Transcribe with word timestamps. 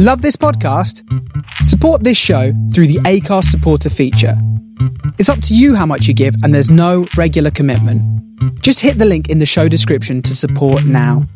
Love 0.00 0.22
this 0.22 0.36
podcast? 0.36 1.02
Support 1.64 2.04
this 2.04 2.16
show 2.16 2.52
through 2.72 2.86
the 2.86 3.00
Acast 3.00 3.46
supporter 3.46 3.90
feature. 3.90 4.40
It's 5.18 5.28
up 5.28 5.42
to 5.42 5.56
you 5.56 5.74
how 5.74 5.86
much 5.86 6.06
you 6.06 6.14
give, 6.14 6.36
and 6.44 6.54
there's 6.54 6.70
no 6.70 7.08
regular 7.16 7.50
commitment. 7.50 8.00
Just 8.62 8.78
hit 8.78 8.98
the 8.98 9.04
link 9.04 9.28
in 9.28 9.40
the 9.40 9.44
show 9.44 9.66
description 9.66 10.22
to 10.22 10.36
support 10.36 10.84
now. 10.84 11.26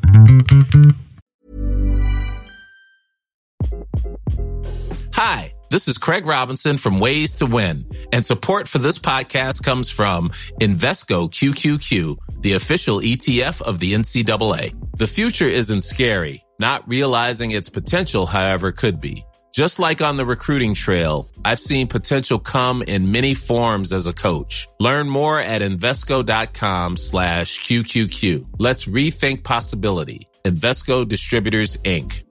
Hi, 5.14 5.54
this 5.70 5.88
is 5.88 5.98
Craig 5.98 6.24
Robinson 6.24 6.76
from 6.76 7.00
Ways 7.00 7.34
to 7.38 7.46
Win, 7.46 7.84
and 8.12 8.24
support 8.24 8.68
for 8.68 8.78
this 8.78 8.96
podcast 8.96 9.64
comes 9.64 9.90
from 9.90 10.28
Invesco 10.60 11.28
QQQ, 11.28 12.16
the 12.42 12.52
official 12.52 13.00
ETF 13.00 13.60
of 13.62 13.80
the 13.80 13.94
NCAA. 13.94 14.72
The 14.98 15.08
future 15.08 15.48
isn't 15.48 15.80
scary. 15.80 16.44
Not 16.62 16.88
realizing 16.88 17.50
its 17.50 17.68
potential, 17.68 18.24
however, 18.24 18.70
could 18.70 19.00
be. 19.00 19.24
Just 19.52 19.80
like 19.80 20.00
on 20.00 20.16
the 20.16 20.24
recruiting 20.24 20.74
trail, 20.74 21.28
I've 21.44 21.58
seen 21.58 21.88
potential 21.88 22.38
come 22.38 22.84
in 22.86 23.10
many 23.10 23.34
forms 23.34 23.92
as 23.92 24.06
a 24.06 24.12
coach. 24.12 24.68
Learn 24.78 25.08
more 25.08 25.40
at 25.40 25.60
Invesco.com 25.60 26.96
slash 26.98 27.60
QQQ. 27.64 28.46
Let's 28.58 28.84
rethink 28.84 29.42
possibility. 29.42 30.28
Invesco 30.44 31.06
Distributors, 31.06 31.78
Inc. 31.78 32.22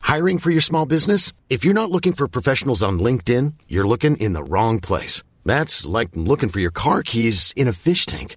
Hiring 0.00 0.38
for 0.38 0.50
your 0.50 0.62
small 0.62 0.86
business? 0.86 1.30
If 1.50 1.62
you're 1.62 1.80
not 1.80 1.90
looking 1.90 2.14
for 2.14 2.26
professionals 2.26 2.82
on 2.82 3.00
LinkedIn, 3.00 3.52
you're 3.68 3.86
looking 3.86 4.16
in 4.16 4.32
the 4.32 4.44
wrong 4.44 4.80
place. 4.80 5.22
That's 5.44 5.84
like 5.84 6.08
looking 6.14 6.48
for 6.48 6.60
your 6.60 6.70
car 6.70 7.02
keys 7.02 7.52
in 7.54 7.68
a 7.68 7.74
fish 7.74 8.06
tank. 8.06 8.36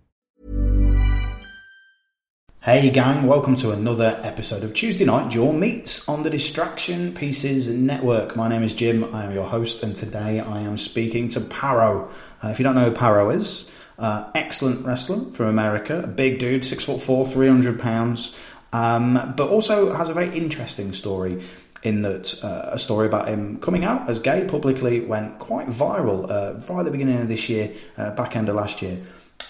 Hey 2.63 2.91
gang, 2.91 3.25
welcome 3.25 3.55
to 3.55 3.71
another 3.71 4.19
episode 4.21 4.63
of 4.63 4.75
Tuesday 4.75 5.03
Night 5.03 5.31
Jaw 5.31 5.51
Meets 5.51 6.07
on 6.07 6.21
the 6.21 6.29
Distraction 6.29 7.11
Pieces 7.11 7.67
Network. 7.67 8.35
My 8.35 8.47
name 8.47 8.61
is 8.61 8.75
Jim, 8.75 9.03
I 9.15 9.23
am 9.23 9.33
your 9.33 9.47
host, 9.47 9.81
and 9.81 9.95
today 9.95 10.39
I 10.39 10.59
am 10.59 10.77
speaking 10.77 11.27
to 11.29 11.41
Parrow. 11.41 12.11
Uh, 12.43 12.49
if 12.49 12.59
you 12.59 12.63
don't 12.63 12.75
know 12.75 12.91
who 12.91 12.91
Parrow 12.91 13.31
is, 13.31 13.71
uh, 13.97 14.29
excellent 14.35 14.85
wrestler 14.85 15.25
from 15.31 15.47
America, 15.47 16.01
a 16.03 16.07
big 16.07 16.37
dude, 16.37 16.63
six 16.63 16.83
foot 16.83 17.01
four, 17.01 17.25
300 17.25 17.79
pounds, 17.79 18.35
um, 18.73 19.33
but 19.35 19.49
also 19.49 19.91
has 19.91 20.11
a 20.11 20.13
very 20.13 20.29
interesting 20.37 20.93
story 20.93 21.43
in 21.81 22.03
that 22.03 22.43
uh, 22.43 22.69
a 22.73 22.77
story 22.77 23.07
about 23.07 23.27
him 23.27 23.57
coming 23.57 23.85
out 23.85 24.07
as 24.07 24.19
gay 24.19 24.45
publicly 24.47 24.99
went 24.99 25.39
quite 25.39 25.67
viral 25.67 26.29
uh, 26.29 26.59
right 26.71 26.81
at 26.81 26.85
the 26.85 26.91
beginning 26.91 27.19
of 27.21 27.27
this 27.27 27.49
year, 27.49 27.71
uh, 27.97 28.11
back 28.11 28.35
end 28.35 28.49
of 28.49 28.55
last 28.55 28.83
year. 28.83 29.01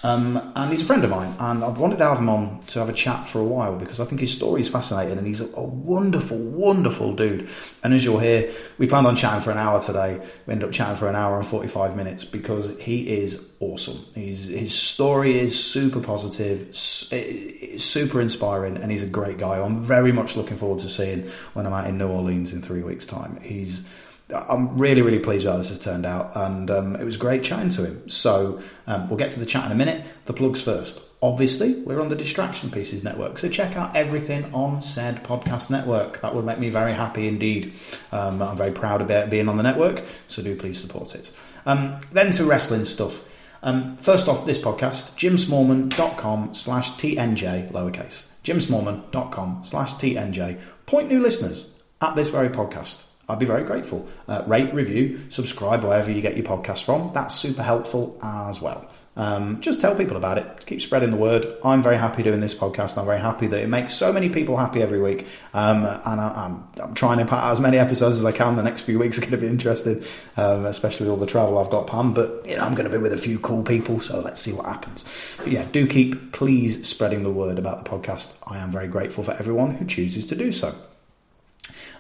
Um, 0.04 0.54
and 0.56 0.72
he's 0.72 0.82
a 0.82 0.86
friend 0.86 1.04
of 1.04 1.12
mine, 1.12 1.36
and 1.40 1.64
I've 1.64 1.78
wanted 1.78 1.98
to 1.98 2.06
have 2.06 2.18
him 2.18 2.28
on 2.28 2.62
to 2.68 2.80
have 2.80 2.90
a 2.90 2.94
chat 2.94 3.28
for 3.28 3.40
a 3.40 3.44
while 3.44 3.76
because 3.76 4.00
I 4.00 4.06
think 4.06 4.20
his 4.20 4.34
story 4.34 4.60
is 4.60 4.68
fascinating, 4.68 5.20
and 5.20 5.28
he's 5.28 5.42
a, 5.42 5.50
a 5.56 5.64
wonderful, 5.64 6.40
wonderful 6.40 7.14
dude. 7.14 7.48
And 7.84 7.94
as 7.94 8.04
you'll 8.04 8.18
hear, 8.18 8.52
we 8.80 8.88
planned 8.88 9.06
on 9.06 9.16
chatting 9.16 9.42
for 9.42 9.52
an 9.52 9.60
hour 9.60 9.80
today. 9.80 10.20
We 10.48 10.54
ended 10.54 10.68
up 10.68 10.74
chatting 10.74 10.96
for 10.96 11.08
an 11.08 11.16
hour 11.16 11.38
and 11.38 11.46
forty-five 11.46 11.96
minutes 11.96 12.26
because 12.26 12.76
he 12.80 13.10
is 13.10 13.48
awesome. 13.60 14.04
He's, 14.16 14.48
his 14.48 14.74
story 14.74 15.38
is 15.38 15.64
super 15.64 16.00
positive, 16.00 16.76
super 16.76 18.22
inspiring, 18.22 18.78
and 18.78 18.92
he's 18.92 19.04
a 19.04 19.08
great 19.08 19.38
guy. 19.38 19.62
I'm 19.62 19.84
very 19.84 20.12
much 20.12 20.36
looking 20.36 20.58
forward 20.58 20.82
to 20.82 20.90
seeing 20.90 21.30
when 21.54 21.68
I'm 21.68 21.74
out 21.74 21.86
in 21.86 22.00
New 22.00 22.08
Orleans 22.08 22.54
in 22.54 22.64
three 22.64 22.82
weeks' 22.82 23.06
time. 23.06 23.40
He's 23.40 23.84
I'm 24.33 24.77
really, 24.77 25.02
really 25.02 25.19
pleased 25.19 25.45
with 25.45 25.53
how 25.53 25.58
this 25.58 25.69
has 25.69 25.80
turned 25.80 26.05
out, 26.05 26.31
and 26.36 26.69
um, 26.71 26.95
it 26.95 27.03
was 27.03 27.17
great 27.17 27.43
chatting 27.43 27.69
to 27.71 27.86
him. 27.86 28.09
So 28.09 28.61
um, 28.87 29.09
we'll 29.09 29.17
get 29.17 29.31
to 29.31 29.39
the 29.39 29.45
chat 29.45 29.65
in 29.65 29.71
a 29.71 29.75
minute. 29.75 30.05
The 30.25 30.33
plugs 30.33 30.61
first. 30.61 31.02
Obviously, 31.23 31.75
we're 31.81 32.02
on 32.02 32.09
the 32.09 32.15
Distraction 32.15 32.71
Pieces 32.71 33.03
Network, 33.03 33.37
so 33.37 33.47
check 33.47 33.77
out 33.77 33.95
everything 33.95 34.52
on 34.55 34.81
said 34.81 35.23
podcast 35.23 35.69
network. 35.69 36.21
That 36.21 36.33
would 36.33 36.45
make 36.45 36.58
me 36.58 36.69
very 36.69 36.93
happy 36.93 37.27
indeed. 37.27 37.75
Um, 38.11 38.42
I'm 38.42 38.58
very 38.58 38.71
proud 38.71 39.02
about 39.02 39.30
being 39.30 39.47
on 39.47 39.58
the 39.58 39.64
network, 39.64 40.03
so 40.27 40.42
do 40.42 40.55
please 40.55 40.80
support 40.80 41.13
it. 41.13 41.31
Um, 41.67 41.99
then 42.11 42.31
to 42.31 42.45
wrestling 42.45 42.86
stuff. 42.86 43.23
Um, 43.61 43.95
first 43.98 44.27
off, 44.27 44.48
this 44.48 44.58
podcast, 44.58 45.13
jimsmallman.com 45.15 46.55
slash 46.55 46.92
TNJ, 46.93 47.71
lowercase. 47.71 48.25
jimsmallman.com 48.43 49.61
slash 49.63 49.93
TNJ. 49.93 50.59
Point 50.87 51.09
new 51.09 51.21
listeners 51.21 51.69
at 52.02 52.15
this 52.15 52.30
very 52.30 52.49
podcast. 52.49 53.05
I'd 53.31 53.39
be 53.39 53.45
very 53.45 53.64
grateful. 53.64 54.08
Uh, 54.27 54.43
rate, 54.45 54.73
review, 54.73 55.21
subscribe 55.30 55.83
wherever 55.83 56.11
you 56.11 56.21
get 56.21 56.36
your 56.36 56.45
podcast 56.45 56.83
from. 56.83 57.11
That's 57.14 57.33
super 57.33 57.64
helpful 57.64 58.19
as 58.21 58.61
well. 58.61 58.87
Um, 59.17 59.59
just 59.59 59.81
tell 59.81 59.93
people 59.95 60.15
about 60.15 60.37
it. 60.37 60.65
Keep 60.65 60.81
spreading 60.81 61.11
the 61.11 61.17
word. 61.17 61.45
I'm 61.65 61.83
very 61.83 61.97
happy 61.97 62.23
doing 62.23 62.39
this 62.39 62.53
podcast. 62.53 62.97
I'm 62.97 63.05
very 63.05 63.19
happy 63.19 63.47
that 63.47 63.59
it 63.59 63.67
makes 63.67 63.93
so 63.93 64.14
many 64.14 64.30
people 64.30 64.55
happy 64.55 64.81
every 64.81 65.02
week. 65.02 65.27
Um, 65.53 65.86
and 65.86 66.21
I, 66.21 66.45
am 66.45 66.69
I'm, 66.77 66.83
I'm 66.83 66.93
trying 66.93 67.17
to 67.17 67.25
put 67.25 67.33
out 67.33 67.52
as 67.52 67.59
many 67.59 67.77
episodes 67.77 68.17
as 68.17 68.25
I 68.25 68.31
can. 68.31 68.55
The 68.55 68.64
next 68.64 68.83
few 68.83 68.97
weeks 68.99 69.17
are 69.17 69.21
going 69.21 69.31
to 69.31 69.37
be 69.37 69.48
interesting, 69.48 70.03
um, 70.37 70.65
especially 70.65 71.08
with 71.08 71.11
all 71.11 71.17
the 71.17 71.25
travel 71.25 71.58
I've 71.58 71.69
got 71.69 71.87
planned. 71.87 72.15
But 72.15 72.48
you 72.48 72.55
know, 72.55 72.63
I'm 72.63 72.73
going 72.73 72.89
to 72.89 72.92
be 72.92 73.02
with 73.02 73.11
a 73.11 73.17
few 73.17 73.37
cool 73.39 73.63
people, 73.63 73.99
so 73.99 74.21
let's 74.21 74.39
see 74.39 74.53
what 74.53 74.65
happens. 74.65 75.03
But 75.39 75.49
yeah, 75.49 75.65
do 75.71 75.87
keep 75.87 76.31
please 76.31 76.87
spreading 76.87 77.23
the 77.23 77.31
word 77.31 77.59
about 77.59 77.83
the 77.83 77.89
podcast. 77.89 78.33
I 78.48 78.59
am 78.59 78.71
very 78.71 78.87
grateful 78.87 79.25
for 79.25 79.33
everyone 79.33 79.71
who 79.71 79.86
chooses 79.86 80.25
to 80.27 80.36
do 80.36 80.53
so. 80.53 80.73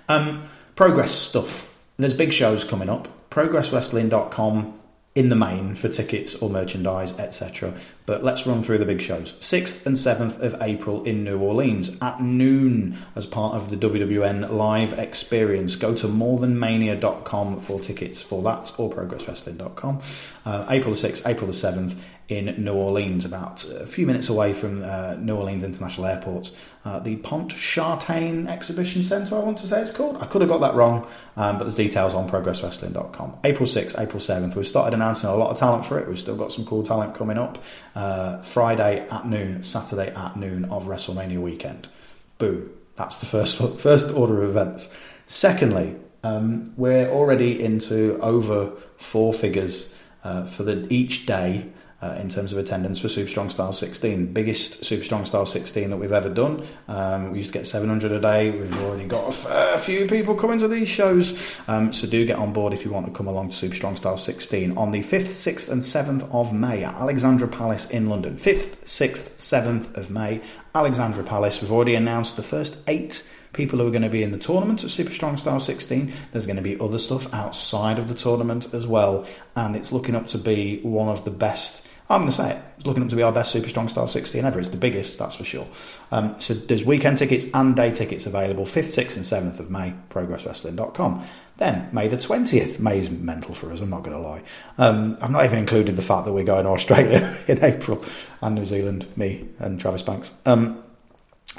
Um, 0.07 0.43
progress 0.81 1.11
stuff. 1.11 1.71
There's 1.97 2.15
big 2.15 2.33
shows 2.33 2.63
coming 2.63 2.89
up. 2.89 3.07
ProgressWrestling.com 3.29 4.79
in 5.13 5.29
the 5.29 5.35
main 5.35 5.75
for 5.75 5.89
tickets 5.89 6.33
or 6.33 6.49
merchandise, 6.49 7.19
etc. 7.19 7.75
But 8.07 8.23
let's 8.23 8.47
run 8.47 8.63
through 8.63 8.79
the 8.79 8.85
big 8.85 8.99
shows. 8.99 9.33
6th 9.33 9.85
and 9.85 9.95
7th 9.95 10.39
of 10.39 10.59
April 10.59 11.03
in 11.03 11.23
New 11.23 11.37
Orleans 11.37 11.95
at 12.01 12.19
noon 12.19 12.97
as 13.15 13.27
part 13.27 13.53
of 13.53 13.69
the 13.69 13.77
WWN 13.77 14.53
live 14.53 14.97
experience. 14.97 15.75
Go 15.75 15.93
to 15.93 16.07
morethanmania.com 16.07 17.61
for 17.61 17.79
tickets 17.79 18.23
for 18.23 18.41
that 18.41 18.73
or 18.79 18.89
progresswrestling.com. 18.89 20.01
Uh, 20.47 20.65
April 20.67 20.95
the 20.95 21.07
6th, 21.07 21.27
April 21.27 21.45
the 21.45 21.53
7th 21.53 21.95
in 22.31 22.63
New 22.63 22.73
Orleans, 22.73 23.25
about 23.25 23.65
a 23.65 23.85
few 23.85 24.07
minutes 24.07 24.29
away 24.29 24.53
from 24.53 24.83
uh, 24.83 25.15
New 25.15 25.35
Orleans 25.35 25.65
International 25.65 26.07
Airport. 26.07 26.49
Uh, 26.85 26.97
the 26.99 27.17
Pontchartrain 27.17 28.47
Exhibition 28.47 29.03
Centre, 29.03 29.35
I 29.35 29.39
want 29.39 29.57
to 29.57 29.67
say 29.67 29.81
it's 29.81 29.91
called. 29.91 30.15
I 30.21 30.27
could 30.27 30.39
have 30.39 30.49
got 30.49 30.61
that 30.61 30.73
wrong, 30.73 31.05
um, 31.35 31.57
but 31.57 31.65
there's 31.65 31.75
details 31.75 32.13
on 32.13 32.29
progresswrestling.com. 32.29 33.39
April 33.43 33.67
6th, 33.67 33.99
April 33.99 34.21
7th. 34.21 34.55
We've 34.55 34.65
started 34.65 34.93
announcing 34.93 35.29
a 35.29 35.35
lot 35.35 35.51
of 35.51 35.57
talent 35.57 35.85
for 35.85 35.99
it. 35.99 36.07
We've 36.07 36.17
still 36.17 36.37
got 36.37 36.53
some 36.53 36.65
cool 36.65 36.83
talent 36.83 37.15
coming 37.15 37.37
up. 37.37 37.61
Uh, 37.95 38.41
Friday 38.43 39.05
at 39.09 39.27
noon, 39.27 39.63
Saturday 39.63 40.13
at 40.15 40.37
noon 40.37 40.63
of 40.65 40.85
WrestleMania 40.85 41.41
weekend. 41.41 41.89
Boom. 42.37 42.69
That's 42.95 43.17
the 43.17 43.25
first, 43.25 43.57
first 43.79 44.15
order 44.15 44.41
of 44.41 44.49
events. 44.51 44.89
Secondly, 45.27 45.97
um, 46.23 46.71
we're 46.77 47.09
already 47.09 47.61
into 47.61 48.17
over 48.21 48.71
four 48.97 49.33
figures 49.33 49.93
uh, 50.23 50.45
for 50.45 50.63
the 50.63 50.87
each 50.93 51.25
day 51.25 51.69
uh, 52.01 52.15
in 52.19 52.29
terms 52.29 52.51
of 52.51 52.57
attendance 52.57 52.99
for 52.99 53.09
Super 53.09 53.29
Strong 53.29 53.51
Style 53.51 53.73
16. 53.73 54.33
Biggest 54.33 54.83
Super 54.83 55.03
Strong 55.03 55.25
Style 55.25 55.45
16 55.45 55.89
that 55.89 55.97
we've 55.97 56.11
ever 56.11 56.29
done. 56.29 56.65
Um, 56.87 57.31
we 57.31 57.39
used 57.39 57.53
to 57.53 57.59
get 57.59 57.67
700 57.67 58.11
a 58.11 58.19
day. 58.19 58.49
We've 58.51 58.83
already 58.83 59.05
got 59.05 59.29
a 59.29 59.31
fair 59.31 59.77
few 59.77 60.07
people 60.07 60.35
coming 60.35 60.59
to 60.59 60.67
these 60.67 60.87
shows. 60.87 61.59
Um, 61.67 61.93
so 61.93 62.07
do 62.07 62.25
get 62.25 62.37
on 62.37 62.53
board 62.53 62.73
if 62.73 62.83
you 62.83 62.91
want 62.91 63.05
to 63.05 63.11
come 63.11 63.27
along 63.27 63.49
to 63.49 63.55
Super 63.55 63.75
Strong 63.75 63.97
Style 63.97 64.17
16 64.17 64.77
on 64.77 64.91
the 64.91 65.01
5th, 65.01 65.27
6th, 65.27 65.71
and 65.71 65.81
7th 65.81 66.29
of 66.31 66.53
May 66.53 66.83
at 66.83 66.95
Alexandra 66.95 67.47
Palace 67.47 67.89
in 67.89 68.09
London. 68.09 68.35
5th, 68.37 68.77
6th, 68.83 69.37
7th 69.37 69.95
of 69.95 70.09
May, 70.09 70.41
Alexandra 70.73 71.23
Palace. 71.23 71.61
We've 71.61 71.71
already 71.71 71.95
announced 71.95 72.35
the 72.35 72.43
first 72.43 72.77
eight 72.87 73.27
people 73.53 73.79
who 73.79 73.87
are 73.87 73.91
going 73.91 74.01
to 74.01 74.09
be 74.09 74.23
in 74.23 74.31
the 74.31 74.37
tournament 74.37 74.83
at 74.83 74.89
Super 74.89 75.11
Strong 75.11 75.37
Style 75.37 75.59
16. 75.59 76.13
There's 76.31 76.45
going 76.45 76.55
to 76.55 76.61
be 76.61 76.79
other 76.79 76.99
stuff 76.99 77.31
outside 77.33 77.99
of 77.99 78.07
the 78.07 78.15
tournament 78.15 78.73
as 78.73 78.87
well, 78.87 79.25
and 79.55 79.75
it's 79.75 79.91
looking 79.91 80.15
up 80.15 80.27
to 80.27 80.37
be 80.37 80.79
one 80.81 81.09
of 81.09 81.25
the 81.25 81.31
best 81.31 81.87
I'm 82.11 82.21
going 82.21 82.31
to 82.31 82.35
say 82.35 82.51
it. 82.51 82.63
It's 82.77 82.85
looking 82.85 83.07
to 83.07 83.15
be 83.15 83.23
our 83.23 83.31
best 83.31 83.51
Super 83.51 83.69
Strong 83.69 83.89
Style 83.89 84.07
16 84.07 84.43
ever. 84.43 84.59
It's 84.59 84.69
the 84.69 84.77
biggest, 84.77 85.17
that's 85.17 85.35
for 85.35 85.45
sure. 85.45 85.67
Um, 86.11 86.39
so 86.39 86.53
there's 86.53 86.83
weekend 86.83 87.17
tickets 87.17 87.45
and 87.53 87.75
day 87.75 87.91
tickets 87.91 88.25
available 88.25 88.65
5th, 88.65 89.05
6th, 89.05 89.15
and 89.15 89.25
7th 89.25 89.59
of 89.59 89.69
May, 89.71 89.93
progresswrestling.com. 90.09 91.25
Then, 91.57 91.89
May 91.91 92.07
the 92.07 92.17
20th. 92.17 92.79
May's 92.79 93.09
mental 93.09 93.53
for 93.53 93.71
us, 93.71 93.81
I'm 93.81 93.89
not 93.89 94.03
going 94.03 94.17
to 94.17 94.27
lie. 94.27 94.41
Um, 94.77 95.17
I've 95.21 95.31
not 95.31 95.45
even 95.45 95.59
included 95.59 95.95
the 95.95 96.01
fact 96.01 96.25
that 96.25 96.33
we're 96.33 96.43
going 96.43 96.65
to 96.65 96.71
Australia 96.71 97.37
in 97.47 97.63
April 97.63 98.03
and 98.41 98.55
New 98.55 98.65
Zealand, 98.65 99.05
me 99.15 99.47
and 99.59 99.79
Travis 99.79 100.01
Banks. 100.01 100.33
Um, 100.45 100.83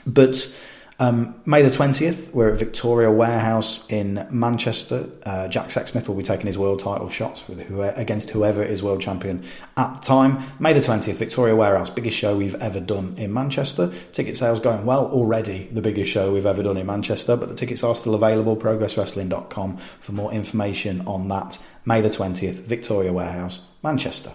but 0.07 0.55
Um, 1.03 1.35
May 1.45 1.63
the 1.63 1.71
20th, 1.71 2.33
we're 2.33 2.53
at 2.53 2.61
Victoria 2.61 3.11
Warehouse 3.11 3.85
in 3.91 4.25
Manchester. 4.31 5.11
Uh, 5.25 5.49
Jack 5.49 5.71
Sexsmith 5.71 6.07
will 6.07 6.15
be 6.15 6.23
taking 6.23 6.47
his 6.47 6.57
world 6.57 6.79
title 6.79 7.09
shots 7.09 7.41
who, 7.41 7.83
against 7.83 8.31
whoever 8.31 8.63
is 8.63 8.85
world 8.85 9.01
champion 9.01 9.43
at 9.77 9.95
the 9.95 10.01
time. 10.01 10.45
May 10.61 10.73
the 10.75 10.79
20th, 10.79 11.15
Victoria 11.15 11.57
Warehouse, 11.57 11.91
biggest 11.91 12.17
show 12.17 12.37
we've 12.37 12.55
ever 12.55 12.79
done 12.79 13.17
in 13.19 13.33
Manchester. 13.33 13.93
Ticket 14.13 14.37
sales 14.37 14.61
going 14.61 14.87
well 14.87 15.07
already, 15.07 15.65
the 15.73 15.83
biggest 15.83 16.09
show 16.09 16.33
we've 16.33 16.47
ever 16.47 16.63
done 16.63 16.77
in 16.77 16.87
Manchester, 16.87 17.35
but 17.35 17.49
the 17.49 17.57
tickets 17.57 17.83
are 17.83 17.97
still 17.97 18.15
available. 18.15 18.57
ProgressWrestling.com 18.57 19.79
for 19.79 20.13
more 20.13 20.33
information 20.33 21.01
on 21.09 21.27
that. 21.27 21.59
May 21.85 22.01
the 22.01 22.11
20th, 22.11 22.61
Victoria 22.61 23.13
Warehouse, 23.13 23.63
Manchester. 23.83 24.31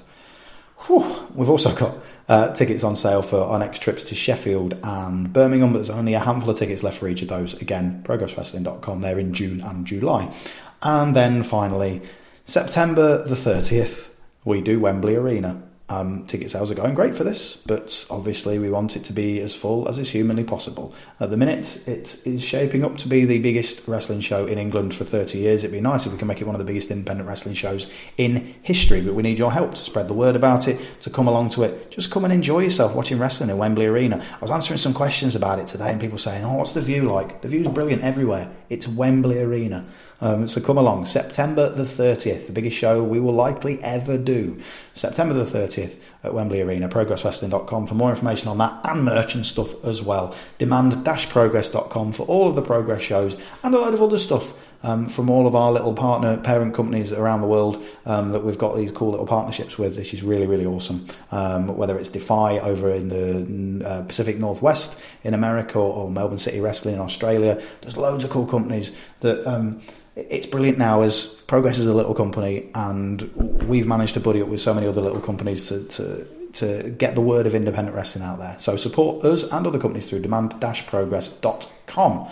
Whew. 0.80 1.28
We've 1.34 1.50
also 1.50 1.74
got 1.74 1.96
uh, 2.28 2.54
tickets 2.54 2.84
on 2.84 2.96
sale 2.96 3.22
for 3.22 3.42
our 3.42 3.60
next 3.60 3.82
trips 3.82 4.04
to 4.04 4.16
Sheffield 4.16 4.78
and 4.84 5.32
Birmingham, 5.32 5.72
but 5.72 5.80
there's 5.80 5.90
only 5.90 6.14
a 6.14 6.20
handful 6.20 6.50
of 6.50 6.58
tickets 6.58 6.84
left 6.84 6.98
for 6.98 7.08
each 7.08 7.22
of 7.22 7.30
those. 7.30 7.54
Again, 7.62 8.02
progresswrestling.com, 8.06 9.02
they're 9.02 9.20
in 9.20 9.34
June 9.34 9.62
and 9.62 9.86
July. 9.86 10.34
And 10.82 11.16
then 11.16 11.44
finally, 11.44 12.02
September 12.46 13.24
the 13.24 13.36
30th, 13.36 14.10
we 14.46 14.62
do 14.62 14.80
Wembley 14.80 15.16
Arena. 15.16 15.64
Um, 15.90 16.26
ticket 16.26 16.52
sales 16.52 16.70
are 16.70 16.76
going 16.76 16.96
great 16.96 17.16
for 17.16 17.24
this, 17.24 17.56
but 17.66 18.06
obviously 18.10 18.60
we 18.60 18.70
want 18.70 18.98
it 18.98 19.06
to 19.06 19.14
be 19.14 19.40
as 19.40 19.56
full 19.56 19.88
as 19.88 19.98
is 19.98 20.10
humanly 20.10 20.44
possible. 20.44 20.94
At 21.22 21.30
the 21.30 21.38
minute, 21.38 21.88
it 21.88 22.20
is 22.26 22.44
shaping 22.44 22.84
up 22.84 22.98
to 22.98 23.08
be 23.08 23.24
the 23.24 23.40
biggest 23.40 23.88
wrestling 23.88 24.20
show 24.20 24.46
in 24.46 24.58
England 24.58 24.94
for 24.94 25.06
30 25.06 25.38
years. 25.38 25.64
It'd 25.64 25.72
be 25.72 25.80
nice 25.80 26.06
if 26.06 26.12
we 26.12 26.18
can 26.18 26.28
make 26.28 26.42
it 26.42 26.44
one 26.44 26.56
of 26.56 26.60
the 26.60 26.66
biggest 26.66 26.92
independent 26.92 27.30
wrestling 27.30 27.56
shows 27.56 27.90
in 28.18 28.54
history, 28.64 29.00
but 29.00 29.14
we 29.14 29.24
need 29.24 29.40
your 29.40 29.52
help 29.52 29.76
to 29.76 29.82
spread 29.82 30.10
the 30.10 30.14
word 30.14 30.36
about 30.36 30.68
it, 30.68 30.78
to 31.02 31.10
come 31.10 31.26
along 31.28 31.52
to 31.52 31.64
it. 31.64 31.90
Just 31.90 32.12
come 32.12 32.26
and 32.26 32.34
enjoy 32.34 32.60
yourself 32.60 32.94
watching 32.94 33.18
wrestling 33.18 33.50
in 33.50 33.58
Wembley 33.58 33.86
Arena. 33.86 34.22
I 34.30 34.42
was 34.42 34.52
answering 34.52 34.80
some 34.80 34.94
questions 34.94 35.36
about 35.36 35.60
it 35.60 35.68
today, 35.68 35.90
and 35.90 36.02
people 36.02 36.18
saying, 36.18 36.44
Oh, 36.44 36.56
what's 36.56 36.74
the 36.74 36.82
view 36.82 37.10
like? 37.10 37.42
The 37.42 37.48
view's 37.48 37.68
brilliant 37.70 38.04
everywhere. 38.04 38.52
It's 38.70 38.90
Wembley 38.90 39.40
Arena. 39.40 39.88
Um, 40.20 40.48
so 40.48 40.62
come 40.62 40.78
along, 40.78 41.06
September 41.06 41.70
the 41.70 41.84
30th, 41.84 42.48
the 42.48 42.54
biggest 42.54 42.78
show 42.78 43.04
we 43.04 43.20
will 43.20 43.34
likely 43.34 43.82
ever 43.84 44.18
do. 44.18 44.60
September 44.94 45.34
the 45.34 45.46
30th 45.46 45.96
at 46.24 46.34
Wembley 46.34 46.62
Arena, 46.62 46.90
progresswrestling.com 46.90 47.88
for 47.88 47.96
more 47.96 48.10
information 48.10 48.48
on 48.48 48.58
that 48.58 48.80
and 48.84 49.04
merch 49.04 49.36
and 49.36 49.46
stuff 49.46 49.84
as 49.86 50.02
well. 50.02 50.36
Demand-progress.com 50.58 52.14
for 52.14 52.24
all 52.24 52.48
of 52.48 52.56
the 52.56 52.62
progress 52.62 53.02
shows 53.02 53.38
and 53.64 53.76
a 53.76 53.80
load 53.80 53.94
of 53.94 54.02
other 54.02 54.18
stuff. 54.18 54.54
Um, 54.84 55.10
from 55.10 55.32
all 55.32 55.48
of 55.48 55.56
our 55.56 55.72
little 55.72 55.96
partner 55.96 56.38
parent 56.38 56.76
companies 56.76 57.12
around 57.12 57.42
the 57.42 57.48
world 57.48 57.84
um, 58.06 58.32
that 58.34 58.44
we've 58.44 58.60
got 58.60 58.76
these 58.76 58.92
cool 58.92 59.10
little 59.10 59.26
partnerships 59.26 59.80
with, 59.80 59.98
which 59.98 60.14
is 60.14 60.22
really, 60.22 60.46
really 60.46 60.68
awesome. 60.68 61.08
Um, 61.32 61.76
whether 61.76 61.98
it's 61.98 62.10
Defy 62.10 62.60
over 62.60 62.92
in 62.92 63.10
the 63.10 63.86
uh, 63.86 64.04
Pacific 64.04 64.38
Northwest 64.38 64.96
in 65.24 65.34
America 65.34 65.80
or, 65.80 65.92
or, 65.92 66.12
Melbourne 66.12 66.38
City 66.38 66.60
Wrestling 66.60 66.94
in 66.94 67.02
Australia, 67.02 67.60
there's 67.82 67.98
loads 67.98 68.24
of 68.24 68.30
cool 68.30 68.46
companies 68.46 68.96
that 69.22 69.44
um, 69.48 69.82
it's 70.18 70.48
brilliant 70.48 70.78
now 70.78 71.04
as 71.04 71.28
Progress 71.48 71.80
is 71.80 71.88
a 71.88 71.94
little 71.94 72.14
company, 72.14 72.70
and 72.74 73.22
we've 73.68 73.88
managed 73.88 74.16
to 74.16 74.20
buddy 74.20 74.42
up 74.42 74.48
with 74.48 74.60
so 74.60 74.74
many 74.74 74.88
other 74.88 75.02
little 75.02 75.22
companies 75.22 75.68
to, 75.70 75.84
to 75.86 76.28
to 76.54 76.90
get 76.98 77.14
the 77.14 77.22
word 77.22 77.46
of 77.46 77.54
independent 77.54 77.96
wrestling 77.96 78.24
out 78.24 78.40
there. 78.40 78.56
So 78.60 78.78
support 78.78 79.24
us 79.24 79.44
and 79.44 79.68
other 79.68 79.78
companies 79.78 80.10
through 80.10 80.22
demand-progress.com. 80.22 82.28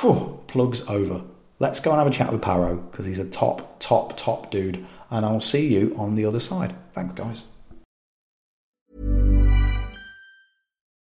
Whew, 0.00 0.40
plugs 0.48 0.82
over. 0.88 1.22
Let's 1.60 1.78
go 1.78 1.92
and 1.92 1.98
have 1.98 2.08
a 2.08 2.10
chat 2.10 2.32
with 2.32 2.42
Parrow 2.42 2.76
because 2.76 3.06
he's 3.06 3.20
a 3.20 3.28
top, 3.28 3.78
top, 3.78 4.16
top 4.16 4.50
dude. 4.50 4.84
And 5.10 5.24
I'll 5.24 5.40
see 5.40 5.72
you 5.72 5.94
on 5.96 6.16
the 6.16 6.24
other 6.24 6.40
side. 6.40 6.74
Thanks, 6.94 7.14
guys. 7.14 7.44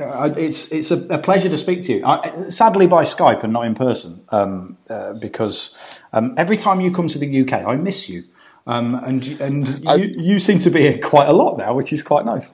Uh, 0.00 0.32
it's 0.36 0.72
it's 0.72 0.90
a, 0.90 0.96
a, 1.14 1.18
pleasure 1.18 1.48
to 1.48 1.58
speak 1.58 1.82
to 1.82 1.92
you. 1.92 2.06
I, 2.06 2.48
sadly, 2.48 2.86
by 2.86 3.02
Skype 3.02 3.44
and 3.44 3.52
not 3.52 3.66
in 3.66 3.74
person, 3.74 4.24
um, 4.30 4.78
uh, 4.88 5.12
because 5.12 5.74
um, 6.12 6.34
every 6.38 6.56
time 6.56 6.80
you 6.80 6.90
come 6.90 7.08
to 7.08 7.18
the 7.18 7.42
UK, 7.42 7.52
I 7.52 7.76
miss 7.76 8.08
you, 8.08 8.24
um, 8.66 8.94
and 8.94 9.26
and 9.40 9.84
you, 9.84 10.14
you, 10.16 10.38
seem 10.38 10.58
to 10.60 10.70
be 10.70 10.80
here 10.80 10.98
quite 10.98 11.28
a 11.28 11.32
lot 11.32 11.58
now, 11.58 11.74
which 11.74 11.92
is 11.92 12.02
quite 12.02 12.24
nice. 12.24 12.46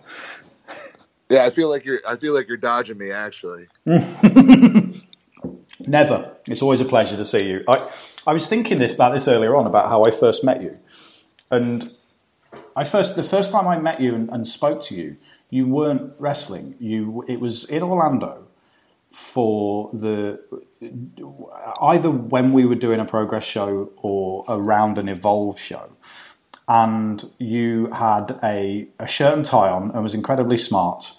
Yeah, 1.29 1.45
I 1.45 1.51
feel 1.51 1.71
like 1.71 1.85
you're. 1.85 2.01
I 2.09 2.17
feel 2.17 2.35
like 2.35 2.49
you're 2.49 2.57
dodging 2.57 2.99
me. 2.99 3.13
Actually, 3.13 3.69
never. 5.81 6.37
It's 6.47 6.63
always 6.63 6.81
a 6.81 6.85
pleasure 6.85 7.17
to 7.17 7.25
see 7.25 7.43
you. 7.43 7.65
I 7.69 7.89
I 8.27 8.33
was 8.33 8.47
thinking 8.49 8.79
this 8.79 8.95
about 8.95 9.15
this 9.15 9.29
earlier 9.29 9.55
on 9.57 9.67
about 9.67 9.89
how 9.89 10.05
I 10.05 10.11
first 10.11 10.43
met 10.43 10.63
you, 10.63 10.79
and 11.51 11.93
I 12.77 12.85
first 12.85 13.17
the 13.17 13.23
first 13.23 13.51
time 13.53 13.67
I 13.67 13.79
met 13.79 14.01
you 14.01 14.15
and, 14.15 14.29
and, 14.31 14.47
spoke 14.47 14.83
to 14.85 14.95
you, 14.95 15.17
you 15.51 15.67
weren't 15.67 16.13
wrestling. 16.19 16.75
You 16.79 17.25
it 17.29 17.41
was 17.41 17.65
in 17.65 17.83
Orlando 17.83 18.47
for 19.11 19.91
the 19.93 20.41
either 21.81 22.11
when 22.11 22.53
we 22.53 22.67
were 22.67 22.75
doing 22.75 23.01
a 23.01 23.05
progress 23.05 23.45
show 23.45 23.93
or 23.97 24.45
around 24.49 24.99
an 24.99 25.09
evolve 25.09 25.59
show, 25.59 25.91
and 26.69 27.25
you 27.39 27.87
had 27.93 28.39
a, 28.43 28.89
a 28.99 29.07
shirt 29.07 29.35
and 29.35 29.45
tie 29.45 29.71
on 29.71 29.91
and 29.93 30.03
was 30.03 30.15
incredibly 30.15 30.59
smart. 30.59 31.13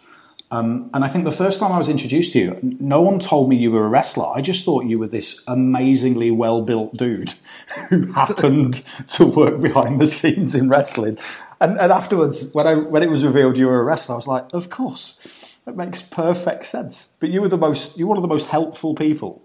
Um, 0.50 0.89
and 0.93 1.03
I 1.03 1.10
think 1.10 1.25
the 1.25 1.31
first 1.31 1.60
time 1.60 1.74
I 1.74 1.77
was 1.77 1.89
introduced 1.89 2.31
to 2.34 2.39
you, 2.39 2.60
no 2.62 3.01
one 3.01 3.19
told 3.19 3.50
me 3.50 3.57
you 3.57 3.69
were 3.69 3.86
a 3.86 3.89
wrestler. 3.89 4.27
I 4.27 4.39
just 4.39 4.63
thought 4.63 4.86
you 4.86 4.98
were 4.98 5.07
this 5.07 5.41
amazingly 5.46 6.31
well 6.31 6.62
built 6.62 6.93
dude 6.93 7.34
who 7.89 8.12
happened 8.13 8.81
to 9.10 9.25
work 9.25 9.60
behind 9.60 10.00
the 10.00 10.07
scenes 10.07 10.55
in 10.55 10.69
wrestling. 10.69 11.17
And, 11.61 11.79
and 11.79 11.91
afterwards, 11.91 12.49
when 12.53 12.67
I 12.67 12.75
when 12.75 13.03
it 13.03 13.09
was 13.09 13.23
revealed 13.25 13.57
you 13.57 13.67
were 13.67 13.79
a 13.81 13.83
wrestler, 13.83 14.15
I 14.15 14.17
was 14.17 14.27
like, 14.27 14.45
of 14.53 14.69
course, 14.69 15.17
that 15.65 15.77
makes 15.77 16.01
perfect 16.01 16.67
sense. 16.67 17.09
But 17.19 17.29
you 17.31 17.41
were 17.41 17.49
the 17.49 17.57
most, 17.57 17.97
you're 17.97 18.07
one 18.07 18.17
of 18.17 18.23
the 18.23 18.29
most 18.29 18.47
helpful 18.47 18.95
people 18.95 19.43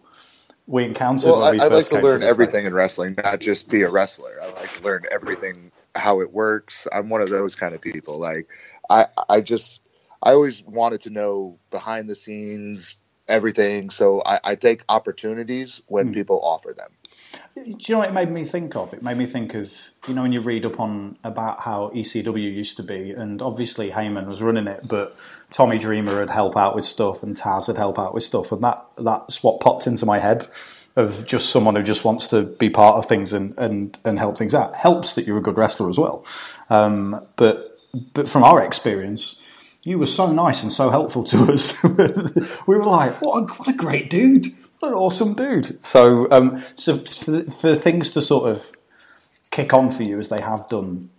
we 0.66 0.84
encountered. 0.84 1.24
Well, 1.24 1.42
I, 1.42 1.54
I 1.58 1.68
like 1.68 1.88
to 1.88 1.96
learn 1.98 2.22
everything 2.22 2.66
in 2.66 2.74
wrestling, 2.74 3.16
not 3.22 3.40
just 3.40 3.70
be 3.70 3.82
a 3.82 3.90
wrestler. 3.90 4.40
I 4.42 4.48
like 4.48 4.72
to 4.74 4.82
learn 4.82 5.02
everything 5.10 5.72
how 5.96 6.20
it 6.22 6.32
works. 6.32 6.88
I'm 6.92 7.08
one 7.10 7.22
of 7.22 7.30
those 7.30 7.56
kind 7.56 7.74
of 7.74 7.82
people. 7.82 8.18
Like 8.20 8.48
I, 8.90 9.06
I 9.28 9.40
just, 9.42 9.82
I 10.22 10.32
always 10.32 10.62
wanted 10.62 11.02
to 11.02 11.10
know 11.10 11.58
behind 11.70 12.08
the 12.10 12.14
scenes 12.16 12.96
everything. 13.28 13.90
So 13.90 14.22
I, 14.24 14.40
I 14.44 14.54
take 14.56 14.84
opportunities 14.88 15.82
when 15.88 16.10
Hmm. 16.10 16.12
people 16.12 16.40
offer 16.42 16.72
them. 16.76 16.90
Do 17.54 17.62
you 17.66 17.94
know 17.94 17.98
what 17.98 18.08
it 18.08 18.12
made 18.12 18.30
me 18.30 18.46
think 18.46 18.76
of? 18.76 18.94
It 18.94 19.02
made 19.02 19.18
me 19.18 19.26
think 19.26 19.54
of 19.54 19.70
you 20.08 20.14
know 20.14 20.22
when 20.22 20.32
you 20.32 20.40
read 20.40 20.64
up 20.64 20.80
on 20.80 21.18
about 21.22 21.60
how 21.60 21.90
ECW 21.94 22.40
used 22.40 22.78
to 22.78 22.82
be, 22.82 23.10
and 23.10 23.42
obviously 23.42 23.90
Heyman 23.90 24.26
was 24.26 24.40
running 24.40 24.66
it, 24.66 24.88
but 24.88 25.14
Tommy 25.52 25.78
Dreamer 25.78 26.20
would 26.20 26.30
help 26.30 26.56
out 26.56 26.74
with 26.74 26.86
stuff, 26.86 27.22
and 27.22 27.36
Taz 27.36 27.68
would 27.68 27.76
help 27.76 27.98
out 27.98 28.14
with 28.14 28.24
stuff, 28.24 28.52
and 28.52 28.62
that 28.64 28.76
that's 28.96 29.42
what 29.42 29.60
popped 29.60 29.86
into 29.86 30.06
my 30.06 30.18
head 30.18 30.48
of 30.96 31.26
just 31.26 31.50
someone 31.50 31.76
who 31.76 31.82
just 31.82 32.04
wants 32.04 32.28
to 32.28 32.42
be 32.42 32.70
part 32.70 32.96
of 32.96 33.06
things 33.06 33.34
and 33.34 33.52
and 33.58 33.98
and 34.04 34.18
help 34.18 34.38
things 34.38 34.54
out. 34.54 34.74
Helps 34.74 35.12
that 35.14 35.26
you're 35.26 35.38
a 35.38 35.42
good 35.42 35.58
wrestler 35.58 35.90
as 35.90 35.98
well, 35.98 36.24
um, 36.70 37.20
but 37.36 37.78
but 38.14 38.30
from 38.30 38.44
our 38.44 38.64
experience. 38.64 39.36
You 39.84 39.98
were 39.98 40.06
so 40.06 40.30
nice 40.30 40.62
and 40.62 40.72
so 40.72 40.90
helpful 40.90 41.24
to 41.24 41.52
us. 41.52 41.74
we 41.82 42.76
were 42.76 42.86
like, 42.86 43.20
"What 43.20 43.38
a, 43.42 43.46
what 43.54 43.68
a 43.68 43.72
great 43.72 44.10
dude! 44.10 44.54
An 44.82 44.94
awesome 44.94 45.34
dude!" 45.34 45.84
So, 45.84 46.30
um, 46.32 46.64
so 46.76 46.98
for, 46.98 47.44
for 47.44 47.76
things 47.76 48.12
to 48.12 48.22
sort 48.22 48.50
of 48.50 48.66
kick 49.50 49.74
on 49.74 49.90
for 49.90 50.02
you 50.04 50.18
as 50.20 50.28
they 50.30 50.40
have 50.42 50.68
done 50.68 51.10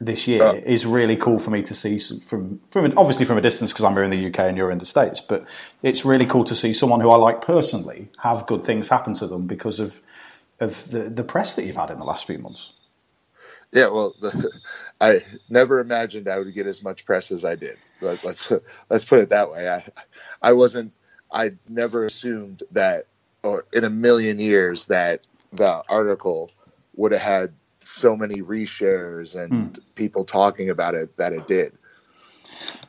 this 0.00 0.26
year 0.28 0.40
Yeah. 0.40 0.60
is 0.66 0.86
really 0.86 1.16
cool 1.16 1.38
for 1.38 1.50
me 1.50 1.62
to 1.62 1.74
see 1.74 1.98
from 2.26 2.60
from 2.70 2.98
obviously 2.98 3.26
from 3.26 3.38
a 3.38 3.42
distance 3.42 3.72
because 3.72 3.84
I'm 3.84 3.94
here 3.94 4.04
in 4.04 4.10
the 4.10 4.26
UK 4.28 4.40
and 4.40 4.56
you're 4.56 4.70
in 4.72 4.78
the 4.78 4.86
States. 4.86 5.20
But 5.20 5.46
it's 5.82 6.04
really 6.04 6.26
cool 6.26 6.44
to 6.44 6.56
see 6.56 6.72
someone 6.74 7.00
who 7.00 7.10
I 7.10 7.16
like 7.16 7.42
personally 7.42 8.08
have 8.22 8.46
good 8.46 8.64
things 8.64 8.88
happen 8.88 9.14
to 9.16 9.26
them 9.28 9.46
because 9.46 9.80
of 9.80 10.00
of 10.60 10.90
the 10.90 11.04
the 11.10 11.24
press 11.24 11.54
that 11.54 11.66
you've 11.66 11.76
had 11.76 11.90
in 11.90 11.98
the 11.98 12.06
last 12.06 12.26
few 12.26 12.38
months. 12.38 12.72
Yeah, 13.72 13.88
well, 13.90 14.14
the, 14.20 14.50
I 15.00 15.20
never 15.48 15.80
imagined 15.80 16.28
I 16.28 16.38
would 16.38 16.54
get 16.54 16.66
as 16.66 16.82
much 16.82 17.04
press 17.06 17.30
as 17.32 17.44
I 17.44 17.56
did. 17.56 17.78
Let, 18.00 18.24
let's 18.24 18.52
let's 18.90 19.04
put 19.06 19.20
it 19.20 19.30
that 19.30 19.50
way. 19.50 19.68
I 19.68 19.84
I 20.42 20.52
wasn't. 20.54 20.94
I 21.32 21.52
never 21.68 22.04
assumed 22.04 22.62
that, 22.72 23.04
or 23.42 23.64
in 23.72 23.84
a 23.84 23.90
million 23.90 24.38
years, 24.38 24.86
that 24.86 25.20
the 25.52 25.82
article 25.88 26.50
would 26.96 27.12
have 27.12 27.22
had 27.22 27.52
so 27.82 28.16
many 28.16 28.42
reshares 28.42 29.40
and 29.40 29.76
hmm. 29.76 29.82
people 29.94 30.24
talking 30.24 30.70
about 30.70 30.94
it 30.94 31.16
that 31.16 31.32
it 31.32 31.46
did. 31.46 31.72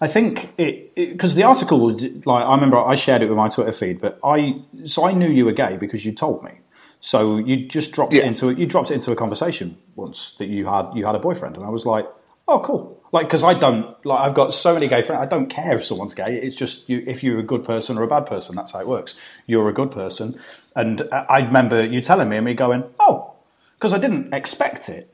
I 0.02 0.08
think 0.08 0.54
it 0.58 0.94
because 0.96 1.36
the 1.36 1.44
article 1.44 1.80
was 1.80 2.02
like 2.26 2.46
I 2.46 2.56
remember 2.56 2.78
I 2.78 2.96
shared 2.96 3.22
it 3.22 3.28
with 3.28 3.38
my 3.38 3.50
Twitter 3.50 3.72
feed, 3.72 4.02
but 4.02 4.20
I 4.24 4.62
so 4.86 5.06
I 5.06 5.14
knew 5.14 5.30
you 5.30 5.46
were 5.46 5.54
gay 5.54 5.78
because 5.78 6.04
you 6.04 6.12
told 6.12 6.44
me. 6.44 6.52
So 7.00 7.38
you 7.38 7.68
just 7.68 7.92
dropped 7.92 8.14
it 8.14 8.24
into 8.24 8.52
you 8.52 8.66
dropped 8.66 8.92
it 8.92 8.96
into 8.96 9.12
a 9.12 9.16
conversation 9.16 9.78
once 9.96 10.34
that 10.40 10.48
you 10.48 10.66
had 10.66 10.92
you 10.94 11.06
had 11.06 11.16
a 11.16 11.20
boyfriend, 11.20 11.56
and 11.56 11.66
I 11.66 11.70
was 11.70 11.86
like, 11.86 12.06
oh 12.48 12.60
cool. 12.60 13.02
Like 13.12 13.28
because 13.28 13.44
I 13.44 13.54
don't 13.54 13.96
like 14.06 14.20
I've 14.20 14.34
got 14.34 14.54
so 14.54 14.74
many 14.74 14.88
gay 14.88 15.02
friends. 15.02 15.22
I 15.22 15.26
don't 15.26 15.48
care 15.48 15.78
if 15.78 15.86
someone's 15.86 16.14
gay. 16.14 16.40
It's 16.42 16.56
just 16.56 16.88
you, 16.90 17.04
if 17.06 17.24
you're 17.24 17.40
a 17.40 17.44
good 17.44 17.66
person 17.66 17.98
or 17.98 18.04
a 18.04 18.08
bad 18.08 18.26
person. 18.26 18.56
That's 18.56 18.72
how 18.72 18.80
it 18.80 18.88
works. 18.88 19.16
You're 19.48 19.70
a 19.70 19.74
good 19.74 19.92
person, 19.92 20.40
and 20.76 21.08
I 21.12 21.40
remember 21.40 21.84
you 21.84 22.02
telling 22.02 22.30
me 22.30 22.38
and 22.38 22.46
me 22.46 22.54
going, 22.54 22.84
oh, 23.00 23.34
because 23.76 23.94
I 23.94 23.98
didn't 23.98 24.34
expect 24.34 24.88
it 24.90 25.12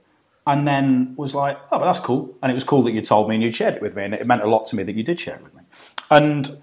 and 0.48 0.65
then 0.65 1.13
was 1.17 1.36
like, 1.36 1.57
"Oh, 1.72 1.77
but 1.77 1.86
that's 1.86 2.00
cool." 2.00 2.36
And 2.41 2.50
it 2.50 2.55
was 2.55 2.63
cool 2.63 2.84
that 2.84 2.93
you 2.93 3.01
told 3.01 3.27
me 3.27 3.36
and 3.36 3.43
you 3.43 3.51
shared 3.51 3.75
it 3.75 3.81
with 3.81 3.96
me, 3.96 4.05
and 4.05 4.13
it 4.13 4.25
meant 4.25 4.41
a 4.41 4.48
lot 4.48 4.65
to 4.67 4.75
me 4.75 4.84
that 4.84 4.96
you 4.96 5.03
did 5.03 5.19
share 5.19 5.36
it 5.36 5.43
with 5.43 5.53
me. 5.53 5.62
And 6.10 6.60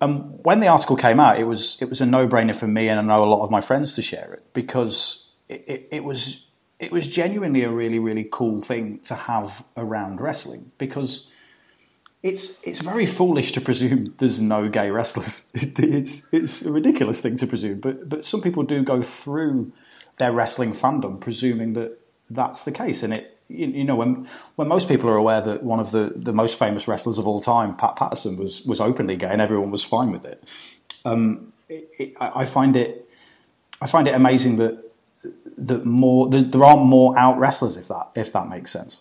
um, 0.00 0.42
when 0.42 0.60
the 0.60 0.66
article 0.66 0.96
came 0.96 1.20
out, 1.20 1.38
it 1.38 1.44
was 1.44 1.78
it 1.80 1.88
was 1.88 2.00
a 2.00 2.06
no 2.06 2.26
brainer 2.26 2.54
for 2.54 2.66
me, 2.66 2.88
and 2.88 2.98
I 2.98 3.02
know 3.02 3.22
a 3.22 3.30
lot 3.30 3.44
of 3.44 3.50
my 3.50 3.60
friends 3.60 3.94
to 3.94 4.02
share 4.02 4.34
it 4.34 4.44
because 4.52 5.24
it, 5.48 5.64
it, 5.68 5.88
it 5.92 6.04
was 6.04 6.44
it 6.80 6.90
was 6.90 7.06
genuinely 7.06 7.62
a 7.62 7.70
really 7.70 7.98
really 7.98 8.28
cool 8.30 8.60
thing 8.62 8.98
to 9.04 9.14
have 9.14 9.64
around 9.76 10.20
wrestling 10.20 10.72
because. 10.78 11.28
It's 12.22 12.58
it's 12.62 12.82
very 12.82 13.06
foolish 13.06 13.52
to 13.52 13.62
presume 13.62 14.12
there's 14.18 14.38
no 14.38 14.68
gay 14.68 14.90
wrestlers. 14.90 15.42
It's 15.54 16.26
it's 16.32 16.60
a 16.60 16.70
ridiculous 16.70 17.18
thing 17.18 17.38
to 17.38 17.46
presume, 17.46 17.80
but 17.80 18.10
but 18.10 18.26
some 18.26 18.42
people 18.42 18.62
do 18.62 18.82
go 18.82 19.02
through 19.02 19.72
their 20.18 20.30
wrestling 20.30 20.74
fandom 20.74 21.18
presuming 21.18 21.72
that 21.72 21.98
that's 22.30 22.60
the 22.60 22.72
case. 22.72 23.02
And 23.02 23.12
it, 23.12 23.36
you, 23.48 23.84
know, 23.84 23.96
when 23.96 24.28
when 24.54 24.68
most 24.68 24.88
people 24.88 25.10
are 25.10 25.16
aware 25.16 25.40
that 25.40 25.64
one 25.64 25.80
of 25.80 25.90
the, 25.90 26.12
the 26.14 26.32
most 26.32 26.58
famous 26.58 26.86
wrestlers 26.86 27.18
of 27.18 27.26
all 27.26 27.40
time, 27.40 27.74
Pat 27.74 27.96
Patterson, 27.96 28.36
was 28.36 28.62
was 28.64 28.80
openly 28.80 29.16
gay 29.16 29.28
and 29.28 29.40
everyone 29.40 29.70
was 29.70 29.84
fine 29.84 30.12
with 30.12 30.24
it. 30.24 30.44
Um, 31.04 31.52
it, 31.68 31.88
it 31.98 32.14
I 32.20 32.46
find 32.46 32.76
it 32.76 33.08
I 33.80 33.86
find 33.88 34.06
it 34.06 34.14
amazing 34.14 34.56
that 34.58 34.89
that 35.58 35.84
more 35.84 36.28
that 36.30 36.52
there 36.52 36.64
aren't 36.64 36.84
more 36.84 37.18
out 37.18 37.38
wrestlers 37.38 37.76
if 37.76 37.88
that 37.88 38.08
if 38.14 38.32
that 38.32 38.48
makes 38.48 38.70
sense. 38.70 39.00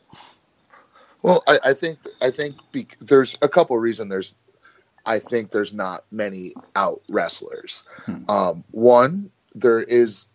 Well, 1.21 1.43
I, 1.47 1.57
I 1.65 1.73
think 1.73 1.99
I 2.21 2.31
think 2.31 2.55
bec 2.71 2.97
there's 2.99 3.37
a 3.41 3.47
couple 3.47 3.75
of 3.75 3.81
reasons. 3.81 4.09
There's 4.09 4.35
I 5.05 5.19
think 5.19 5.51
there's 5.51 5.73
not 5.73 6.01
many 6.11 6.53
out 6.75 7.01
wrestlers. 7.09 7.83
Um, 8.27 8.63
one, 8.71 9.31
there 9.55 9.81
is 9.81 10.27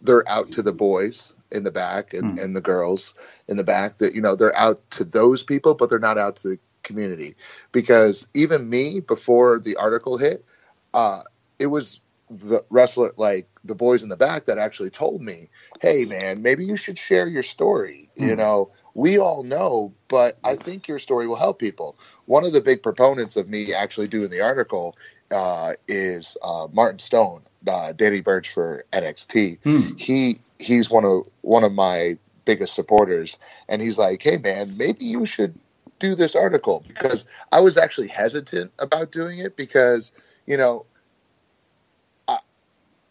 they're 0.00 0.28
out 0.28 0.52
to 0.52 0.62
the 0.62 0.72
boys 0.72 1.34
in 1.50 1.64
the 1.64 1.70
back 1.70 2.12
and, 2.14 2.38
and 2.38 2.56
the 2.56 2.60
girls 2.60 3.14
in 3.48 3.56
the 3.56 3.64
back 3.64 3.98
that 3.98 4.14
you 4.14 4.20
know 4.20 4.36
they're 4.36 4.56
out 4.56 4.90
to 4.92 5.04
those 5.04 5.42
people, 5.42 5.74
but 5.74 5.90
they're 5.90 5.98
not 5.98 6.18
out 6.18 6.36
to 6.36 6.48
the 6.48 6.58
community 6.82 7.34
because 7.72 8.28
even 8.34 8.68
me 8.68 9.00
before 9.00 9.58
the 9.58 9.76
article 9.76 10.18
hit, 10.18 10.44
uh, 10.92 11.22
it 11.58 11.66
was 11.66 12.00
the 12.40 12.64
wrestler 12.70 13.12
like 13.16 13.48
the 13.64 13.74
boys 13.74 14.02
in 14.02 14.08
the 14.08 14.16
back 14.16 14.46
that 14.46 14.58
actually 14.58 14.90
told 14.90 15.22
me, 15.22 15.48
"Hey, 15.80 16.04
man, 16.04 16.42
maybe 16.42 16.64
you 16.64 16.76
should 16.76 16.98
share 16.98 17.26
your 17.26 17.42
story." 17.42 18.10
You 18.16 18.36
know, 18.36 18.70
we 18.94 19.18
all 19.18 19.42
know, 19.42 19.92
but 20.08 20.38
I 20.44 20.54
think 20.56 20.88
your 20.88 20.98
story 20.98 21.26
will 21.26 21.36
help 21.36 21.58
people. 21.58 21.96
One 22.26 22.44
of 22.44 22.52
the 22.52 22.60
big 22.60 22.82
proponents 22.82 23.36
of 23.36 23.48
me 23.48 23.74
actually 23.74 24.08
doing 24.08 24.30
the 24.30 24.42
article 24.42 24.96
uh, 25.30 25.72
is 25.88 26.36
uh, 26.42 26.68
Martin 26.72 26.98
Stone, 26.98 27.42
uh, 27.66 27.92
Danny 27.92 28.20
Burch 28.20 28.50
for 28.50 28.84
NXT. 28.92 29.58
He 29.98 30.38
he's 30.58 30.90
one 30.90 31.04
of 31.04 31.26
one 31.40 31.64
of 31.64 31.72
my 31.72 32.18
biggest 32.44 32.74
supporters, 32.74 33.38
and 33.68 33.82
he's 33.82 33.98
like, 33.98 34.22
"Hey, 34.22 34.36
man, 34.36 34.76
maybe 34.76 35.04
you 35.06 35.26
should 35.26 35.58
do 35.98 36.14
this 36.14 36.36
article," 36.36 36.84
because 36.86 37.26
I 37.50 37.60
was 37.60 37.76
actually 37.76 38.08
hesitant 38.08 38.72
about 38.78 39.10
doing 39.10 39.38
it 39.38 39.56
because 39.56 40.12
you 40.46 40.56
know 40.56 40.86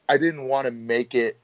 I 0.10 0.18
didn't 0.18 0.46
want 0.46 0.66
to 0.68 0.72
make 0.72 1.16
it 1.16 1.36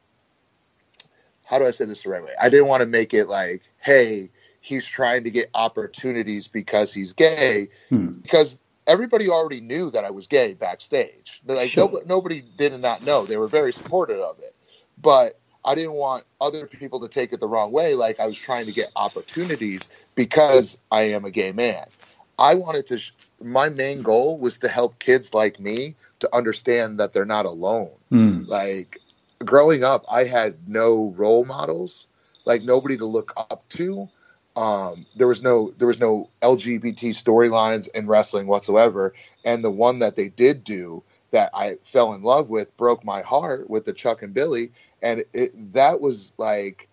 how 1.45 1.59
do 1.59 1.65
I 1.65 1.71
say 1.71 1.85
this 1.85 2.03
the 2.03 2.09
right 2.09 2.23
way? 2.23 2.33
I 2.41 2.49
didn't 2.49 2.67
want 2.67 2.81
to 2.81 2.87
make 2.87 3.13
it 3.13 3.27
like, 3.27 3.63
hey, 3.79 4.31
he's 4.61 4.87
trying 4.87 5.25
to 5.25 5.31
get 5.31 5.49
opportunities 5.55 6.47
because 6.47 6.93
he's 6.93 7.13
gay, 7.13 7.69
hmm. 7.89 8.11
because 8.21 8.59
everybody 8.87 9.29
already 9.29 9.61
knew 9.61 9.89
that 9.91 10.05
I 10.05 10.11
was 10.11 10.27
gay 10.27 10.53
backstage. 10.53 11.41
Like 11.45 11.71
Sure. 11.71 11.75
nobody, 11.75 12.05
nobody 12.07 12.41
did 12.41 12.79
not 12.79 13.03
know. 13.03 13.25
They 13.25 13.37
were 13.37 13.49
very 13.49 13.73
supportive 13.73 14.19
of 14.19 14.39
it, 14.39 14.55
but 15.01 15.39
I 15.65 15.75
didn't 15.75 15.93
want 15.93 16.23
other 16.41 16.67
people 16.67 17.01
to 17.01 17.09
take 17.09 17.33
it 17.33 17.39
the 17.41 17.47
wrong 17.47 17.71
way. 17.71 17.95
Like 17.95 18.19
I 18.19 18.27
was 18.27 18.39
trying 18.39 18.67
to 18.67 18.73
get 18.73 18.89
opportunities 18.95 19.89
because 20.15 20.79
I 20.91 21.01
am 21.13 21.25
a 21.25 21.31
gay 21.31 21.51
man. 21.53 21.85
I 22.39 22.55
wanted 22.55 22.87
to. 22.87 22.99
Sh- 22.99 23.13
my 23.43 23.69
main 23.69 24.03
goal 24.03 24.37
was 24.39 24.59
to 24.59 24.69
help 24.69 24.99
kids 24.99 25.33
like 25.33 25.59
me 25.59 25.95
to 26.19 26.35
understand 26.35 26.99
that 26.99 27.13
they're 27.13 27.25
not 27.25 27.45
alone. 27.45 27.91
Like 28.47 28.97
growing 29.43 29.83
up, 29.83 30.05
I 30.11 30.25
had 30.25 30.67
no 30.67 31.13
role 31.17 31.45
models, 31.45 32.07
like 32.45 32.63
nobody 32.63 32.97
to 32.97 33.05
look 33.05 33.33
up 33.38 33.67
to. 33.69 34.09
Um, 34.55 35.05
there 35.15 35.27
was 35.27 35.41
no 35.41 35.73
there 35.77 35.88
was 35.88 35.99
no 35.99 36.29
LGBT 36.41 37.11
storylines 37.11 37.88
in 37.93 38.07
wrestling 38.07 38.47
whatsoever, 38.47 39.13
and 39.45 39.63
the 39.63 39.71
one 39.71 39.99
that 39.99 40.15
they 40.15 40.27
did 40.27 40.63
do 40.63 41.03
that 41.31 41.51
I 41.53 41.77
fell 41.83 42.13
in 42.13 42.23
love 42.23 42.49
with 42.49 42.75
broke 42.75 43.05
my 43.05 43.21
heart 43.21 43.69
with 43.69 43.85
the 43.85 43.93
Chuck 43.93 44.21
and 44.21 44.33
Billy, 44.33 44.71
and 45.01 45.23
it, 45.33 45.73
that 45.73 46.01
was 46.01 46.33
like 46.38 46.89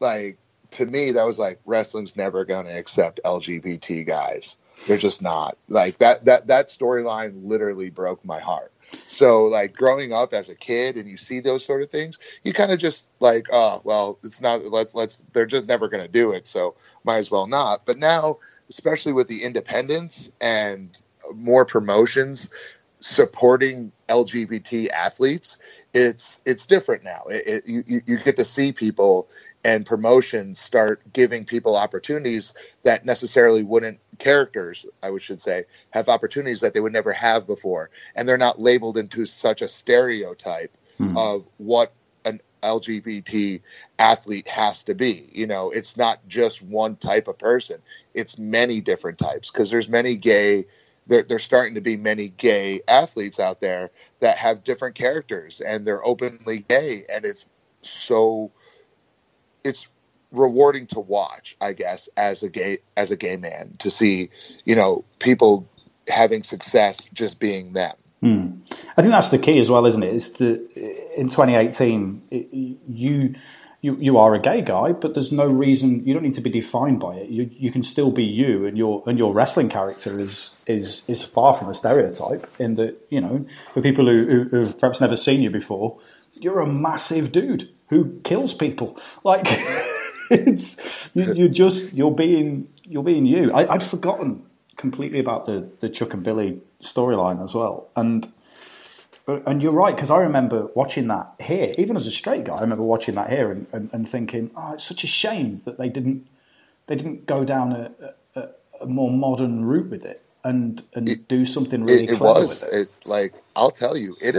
like 0.00 0.38
to 0.72 0.86
me 0.86 1.12
that 1.12 1.26
was 1.26 1.38
like 1.38 1.60
wrestling's 1.66 2.16
never 2.16 2.44
going 2.44 2.66
to 2.66 2.78
accept 2.78 3.20
LGBT 3.24 4.06
guys. 4.06 4.56
They're 4.86 4.96
just 4.98 5.22
not 5.22 5.56
like 5.68 5.98
that. 5.98 6.26
That 6.26 6.48
that 6.48 6.68
storyline 6.68 7.46
literally 7.46 7.90
broke 7.90 8.24
my 8.24 8.40
heart. 8.40 8.72
So 9.06 9.46
like 9.46 9.74
growing 9.74 10.12
up 10.12 10.34
as 10.34 10.48
a 10.50 10.54
kid 10.56 10.96
and 10.96 11.08
you 11.08 11.16
see 11.16 11.40
those 11.40 11.64
sort 11.64 11.82
of 11.82 11.90
things, 11.90 12.18
you 12.44 12.52
kind 12.52 12.72
of 12.72 12.78
just 12.78 13.06
like, 13.20 13.46
oh 13.52 13.80
well, 13.84 14.18
it's 14.24 14.40
not. 14.40 14.62
Let's 14.64 14.94
let's. 14.94 15.18
They're 15.32 15.46
just 15.46 15.66
never 15.66 15.88
going 15.88 16.04
to 16.04 16.10
do 16.12 16.32
it, 16.32 16.46
so 16.46 16.76
might 17.04 17.18
as 17.18 17.30
well 17.30 17.46
not. 17.46 17.86
But 17.86 17.98
now, 17.98 18.38
especially 18.68 19.12
with 19.12 19.28
the 19.28 19.44
independence 19.44 20.32
and 20.40 20.98
more 21.34 21.64
promotions 21.64 22.50
supporting 23.00 23.92
LGBT 24.08 24.90
athletes, 24.90 25.58
it's 25.94 26.40
it's 26.44 26.66
different 26.66 27.04
now. 27.04 27.24
It, 27.30 27.62
it, 27.66 27.86
you- 27.86 28.00
you 28.06 28.18
get 28.18 28.36
to 28.36 28.44
see 28.44 28.72
people 28.72 29.28
and 29.64 29.86
promotions 29.86 30.60
start 30.60 31.00
giving 31.12 31.46
people 31.46 31.76
opportunities 31.76 32.54
that 32.82 33.04
necessarily 33.04 33.62
wouldn't 33.62 33.98
characters 34.18 34.86
i 35.02 35.10
would 35.10 35.22
should 35.22 35.40
say 35.40 35.64
have 35.90 36.08
opportunities 36.08 36.60
that 36.60 36.74
they 36.74 36.80
would 36.80 36.92
never 36.92 37.12
have 37.12 37.46
before. 37.46 37.90
And 38.14 38.28
they're 38.28 38.36
not 38.36 38.60
labeled 38.60 38.98
into 38.98 39.26
such 39.26 39.62
a 39.62 39.68
stereotype 39.68 40.76
hmm. 40.98 41.16
of 41.16 41.46
what 41.58 41.92
an 42.24 42.40
lgbt 42.62 43.60
athlete 43.98 44.48
has 44.48 44.84
to 44.84 44.94
be. 44.94 45.28
You 45.32 45.46
know 45.46 45.70
it's 45.70 45.96
not 45.96 46.26
just 46.26 46.62
one 46.62 46.96
type 46.96 47.28
of 47.28 47.38
person. 47.38 47.80
It's 48.12 48.38
many 48.38 48.80
different 48.80 49.18
types 49.18 49.50
because 49.50 49.70
there's 49.70 49.88
many 49.88 50.16
gay 50.16 50.66
there, 51.06 51.22
there's 51.22 51.44
starting 51.44 51.74
to 51.74 51.82
be 51.82 51.96
many 51.96 52.28
gay 52.28 52.80
athletes 52.88 53.38
out 53.38 53.60
there 53.60 53.90
that 54.20 54.38
have 54.38 54.64
different 54.64 54.94
characters 54.94 55.60
and 55.60 55.86
they're 55.86 56.04
openly 56.04 56.64
gay. 56.66 57.02
And 57.12 57.26
it's 57.26 57.46
so 57.82 58.50
it's 59.64 59.88
rewarding 60.32 60.86
to 60.86 61.00
watch 61.00 61.56
i 61.60 61.72
guess 61.72 62.08
as 62.16 62.42
a 62.42 62.50
gay 62.50 62.78
as 62.96 63.10
a 63.10 63.16
gay 63.16 63.36
man 63.36 63.74
to 63.78 63.90
see 63.90 64.30
you 64.64 64.74
know 64.74 65.04
people 65.20 65.68
having 66.08 66.42
success 66.42 67.06
just 67.12 67.38
being 67.38 67.72
them 67.72 67.94
hmm. 68.20 68.48
i 68.96 69.02
think 69.02 69.12
that's 69.12 69.30
the 69.30 69.38
key 69.38 69.58
as 69.58 69.70
well 69.70 69.86
isn't 69.86 70.02
it 70.02 70.14
it's 70.14 70.28
the 70.30 70.54
in 71.16 71.28
2018 71.28 72.22
it, 72.30 72.48
you 72.52 73.34
you, 73.84 73.98
you 74.00 74.16
are 74.16 74.34
a 74.34 74.40
gay 74.40 74.62
guy, 74.62 74.92
but 74.92 75.12
there's 75.12 75.30
no 75.30 75.44
reason 75.44 76.06
you 76.06 76.14
don't 76.14 76.22
need 76.22 76.32
to 76.34 76.40
be 76.40 76.48
defined 76.48 77.00
by 77.00 77.16
it. 77.16 77.28
You 77.28 77.50
you 77.52 77.70
can 77.70 77.82
still 77.82 78.10
be 78.10 78.24
you, 78.24 78.64
and 78.64 78.78
your 78.78 79.02
and 79.06 79.18
your 79.18 79.34
wrestling 79.34 79.68
character 79.68 80.18
is 80.18 80.58
is 80.66 81.02
is 81.06 81.22
far 81.22 81.52
from 81.52 81.68
a 81.68 81.74
stereotype. 81.74 82.50
In 82.58 82.76
that 82.76 82.96
you 83.10 83.20
know, 83.20 83.44
for 83.74 83.82
people 83.82 84.06
who, 84.06 84.46
who 84.50 84.64
have 84.64 84.80
perhaps 84.80 85.02
never 85.02 85.18
seen 85.18 85.42
you 85.42 85.50
before, 85.50 85.98
you're 86.34 86.60
a 86.60 86.66
massive 86.66 87.32
dude 87.32 87.68
who 87.88 88.20
kills 88.20 88.54
people. 88.54 88.98
Like 89.22 89.44
it's 90.30 90.76
you, 91.14 91.34
you're 91.34 91.48
just 91.48 91.92
you're 91.92 92.14
being 92.14 92.68
you're 92.84 93.02
being 93.02 93.26
you. 93.26 93.52
I, 93.52 93.74
I'd 93.74 93.82
forgotten 93.82 94.44
completely 94.76 95.20
about 95.20 95.46
the 95.46 95.70
the 95.80 95.88
Chuck 95.88 96.14
and 96.14 96.22
Billy 96.22 96.60
storyline 96.82 97.42
as 97.42 97.54
well, 97.54 97.88
and 97.96 98.30
and 99.26 99.62
you're 99.62 99.72
right 99.72 99.94
because 99.94 100.10
I 100.10 100.18
remember 100.18 100.68
watching 100.74 101.08
that 101.08 101.34
here, 101.40 101.74
even 101.78 101.96
as 101.96 102.06
a 102.06 102.12
straight 102.12 102.44
guy. 102.44 102.56
I 102.56 102.60
remember 102.60 102.84
watching 102.84 103.14
that 103.14 103.30
here 103.30 103.50
and, 103.50 103.66
and, 103.72 103.90
and 103.92 104.08
thinking, 104.08 104.50
oh, 104.54 104.74
it's 104.74 104.84
such 104.84 105.02
a 105.02 105.06
shame 105.06 105.62
that 105.64 105.78
they 105.78 105.88
didn't 105.88 106.26
they 106.86 106.96
didn't 106.96 107.26
go 107.26 107.44
down 107.44 107.72
a, 107.72 108.14
a, 108.34 108.48
a 108.82 108.86
more 108.86 109.10
modern 109.10 109.64
route 109.64 109.88
with 109.88 110.04
it 110.04 110.24
and 110.44 110.84
and 110.94 111.08
it, 111.08 111.26
do 111.26 111.44
something 111.44 111.84
really. 111.84 112.04
It, 112.04 112.10
it 112.12 112.20
was 112.20 112.62
it. 112.64 112.88
like 113.06 113.34
I'll 113.56 113.70
tell 113.70 113.96
you, 113.96 114.16
it 114.20 114.36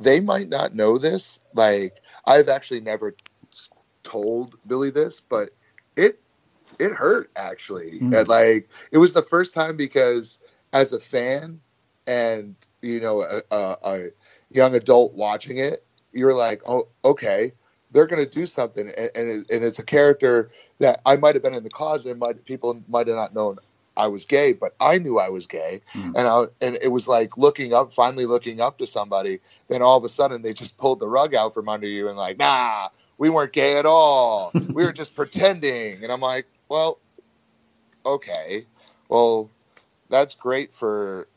they 0.00 0.20
might 0.20 0.48
not 0.48 0.74
know 0.74 0.98
this. 0.98 1.40
Like 1.54 2.00
I've 2.26 2.48
actually 2.48 2.80
never 2.80 3.14
told 4.02 4.56
Billy 4.66 4.90
this, 4.90 5.20
but 5.20 5.50
it 5.96 6.20
it 6.78 6.92
hurt 6.92 7.30
actually. 7.36 7.98
Mm. 8.00 8.18
And 8.18 8.28
like 8.28 8.68
it 8.90 8.98
was 8.98 9.12
the 9.12 9.22
first 9.22 9.54
time 9.54 9.76
because 9.76 10.38
as 10.72 10.92
a 10.92 11.00
fan 11.00 11.60
and 12.06 12.56
you 12.82 13.00
know 13.00 13.22
a, 13.22 13.54
a, 13.54 13.76
a 13.84 14.06
young 14.50 14.74
adult 14.74 15.14
watching 15.14 15.58
it, 15.58 15.84
you're 16.12 16.34
like, 16.34 16.62
oh, 16.66 16.88
okay, 17.04 17.52
they're 17.90 18.06
going 18.06 18.24
to 18.24 18.32
do 18.32 18.46
something, 18.46 18.86
and, 18.86 19.10
and, 19.14 19.50
and, 19.50 19.64
it's 19.64 19.78
a 19.78 19.84
character 19.84 20.50
that 20.78 21.00
I 21.04 21.16
might 21.16 21.34
have 21.34 21.42
been 21.42 21.54
in 21.54 21.64
the 21.64 21.70
closet, 21.70 22.16
might 22.18 22.44
people 22.44 22.82
might 22.88 23.08
have 23.08 23.16
not 23.16 23.34
known 23.34 23.58
I 23.96 24.08
was 24.08 24.26
gay, 24.26 24.52
but 24.52 24.74
I 24.80 24.98
knew 24.98 25.18
I 25.18 25.28
was 25.28 25.46
gay, 25.46 25.82
mm. 25.92 26.14
and 26.16 26.18
I 26.18 26.44
and 26.64 26.78
it 26.82 26.88
was 26.88 27.08
like 27.08 27.36
looking 27.36 27.74
up, 27.74 27.92
finally 27.92 28.26
looking 28.26 28.60
up 28.60 28.78
to 28.78 28.86
somebody. 28.86 29.40
Then 29.68 29.82
all 29.82 29.98
of 29.98 30.04
a 30.04 30.08
sudden, 30.08 30.42
they 30.42 30.52
just 30.52 30.78
pulled 30.78 31.00
the 31.00 31.08
rug 31.08 31.34
out 31.34 31.54
from 31.54 31.68
under 31.68 31.86
you 31.86 32.08
and 32.08 32.16
like, 32.16 32.38
nah, 32.38 32.88
we 33.18 33.30
weren't 33.30 33.52
gay 33.52 33.78
at 33.78 33.86
all. 33.86 34.52
we 34.68 34.84
were 34.84 34.92
just 34.92 35.14
pretending, 35.14 36.02
and 36.02 36.12
I'm 36.12 36.20
like, 36.20 36.46
well, 36.68 36.98
okay, 38.06 38.66
well, 39.08 39.50
that's 40.08 40.34
great 40.34 40.72
for 40.72 41.28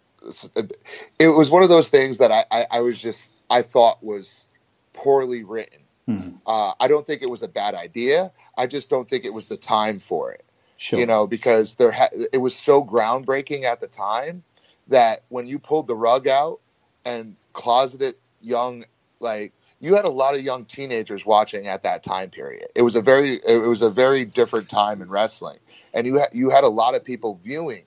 it 1.20 1.28
was 1.28 1.52
one 1.52 1.64
of 1.64 1.70
those 1.70 1.90
things 1.90 2.20
that 2.20 2.32
I, 2.32 2.46
I, 2.50 2.66
I 2.72 2.82
was 2.82 3.02
just 3.02 3.34
I 3.50 3.62
thought 3.62 4.04
was 4.04 4.48
poorly 4.94 5.44
written. 5.44 5.80
Mm-hmm. 6.08 6.38
Uh, 6.46 6.74
I 6.80 6.88
don't 6.88 7.06
think 7.06 7.22
it 7.22 7.30
was 7.30 7.44
a 7.44 7.48
bad 7.48 7.76
idea. 7.76 8.32
I 8.58 8.68
just 8.68 8.90
don't 8.90 9.10
think 9.10 9.26
it 9.26 9.34
was 9.34 9.48
the 9.48 9.58
time 9.58 10.00
for 10.00 10.32
it. 10.32 10.46
Sure. 10.84 11.00
You 11.00 11.06
know, 11.06 11.28
because 11.28 11.76
there 11.76 11.92
ha- 11.92 12.10
it 12.34 12.40
was 12.40 12.56
so 12.56 12.84
groundbreaking 12.84 13.64
at 13.64 13.80
the 13.80 13.88
time 13.88 14.44
that 14.88 15.24
when 15.30 15.48
you 15.48 15.58
pulled 15.58 15.88
the 15.88 15.96
rug 15.96 16.28
out 16.28 16.60
and 17.06 17.36
closeted 17.54 18.16
young, 18.42 18.84
like 19.22 19.54
you 19.80 19.96
had 19.96 20.04
a 20.04 20.10
lot 20.10 20.36
of 20.36 20.42
young 20.42 20.66
teenagers 20.66 21.26
watching 21.26 21.68
at 21.68 21.84
that 21.84 22.04
time 22.04 22.30
period. 22.30 22.68
It 22.76 22.82
was 22.82 22.98
a 22.98 23.02
very 23.02 23.32
it 23.32 23.62
was 23.66 23.82
a 23.82 23.90
very 23.90 24.26
different 24.26 24.68
time 24.68 25.02
in 25.02 25.10
wrestling, 25.10 25.60
and 25.94 26.06
you 26.06 26.16
had 26.16 26.30
you 26.34 26.50
had 26.50 26.66
a 26.66 26.70
lot 26.70 26.96
of 26.96 27.06
people 27.06 27.40
viewing 27.42 27.84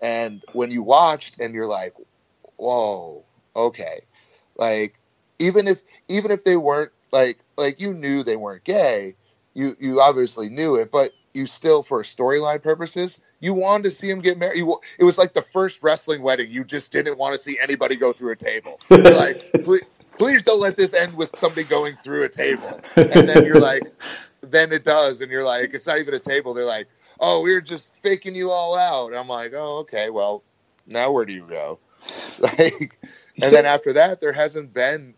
and 0.00 0.44
when 0.52 0.70
you 0.70 0.82
watched 0.82 1.40
and 1.40 1.54
you're 1.54 1.66
like, 1.66 1.94
whoa, 2.56 3.24
okay. 3.54 4.02
Like 4.56 4.98
even 5.38 5.68
if 5.68 5.82
even 6.08 6.30
if 6.30 6.44
they 6.44 6.56
weren't 6.56 6.92
like 7.12 7.38
like 7.56 7.80
you 7.80 7.92
knew 7.92 8.22
they 8.22 8.36
weren't 8.36 8.64
gay, 8.64 9.14
you 9.54 9.76
you 9.80 10.00
obviously 10.00 10.48
knew 10.48 10.76
it, 10.76 10.90
but 10.90 11.10
you 11.36 11.46
still 11.46 11.82
for 11.82 12.02
storyline 12.02 12.62
purposes, 12.62 13.20
you 13.40 13.54
wanted 13.54 13.84
to 13.84 13.90
see 13.90 14.10
him 14.10 14.20
get 14.20 14.38
married. 14.38 14.58
You, 14.58 14.80
it 14.98 15.04
was 15.04 15.18
like 15.18 15.34
the 15.34 15.42
first 15.42 15.82
wrestling 15.82 16.22
wedding. 16.22 16.50
You 16.50 16.64
just 16.64 16.90
didn't 16.90 17.18
want 17.18 17.34
to 17.34 17.40
see 17.40 17.58
anybody 17.60 17.96
go 17.96 18.12
through 18.12 18.32
a 18.32 18.36
table. 18.36 18.80
You're 18.90 19.02
like, 19.02 19.52
please, 19.64 19.98
please 20.18 20.42
don't 20.42 20.60
let 20.60 20.76
this 20.76 20.94
end 20.94 21.16
with 21.16 21.36
somebody 21.36 21.64
going 21.64 21.94
through 21.96 22.24
a 22.24 22.28
table. 22.28 22.80
And 22.96 23.28
then 23.28 23.44
you're 23.44 23.60
like, 23.60 23.82
then 24.40 24.72
it 24.72 24.84
does, 24.84 25.20
and 25.20 25.30
you're 25.30 25.44
like, 25.44 25.74
it's 25.74 25.86
not 25.86 25.98
even 25.98 26.14
a 26.14 26.18
table. 26.18 26.54
They're 26.54 26.64
like, 26.64 26.88
oh, 27.20 27.42
we 27.42 27.52
were 27.52 27.60
just 27.60 27.94
faking 27.96 28.34
you 28.34 28.50
all 28.50 28.76
out. 28.76 29.14
I'm 29.14 29.28
like, 29.28 29.52
oh, 29.54 29.78
okay, 29.80 30.10
well, 30.10 30.42
now 30.86 31.10
where 31.10 31.24
do 31.24 31.32
you 31.32 31.46
go? 31.48 31.78
Like, 32.38 32.98
and 33.42 33.52
then 33.52 33.66
after 33.66 33.94
that, 33.94 34.20
there 34.20 34.32
hasn't 34.32 34.72
been 34.72 35.14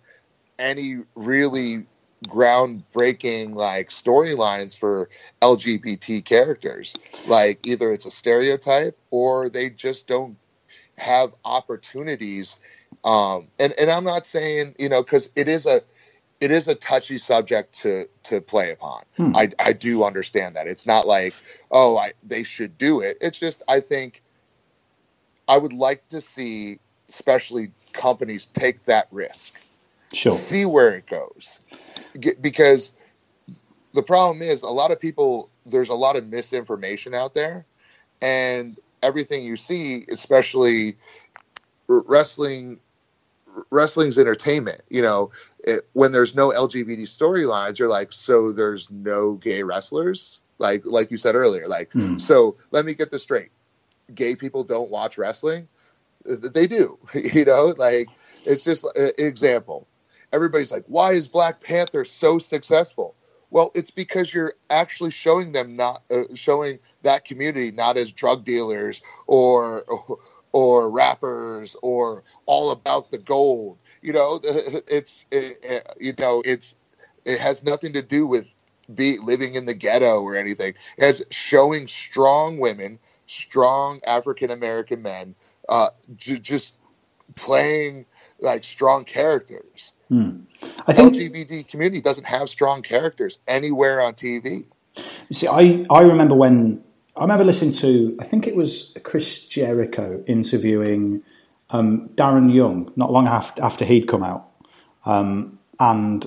any 0.58 1.00
really 1.14 1.86
groundbreaking 2.26 3.54
like 3.54 3.88
storylines 3.88 4.76
for 4.76 5.08
LGBT 5.40 6.24
characters. 6.24 6.96
Like 7.26 7.66
either 7.66 7.92
it's 7.92 8.06
a 8.06 8.10
stereotype 8.10 8.98
or 9.10 9.48
they 9.48 9.70
just 9.70 10.06
don't 10.06 10.36
have 10.96 11.32
opportunities. 11.44 12.58
Um, 13.04 13.48
and 13.58 13.72
and 13.78 13.90
I'm 13.90 14.04
not 14.04 14.26
saying 14.26 14.74
you 14.78 14.88
know 14.88 15.02
because 15.02 15.30
it 15.36 15.48
is 15.48 15.66
a 15.66 15.82
it 16.40 16.50
is 16.50 16.68
a 16.68 16.74
touchy 16.74 17.18
subject 17.18 17.80
to 17.80 18.08
to 18.24 18.40
play 18.40 18.72
upon. 18.72 19.02
Hmm. 19.16 19.36
I 19.36 19.50
I 19.58 19.72
do 19.72 20.04
understand 20.04 20.56
that. 20.56 20.66
It's 20.66 20.86
not 20.86 21.06
like 21.06 21.34
oh 21.70 21.96
I 21.96 22.12
they 22.24 22.42
should 22.42 22.78
do 22.78 23.00
it. 23.00 23.18
It's 23.20 23.38
just 23.38 23.62
I 23.68 23.80
think 23.80 24.22
I 25.46 25.56
would 25.56 25.72
like 25.72 26.06
to 26.08 26.20
see 26.20 26.80
especially 27.08 27.70
companies 27.92 28.46
take 28.46 28.84
that 28.84 29.08
risk. 29.10 29.54
Sure. 30.12 30.32
See 30.32 30.64
where 30.64 30.94
it 30.94 31.06
goes. 31.06 31.60
Get, 32.18 32.40
because 32.40 32.92
the 33.94 34.02
problem 34.02 34.42
is 34.42 34.62
a 34.62 34.70
lot 34.70 34.90
of 34.90 35.00
people 35.00 35.50
there's 35.66 35.88
a 35.88 35.94
lot 35.94 36.16
of 36.16 36.26
misinformation 36.26 37.14
out 37.14 37.34
there 37.34 37.66
and 38.22 38.76
everything 39.02 39.44
you 39.44 39.56
see 39.56 40.04
especially 40.10 40.96
wrestling 41.88 42.80
wrestling's 43.70 44.18
entertainment. 44.18 44.80
You 44.88 45.02
know, 45.02 45.30
it, 45.60 45.88
when 45.92 46.12
there's 46.12 46.34
no 46.34 46.50
LGBT 46.50 47.02
storylines, 47.02 47.78
you're 47.78 47.88
like, 47.88 48.12
so 48.12 48.52
there's 48.52 48.90
no 48.90 49.32
gay 49.34 49.62
wrestlers, 49.62 50.40
like 50.58 50.82
like 50.84 51.10
you 51.10 51.16
said 51.16 51.34
earlier. 51.34 51.68
Like, 51.68 51.92
hmm. 51.92 52.18
so 52.18 52.56
let 52.70 52.84
me 52.84 52.94
get 52.94 53.10
this 53.10 53.22
straight: 53.22 53.50
gay 54.14 54.36
people 54.36 54.64
don't 54.64 54.90
watch 54.90 55.18
wrestling. 55.18 55.68
They 56.24 56.66
do. 56.66 56.98
You 57.14 57.44
know, 57.44 57.74
like 57.76 58.08
it's 58.44 58.64
just 58.64 58.84
an 58.96 59.12
example. 59.18 59.86
Everybody's 60.32 60.72
like, 60.72 60.84
why 60.86 61.12
is 61.12 61.28
Black 61.28 61.60
Panther 61.60 62.04
so 62.04 62.38
successful? 62.38 63.14
Well, 63.50 63.70
it's 63.74 63.90
because 63.90 64.32
you're 64.32 64.54
actually 64.68 65.10
showing 65.10 65.52
them 65.52 65.76
not 65.76 66.02
uh, 66.10 66.24
showing 66.34 66.80
that 67.02 67.24
community 67.24 67.70
not 67.70 67.96
as 67.96 68.12
drug 68.12 68.44
dealers 68.44 69.02
or, 69.26 69.84
or 70.52 70.90
rappers 70.90 71.76
or 71.82 72.24
all 72.46 72.70
about 72.72 73.10
the 73.10 73.18
gold. 73.18 73.78
You 74.02 74.12
know, 74.12 74.40
it's 74.44 75.24
it, 75.30 75.96
you 75.98 76.14
know 76.18 76.42
it's 76.44 76.76
it 77.24 77.40
has 77.40 77.62
nothing 77.62 77.94
to 77.94 78.02
do 78.02 78.26
with 78.26 78.52
be 78.92 79.18
living 79.18 79.54
in 79.54 79.66
the 79.66 79.74
ghetto 79.74 80.20
or 80.22 80.36
anything. 80.36 80.74
It 80.96 81.04
has 81.04 81.24
showing 81.30 81.88
strong 81.88 82.58
women, 82.58 82.98
strong 83.26 84.00
African 84.06 84.50
American 84.50 85.02
men, 85.02 85.34
uh, 85.68 85.90
j- 86.16 86.38
just 86.38 86.74
playing 87.34 88.06
like 88.40 88.64
strong 88.64 89.04
characters. 89.04 89.92
Hmm. 90.08 90.40
I 90.86 90.92
think 90.92 91.14
LGBT 91.14 91.68
community 91.68 92.00
doesn't 92.00 92.26
have 92.26 92.48
strong 92.48 92.82
characters 92.82 93.38
anywhere 93.46 94.00
on 94.00 94.14
TV. 94.14 94.64
You 94.96 95.34
see, 95.34 95.46
I, 95.46 95.84
I 95.90 96.00
remember 96.00 96.34
when 96.34 96.82
I 97.16 97.22
remember 97.22 97.44
listening 97.44 97.72
to, 97.74 98.16
I 98.20 98.24
think 98.24 98.46
it 98.46 98.56
was 98.56 98.94
Chris 99.02 99.40
Jericho 99.40 100.22
interviewing 100.26 101.22
um, 101.70 102.08
Darren 102.10 102.52
Young 102.54 102.92
not 102.96 103.12
long 103.12 103.26
after, 103.26 103.62
after 103.62 103.84
he'd 103.84 104.08
come 104.08 104.22
out, 104.22 104.48
um, 105.04 105.58
and 105.78 106.26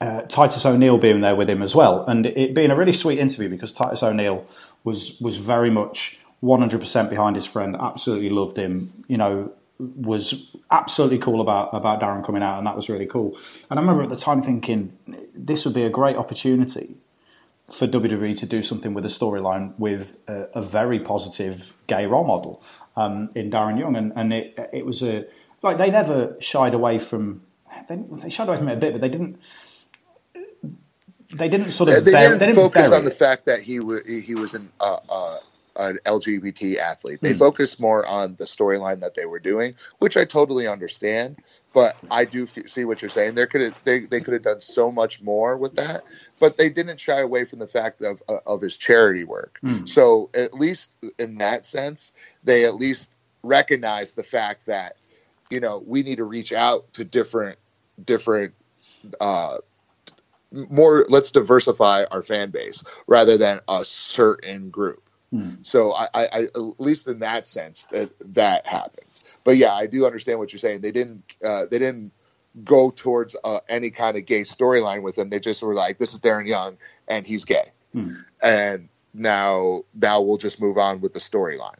uh, 0.00 0.22
Titus 0.22 0.64
O'Neil 0.64 0.98
being 0.98 1.20
there 1.20 1.36
with 1.36 1.50
him 1.50 1.62
as 1.62 1.74
well, 1.74 2.04
and 2.06 2.26
it 2.26 2.54
being 2.54 2.70
a 2.70 2.76
really 2.76 2.92
sweet 2.92 3.18
interview 3.18 3.48
because 3.48 3.72
Titus 3.72 4.02
O'Neil 4.02 4.46
was 4.84 5.20
was 5.20 5.36
very 5.36 5.70
much 5.70 6.18
100% 6.42 7.10
behind 7.10 7.34
his 7.34 7.44
friend, 7.44 7.76
absolutely 7.80 8.30
loved 8.30 8.56
him, 8.56 8.88
you 9.08 9.16
know, 9.16 9.52
was 9.78 10.50
absolutely 10.70 11.18
cool 11.18 11.40
about 11.40 11.70
about 11.72 12.00
Darren 12.00 12.24
coming 12.24 12.42
out, 12.42 12.58
and 12.58 12.66
that 12.66 12.76
was 12.76 12.88
really 12.88 13.06
cool. 13.06 13.38
And 13.70 13.78
I 13.78 13.82
remember 13.82 14.02
at 14.02 14.10
the 14.10 14.16
time 14.16 14.42
thinking 14.42 14.96
this 15.34 15.64
would 15.64 15.74
be 15.74 15.84
a 15.84 15.90
great 15.90 16.16
opportunity 16.16 16.96
for 17.70 17.86
WWE 17.86 18.38
to 18.38 18.46
do 18.46 18.62
something 18.62 18.94
with 18.94 19.04
a 19.04 19.08
storyline 19.08 19.78
with 19.78 20.16
a, 20.26 20.48
a, 20.54 20.62
very 20.62 20.98
positive 20.98 21.70
gay 21.86 22.06
role 22.06 22.24
model 22.24 22.62
um, 22.96 23.28
in 23.34 23.50
Darren 23.50 23.78
Young, 23.78 23.94
and, 23.94 24.12
and 24.16 24.32
it 24.32 24.70
it 24.72 24.86
was 24.86 25.02
a 25.02 25.26
like 25.62 25.76
they 25.78 25.90
never 25.90 26.36
shied 26.40 26.74
away 26.74 26.98
from 26.98 27.42
they, 27.88 27.96
they 28.22 28.30
shied 28.30 28.48
away 28.48 28.56
from 28.56 28.68
it 28.68 28.74
a 28.74 28.80
bit, 28.80 28.92
but 28.92 29.00
they 29.00 29.08
didn't 29.08 29.38
they 31.32 31.48
didn't 31.48 31.72
sort 31.72 31.90
of 31.90 32.04
they, 32.04 32.12
bear, 32.12 32.22
didn't, 32.22 32.38
they 32.38 32.46
didn't 32.46 32.56
focus 32.56 32.92
on 32.92 33.02
it. 33.02 33.04
the 33.04 33.10
fact 33.10 33.46
that 33.46 33.60
he 33.60 33.80
was 33.80 34.06
he 34.08 34.34
was 34.34 34.54
an 34.54 34.70
uh, 34.80 34.98
uh, 35.08 35.38
an 35.78 35.98
LGBT 36.04 36.78
athlete. 36.78 37.20
They 37.20 37.32
Hmm. 37.32 37.38
focused 37.38 37.80
more 37.80 38.06
on 38.06 38.36
the 38.36 38.44
storyline 38.44 39.00
that 39.00 39.14
they 39.14 39.24
were 39.24 39.38
doing, 39.38 39.74
which 39.98 40.16
I 40.16 40.24
totally 40.24 40.66
understand. 40.66 41.36
But 41.74 41.96
I 42.10 42.24
do 42.24 42.44
f- 42.44 42.66
see 42.66 42.84
what 42.84 43.02
you're 43.02 43.10
saying. 43.10 43.34
There 43.34 43.46
could 43.46 43.74
they, 43.84 44.00
they 44.00 44.20
could 44.20 44.32
have 44.34 44.42
done 44.42 44.60
so 44.60 44.90
much 44.90 45.22
more 45.22 45.56
with 45.56 45.76
that, 45.76 46.02
but 46.40 46.56
they 46.56 46.70
didn't 46.70 46.98
shy 46.98 47.20
away 47.20 47.44
from 47.44 47.58
the 47.58 47.66
fact 47.66 48.02
of 48.02 48.22
uh, 48.28 48.38
of 48.46 48.60
his 48.60 48.76
charity 48.76 49.24
work. 49.24 49.58
Hmm. 49.62 49.86
So 49.86 50.30
at 50.34 50.54
least 50.54 50.96
in 51.18 51.38
that 51.38 51.66
sense, 51.66 52.12
they 52.42 52.64
at 52.64 52.74
least 52.74 53.16
recognize 53.42 54.14
the 54.14 54.22
fact 54.24 54.66
that 54.66 54.96
you 55.50 55.60
know 55.60 55.82
we 55.86 56.02
need 56.02 56.16
to 56.16 56.24
reach 56.24 56.52
out 56.52 56.92
to 56.94 57.04
different 57.04 57.58
different 58.02 58.54
uh, 59.20 59.58
more 60.50 61.04
let's 61.08 61.30
diversify 61.30 62.04
our 62.10 62.22
fan 62.22 62.50
base 62.50 62.82
rather 63.06 63.36
than 63.36 63.60
a 63.68 63.84
certain 63.84 64.70
group 64.70 65.02
so 65.62 65.92
I, 65.92 66.08
I, 66.14 66.28
I 66.32 66.42
at 66.42 66.80
least 66.80 67.08
in 67.08 67.20
that 67.20 67.46
sense 67.46 67.84
that 67.84 68.10
that 68.34 68.66
happened. 68.66 69.06
But 69.44 69.56
yeah 69.56 69.72
i 69.72 69.86
do 69.86 70.06
understand 70.06 70.38
what 70.38 70.52
you're 70.52 70.58
saying. 70.58 70.80
They 70.80 70.92
didn't 70.92 71.36
uh, 71.44 71.66
they 71.70 71.78
didn't 71.78 72.12
go 72.64 72.90
towards 72.90 73.36
uh, 73.44 73.60
any 73.68 73.90
kind 73.90 74.16
of 74.16 74.26
gay 74.26 74.40
storyline 74.40 75.02
with 75.02 75.16
him 75.16 75.28
they 75.28 75.38
just 75.38 75.62
were 75.62 75.74
like 75.74 75.98
this 75.98 76.12
is 76.14 76.20
darren 76.20 76.46
young 76.46 76.76
and 77.06 77.26
he's 77.26 77.44
gay. 77.44 77.64
And 78.42 78.88
now 79.14 79.82
now 79.94 80.22
we'll 80.22 80.38
just 80.38 80.60
move 80.60 80.76
on 80.78 81.00
with 81.00 81.12
the 81.12 81.20
storyline. 81.20 81.78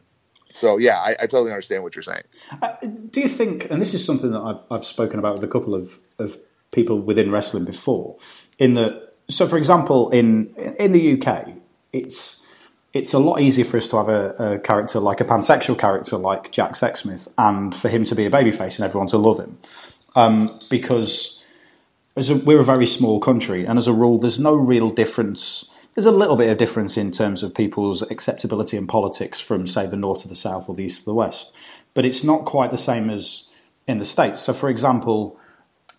So 0.53 0.77
yeah 0.77 0.97
I, 0.97 1.11
I 1.11 1.25
totally 1.25 1.51
understand 1.51 1.83
what 1.83 1.95
you're 1.95 2.03
saying. 2.03 2.23
Uh, 2.61 2.75
do 3.11 3.21
you 3.21 3.27
think, 3.27 3.67
and 3.69 3.81
this 3.81 3.93
is 3.93 4.05
something 4.05 4.31
that 4.31 4.39
I've, 4.39 4.61
I've 4.71 4.85
spoken 4.85 5.19
about 5.19 5.35
with 5.35 5.43
a 5.43 5.47
couple 5.47 5.75
of, 5.75 5.97
of 6.17 6.37
people 6.71 7.01
within 7.01 7.31
wrestling 7.31 7.65
before, 7.65 8.17
in 8.57 8.75
that, 8.75 9.13
so 9.29 9.47
for 9.47 9.57
example, 9.57 10.09
in 10.09 10.53
in 10.79 10.91
the 10.91 11.21
UK, 11.21 11.53
it's 11.93 12.38
it's 12.93 13.13
a 13.13 13.19
lot 13.19 13.41
easier 13.41 13.65
for 13.65 13.77
us 13.77 13.87
to 13.89 13.97
have 13.97 14.09
a, 14.09 14.53
a 14.53 14.59
character 14.59 14.99
like 14.99 15.21
a 15.21 15.25
pansexual 15.25 15.77
character 15.77 16.17
like 16.17 16.51
Jack 16.51 16.73
Sexsmith, 16.73 17.27
and 17.37 17.75
for 17.75 17.89
him 17.89 18.03
to 18.05 18.15
be 18.15 18.25
a 18.25 18.31
babyface 18.31 18.77
and 18.77 18.85
everyone 18.85 19.07
to 19.07 19.17
love 19.17 19.39
him, 19.39 19.57
um, 20.15 20.59
because 20.69 21.43
a, 22.15 22.35
we're 22.35 22.59
a 22.59 22.63
very 22.63 22.87
small 22.87 23.19
country, 23.19 23.65
and 23.65 23.77
as 23.77 23.87
a 23.87 23.93
rule, 23.93 24.19
there's 24.19 24.39
no 24.39 24.53
real 24.53 24.89
difference. 24.89 25.65
There's 25.95 26.05
a 26.05 26.11
little 26.11 26.37
bit 26.37 26.49
of 26.49 26.57
difference 26.57 26.97
in 26.97 27.11
terms 27.11 27.43
of 27.43 27.53
people's 27.53 28.01
acceptability 28.03 28.77
in 28.77 28.87
politics 28.87 29.39
from, 29.39 29.67
say, 29.67 29.85
the 29.85 29.97
north 29.97 30.21
to 30.21 30.27
the 30.27 30.35
south 30.35 30.69
or 30.69 30.75
the 30.75 30.83
east 30.83 30.99
to 30.99 31.05
the 31.05 31.13
west, 31.13 31.51
but 31.93 32.05
it's 32.05 32.23
not 32.23 32.45
quite 32.45 32.71
the 32.71 32.77
same 32.77 33.09
as 33.09 33.45
in 33.87 33.97
the 33.97 34.05
states. 34.05 34.41
So, 34.41 34.53
for 34.53 34.69
example, 34.69 35.38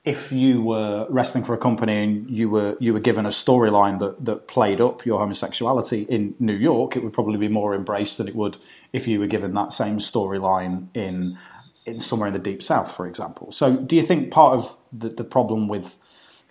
if 0.04 0.32
you 0.32 0.62
were 0.62 1.06
wrestling 1.10 1.44
for 1.44 1.54
a 1.54 1.58
company 1.58 2.02
and 2.02 2.30
you 2.30 2.48
were 2.48 2.76
you 2.80 2.92
were 2.92 3.00
given 3.00 3.26
a 3.26 3.30
storyline 3.30 3.98
that, 3.98 4.24
that 4.24 4.48
played 4.48 4.80
up 4.80 5.04
your 5.04 5.18
homosexuality 5.18 6.06
in 6.08 6.34
New 6.38 6.54
York, 6.54 6.96
it 6.96 7.02
would 7.02 7.12
probably 7.12 7.36
be 7.36 7.48
more 7.48 7.74
embraced 7.74 8.16
than 8.18 8.26
it 8.26 8.34
would 8.34 8.56
if 8.92 9.06
you 9.06 9.20
were 9.20 9.26
given 9.26 9.52
that 9.54 9.72
same 9.72 9.98
storyline 9.98 10.88
in 10.94 11.38
in 11.86 12.00
somewhere 12.00 12.28
in 12.28 12.32
the 12.32 12.38
deep 12.38 12.62
south, 12.62 12.94
for 12.94 13.06
example. 13.06 13.52
So, 13.52 13.76
do 13.76 13.96
you 13.96 14.02
think 14.02 14.30
part 14.30 14.58
of 14.58 14.76
the, 14.92 15.08
the 15.08 15.24
problem 15.24 15.68
with 15.68 15.96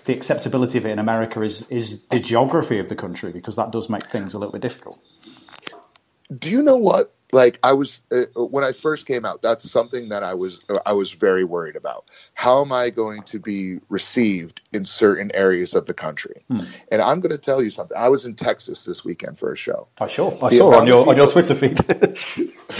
the 0.06 0.14
acceptability 0.14 0.78
of 0.78 0.86
it 0.86 0.92
in 0.92 1.00
America 1.00 1.42
is 1.42 1.68
is 1.70 2.02
the 2.10 2.20
geography 2.20 2.80
of 2.80 2.90
the 2.90 2.96
country 2.96 3.32
because 3.32 3.56
that 3.56 3.72
does 3.72 3.90
make 3.90 4.06
things 4.06 4.34
a 4.34 4.38
little 4.38 4.52
bit 4.52 4.62
difficult. 4.62 5.00
do 6.38 6.52
you 6.52 6.62
know 6.62 6.78
what 6.78 7.16
like 7.32 7.60
i 7.64 7.74
was 7.74 8.02
uh, 8.12 8.24
when 8.42 8.64
i 8.64 8.72
first 8.72 9.06
came 9.08 9.26
out 9.26 9.42
that's 9.42 9.70
something 9.70 10.10
that 10.10 10.24
i 10.24 10.34
was 10.34 10.60
uh, 10.70 10.80
i 10.86 10.94
was 10.94 11.12
very 11.12 11.44
worried 11.44 11.76
about. 11.76 12.06
How 12.34 12.62
am 12.62 12.72
i 12.72 12.90
going 12.90 13.24
to 13.24 13.40
be 13.40 13.80
received 13.90 14.62
in 14.74 14.86
certain 14.86 15.32
areas 15.34 15.76
of 15.76 15.86
the 15.86 15.94
country? 15.94 16.44
And 16.50 17.02
i'm 17.02 17.20
going 17.20 17.32
to 17.32 17.38
tell 17.38 17.62
you 17.64 17.70
something. 17.72 17.98
I 17.98 18.10
was 18.10 18.26
in 18.26 18.36
texas 18.36 18.86
this 18.86 19.06
weekend 19.06 19.38
for 19.38 19.52
a 19.52 19.58
show. 19.58 19.88
I 20.00 20.08
sure. 20.08 20.38
I 20.42 20.50
The 20.50 20.56
saw 20.58 20.80
on 20.80 20.88
your 20.88 21.02
of 21.02 21.08
on 21.10 21.18
your 21.18 21.32
Twitter 21.32 21.56
feed. 21.56 21.80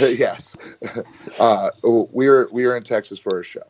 yes. 0.00 0.56
Uh, 1.38 1.70
we 2.12 2.28
were 2.28 2.48
we 2.52 2.66
were 2.66 2.76
in 2.76 2.82
texas 2.82 3.18
for 3.18 3.38
a 3.40 3.44
show. 3.44 3.66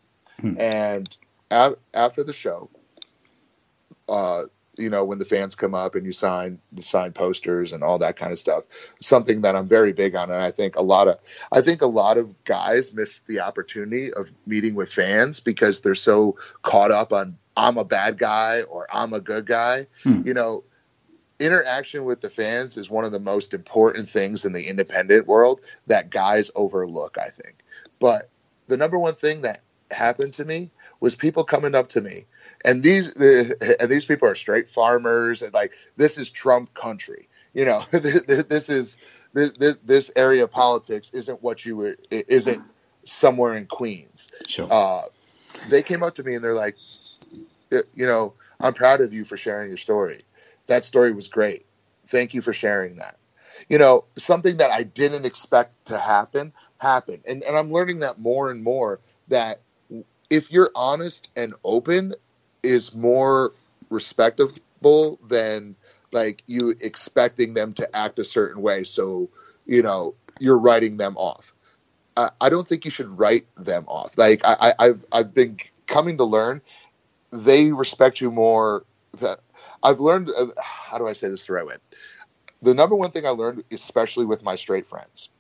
And 0.59 1.17
a- 1.51 1.77
after 1.95 2.25
the 2.25 2.33
show 2.33 2.71
uh, 4.09 4.43
you 4.81 4.91
know 4.91 5.05
when 5.05 5.19
the 5.19 5.25
fans 5.25 5.55
come 5.55 5.75
up 5.75 5.95
and 5.95 6.07
you 6.07 6.13
sign 6.13 6.59
you 6.75 6.83
sign 6.83 7.13
posters 7.13 7.73
and 7.73 7.83
all 7.83 7.99
that 7.99 8.17
kind 8.17 8.33
of 8.33 8.39
stuff 8.39 8.65
something 9.01 9.43
that 9.43 9.55
i'm 9.55 9.69
very 9.69 9.93
big 9.93 10.15
on. 10.17 10.31
And 10.31 10.41
i 10.41 10.51
think 10.51 10.77
a 10.77 10.83
lot 10.83 11.09
of 11.09 11.19
i 11.53 11.61
think 11.61 11.83
a 11.83 11.87
lot 11.87 12.19
of 12.19 12.45
guys 12.45 12.93
miss 12.93 13.21
the 13.21 13.41
opportunity 13.41 14.13
of 14.13 14.31
meeting 14.47 14.75
with 14.75 14.93
fans 14.93 15.41
because 15.41 15.81
they're 15.81 15.95
so 15.95 16.37
caught 16.63 16.91
up 16.91 17.13
on 17.13 17.37
i'm 17.57 17.79
a 17.79 17.85
bad 17.85 18.19
guy 18.19 18.63
or 18.63 18.87
i'm 18.93 19.13
a 19.13 19.21
good 19.21 19.47
guy. 19.47 19.87
Hmm. 20.03 20.23
You 20.25 20.35
know 20.35 20.65
interaction 21.41 22.05
with 22.05 22.21
the 22.21 22.29
fans 22.29 22.77
is 22.77 22.91
one 22.91 23.05
of 23.05 23.13
the 23.13 23.19
most 23.19 23.55
important 23.55 24.11
things 24.11 24.45
in 24.45 24.53
the 24.53 24.69
independent 24.69 25.27
world 25.27 25.61
that 25.87 26.11
guys 26.11 26.51
overlook, 26.55 27.17
I 27.19 27.31
think. 27.31 27.57
But 27.99 28.29
the 28.67 28.77
number 28.77 28.99
one 28.99 29.15
thing 29.15 29.43
that 29.43 29.63
happened 29.91 30.35
to 30.35 30.45
me 30.45 30.71
was 31.01 31.17
people 31.17 31.45
coming 31.45 31.75
up 31.75 31.89
to 31.89 32.01
me, 32.01 32.27
and 32.65 32.83
these 32.83 33.13
and 33.81 33.89
these 33.89 34.05
people 34.05 34.29
are 34.29 34.35
straight 34.35 34.69
farmers, 34.69 35.43
and 35.43 35.53
like 35.53 35.73
this 35.97 36.19
is 36.19 36.31
Trump 36.31 36.75
country, 36.75 37.29
you 37.55 37.65
know. 37.65 37.85
This 37.93 38.69
is 38.69 38.99
this 39.33 39.53
this 39.85 40.13
area 40.17 40.45
of 40.45 40.51
politics 40.51 41.11
isn't 41.11 41.43
what 41.43 41.65
you 41.65 41.77
would 41.77 41.99
isn't 42.11 42.63
somewhere 43.05 43.55
in 43.55 43.67
Queens. 43.67 44.31
Sure. 44.47 44.67
Uh, 44.71 45.03
they 45.69 45.83
came 45.83 46.03
up 46.03 46.15
to 46.15 46.23
me 46.23 46.35
and 46.35 46.45
they're 46.45 46.55
like, 46.55 46.77
you 47.71 48.07
know, 48.07 48.35
I'm 48.59 48.75
proud 48.75 49.01
of 49.01 49.13
you 49.13 49.25
for 49.25 49.37
sharing 49.37 49.69
your 49.69 49.77
story. 49.77 50.23
That 50.67 50.85
story 50.85 51.13
was 51.13 51.29
great. 51.29 51.67
Thank 52.09 52.35
you 52.35 52.43
for 52.43 52.53
sharing 52.53 52.97
that. 52.97 53.19
You 53.69 53.79
know, 53.79 54.05
something 54.17 54.59
that 54.59 54.71
I 54.71 54.83
didn't 54.83 55.27
expect 55.27 55.87
to 55.87 55.99
happen 55.99 56.53
happened. 56.79 57.23
And, 57.29 57.43
and 57.43 57.57
I'm 57.57 57.73
learning 57.73 58.01
that 58.01 58.19
more 58.19 58.51
and 58.51 58.63
more 58.63 59.01
that 59.29 59.61
if 60.29 60.51
you're 60.51 60.71
honest 60.75 61.29
and 61.37 61.55
open 61.63 62.15
is 62.63 62.95
more 62.95 63.53
respectable 63.89 65.19
than 65.27 65.77
like 66.13 66.43
you 66.47 66.75
expecting 66.81 67.55
them 67.55 67.75
to 67.75 67.97
act 67.97 68.19
a 68.19 68.25
certain 68.25 68.63
way. 68.63 68.85
So, 68.85 69.31
you 69.67 69.83
know, 69.83 70.15
you're 70.41 70.59
writing 70.59 70.97
them 70.97 71.17
off. 71.17 71.55
I, 72.17 72.31
I 72.41 72.51
don't 72.51 72.67
think 72.67 72.85
you 72.85 72.91
should 72.91 73.19
write 73.19 73.47
them 73.57 73.85
off. 73.87 74.19
Like 74.19 74.43
I, 74.45 74.57
I, 74.61 74.73
I've, 74.79 75.05
I've 75.13 75.35
been 75.35 75.59
coming 75.87 76.19
to 76.19 76.25
learn 76.25 76.63
they 77.31 77.73
respect 77.73 78.21
you 78.21 78.31
more. 78.31 78.85
That 79.21 79.41
I've 79.83 80.01
learned. 80.01 80.31
Uh, 80.31 80.47
how 80.63 80.99
do 80.99 81.09
I 81.09 81.13
say 81.13 81.29
this 81.29 81.47
the 81.47 81.53
right 81.53 81.67
way? 81.67 81.77
The 82.63 82.75
number 82.75 82.95
one 82.95 83.11
thing 83.11 83.27
I 83.27 83.31
learned, 83.31 83.65
especially 83.73 84.27
with 84.27 84.43
my 84.43 84.57
straight 84.57 84.89
friends, 84.89 85.31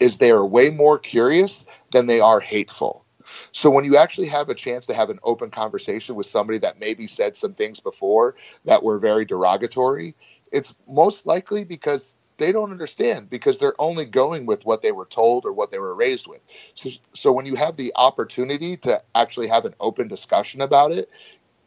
is 0.00 0.18
they 0.18 0.30
are 0.30 0.44
way 0.44 0.70
more 0.70 0.98
curious 0.98 1.66
than 1.92 2.06
they 2.06 2.20
are 2.20 2.40
hateful. 2.40 3.03
So 3.52 3.70
when 3.70 3.84
you 3.84 3.96
actually 3.96 4.28
have 4.28 4.48
a 4.48 4.54
chance 4.54 4.86
to 4.86 4.94
have 4.94 5.10
an 5.10 5.20
open 5.22 5.50
conversation 5.50 6.14
with 6.14 6.26
somebody 6.26 6.58
that 6.58 6.80
maybe 6.80 7.06
said 7.06 7.36
some 7.36 7.54
things 7.54 7.80
before 7.80 8.36
that 8.64 8.82
were 8.82 8.98
very 8.98 9.24
derogatory, 9.24 10.14
it's 10.52 10.74
most 10.88 11.26
likely 11.26 11.64
because 11.64 12.16
they 12.36 12.52
don't 12.52 12.72
understand 12.72 13.30
because 13.30 13.58
they're 13.58 13.80
only 13.80 14.04
going 14.04 14.46
with 14.46 14.64
what 14.64 14.82
they 14.82 14.92
were 14.92 15.06
told 15.06 15.44
or 15.44 15.52
what 15.52 15.70
they 15.70 15.78
were 15.78 15.94
raised 15.94 16.26
with. 16.26 16.40
So, 16.74 16.90
so 17.12 17.32
when 17.32 17.46
you 17.46 17.54
have 17.54 17.76
the 17.76 17.92
opportunity 17.94 18.76
to 18.78 19.02
actually 19.14 19.48
have 19.48 19.64
an 19.64 19.74
open 19.78 20.08
discussion 20.08 20.60
about 20.60 20.92
it, 20.92 21.08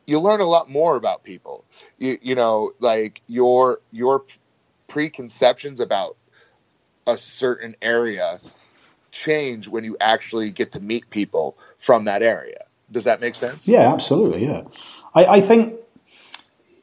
you 0.06 0.20
learn 0.20 0.42
a 0.42 0.46
lot 0.46 0.70
more 0.70 0.96
about 0.96 1.24
people. 1.24 1.66
You, 1.98 2.18
you 2.22 2.36
know, 2.36 2.72
like 2.80 3.22
your 3.28 3.80
your 3.92 4.24
preconceptions 4.88 5.80
about 5.80 6.18
a 7.06 7.18
certain 7.18 7.76
area 7.82 8.40
change 9.12 9.68
when 9.68 9.84
you 9.84 9.98
actually 10.00 10.52
get 10.52 10.72
to 10.74 10.80
meet 10.80 11.10
people 11.10 11.58
from 11.78 12.06
that 12.06 12.22
area. 12.22 12.66
Does 12.92 13.04
that 13.04 13.20
make 13.20 13.36
sense? 13.36 13.68
Yeah, 13.68 13.94
absolutely. 13.94 14.46
Yeah, 14.46 14.64
I, 15.14 15.26
I 15.26 15.42
think 15.42 15.76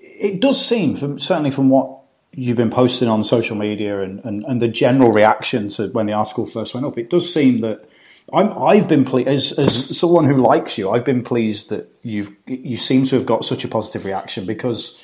it 0.00 0.40
does 0.40 0.64
seem, 0.64 0.96
from, 0.96 1.18
certainly 1.18 1.50
from 1.50 1.70
what 1.70 2.00
you've 2.32 2.56
been 2.56 2.70
posting 2.70 3.08
on 3.08 3.24
social 3.24 3.56
media 3.56 4.02
and, 4.02 4.24
and, 4.24 4.44
and 4.44 4.60
the 4.60 4.68
general 4.68 5.12
reaction 5.12 5.68
to 5.68 5.88
when 5.88 6.06
the 6.06 6.12
article 6.12 6.46
first 6.46 6.74
went 6.74 6.86
up, 6.86 6.98
it 6.98 7.10
does 7.10 7.32
seem 7.32 7.60
that 7.60 7.88
I'm, 8.32 8.56
I've 8.58 8.88
been 8.88 9.04
pleased 9.04 9.28
as, 9.28 9.52
as 9.52 9.98
someone 9.98 10.24
who 10.24 10.36
likes 10.36 10.78
you. 10.78 10.90
I've 10.90 11.04
been 11.04 11.22
pleased 11.22 11.68
that 11.68 11.88
you've 12.02 12.30
you 12.46 12.76
seem 12.76 13.04
to 13.06 13.16
have 13.16 13.26
got 13.26 13.44
such 13.44 13.64
a 13.64 13.68
positive 13.68 14.04
reaction 14.04 14.46
because, 14.46 14.98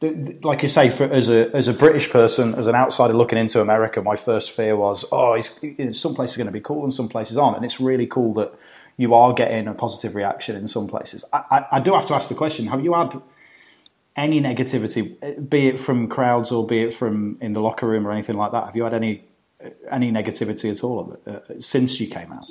like 0.00 0.62
you 0.62 0.68
say, 0.68 0.90
for, 0.90 1.04
as 1.04 1.28
a 1.28 1.54
as 1.54 1.68
a 1.68 1.72
British 1.72 2.10
person, 2.10 2.54
as 2.54 2.66
an 2.66 2.74
outsider 2.74 3.14
looking 3.14 3.38
into 3.38 3.60
America, 3.60 4.02
my 4.02 4.16
first 4.16 4.50
fear 4.50 4.76
was, 4.76 5.04
oh, 5.10 5.40
some 5.40 6.14
places 6.14 6.36
are 6.36 6.38
going 6.38 6.46
to 6.46 6.52
be 6.52 6.60
cool 6.60 6.84
and 6.84 6.92
some 6.92 7.08
places 7.08 7.38
aren't, 7.38 7.56
and 7.56 7.64
it's 7.64 7.80
really 7.80 8.06
cool 8.06 8.34
that 8.34 8.54
you 8.98 9.14
are 9.14 9.32
getting 9.32 9.68
a 9.68 9.74
positive 9.74 10.14
reaction 10.14 10.56
in 10.56 10.68
some 10.68 10.86
places. 10.86 11.24
I, 11.32 11.44
I, 11.50 11.66
I 11.72 11.80
do 11.80 11.94
have 11.94 12.06
to 12.06 12.14
ask 12.14 12.28
the 12.28 12.34
question: 12.34 12.66
Have 12.66 12.84
you 12.84 12.94
had 12.94 13.14
any 14.16 14.40
negativity, 14.40 15.48
be 15.48 15.68
it 15.68 15.80
from 15.80 16.08
crowds 16.08 16.50
or 16.50 16.66
be 16.66 16.82
it 16.82 16.94
from 16.94 17.38
in 17.40 17.52
the 17.52 17.60
locker 17.60 17.86
room 17.86 18.06
or 18.06 18.12
anything 18.12 18.36
like 18.36 18.52
that? 18.52 18.64
Have 18.66 18.76
you 18.76 18.84
had 18.84 18.94
any 18.94 19.24
any 19.90 20.12
negativity 20.12 20.70
at 20.70 20.84
all 20.84 21.18
uh, 21.26 21.38
since 21.60 21.98
you 22.00 22.06
came 22.08 22.32
out? 22.32 22.46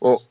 Well, 0.00 0.22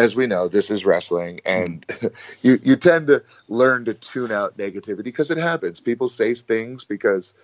as 0.00 0.16
we 0.16 0.26
know, 0.26 0.48
this 0.48 0.70
is 0.70 0.86
wrestling, 0.86 1.40
and 1.44 1.84
you 2.42 2.58
you 2.62 2.76
tend 2.76 3.08
to 3.08 3.22
learn 3.48 3.84
to 3.84 3.94
tune 3.94 4.32
out 4.32 4.56
negativity 4.56 5.04
because 5.04 5.30
it 5.30 5.38
happens. 5.38 5.80
People 5.80 6.08
say 6.08 6.34
things 6.34 6.84
because 6.84 7.34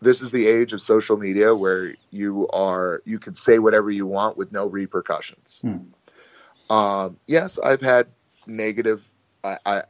this 0.00 0.20
is 0.20 0.30
the 0.30 0.46
age 0.46 0.72
of 0.72 0.82
social 0.82 1.16
media 1.16 1.54
where 1.54 1.94
you 2.10 2.48
are 2.48 3.02
you 3.06 3.18
can 3.18 3.34
say 3.34 3.58
whatever 3.58 3.90
you 3.90 4.06
want 4.06 4.36
with 4.36 4.52
no 4.52 4.66
repercussions. 4.66 5.62
Hmm. 5.62 6.74
Um, 6.74 7.16
yes, 7.26 7.58
I've 7.58 7.80
had 7.80 8.08
negative. 8.46 9.06
I, 9.42 9.58
I, 9.64 9.82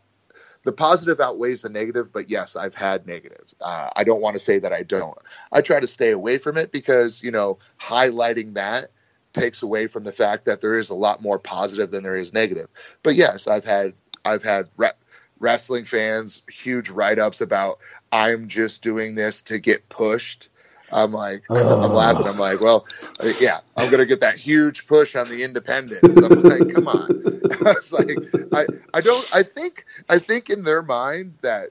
the 0.65 0.73
positive 0.73 1.19
outweighs 1.19 1.63
the 1.63 1.71
negative, 1.71 2.13
but 2.13 2.31
yes, 2.31 2.55
I've 2.55 2.77
had 2.77 3.05
negatives. 3.05 3.55
Uh, 3.61 3.91
I 3.97 4.05
don't 4.05 4.23
want 4.23 4.37
to 4.37 4.39
say 4.39 4.61
that 4.61 4.73
I 4.73 4.85
don't. 4.85 5.19
I 5.51 5.61
try 5.61 5.81
to 5.81 5.89
stay 5.89 6.13
away 6.13 6.39
from 6.39 6.57
it 6.57 6.71
because 6.71 7.23
you 7.25 7.33
know 7.33 7.59
highlighting 7.81 8.55
that 8.55 8.91
takes 9.33 9.63
away 9.63 9.87
from 9.87 10.05
the 10.05 10.13
fact 10.13 10.47
that 10.47 10.61
there 10.61 10.79
is 10.79 10.91
a 10.91 10.95
lot 10.95 11.23
more 11.23 11.39
positive 11.39 11.91
than 11.91 12.03
there 12.03 12.17
is 12.17 12.33
negative. 12.33 12.69
But 13.03 13.15
yes, 13.15 13.49
I've 13.49 13.65
had 13.65 13.95
I've 14.25 14.43
had 14.43 14.69
re- 14.77 14.91
wrestling 15.39 15.85
fans 15.85 16.43
huge 16.51 16.91
write 16.91 17.19
ups 17.19 17.41
about 17.41 17.79
I'm 18.11 18.49
just 18.49 18.83
doing 18.83 19.15
this 19.15 19.43
to 19.43 19.59
get 19.59 19.89
pushed. 19.89 20.49
I'm 20.93 21.13
like. 21.13 21.43
I'm 21.51 21.93
laughing. 21.93 22.27
I'm 22.27 22.39
like, 22.39 22.61
well, 22.61 22.87
uh, 23.19 23.33
yeah, 23.41 23.61
I'm 23.77 23.91
gonna 23.91 24.07
get 24.07 24.21
that 24.21 24.37
huge 24.37 24.87
push 24.87 25.17
on 25.17 25.29
the 25.29 25.43
independents. 25.43 26.17
I'm 26.17 26.43
like, 26.43 26.75
come 26.75 26.89
on. 26.89 27.41
I 27.67 27.73
was 27.73 27.93
like, 27.93 28.19
I, 28.53 28.67
I 28.93 29.01
don't. 29.01 29.27
I 29.35 29.43
think, 29.43 29.85
I 30.09 30.19
think 30.19 30.51
in 30.51 30.65
their 30.65 30.83
mind 30.83 31.35
that 31.43 31.71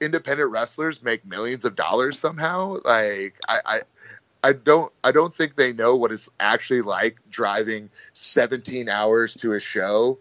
independent 0.00 0.50
wrestlers 0.50 1.02
make 1.02 1.24
millions 1.24 1.64
of 1.64 1.76
dollars 1.76 2.18
somehow. 2.18 2.78
Like, 2.84 3.36
I, 3.48 3.58
I 3.64 3.80
I 4.42 4.52
don't 4.52 4.92
I 5.04 5.12
don't 5.12 5.34
think 5.34 5.56
they 5.56 5.72
know 5.72 5.96
what 5.96 6.12
it's 6.12 6.28
actually 6.38 6.82
like 6.82 7.18
driving 7.30 7.90
17 8.12 8.88
hours 8.88 9.34
to 9.36 9.52
a 9.52 9.60
show, 9.60 10.18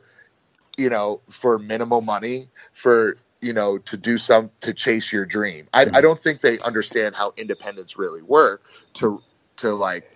you 0.77 0.89
know, 0.89 1.21
for 1.29 1.57
minimal 1.59 2.01
money 2.01 2.47
for 2.73 3.17
you 3.41 3.53
know 3.53 3.77
to 3.77 3.97
do 3.97 4.17
some 4.17 4.51
to 4.61 4.73
chase 4.73 5.13
your 5.13 5.25
dream. 5.25 5.67
I, 5.73 5.81
I 5.81 5.85
mm-hmm. 5.85 6.01
don't 6.01 6.19
think 6.19 6.41
they 6.41 6.59
understand 6.59 7.15
how 7.15 7.33
independents 7.37 7.97
really 7.97 8.21
work 8.21 8.63
to 8.95 9.21
to 9.57 9.73
like 9.73 10.09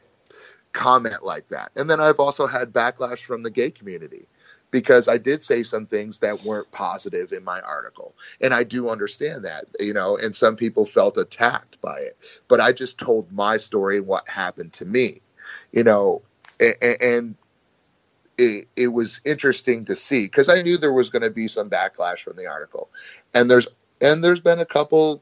comment 0.73 1.23
like 1.23 1.47
that. 1.49 1.71
And 1.75 1.89
then 1.89 2.01
I've 2.01 2.19
also 2.19 2.47
had 2.47 2.73
backlash 2.73 3.19
from 3.19 3.43
the 3.43 3.51
gay 3.51 3.71
community 3.71 4.27
because 4.73 5.07
I 5.07 5.19
did 5.19 5.43
say 5.43 5.62
some 5.62 5.86
things 5.86 6.19
that 6.19 6.43
weren't 6.43 6.71
positive 6.71 7.31
in 7.31 7.43
my 7.43 7.62
article. 7.62 8.15
And 8.41 8.55
I 8.55 8.63
do 8.63 8.89
understand 8.89 9.45
that, 9.45 9.65
you 9.79 9.93
know, 9.93 10.17
and 10.17 10.36
some 10.36 10.55
people 10.55 10.88
felt 10.88 11.19
attacked 11.19 11.79
by 11.79 11.99
it. 11.99 12.17
But 12.47 12.59
I 12.59 12.71
just 12.71 12.97
told 12.97 13.31
my 13.31 13.57
story 13.57 13.97
and 13.97 14.07
what 14.07 14.27
happened 14.27 14.73
to 14.73 14.86
me, 14.86 15.21
you 15.71 15.83
know, 15.83 16.23
and, 16.59 16.97
and 17.01 17.36
it, 18.36 18.67
it 18.75 18.88
was 18.88 19.21
interesting 19.23 19.86
to 19.86 19.95
see 19.95 20.23
because 20.23 20.49
I 20.49 20.63
knew 20.63 20.79
there 20.79 20.91
was 20.91 21.12
going 21.12 21.21
to 21.21 21.29
be 21.29 21.47
some 21.47 21.69
backlash 21.69 22.21
from 22.21 22.36
the 22.36 22.47
article. 22.47 22.89
And 23.31 23.51
there's 23.51 23.67
and 24.01 24.23
there's 24.23 24.41
been 24.41 24.59
a 24.59 24.65
couple 24.65 25.21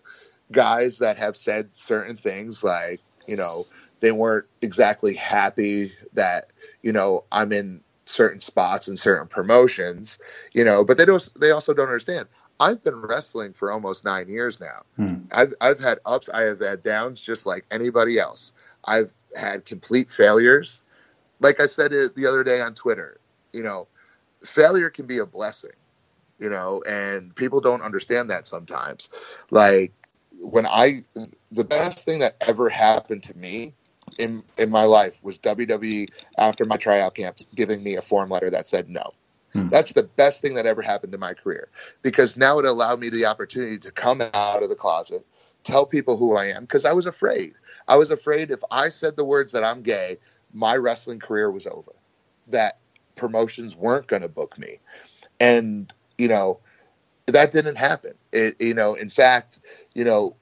guys 0.49 0.99
that 0.99 1.17
have 1.17 1.35
said 1.35 1.73
certain 1.73 2.15
things 2.15 2.63
like, 2.63 3.01
you 3.27 3.35
know, 3.35 3.65
they 3.99 4.13
weren't 4.13 4.45
exactly 4.61 5.13
happy 5.13 5.91
that, 6.13 6.51
you 6.81 6.93
know, 6.93 7.25
I'm 7.29 7.51
in 7.51 7.81
certain 8.11 8.39
spots 8.39 8.87
and 8.87 8.99
certain 8.99 9.27
promotions, 9.27 10.19
you 10.53 10.63
know, 10.63 10.83
but 10.83 10.97
they 10.97 11.05
don't 11.05 11.27
they 11.39 11.51
also 11.51 11.73
don't 11.73 11.87
understand. 11.87 12.27
I've 12.59 12.83
been 12.83 12.95
wrestling 12.95 13.53
for 13.53 13.71
almost 13.71 14.05
nine 14.05 14.29
years 14.29 14.59
now. 14.59 14.83
Hmm. 14.97 15.15
I've 15.31 15.53
I've 15.59 15.79
had 15.79 15.99
ups, 16.05 16.29
I 16.29 16.41
have 16.41 16.59
had 16.59 16.83
downs 16.83 17.21
just 17.21 17.47
like 17.47 17.65
anybody 17.71 18.19
else. 18.19 18.53
I've 18.85 19.13
had 19.35 19.65
complete 19.65 20.11
failures. 20.11 20.83
Like 21.39 21.59
I 21.59 21.65
said 21.65 21.93
it 21.93 22.15
the 22.15 22.27
other 22.27 22.43
day 22.43 22.61
on 22.61 22.75
Twitter, 22.75 23.19
you 23.51 23.63
know, 23.63 23.87
failure 24.43 24.89
can 24.89 25.07
be 25.07 25.17
a 25.17 25.25
blessing, 25.25 25.71
you 26.37 26.49
know, 26.49 26.83
and 26.87 27.35
people 27.35 27.61
don't 27.61 27.81
understand 27.81 28.29
that 28.29 28.45
sometimes. 28.45 29.09
Like 29.49 29.93
when 30.39 30.67
I 30.67 31.03
the 31.51 31.63
best 31.63 32.05
thing 32.05 32.19
that 32.19 32.35
ever 32.41 32.69
happened 32.69 33.23
to 33.23 33.37
me 33.37 33.73
in 34.17 34.43
in 34.57 34.69
my 34.69 34.83
life 34.83 35.23
was 35.23 35.39
WWE 35.39 36.09
after 36.37 36.65
my 36.65 36.77
tryout 36.77 37.15
camp 37.15 37.37
giving 37.55 37.81
me 37.81 37.95
a 37.95 38.01
form 38.01 38.29
letter 38.29 38.49
that 38.49 38.67
said 38.67 38.89
no. 38.89 39.13
Hmm. 39.53 39.69
That's 39.69 39.93
the 39.93 40.03
best 40.03 40.41
thing 40.41 40.55
that 40.55 40.65
ever 40.65 40.81
happened 40.81 41.11
to 41.11 41.17
my 41.17 41.33
career 41.33 41.67
because 42.01 42.37
now 42.37 42.59
it 42.59 42.65
allowed 42.65 42.99
me 42.99 43.09
the 43.09 43.25
opportunity 43.25 43.79
to 43.79 43.91
come 43.91 44.21
out 44.21 44.63
of 44.63 44.69
the 44.69 44.75
closet, 44.75 45.25
tell 45.63 45.85
people 45.85 46.17
who 46.17 46.35
I 46.35 46.45
am 46.47 46.61
because 46.61 46.85
I 46.85 46.93
was 46.93 47.05
afraid. 47.05 47.53
I 47.87 47.97
was 47.97 48.11
afraid 48.11 48.51
if 48.51 48.61
I 48.71 48.89
said 48.89 49.15
the 49.15 49.25
words 49.25 49.53
that 49.53 49.63
I'm 49.63 49.81
gay, 49.81 50.17
my 50.53 50.75
wrestling 50.75 51.19
career 51.19 51.51
was 51.51 51.67
over. 51.67 51.91
That 52.47 52.79
promotions 53.15 53.75
weren't 53.75 54.07
going 54.07 54.21
to 54.21 54.29
book 54.29 54.57
me. 54.57 54.79
And, 55.39 55.91
you 56.17 56.27
know, 56.27 56.59
that 57.27 57.51
didn't 57.51 57.77
happen. 57.77 58.13
It, 58.31 58.55
you 58.59 58.73
know, 58.73 58.93
in 58.95 59.09
fact, 59.09 59.59
you 59.93 60.03
know, 60.03 60.35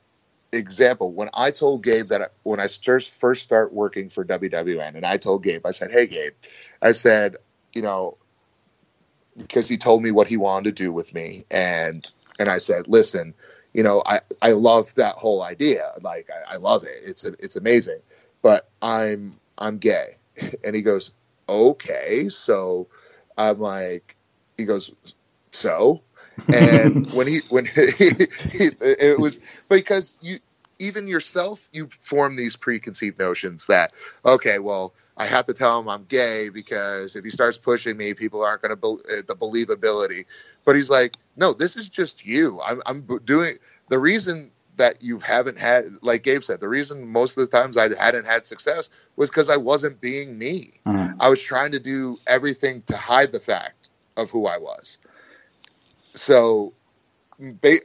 example, 0.51 1.11
when 1.11 1.29
I 1.33 1.51
told 1.51 1.83
Gabe 1.83 2.07
that 2.07 2.21
I, 2.21 2.27
when 2.43 2.59
I 2.59 2.67
first 2.67 3.11
first 3.11 3.43
start 3.43 3.73
working 3.73 4.09
for 4.09 4.25
WWN, 4.25 4.95
and 4.95 5.05
I 5.05 5.17
told 5.17 5.43
Gabe, 5.43 5.65
I 5.65 5.71
said, 5.71 5.91
"Hey, 5.91 6.07
Gabe," 6.07 6.33
I 6.81 6.91
said, 6.93 7.37
you 7.73 7.81
know, 7.81 8.17
because 9.37 9.67
he 9.67 9.77
told 9.77 10.01
me 10.03 10.11
what 10.11 10.27
he 10.27 10.37
wanted 10.37 10.75
to 10.75 10.83
do 10.83 10.91
with 10.91 11.13
me, 11.13 11.45
and 11.51 12.09
and 12.39 12.49
I 12.49 12.57
said, 12.57 12.87
"Listen, 12.87 13.33
you 13.73 13.83
know, 13.83 14.01
I 14.05 14.21
I 14.41 14.51
love 14.53 14.95
that 14.95 15.15
whole 15.15 15.41
idea. 15.41 15.91
Like, 16.01 16.29
I, 16.29 16.55
I 16.55 16.57
love 16.57 16.83
it. 16.83 17.01
It's 17.05 17.25
a, 17.25 17.33
it's 17.39 17.55
amazing, 17.55 17.99
but 18.41 18.69
I'm 18.81 19.39
I'm 19.57 19.77
gay." 19.77 20.09
And 20.63 20.75
he 20.75 20.81
goes, 20.81 21.11
"Okay." 21.47 22.29
So 22.29 22.87
I'm 23.37 23.59
like, 23.59 24.15
he 24.57 24.65
goes, 24.65 24.91
"So." 25.51 26.01
And 26.53 27.11
when 27.13 27.27
he 27.27 27.39
when 27.49 27.65
he, 27.97 28.09
he, 28.51 28.69
it 28.81 29.19
was 29.19 29.41
because 29.69 30.19
you 30.21 30.37
even 30.79 31.07
yourself 31.07 31.67
you 31.71 31.89
form 32.01 32.35
these 32.35 32.55
preconceived 32.55 33.19
notions 33.19 33.67
that 33.67 33.91
okay 34.25 34.59
well 34.59 34.93
i 35.17 35.25
have 35.25 35.45
to 35.45 35.53
tell 35.53 35.79
him 35.79 35.89
i'm 35.89 36.05
gay 36.05 36.49
because 36.49 37.15
if 37.15 37.23
he 37.23 37.29
starts 37.29 37.57
pushing 37.57 37.97
me 37.97 38.13
people 38.13 38.43
aren't 38.43 38.61
going 38.61 38.69
to 38.69 38.75
be, 38.75 39.21
the 39.27 39.35
believability. 39.35 40.25
But 40.65 40.75
he's 40.75 40.89
like 40.89 41.15
no 41.35 41.53
this 41.53 41.75
is 41.75 41.89
just 41.89 42.25
you. 42.25 42.61
I'm, 42.61 42.81
I'm 42.85 43.19
doing 43.25 43.55
the 43.89 43.99
reason 43.99 44.51
that 44.79 45.03
you 45.03 45.19
haven't 45.19 45.59
had 45.59 45.85
like 46.01 46.23
gabe 46.23 46.41
said 46.41 46.61
the 46.61 46.69
reason 46.69 47.07
most 47.09 47.37
of 47.37 47.49
the 47.49 47.57
times 47.57 47.77
i 47.77 47.93
hadn't 48.01 48.25
had 48.25 48.45
success 48.45 48.89
was 49.17 49.29
because 49.29 49.49
i 49.49 49.57
wasn't 49.57 49.99
being 49.99 50.39
me. 50.39 50.71
Mm-hmm. 50.85 51.19
i 51.19 51.29
was 51.29 51.43
trying 51.43 51.73
to 51.73 51.79
do 51.79 52.17
everything 52.25 52.81
to 52.87 52.95
hide 52.95 53.33
the 53.33 53.41
fact 53.41 53.89
of 54.15 54.31
who 54.31 54.47
i 54.47 54.57
was 54.57 54.97
so 56.13 56.73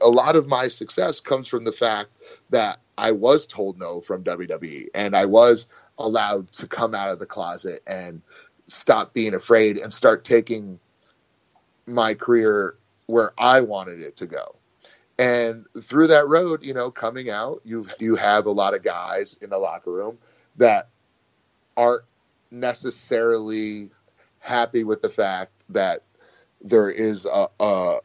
a 0.01 0.09
lot 0.09 0.35
of 0.35 0.47
my 0.47 0.67
success 0.67 1.21
comes 1.21 1.47
from 1.47 1.63
the 1.63 1.71
fact 1.71 2.09
that 2.49 2.77
I 2.97 3.11
was 3.11 3.47
told 3.47 3.79
no 3.79 3.99
from 3.99 4.23
WWE 4.23 4.87
and 4.93 5.15
I 5.15 5.25
was 5.25 5.67
allowed 5.97 6.51
to 6.53 6.67
come 6.67 6.93
out 6.93 7.11
of 7.11 7.19
the 7.19 7.25
closet 7.25 7.81
and 7.87 8.21
stop 8.67 9.13
being 9.13 9.33
afraid 9.33 9.77
and 9.77 9.93
start 9.93 10.23
taking 10.23 10.79
my 11.85 12.15
career 12.15 12.75
where 13.05 13.31
I 13.37 13.61
wanted 13.61 14.01
it 14.01 14.17
to 14.17 14.25
go. 14.25 14.55
And 15.17 15.65
through 15.79 16.07
that 16.07 16.27
road, 16.27 16.65
you 16.65 16.73
know, 16.73 16.91
coming 16.91 17.29
out, 17.29 17.61
you 17.63 17.85
you 17.99 18.15
have 18.15 18.47
a 18.47 18.51
lot 18.51 18.73
of 18.73 18.83
guys 18.83 19.37
in 19.41 19.49
the 19.49 19.57
locker 19.57 19.91
room 19.91 20.17
that 20.57 20.89
aren't 21.77 22.03
necessarily 22.51 23.91
happy 24.39 24.83
with 24.83 25.01
the 25.01 25.09
fact 25.09 25.51
that 25.69 25.99
there 26.61 26.89
is 26.89 27.25
a, 27.25 27.47
a 27.59 27.99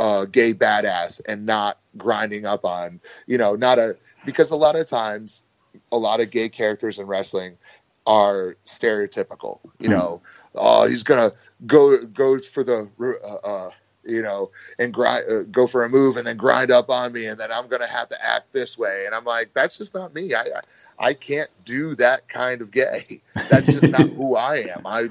uh, 0.00 0.26
gay 0.26 0.54
badass 0.54 1.22
and 1.28 1.46
not 1.46 1.78
grinding 1.98 2.46
up 2.46 2.66
on, 2.66 3.00
you 3.28 3.38
know, 3.38 3.56
not 3.56 3.78
a 3.80 3.98
because 4.24 4.52
a 4.52 4.56
lot 4.56 4.76
of 4.76 4.88
times 4.88 5.44
a 5.92 5.98
lot 5.98 6.20
of 6.22 6.30
gay 6.32 6.50
characters 6.50 7.00
in 7.00 7.06
wrestling 7.06 7.58
are 8.06 8.56
stereotypical. 8.66 9.60
You 9.80 9.90
mm 9.90 9.90
know, 9.90 10.22
oh, 10.56 10.88
he's 10.88 11.04
gonna 11.04 11.32
go 11.66 11.98
go 12.06 12.38
for 12.40 12.64
the 12.64 12.90
uh, 13.24 13.48
uh, 13.48 13.70
you 14.04 14.22
know 14.22 14.52
and 14.80 14.94
grind 14.94 15.26
uh, 15.30 15.44
go 15.50 15.68
for 15.68 15.84
a 15.84 15.90
move 15.90 16.18
and 16.18 16.26
then 16.26 16.38
grind 16.38 16.72
up 16.72 16.90
on 16.90 17.12
me 17.14 17.26
and 17.26 17.38
then 17.40 17.52
I'm 17.52 17.68
gonna 17.68 17.88
have 17.88 18.08
to 18.10 18.24
act 18.26 18.52
this 18.52 18.78
way 18.78 19.04
and 19.06 19.14
I'm 19.16 19.26
like 19.26 19.52
that's 19.54 19.78
just 19.78 19.94
not 19.94 20.14
me. 20.14 20.34
I 20.34 20.42
I, 20.42 21.08
I 21.10 21.14
can't 21.14 21.50
do 21.64 21.96
that 21.96 22.28
kind 22.28 22.62
of 22.62 22.72
gay. 22.72 23.22
That's 23.48 23.72
just 23.72 23.92
not 23.92 24.10
who 24.16 24.36
I 24.36 24.56
am. 24.76 24.82
I 24.86 25.10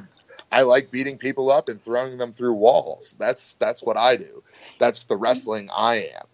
I 0.52 0.64
like 0.64 0.92
beating 0.92 1.20
people 1.20 1.52
up 1.52 1.70
and 1.70 1.82
throwing 1.82 2.18
them 2.18 2.34
through 2.34 2.54
walls. 2.54 3.16
That's 3.20 3.56
that's 3.56 3.84
what 3.84 3.98
I 3.98 4.18
do. 4.18 4.44
That's 4.80 5.06
the 5.06 5.18
wrestling 5.18 5.70
I 5.76 6.10
am. 6.16 6.26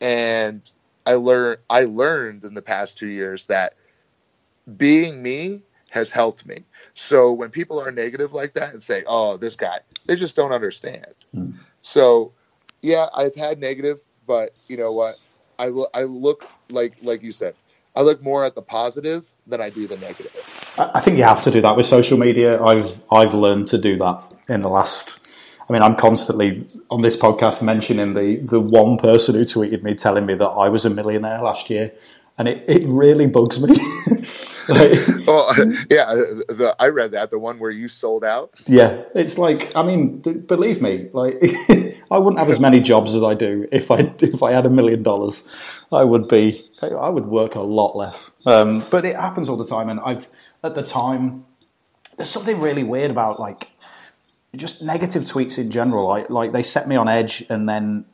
And 0.00 0.72
I 1.06 1.14
learned 1.14 1.58
I 1.68 1.84
learned 1.84 2.44
in 2.44 2.54
the 2.54 2.62
past 2.62 2.98
2 2.98 3.06
years 3.06 3.46
that 3.46 3.74
being 4.76 5.22
me 5.22 5.62
has 5.90 6.10
helped 6.10 6.46
me. 6.46 6.64
So 6.94 7.32
when 7.32 7.50
people 7.50 7.80
are 7.80 7.90
negative 7.90 8.32
like 8.32 8.54
that 8.54 8.72
and 8.72 8.82
say, 8.82 9.04
"Oh, 9.06 9.36
this 9.36 9.56
guy," 9.56 9.80
they 10.06 10.16
just 10.16 10.36
don't 10.36 10.52
understand. 10.52 11.14
Mm. 11.34 11.54
So, 11.82 12.32
yeah, 12.82 13.06
I've 13.14 13.34
had 13.34 13.58
negative, 13.58 14.02
but 14.26 14.54
you 14.68 14.76
know 14.76 14.92
what? 14.92 15.16
I 15.58 15.70
I 15.94 16.04
look 16.04 16.44
like 16.70 16.96
like 17.02 17.22
you 17.22 17.32
said. 17.32 17.54
I 17.96 18.02
look 18.02 18.22
more 18.22 18.44
at 18.44 18.54
the 18.54 18.62
positive 18.62 19.30
than 19.46 19.60
I 19.60 19.70
do 19.70 19.88
the 19.88 19.96
negative. 19.96 20.32
I 20.78 21.00
think 21.00 21.18
you 21.18 21.24
have 21.24 21.42
to 21.44 21.50
do 21.50 21.60
that 21.62 21.76
with 21.76 21.86
social 21.86 22.18
media. 22.18 22.62
I've 22.62 23.02
I've 23.10 23.34
learned 23.34 23.68
to 23.68 23.78
do 23.78 23.98
that 23.98 24.32
in 24.48 24.62
the 24.62 24.68
last. 24.68 25.19
I 25.70 25.72
mean, 25.72 25.82
I'm 25.82 25.94
constantly 25.94 26.66
on 26.90 27.02
this 27.02 27.16
podcast 27.16 27.62
mentioning 27.62 28.14
the 28.14 28.40
the 28.42 28.58
one 28.58 28.98
person 28.98 29.36
who 29.36 29.44
tweeted 29.44 29.84
me 29.84 29.94
telling 29.94 30.26
me 30.26 30.34
that 30.34 30.44
I 30.44 30.68
was 30.68 30.84
a 30.84 30.90
millionaire 30.90 31.40
last 31.40 31.70
year, 31.70 31.92
and 32.36 32.48
it, 32.48 32.64
it 32.66 32.88
really 32.88 33.28
bugs 33.28 33.60
me. 33.60 33.68
like, 34.68 35.26
well, 35.28 35.46
yeah, 35.88 36.06
the, 36.48 36.74
I 36.80 36.88
read 36.88 37.12
that 37.12 37.30
the 37.30 37.38
one 37.38 37.60
where 37.60 37.70
you 37.70 37.86
sold 37.86 38.24
out. 38.24 38.50
Yeah, 38.66 39.04
it's 39.14 39.38
like 39.38 39.70
I 39.76 39.84
mean, 39.84 40.18
believe 40.18 40.82
me, 40.82 41.08
like 41.12 41.40
I 42.10 42.18
wouldn't 42.18 42.40
have 42.40 42.50
as 42.50 42.58
many 42.58 42.80
jobs 42.80 43.14
as 43.14 43.22
I 43.22 43.34
do 43.34 43.68
if 43.70 43.92
I 43.92 44.12
if 44.18 44.42
I 44.42 44.52
had 44.52 44.66
a 44.66 44.70
million 44.70 45.04
dollars. 45.04 45.40
I 45.92 46.02
would 46.02 46.26
be 46.26 46.64
I 46.82 47.08
would 47.08 47.26
work 47.26 47.54
a 47.54 47.60
lot 47.60 47.94
less. 47.94 48.28
Um, 48.44 48.84
but 48.90 49.04
it 49.04 49.14
happens 49.14 49.48
all 49.48 49.56
the 49.56 49.68
time, 49.68 49.88
and 49.88 50.00
I've 50.00 50.26
at 50.64 50.74
the 50.74 50.82
time 50.82 51.46
there's 52.16 52.28
something 52.28 52.58
really 52.60 52.82
weird 52.82 53.12
about 53.12 53.38
like 53.38 53.68
just 54.56 54.82
negative 54.82 55.24
tweets 55.24 55.58
in 55.58 55.70
general. 55.70 56.08
Like, 56.08 56.30
like 56.30 56.52
they 56.52 56.62
set 56.62 56.88
me 56.88 56.96
on 56.96 57.08
edge, 57.08 57.44
and 57.48 57.68
then 57.68 58.04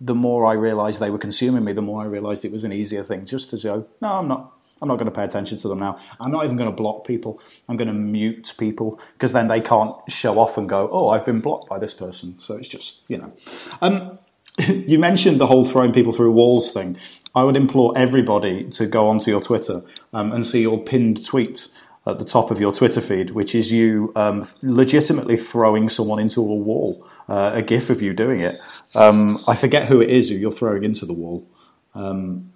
the 0.00 0.14
more 0.14 0.46
I 0.46 0.54
realised 0.54 1.00
they 1.00 1.10
were 1.10 1.18
consuming 1.18 1.64
me, 1.64 1.72
the 1.72 1.82
more 1.82 2.02
I 2.02 2.06
realised 2.06 2.44
it 2.44 2.52
was 2.52 2.64
an 2.64 2.72
easier 2.72 3.04
thing 3.04 3.26
just 3.26 3.50
to 3.50 3.58
go. 3.58 3.86
No, 4.00 4.14
I'm 4.14 4.28
not. 4.28 4.52
I'm 4.82 4.88
not 4.88 4.96
going 4.96 5.06
to 5.06 5.16
pay 5.16 5.24
attention 5.24 5.56
to 5.58 5.68
them 5.68 5.78
now. 5.78 5.98
I'm 6.20 6.30
not 6.30 6.44
even 6.44 6.58
going 6.58 6.68
to 6.68 6.76
block 6.76 7.06
people. 7.06 7.40
I'm 7.66 7.78
going 7.78 7.88
to 7.88 7.94
mute 7.94 8.52
people 8.58 9.00
because 9.14 9.32
then 9.32 9.48
they 9.48 9.62
can't 9.62 9.96
show 10.08 10.38
off 10.38 10.58
and 10.58 10.68
go, 10.68 10.88
"Oh, 10.92 11.10
I've 11.10 11.24
been 11.24 11.40
blocked 11.40 11.68
by 11.68 11.78
this 11.78 11.94
person." 11.94 12.38
So 12.40 12.56
it's 12.56 12.68
just 12.68 13.00
you 13.08 13.18
know. 13.18 13.32
Um, 13.80 14.18
you 14.58 14.98
mentioned 14.98 15.40
the 15.40 15.46
whole 15.46 15.64
throwing 15.64 15.92
people 15.92 16.12
through 16.12 16.32
walls 16.32 16.70
thing. 16.70 16.98
I 17.34 17.44
would 17.44 17.56
implore 17.56 17.96
everybody 17.96 18.64
to 18.70 18.86
go 18.86 19.08
onto 19.08 19.30
your 19.30 19.42
Twitter 19.42 19.82
um, 20.14 20.32
and 20.32 20.46
see 20.46 20.62
your 20.62 20.82
pinned 20.82 21.24
tweet 21.26 21.68
at 22.06 22.18
the 22.18 22.24
top 22.24 22.50
of 22.50 22.60
your 22.60 22.72
Twitter 22.72 23.00
feed, 23.00 23.30
which 23.30 23.54
is 23.54 23.70
you 23.72 24.12
um, 24.14 24.48
legitimately 24.62 25.36
throwing 25.36 25.88
someone 25.88 26.18
into 26.18 26.40
a 26.40 26.44
wall, 26.44 27.06
uh, 27.28 27.52
a 27.54 27.62
GIF 27.62 27.90
of 27.90 28.00
you 28.00 28.12
doing 28.12 28.40
it. 28.40 28.56
Um, 28.94 29.42
I 29.48 29.56
forget 29.56 29.86
who 29.86 30.00
it 30.00 30.10
is 30.10 30.28
who 30.28 30.36
you're 30.36 30.52
throwing 30.52 30.84
into 30.84 31.04
the 31.04 31.12
wall. 31.12 31.46
Um, 31.94 32.52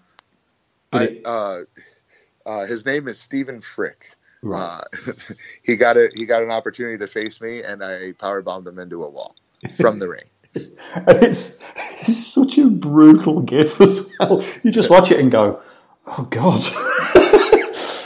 I, 0.92 1.04
it, 1.04 1.22
uh, 1.24 1.60
uh, 2.46 2.66
his 2.66 2.86
name 2.86 3.08
is 3.08 3.20
Stephen 3.20 3.60
Frick. 3.60 4.16
Right. 4.42 4.82
Uh, 5.06 5.12
he 5.62 5.76
got 5.76 5.96
a 5.96 6.10
he 6.14 6.24
got 6.24 6.42
an 6.42 6.50
opportunity 6.50 6.98
to 6.98 7.06
face 7.06 7.40
me, 7.40 7.62
and 7.62 7.82
I 7.82 8.12
power 8.18 8.42
bombed 8.42 8.66
him 8.66 8.78
into 8.78 9.02
a 9.02 9.10
wall 9.10 9.34
from 9.76 9.98
the 9.98 10.08
ring. 10.08 10.24
and 10.94 11.22
it's, 11.22 11.58
it's 12.02 12.26
such 12.26 12.58
a 12.58 12.66
brutal 12.66 13.40
gif 13.40 13.80
as 13.80 14.02
well. 14.18 14.44
You 14.62 14.70
just 14.70 14.90
watch 14.90 15.10
it 15.10 15.20
and 15.20 15.30
go, 15.30 15.60
"Oh 16.06 16.26
God." 16.30 17.26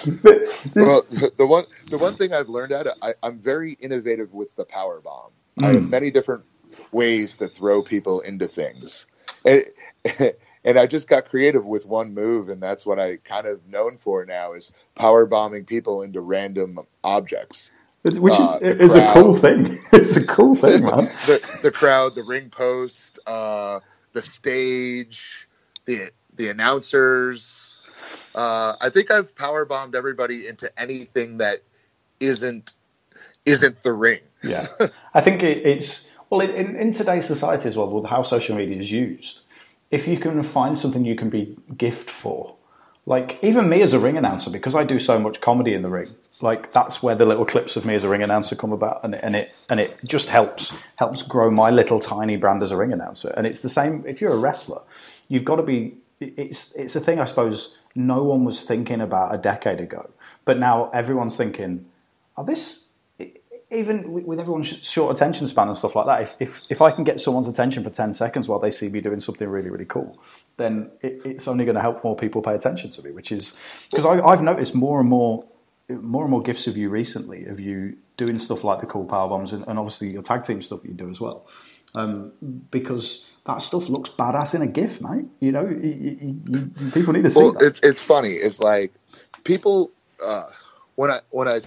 well, 0.75 1.03
the 1.37 1.47
one 1.47 1.65
the 1.87 1.99
one 1.99 2.15
thing 2.15 2.33
I've 2.33 2.49
learned 2.49 2.73
at 2.73 2.87
it, 2.87 2.95
I, 3.03 3.15
am 3.23 3.39
very 3.39 3.73
innovative 3.73 4.33
with 4.33 4.55
the 4.57 4.65
power 4.65 5.01
bomb. 5.01 5.31
Mm. 5.59 5.65
I 5.65 5.73
have 5.73 5.83
hmm. 5.83 5.91
many 5.91 6.11
different 6.11 6.45
ways 6.93 7.37
to 7.39 7.47
throw 7.47 7.83
people 7.83 8.21
into 8.21 8.47
things, 8.47 9.07
and, 9.45 9.63
and 10.65 10.79
I 10.79 10.87
just 10.87 11.09
got 11.09 11.31
creative 11.31 11.67
with 11.67 11.87
one 11.87 12.15
move, 12.15 12.49
and 12.49 12.63
that's 12.63 12.85
what 12.85 12.99
I 12.99 13.17
kind 13.17 13.47
of 13.47 13.67
known 13.67 13.97
for 13.97 14.25
now 14.25 14.53
is 14.53 14.73
power 14.95 15.27
bombing 15.27 15.65
people 15.65 16.03
into 16.03 16.21
random 16.21 16.79
objects. 17.03 17.73
Which 18.03 18.35
uh, 18.35 18.59
is, 18.61 18.75
is 18.75 18.95
a 18.95 19.13
cool 19.15 19.35
thing. 19.35 19.79
It's 19.93 20.17
a 20.17 20.27
cool 20.27 20.55
thing, 20.55 20.83
man. 20.83 21.11
the, 21.27 21.41
the 21.63 21.71
crowd, 21.71 22.15
the 22.15 22.23
ring 22.23 22.51
post, 22.51 23.19
uh, 23.27 23.81
the 24.13 24.21
stage, 24.21 25.49
the 25.87 26.11
the 26.35 26.51
announcers. 26.51 27.74
Uh, 28.35 28.77
I 28.81 28.91
think 28.91 29.11
I've 29.11 29.35
power 29.37 29.65
bombed 29.65 29.95
everybody 29.95 30.47
into 30.47 30.71
anything 30.81 31.39
that 31.39 31.59
isn't 32.21 32.73
isn't 33.45 33.83
the 33.83 33.93
ring. 33.93 34.21
yeah, 34.43 34.69
I 35.15 35.21
think 35.21 35.43
it, 35.43 35.67
it's 35.67 36.09
well 36.31 36.41
in, 36.41 36.77
in 36.77 36.93
today's 36.93 37.27
society 37.27 37.69
as 37.69 37.77
well 37.77 37.89
with 37.89 38.07
how 38.07 38.23
social 38.23 38.57
media 38.57 38.81
is 38.81 38.91
used. 38.91 39.41
If 39.91 40.09
you 40.09 40.19
can 40.19 40.43
find 40.43 40.79
something 40.79 41.05
you 41.05 41.15
can 41.15 41.29
be 41.29 41.57
gift 41.77 42.11
for, 42.11 42.57
like 43.07 43.39
even 43.43 43.69
me 43.69 43.83
as 43.83 43.93
a 43.93 43.99
ring 43.99 44.17
announcer, 44.17 44.51
because 44.51 44.75
I 44.75 44.85
do 44.85 44.99
so 44.99 45.19
much 45.19 45.41
comedy 45.41 45.75
in 45.75 45.83
the 45.83 45.91
ring 45.91 46.15
like 46.41 46.73
that's 46.73 47.03
where 47.03 47.15
the 47.15 47.25
little 47.25 47.45
clips 47.45 47.77
of 47.77 47.85
me 47.85 47.95
as 47.95 48.05
a 48.05 48.09
ring 48.09 48.23
announcer 48.23 48.57
come 48.57 48.73
about, 48.73 49.01
and, 49.05 49.15
and 49.15 49.37
it 49.37 49.55
and 49.71 49.81
it 49.81 49.99
just 50.05 50.29
helps 50.29 50.73
helps 50.97 51.23
grow 51.23 51.51
my 51.51 51.71
little 51.71 52.01
tiny 52.01 52.37
brand 52.37 52.63
as 52.63 52.71
a 52.71 52.77
ring 52.77 52.93
announcer. 52.93 53.33
And 53.37 53.47
it's 53.47 53.61
the 53.61 53.69
same 53.69 54.05
if 54.07 54.21
you're 54.21 54.33
a 54.33 54.37
wrestler, 54.37 54.83
you've 55.29 55.45
got 55.45 55.57
to 55.57 55.63
be. 55.63 55.97
It's 56.21 56.73
it's 56.73 56.97
a 56.97 57.01
thing 57.01 57.19
I 57.19 57.25
suppose 57.25 57.75
no 57.95 58.23
one 58.23 58.45
was 58.45 58.61
thinking 58.63 59.01
about 59.01 59.35
a 59.35 59.39
decade 59.39 59.81
ago, 59.81 60.11
but 60.45 60.59
now 60.59 60.91
everyone's 60.91 61.37
thinking, 61.37 61.87
"Oh, 62.37 62.45
this." 62.45 62.83
Even 63.71 64.13
with 64.13 64.39
everyone's 64.39 64.69
short 64.69 65.17
attention 65.17 65.49
span 65.49 65.67
and 65.67 65.77
stuff 65.77 65.97
like 65.97 66.07
that, 66.07 66.23
if, 66.23 66.37
if, 66.39 66.63
if 66.71 66.83
I 66.83 66.93
can 66.93 67.03
get 67.03 67.19
someone's 67.19 67.49
attention 67.49 67.83
for 67.83 67.91
10 67.91 68.15
seconds 68.15 68.47
while 68.47 68.61
they 68.61 68.71
see 68.71 68.89
me 68.89 69.01
doing 69.01 69.19
something 69.19 69.49
really, 69.49 69.69
really 69.69 69.87
cool, 69.87 70.17
then 70.59 70.93
it, 71.01 71.23
it's 71.25 71.49
only 71.49 71.65
going 71.65 71.75
to 71.75 71.81
help 71.81 72.05
more 72.05 72.15
people 72.15 72.41
pay 72.41 72.55
attention 72.55 72.93
to 72.93 73.03
me, 73.03 73.11
which 73.11 73.33
is 73.33 73.53
because 73.91 74.05
I've 74.05 74.43
noticed 74.43 74.77
more 74.77 75.01
and 75.01 75.09
more 75.09 75.45
more 75.89 76.23
and 76.23 76.31
more 76.31 76.43
gifts 76.43 76.67
of 76.67 76.77
you 76.77 76.89
recently 76.89 77.45
of 77.47 77.61
you 77.61 77.97
doing 78.17 78.39
stuff 78.39 78.65
like 78.65 78.81
the 78.81 78.87
cool 78.87 79.05
power 79.05 79.29
bombs 79.29 79.53
and, 79.53 79.65
and 79.67 79.79
obviously 79.79 80.11
your 80.11 80.23
tag 80.23 80.45
team 80.45 80.63
stuff 80.63 80.83
that 80.83 80.89
you 80.89 80.95
do 80.95 81.11
as 81.11 81.21
well. 81.21 81.47
Um, 81.95 82.33
because 82.71 83.27
that 83.47 83.61
stuff 83.61 83.89
looks 83.89 84.11
badass 84.11 84.55
in 84.55 84.63
a 84.63 84.67
GIF, 84.67 85.01
mate. 85.01 85.27
You 85.41 85.53
know, 85.53 85.67
you, 85.69 85.77
you, 85.77 86.41
you, 86.49 86.91
people 86.93 87.13
need 87.13 87.25
to 87.25 87.31
see 87.31 87.39
well, 87.39 87.53
that. 87.53 87.63
It's 87.63 87.81
it's 87.81 88.03
funny. 88.03 88.31
It's 88.31 88.61
like 88.61 88.93
people 89.45 89.91
uh, 90.25 90.47
when 90.95 91.11
I 91.11 91.21
when 91.31 91.49
I 91.49 91.61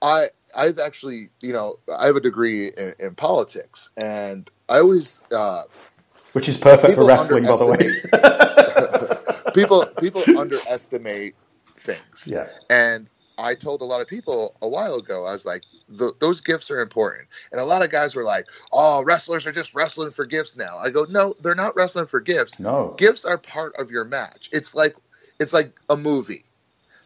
I 0.00 0.26
I've 0.56 0.78
actually 0.78 1.30
you 1.42 1.52
know 1.52 1.78
I 1.92 2.06
have 2.06 2.16
a 2.16 2.20
degree 2.20 2.68
in, 2.68 2.94
in 2.98 3.14
politics 3.14 3.90
and 3.96 4.48
I 4.68 4.78
always 4.78 5.20
uh, 5.32 5.62
which 6.32 6.48
is 6.48 6.56
perfect 6.56 6.94
for 6.94 7.06
wrestling, 7.06 7.44
by 7.44 7.56
the 7.56 7.66
way. 7.66 9.52
people 9.54 9.86
people 10.00 10.22
underestimate 10.38 11.34
things. 11.78 12.26
Yeah. 12.26 12.48
And 12.70 13.08
I 13.36 13.54
told 13.54 13.80
a 13.80 13.84
lot 13.84 14.00
of 14.00 14.08
people 14.08 14.54
a 14.62 14.68
while 14.68 14.94
ago, 14.96 15.24
I 15.24 15.32
was 15.32 15.44
like, 15.44 15.62
those 15.88 16.40
gifts 16.40 16.70
are 16.70 16.80
important. 16.80 17.28
And 17.52 17.60
a 17.60 17.64
lot 17.64 17.84
of 17.84 17.90
guys 17.90 18.14
were 18.14 18.24
like, 18.24 18.46
oh, 18.72 19.04
wrestlers 19.04 19.46
are 19.46 19.52
just 19.52 19.74
wrestling 19.74 20.12
for 20.12 20.24
gifts 20.24 20.56
now. 20.56 20.76
I 20.78 20.90
go, 20.90 21.04
no, 21.08 21.34
they're 21.40 21.54
not 21.54 21.76
wrestling 21.76 22.06
for 22.06 22.20
gifts. 22.20 22.60
No. 22.60 22.94
Gifts 22.96 23.24
are 23.24 23.38
part 23.38 23.74
of 23.78 23.90
your 23.90 24.04
match. 24.04 24.48
It's 24.52 24.74
like 24.74 24.96
it's 25.40 25.52
like 25.52 25.72
a 25.90 25.96
movie. 25.96 26.44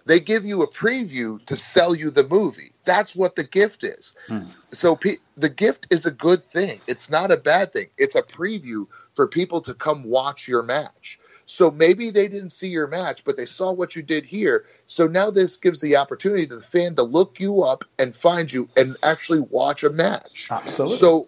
They 0.05 0.21
give 0.21 0.47
you 0.47 0.63
a 0.63 0.71
preview 0.71 1.45
to 1.47 1.57
sell 1.57 1.95
you 1.95 2.11
the 2.11 2.27
movie. 2.27 2.73
That's 2.85 3.15
what 3.15 3.37
the 3.37 3.45
gift 3.45 3.85
is. 3.85 4.15
Hmm. 4.27 4.45
So 4.71 4.97
pe- 4.97 5.19
the 5.37 5.51
gift 5.51 5.93
is 5.93 6.07
a 6.07 6.11
good 6.11 6.45
thing. 6.45 6.81
It's 6.89 7.11
not 7.11 7.31
a 7.31 7.37
bad 7.37 7.73
thing. 7.73 7.89
It's 7.99 8.15
a 8.15 8.23
preview 8.23 8.87
for 9.15 9.29
people 9.29 9.61
to 9.63 9.75
come 9.75 10.05
watch 10.05 10.49
your 10.49 10.63
match. 10.63 11.19
So 11.51 11.71
maybe 11.71 12.11
they 12.11 12.29
didn't 12.29 12.51
see 12.51 12.69
your 12.69 12.89
match, 12.89 13.25
but 13.25 13.39
they 13.39 13.47
saw 13.47 13.73
what 13.73 13.97
you 13.97 14.03
did 14.03 14.27
here. 14.27 14.67
So 14.87 15.07
now 15.07 15.31
this 15.31 15.57
gives 15.57 15.81
the 15.81 15.97
opportunity 15.97 16.47
to 16.47 16.57
the 16.57 16.63
fan 16.63 16.95
to 16.97 17.05
look 17.05 17.41
you 17.41 17.63
up 17.63 17.85
and 17.99 18.15
find 18.15 18.53
you 18.53 18.69
and 18.77 18.99
actually 19.03 19.41
watch 19.41 19.83
a 19.83 19.89
match. 19.89 20.49
Absolutely. 20.51 20.97
So, 20.97 21.27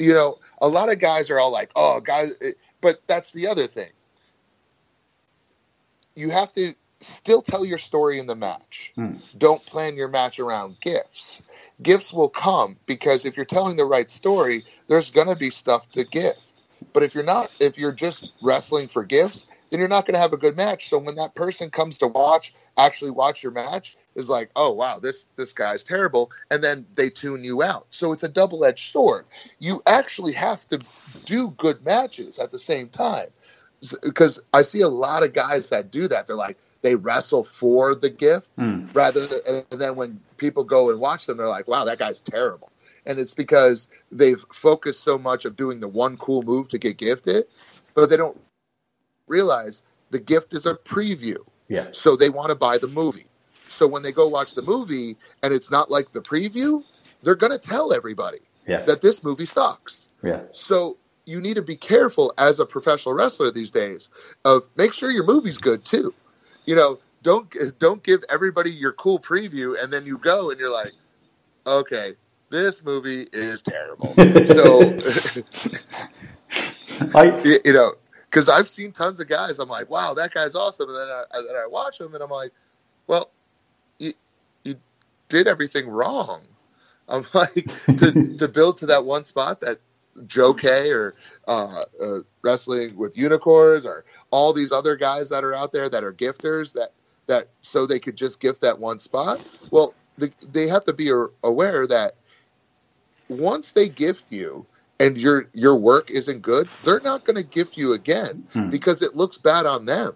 you 0.00 0.12
know, 0.12 0.40
a 0.60 0.66
lot 0.66 0.90
of 0.90 0.98
guys 0.98 1.30
are 1.30 1.38
all 1.38 1.52
like, 1.52 1.70
oh, 1.76 2.00
guys, 2.00 2.34
but 2.80 2.96
that's 3.06 3.30
the 3.30 3.46
other 3.46 3.68
thing. 3.68 3.90
You 6.16 6.30
have 6.30 6.52
to 6.54 6.74
still 6.98 7.40
tell 7.40 7.64
your 7.64 7.78
story 7.78 8.18
in 8.18 8.26
the 8.26 8.34
match. 8.34 8.92
Hmm. 8.96 9.18
Don't 9.38 9.64
plan 9.64 9.94
your 9.94 10.08
match 10.08 10.40
around 10.40 10.80
gifts. 10.80 11.40
Gifts 11.80 12.12
will 12.12 12.28
come 12.28 12.76
because 12.86 13.24
if 13.24 13.36
you're 13.36 13.46
telling 13.46 13.76
the 13.76 13.84
right 13.84 14.10
story, 14.10 14.64
there's 14.88 15.12
going 15.12 15.28
to 15.28 15.36
be 15.36 15.50
stuff 15.50 15.88
to 15.92 16.04
give. 16.04 16.34
But 16.92 17.02
if 17.02 17.14
you're 17.14 17.24
not, 17.24 17.50
if 17.60 17.78
you're 17.78 17.92
just 17.92 18.30
wrestling 18.42 18.88
for 18.88 19.04
gifts, 19.04 19.46
then 19.70 19.80
you're 19.80 19.88
not 19.88 20.06
going 20.06 20.14
to 20.14 20.20
have 20.20 20.32
a 20.32 20.36
good 20.36 20.56
match. 20.56 20.88
So 20.88 20.98
when 20.98 21.16
that 21.16 21.34
person 21.34 21.70
comes 21.70 21.98
to 21.98 22.06
watch, 22.06 22.54
actually 22.78 23.10
watch 23.10 23.42
your 23.42 23.52
match, 23.52 23.96
is 24.14 24.28
like, 24.28 24.50
oh 24.54 24.72
wow, 24.72 25.00
this 25.00 25.26
this 25.36 25.52
guy's 25.52 25.82
terrible, 25.82 26.30
and 26.50 26.62
then 26.62 26.86
they 26.94 27.10
tune 27.10 27.42
you 27.42 27.62
out. 27.62 27.86
So 27.90 28.12
it's 28.12 28.22
a 28.22 28.28
double 28.28 28.64
edged 28.64 28.92
sword. 28.92 29.24
You 29.58 29.82
actually 29.86 30.34
have 30.34 30.60
to 30.68 30.80
do 31.24 31.50
good 31.50 31.84
matches 31.84 32.38
at 32.38 32.52
the 32.52 32.58
same 32.58 32.88
time, 32.88 33.26
because 34.02 34.42
I 34.52 34.62
see 34.62 34.82
a 34.82 34.88
lot 34.88 35.24
of 35.24 35.32
guys 35.32 35.70
that 35.70 35.90
do 35.90 36.06
that. 36.08 36.26
They're 36.26 36.36
like 36.36 36.58
they 36.82 36.94
wrestle 36.94 37.44
for 37.44 37.94
the 37.94 38.10
gift 38.10 38.54
mm. 38.56 38.94
rather, 38.94 39.26
than, 39.26 39.64
and 39.72 39.80
then 39.80 39.96
when 39.96 40.20
people 40.36 40.64
go 40.64 40.90
and 40.90 41.00
watch 41.00 41.26
them, 41.26 41.38
they're 41.38 41.48
like, 41.48 41.66
wow, 41.66 41.86
that 41.86 41.98
guy's 41.98 42.20
terrible 42.20 42.70
and 43.06 43.18
it's 43.18 43.34
because 43.34 43.88
they've 44.10 44.42
focused 44.52 45.02
so 45.02 45.18
much 45.18 45.44
of 45.44 45.56
doing 45.56 45.80
the 45.80 45.88
one 45.88 46.16
cool 46.16 46.42
move 46.42 46.68
to 46.70 46.78
get 46.78 46.96
gifted, 46.96 47.44
but 47.94 48.10
they 48.10 48.16
don't 48.16 48.38
realize 49.26 49.82
the 50.10 50.18
gift 50.18 50.52
is 50.52 50.66
a 50.66 50.74
preview. 50.74 51.38
Yeah. 51.68 51.88
So 51.92 52.16
they 52.16 52.30
want 52.30 52.50
to 52.50 52.54
buy 52.54 52.78
the 52.78 52.88
movie. 52.88 53.26
So 53.68 53.86
when 53.86 54.02
they 54.02 54.12
go 54.12 54.28
watch 54.28 54.54
the 54.54 54.62
movie 54.62 55.16
and 55.42 55.52
it's 55.52 55.70
not 55.70 55.90
like 55.90 56.10
the 56.12 56.20
preview, 56.20 56.82
they're 57.22 57.34
going 57.34 57.52
to 57.52 57.58
tell 57.58 57.92
everybody 57.92 58.38
yeah. 58.66 58.82
that 58.82 59.00
this 59.00 59.24
movie 59.24 59.46
sucks. 59.46 60.08
Yeah. 60.22 60.42
So 60.52 60.96
you 61.26 61.40
need 61.40 61.54
to 61.54 61.62
be 61.62 61.76
careful 61.76 62.32
as 62.38 62.60
a 62.60 62.66
professional 62.66 63.14
wrestler 63.14 63.50
these 63.50 63.70
days 63.70 64.10
of 64.44 64.68
make 64.76 64.92
sure 64.92 65.10
your 65.10 65.24
movie's 65.24 65.58
good 65.58 65.84
too. 65.84 66.14
You 66.66 66.76
know, 66.76 66.98
don't 67.22 67.52
don't 67.78 68.02
give 68.02 68.22
everybody 68.30 68.70
your 68.70 68.92
cool 68.92 69.18
preview 69.18 69.82
and 69.82 69.92
then 69.92 70.06
you 70.06 70.18
go 70.18 70.50
and 70.50 70.60
you're 70.60 70.72
like, 70.72 70.92
okay, 71.66 72.12
this 72.50 72.84
movie 72.84 73.26
is 73.32 73.62
terrible. 73.62 74.14
so, 74.46 74.96
I, 77.14 77.40
you, 77.44 77.58
you 77.64 77.72
know, 77.72 77.94
because 78.30 78.48
I've 78.48 78.68
seen 78.68 78.92
tons 78.92 79.20
of 79.20 79.28
guys. 79.28 79.58
I'm 79.58 79.68
like, 79.68 79.90
wow, 79.90 80.14
that 80.14 80.32
guy's 80.32 80.54
awesome, 80.54 80.88
and 80.88 80.96
then 80.96 81.08
I, 81.08 81.24
then 81.46 81.56
I 81.56 81.66
watch 81.68 82.00
him 82.00 82.14
and 82.14 82.22
I'm 82.22 82.30
like, 82.30 82.52
well, 83.06 83.30
you 83.98 84.12
you 84.64 84.76
did 85.28 85.46
everything 85.46 85.88
wrong. 85.88 86.42
I'm 87.08 87.24
like 87.34 87.66
to 87.98 88.36
to 88.38 88.48
build 88.48 88.78
to 88.78 88.86
that 88.86 89.04
one 89.04 89.24
spot 89.24 89.60
that 89.60 89.78
Joe 90.26 90.54
K 90.54 90.90
or 90.90 91.14
uh, 91.46 91.82
uh, 92.02 92.18
wrestling 92.42 92.96
with 92.96 93.16
unicorns 93.16 93.86
or 93.86 94.04
all 94.30 94.52
these 94.52 94.72
other 94.72 94.96
guys 94.96 95.30
that 95.30 95.44
are 95.44 95.54
out 95.54 95.72
there 95.72 95.88
that 95.88 96.04
are 96.04 96.12
gifters 96.12 96.74
that 96.74 96.90
that 97.26 97.48
so 97.62 97.86
they 97.86 97.98
could 97.98 98.16
just 98.16 98.40
gift 98.40 98.62
that 98.62 98.78
one 98.78 98.98
spot. 98.98 99.40
Well, 99.70 99.94
the, 100.18 100.32
they 100.52 100.68
have 100.68 100.84
to 100.84 100.92
be 100.92 101.10
aware 101.42 101.86
that 101.86 102.14
once 103.28 103.72
they 103.72 103.88
gift 103.88 104.30
you 104.30 104.66
and 105.00 105.16
your 105.18 105.48
your 105.52 105.76
work 105.76 106.10
isn't 106.10 106.42
good, 106.42 106.68
they're 106.84 107.00
not 107.00 107.24
going 107.24 107.36
to 107.36 107.42
gift 107.42 107.76
you 107.76 107.92
again 107.92 108.46
Hmm. 108.52 108.70
because 108.70 109.02
it 109.02 109.16
looks 109.16 109.38
bad 109.38 109.66
on 109.66 109.86
them 109.86 110.12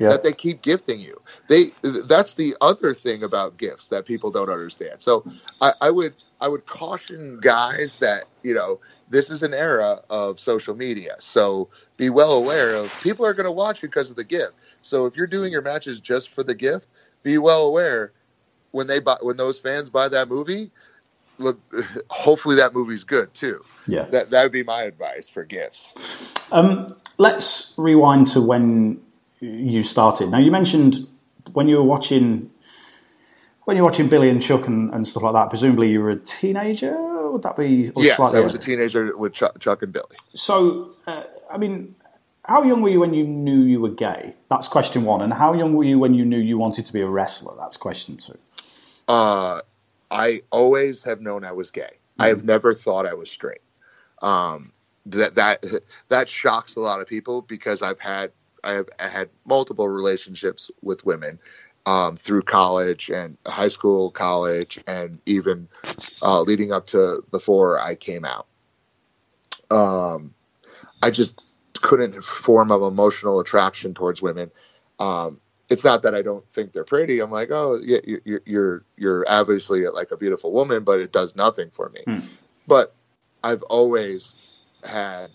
yeah. 0.00 0.08
that 0.08 0.24
they 0.24 0.32
keep 0.32 0.62
gifting 0.62 0.98
you. 0.98 1.20
They 1.48 1.66
that's 1.82 2.34
the 2.34 2.56
other 2.60 2.94
thing 2.94 3.22
about 3.22 3.58
gifts 3.58 3.90
that 3.90 4.06
people 4.06 4.30
don't 4.30 4.48
understand. 4.48 5.00
So 5.00 5.24
I, 5.60 5.72
I 5.80 5.90
would 5.90 6.14
I 6.40 6.48
would 6.48 6.64
caution 6.64 7.38
guys 7.40 7.96
that 7.96 8.24
you 8.42 8.54
know 8.54 8.80
this 9.10 9.30
is 9.30 9.42
an 9.42 9.52
era 9.52 10.00
of 10.08 10.40
social 10.40 10.74
media. 10.74 11.16
So 11.18 11.68
be 11.96 12.08
well 12.10 12.32
aware 12.32 12.74
of 12.74 12.92
people 13.02 13.26
are 13.26 13.34
going 13.34 13.44
to 13.46 13.52
watch 13.52 13.82
you 13.82 13.88
because 13.88 14.10
of 14.10 14.16
the 14.16 14.24
gift. 14.24 14.52
So 14.82 15.06
if 15.06 15.16
you're 15.16 15.26
doing 15.26 15.52
your 15.52 15.62
matches 15.62 16.00
just 16.00 16.30
for 16.30 16.42
the 16.42 16.54
gift, 16.54 16.86
be 17.22 17.36
well 17.38 17.66
aware 17.66 18.12
when 18.70 18.86
they 18.86 19.00
buy 19.00 19.16
when 19.20 19.36
those 19.36 19.60
fans 19.60 19.90
buy 19.90 20.08
that 20.08 20.28
movie. 20.28 20.70
Look, 21.40 21.58
hopefully 22.10 22.56
that 22.56 22.74
movie's 22.74 23.04
good 23.04 23.32
too. 23.34 23.64
yeah. 23.86 24.04
That 24.04 24.30
that 24.30 24.42
would 24.42 24.52
be 24.52 24.62
my 24.62 24.82
advice 24.82 25.28
for 25.28 25.44
gifts. 25.44 25.94
Um, 26.52 26.94
let's 27.18 27.74
rewind 27.76 28.28
to 28.28 28.40
when 28.40 29.00
you 29.40 29.82
started. 29.82 30.30
Now, 30.30 30.38
you 30.38 30.50
mentioned 30.50 31.06
when 31.52 31.68
you 31.68 31.76
were 31.76 31.84
watching 31.84 32.50
when 33.64 33.76
you 33.76 33.82
were 33.82 33.88
watching 33.88 34.08
Billy 34.08 34.28
and 34.28 34.42
Chuck 34.42 34.66
and, 34.66 34.92
and 34.92 35.06
stuff 35.06 35.22
like 35.22 35.34
that. 35.34 35.48
Presumably, 35.48 35.90
you 35.90 36.00
were 36.00 36.10
a 36.10 36.18
teenager. 36.18 36.96
Would 37.30 37.42
that 37.42 37.56
be? 37.56 37.90
or 37.90 38.02
Yes, 38.02 38.18
I 38.34 38.40
was 38.40 38.54
a 38.54 38.58
teenager 38.58 39.16
with 39.16 39.32
Chuck, 39.32 39.58
Chuck 39.60 39.82
and 39.82 39.92
Billy. 39.92 40.16
So, 40.34 40.92
uh, 41.06 41.22
I 41.50 41.56
mean, 41.56 41.94
how 42.44 42.62
young 42.64 42.82
were 42.82 42.88
you 42.88 43.00
when 43.00 43.14
you 43.14 43.24
knew 43.24 43.62
you 43.62 43.80
were 43.80 43.90
gay? 43.90 44.34
That's 44.50 44.66
question 44.66 45.04
one. 45.04 45.22
And 45.22 45.32
how 45.32 45.54
young 45.54 45.74
were 45.74 45.84
you 45.84 45.98
when 45.98 46.14
you 46.14 46.24
knew 46.24 46.38
you 46.38 46.58
wanted 46.58 46.86
to 46.86 46.92
be 46.92 47.00
a 47.00 47.08
wrestler? 47.08 47.54
That's 47.56 47.76
question 47.76 48.16
two. 48.16 48.38
uh, 49.08 49.60
I 50.10 50.42
always 50.50 51.04
have 51.04 51.20
known 51.20 51.44
I 51.44 51.52
was 51.52 51.70
gay. 51.70 51.90
I 52.18 52.28
have 52.28 52.44
never 52.44 52.74
thought 52.74 53.06
I 53.06 53.14
was 53.14 53.30
straight. 53.30 53.62
Um, 54.20 54.72
that 55.06 55.36
that 55.36 55.64
that 56.08 56.28
shocks 56.28 56.76
a 56.76 56.80
lot 56.80 57.00
of 57.00 57.06
people 57.06 57.40
because 57.42 57.80
I've 57.82 58.00
had 58.00 58.32
I 58.62 58.72
have 58.72 58.88
I 58.98 59.08
had 59.08 59.30
multiple 59.46 59.88
relationships 59.88 60.70
with 60.82 61.04
women 61.06 61.38
um, 61.86 62.16
through 62.16 62.42
college 62.42 63.10
and 63.10 63.38
high 63.46 63.68
school, 63.68 64.10
college, 64.10 64.82
and 64.86 65.20
even 65.26 65.68
uh, 66.22 66.42
leading 66.42 66.72
up 66.72 66.88
to 66.88 67.24
before 67.30 67.80
I 67.80 67.94
came 67.94 68.24
out. 68.24 68.46
Um, 69.70 70.34
I 71.02 71.10
just 71.10 71.40
couldn't 71.80 72.14
form 72.14 72.70
an 72.70 72.82
emotional 72.82 73.40
attraction 73.40 73.94
towards 73.94 74.20
women. 74.20 74.50
Um, 74.98 75.40
it's 75.70 75.84
not 75.84 76.02
that 76.02 76.14
I 76.14 76.22
don't 76.22 76.46
think 76.50 76.72
they're 76.72 76.84
pretty. 76.84 77.20
I'm 77.20 77.30
like, 77.30 77.48
oh, 77.50 77.78
yeah, 77.82 77.98
you- 78.06 78.20
you're 78.24 78.42
you're 78.44 78.84
you're 78.96 79.24
obviously 79.28 79.86
like 79.88 80.10
a 80.10 80.16
beautiful 80.16 80.52
woman, 80.52 80.84
but 80.84 81.00
it 81.00 81.12
does 81.12 81.34
nothing 81.36 81.70
for 81.70 81.88
me. 81.90 82.00
Hmm. 82.04 82.18
But 82.66 82.94
I've 83.42 83.62
always 83.62 84.36
had, 84.84 85.28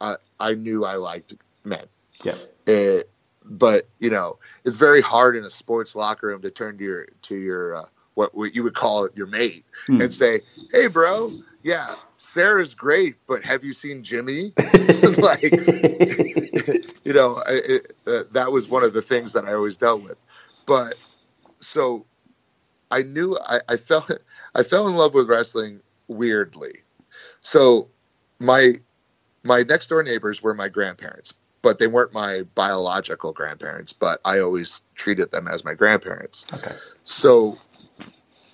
I 0.00 0.16
I 0.38 0.54
knew 0.54 0.84
I 0.84 0.94
liked 0.96 1.34
men. 1.64 1.84
Yeah. 2.24 2.36
It, 2.66 3.10
but 3.44 3.88
you 3.98 4.10
know, 4.10 4.38
it's 4.64 4.76
very 4.76 5.00
hard 5.02 5.36
in 5.36 5.44
a 5.44 5.50
sports 5.50 5.96
locker 5.96 6.28
room 6.28 6.42
to 6.42 6.50
turn 6.50 6.78
to 6.78 6.84
your 6.84 7.06
to 7.22 7.36
your 7.36 7.76
uh, 7.76 7.82
what, 8.14 8.34
what 8.34 8.54
you 8.54 8.62
would 8.62 8.74
call 8.74 9.04
it 9.06 9.16
your 9.16 9.26
mate 9.26 9.64
Hmm. 9.86 10.00
and 10.00 10.14
say, 10.14 10.40
"Hey, 10.72 10.86
bro, 10.86 11.30
yeah, 11.62 11.94
Sarah's 12.22 12.74
great, 12.74 13.16
but 13.26 13.44
have 13.44 13.64
you 13.64 13.72
seen 13.72 14.04
Jimmy?" 14.04 14.52
like, 15.22 15.42
you 17.04 17.14
know, 17.14 17.42
it, 17.46 17.92
uh, 18.06 18.22
that 18.32 18.52
was 18.52 18.68
one 18.68 18.84
of 18.84 18.92
the 18.92 19.00
things 19.00 19.32
that 19.32 19.46
I 19.46 19.54
always 19.54 19.78
dealt 19.78 20.02
with. 20.02 20.18
But 20.66 20.94
so 21.60 22.04
I 22.90 23.02
knew 23.02 23.38
I, 23.38 23.60
I 23.70 23.76
fell 23.76 24.06
I 24.54 24.62
fell 24.62 24.86
in 24.86 24.96
love 24.96 25.14
with 25.14 25.28
wrestling 25.28 25.80
weirdly. 26.08 26.80
So 27.40 27.88
my 28.38 28.74
my 29.42 29.62
next 29.62 29.88
door 29.88 30.02
neighbors 30.02 30.42
were 30.42 30.54
my 30.54 30.68
grandparents, 30.68 31.32
but 31.62 31.78
they 31.78 31.86
weren't 31.86 32.12
my 32.12 32.42
biological 32.54 33.32
grandparents. 33.32 33.94
But 33.94 34.20
I 34.26 34.40
always 34.40 34.82
treated 34.94 35.30
them 35.30 35.48
as 35.48 35.64
my 35.64 35.72
grandparents. 35.72 36.44
Okay. 36.52 36.74
So 37.02 37.58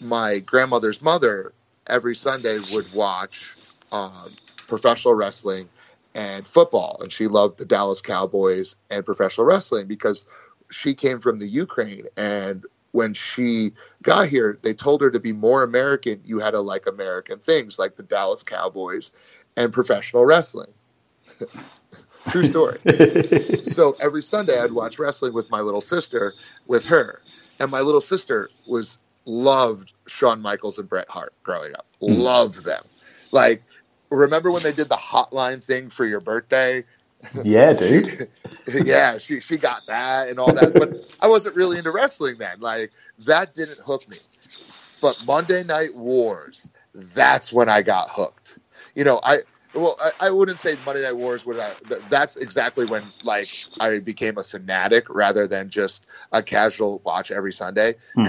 my 0.00 0.38
grandmother's 0.38 1.02
mother 1.02 1.52
every 1.88 2.14
Sunday 2.14 2.58
would 2.72 2.92
watch 2.92 3.56
um, 3.92 4.32
professional 4.66 5.14
wrestling 5.14 5.68
and 6.14 6.46
football, 6.46 6.98
and 7.02 7.12
she 7.12 7.26
loved 7.26 7.58
the 7.58 7.64
Dallas 7.64 8.00
Cowboys 8.00 8.76
and 8.90 9.04
professional 9.04 9.46
wrestling 9.46 9.86
because 9.86 10.26
she 10.70 10.94
came 10.94 11.20
from 11.20 11.38
the 11.38 11.46
Ukraine 11.46 12.06
and 12.16 12.64
when 12.96 13.12
she 13.12 13.72
got 14.02 14.26
here, 14.26 14.58
they 14.62 14.72
told 14.72 15.02
her 15.02 15.10
to 15.10 15.20
be 15.20 15.32
more 15.32 15.62
American. 15.62 16.22
You 16.24 16.38
had 16.38 16.52
to 16.52 16.60
like 16.60 16.86
American 16.86 17.38
things 17.40 17.78
like 17.78 17.94
the 17.94 18.02
Dallas 18.02 18.42
Cowboys 18.42 19.12
and 19.54 19.70
professional 19.70 20.24
wrestling. 20.24 20.72
True 22.30 22.42
story. 22.42 22.78
so 23.64 23.94
every 24.00 24.22
Sunday 24.22 24.58
I'd 24.58 24.72
watch 24.72 24.98
wrestling 24.98 25.34
with 25.34 25.50
my 25.50 25.60
little 25.60 25.82
sister 25.82 26.32
with 26.66 26.86
her. 26.86 27.20
And 27.60 27.70
my 27.70 27.80
little 27.80 28.00
sister 28.00 28.48
was 28.66 28.98
loved 29.26 29.92
Shawn 30.06 30.40
Michaels 30.40 30.78
and 30.78 30.88
Bret 30.88 31.08
Hart 31.08 31.34
growing 31.42 31.74
up. 31.74 31.86
Loved 32.00 32.64
them. 32.64 32.84
Like 33.32 33.62
remember 34.10 34.50
when 34.50 34.62
they 34.62 34.72
did 34.72 34.88
the 34.88 34.96
hotline 34.96 35.62
thing 35.62 35.90
for 35.90 36.04
your 36.04 36.20
birthday? 36.20 36.84
Yeah, 37.44 37.72
dude. 37.72 38.28
yeah, 38.84 39.18
she 39.18 39.40
she 39.40 39.56
got 39.56 39.86
that 39.88 40.28
and 40.28 40.38
all 40.38 40.54
that, 40.54 40.74
but 40.74 40.94
I 41.20 41.28
wasn't 41.28 41.56
really 41.56 41.78
into 41.78 41.90
wrestling 41.90 42.38
then. 42.38 42.60
Like 42.60 42.92
that 43.20 43.54
didn't 43.54 43.80
hook 43.80 44.08
me. 44.08 44.18
But 45.00 45.16
Monday 45.26 45.62
Night 45.62 45.94
Wars, 45.94 46.68
that's 46.94 47.52
when 47.52 47.68
I 47.68 47.82
got 47.82 48.08
hooked. 48.10 48.58
You 48.94 49.04
know, 49.04 49.20
I 49.22 49.38
well, 49.74 49.96
I, 50.00 50.28
I 50.28 50.30
wouldn't 50.30 50.58
say 50.58 50.76
Monday 50.84 51.02
Night 51.02 51.16
Wars 51.16 51.44
would. 51.44 51.58
I, 51.58 51.74
that's 52.08 52.36
exactly 52.36 52.86
when 52.86 53.12
like 53.22 53.48
I 53.78 53.98
became 53.98 54.38
a 54.38 54.42
fanatic 54.42 55.10
rather 55.10 55.46
than 55.46 55.70
just 55.70 56.06
a 56.32 56.42
casual 56.42 57.00
watch 57.04 57.30
every 57.30 57.52
Sunday. 57.52 57.94
Hmm. 58.14 58.24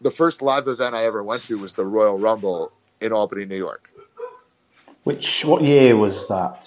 The 0.00 0.10
first 0.10 0.42
live 0.42 0.66
event 0.68 0.94
I 0.94 1.04
ever 1.04 1.22
went 1.22 1.44
to 1.44 1.58
was 1.58 1.74
the 1.74 1.84
Royal 1.84 2.18
Rumble 2.18 2.72
in 3.00 3.12
Albany, 3.12 3.44
New 3.44 3.56
York. 3.56 3.90
Which 5.04 5.44
what 5.44 5.62
year 5.62 5.96
was 5.96 6.28
that? 6.28 6.58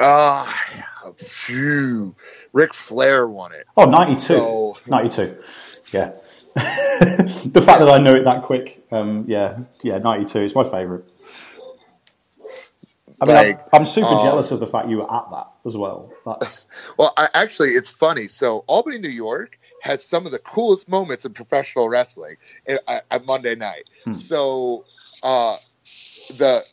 Ah, 0.00 1.12
phew. 1.16 2.14
Ric 2.52 2.74
Flair 2.74 3.26
won 3.28 3.52
it. 3.52 3.66
Oh, 3.76 3.84
92. 3.84 4.20
So- 4.20 4.78
92. 4.86 5.36
Yeah. 5.92 6.12
the 6.54 7.62
fact 7.64 7.80
that 7.80 7.88
I 7.90 7.98
know 7.98 8.14
it 8.14 8.24
that 8.24 8.42
quick, 8.42 8.84
um, 8.92 9.24
yeah, 9.26 9.58
yeah, 9.82 9.98
92 9.98 10.38
is 10.40 10.54
my 10.54 10.62
favourite. 10.64 11.04
I 13.20 13.26
mean, 13.26 13.34
Like, 13.34 13.60
I'm, 13.72 13.80
I'm 13.80 13.86
super 13.86 14.08
um, 14.08 14.24
jealous 14.24 14.50
of 14.50 14.60
the 14.60 14.66
fact 14.66 14.88
you 14.88 14.98
were 14.98 15.12
at 15.12 15.30
that 15.30 15.48
as 15.66 15.76
well. 15.76 16.12
That's, 16.24 16.64
Well, 16.98 17.12
I, 17.16 17.28
actually, 17.34 17.70
it's 17.70 17.88
funny. 17.88 18.26
So 18.26 18.64
Albany, 18.66 18.98
New 18.98 19.08
York, 19.08 19.58
has 19.84 20.02
some 20.02 20.24
of 20.24 20.32
the 20.32 20.38
coolest 20.38 20.88
moments 20.88 21.26
in 21.26 21.34
professional 21.34 21.90
wrestling 21.90 22.36
at, 23.10 23.26
Monday 23.26 23.54
night. 23.54 23.84
So 24.14 24.86
uh, 25.22 25.58
the 26.30 26.64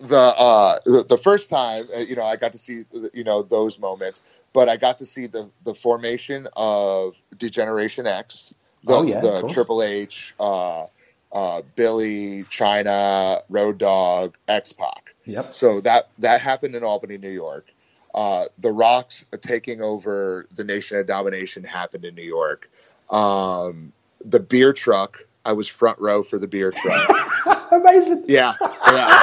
the 0.00 0.16
uh, 0.16 0.76
the 0.84 1.04
the 1.08 1.18
first 1.18 1.50
time, 1.50 1.84
uh, 1.94 2.00
you 2.00 2.14
know, 2.14 2.24
I 2.24 2.36
got 2.36 2.52
to 2.52 2.58
see 2.58 2.82
you 3.12 3.24
know 3.24 3.42
those 3.42 3.80
moments, 3.80 4.22
but 4.52 4.68
I 4.68 4.76
got 4.76 5.00
to 5.00 5.06
see 5.06 5.26
the 5.26 5.50
the 5.64 5.74
formation 5.74 6.46
of 6.56 7.20
Degeneration 7.36 8.06
X, 8.06 8.54
the, 8.84 8.94
Oh, 8.94 9.02
yeah, 9.02 9.20
the 9.20 9.40
course. 9.40 9.52
Triple 9.52 9.82
H, 9.82 10.34
uh, 10.38 10.86
uh, 11.32 11.62
Billy, 11.74 12.44
Chyna, 12.44 13.40
Road 13.48 13.78
Dog, 13.78 14.36
X 14.46 14.72
Pac. 14.72 15.14
yep. 15.24 15.52
So 15.52 15.80
that 15.80 16.10
that 16.20 16.40
happened 16.40 16.76
in 16.76 16.84
Albany, 16.84 17.18
New 17.18 17.30
York. 17.30 17.71
Uh, 18.14 18.44
the 18.58 18.70
Rocks 18.70 19.24
taking 19.40 19.80
over 19.80 20.44
the 20.54 20.64
Nation 20.64 20.98
of 20.98 21.06
Domination 21.06 21.64
happened 21.64 22.04
in 22.04 22.14
New 22.14 22.22
York. 22.22 22.70
Um, 23.10 23.92
the 24.24 24.40
beer 24.40 24.72
truck, 24.72 25.18
I 25.44 25.52
was 25.54 25.68
front 25.68 25.98
row 25.98 26.22
for 26.22 26.38
the 26.38 26.48
beer 26.48 26.70
truck. 26.70 27.08
Amazing. 27.72 28.24
yeah, 28.28 28.54
yeah. 28.60 29.22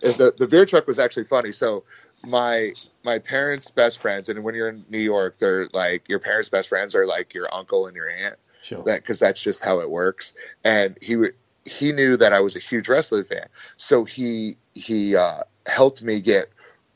The 0.00 0.34
the 0.38 0.46
beer 0.46 0.66
truck 0.66 0.86
was 0.86 0.98
actually 0.98 1.24
funny. 1.24 1.50
So 1.50 1.84
my 2.26 2.70
my 3.04 3.18
parents' 3.18 3.70
best 3.70 4.00
friends, 4.00 4.28
and 4.28 4.44
when 4.44 4.54
you're 4.54 4.68
in 4.68 4.84
New 4.88 4.98
York, 4.98 5.38
they're 5.38 5.68
like 5.72 6.08
your 6.08 6.18
parents' 6.18 6.48
best 6.48 6.68
friends 6.68 6.94
are 6.94 7.06
like 7.06 7.34
your 7.34 7.48
uncle 7.52 7.86
and 7.86 7.96
your 7.96 8.08
aunt. 8.08 8.36
Sure. 8.62 8.82
That 8.84 9.00
because 9.00 9.18
that's 9.18 9.42
just 9.42 9.64
how 9.64 9.80
it 9.80 9.90
works. 9.90 10.34
And 10.64 10.98
he 11.00 11.16
would 11.16 11.34
he 11.64 11.92
knew 11.92 12.16
that 12.16 12.32
I 12.32 12.40
was 12.40 12.56
a 12.56 12.60
huge 12.60 12.88
wrestling 12.88 13.24
fan, 13.24 13.46
so 13.76 14.04
he 14.04 14.56
he 14.74 15.16
uh, 15.16 15.42
helped 15.66 16.02
me 16.02 16.20
get 16.20 16.46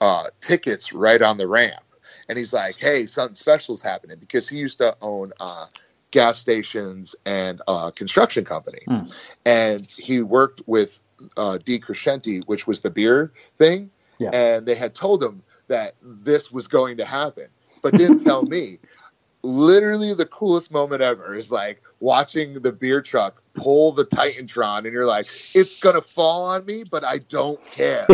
uh, 0.03 0.25
tickets 0.41 0.93
right 0.93 1.23
on 1.23 1.39
the 1.39 1.47
ramp. 1.47 1.85
And 2.29 2.37
he's 2.39 2.53
like, 2.53 2.79
"Hey, 2.79 3.07
something 3.07 3.37
special 3.37 3.75
is 3.75 3.83
happening," 3.83 4.19
because 4.19 4.49
he 4.49 4.59
used 4.59 4.79
to 4.79 4.97
own 5.01 5.33
uh, 5.41 5.67
gas 6.11 6.39
stations 6.39 7.15
and 7.25 7.61
a 7.69 7.93
construction 7.95 8.45
company, 8.45 8.81
Hmm. 8.87 9.07
and 9.47 9.87
he 9.97 10.23
worked 10.23 10.63
with 10.67 11.01
uh, 11.37 11.59
DeCrescente, 11.65 12.43
which 12.47 12.67
was 12.67 12.81
the 12.81 12.91
beer 12.91 13.33
thing, 13.59 13.91
Yeah. 14.19 14.31
and 14.33 14.67
they 14.67 14.75
had 14.75 14.93
told 14.95 15.23
him 15.23 15.43
that 15.69 15.95
this 16.03 16.51
was 16.51 16.67
going 16.69 16.97
to 16.97 17.05
happen, 17.05 17.47
but 17.83 17.95
didn't 17.95 18.19
tell 18.25 18.43
me. 18.57 18.79
Literally, 19.43 20.15
the 20.15 20.27
coolest 20.27 20.71
moment 20.71 21.03
ever 21.03 21.35
is 21.35 21.51
like 21.51 21.83
watching 21.99 22.55
the 22.55 22.73
beer 22.73 23.03
truck 23.03 23.43
pull 23.55 23.93
the 23.93 24.05
Titantron, 24.05 24.79
and 24.85 24.93
you're 24.93 25.05
like, 25.07 25.29
"It's 25.55 25.79
gonna 25.79 26.01
fall 26.01 26.45
on 26.47 26.65
me, 26.65 26.85
but 26.85 27.05
I 27.05 27.19
don't 27.19 27.59
care." 27.73 28.07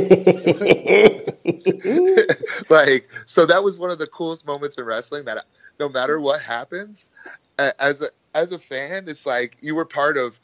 like, 2.71 3.09
so 3.27 3.47
that 3.47 3.63
was 3.63 3.79
one 3.79 3.91
of 3.91 3.99
the 3.99 4.07
coolest 4.07 4.47
moments 4.47 4.79
in 4.79 4.85
wrestling. 4.85 5.27
That 5.27 5.45
no 5.79 5.89
matter 5.89 6.19
what 6.19 6.41
happens, 6.41 7.11
as 7.59 8.01
a 8.01 8.07
as 8.35 8.53
a 8.53 8.59
fan, 8.59 9.09
it's 9.09 9.27
like 9.27 9.59
you 9.61 9.75
were 9.75 9.85
part 9.85 10.17
of 10.17 10.39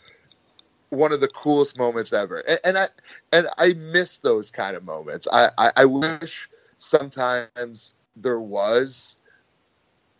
one 0.90 1.12
of 1.12 1.20
the 1.20 1.28
coolest 1.28 1.78
moments 1.78 2.12
ever, 2.12 2.42
and, 2.46 2.58
and 2.64 2.78
I 2.78 2.88
and 3.32 3.46
I 3.58 3.72
miss 3.72 4.18
those 4.18 4.50
kind 4.50 4.76
of 4.76 4.84
moments. 4.84 5.28
I, 5.32 5.48
I, 5.56 5.70
I 5.76 5.84
wish 5.86 6.48
sometimes 6.78 7.94
there 8.16 8.40
was 8.40 9.16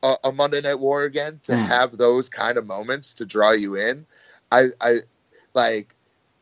a, 0.05 0.17
a 0.25 0.33
Monday 0.33 0.61
Night 0.61 0.79
War 0.79 1.03
again 1.03 1.41
to 1.45 1.53
Mm. 1.53 1.67
have 1.67 1.97
those 1.97 2.29
kind 2.29 2.59
of 2.59 2.67
moments 2.67 3.15
to 3.15 3.27
draw 3.27 3.53
you 3.53 3.77
in. 3.77 4.07
I, 4.53 4.67
I 4.81 4.99
like, 5.55 5.95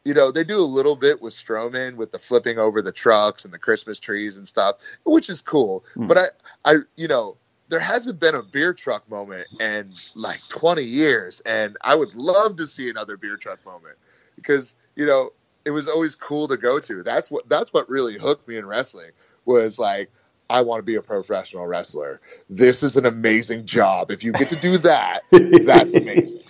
you 0.04 0.14
know, 0.14 0.32
they 0.32 0.44
do 0.44 0.58
a 0.58 0.66
little 0.66 0.96
bit 0.96 1.22
with 1.22 1.32
Strowman 1.32 1.96
with 1.96 2.10
the 2.12 2.18
flipping 2.18 2.58
over 2.58 2.82
the 2.82 2.92
trucks 2.92 3.44
and 3.44 3.54
the 3.54 3.58
Christmas 3.58 4.00
trees 4.00 4.36
and 4.36 4.46
stuff, 4.48 4.76
which 5.04 5.30
is 5.30 5.40
cool. 5.40 5.84
Mm. 5.96 6.08
But 6.08 6.18
I, 6.18 6.26
I, 6.64 6.76
you 6.96 7.08
know, 7.08 7.36
there 7.68 7.80
hasn't 7.80 8.20
been 8.20 8.34
a 8.34 8.42
beer 8.42 8.74
truck 8.74 9.08
moment 9.08 9.46
in 9.60 9.94
like 10.14 10.40
20 10.48 10.82
years, 10.82 11.40
and 11.40 11.76
I 11.80 11.94
would 11.94 12.14
love 12.14 12.56
to 12.56 12.66
see 12.66 12.90
another 12.90 13.16
beer 13.16 13.36
truck 13.38 13.64
moment 13.64 13.96
because 14.36 14.74
you 14.94 15.06
know 15.06 15.32
it 15.64 15.70
was 15.70 15.88
always 15.88 16.14
cool 16.16 16.48
to 16.48 16.58
go 16.58 16.80
to. 16.80 17.02
That's 17.02 17.30
what 17.30 17.48
that's 17.48 17.72
what 17.72 17.88
really 17.88 18.18
hooked 18.18 18.46
me 18.46 18.58
in 18.58 18.66
wrestling 18.66 19.12
was 19.46 19.78
like 19.78 20.10
I 20.50 20.62
want 20.62 20.80
to 20.80 20.82
be 20.84 20.96
a 20.96 21.02
professional 21.02 21.66
wrestler. 21.66 22.20
This 22.50 22.82
is 22.82 22.96
an 22.96 23.06
amazing 23.06 23.64
job. 23.66 24.10
If 24.10 24.22
you 24.24 24.32
get 24.32 24.50
to 24.50 24.56
do 24.56 24.78
that, 24.78 25.20
that's 25.30 25.94
amazing. 25.94 26.42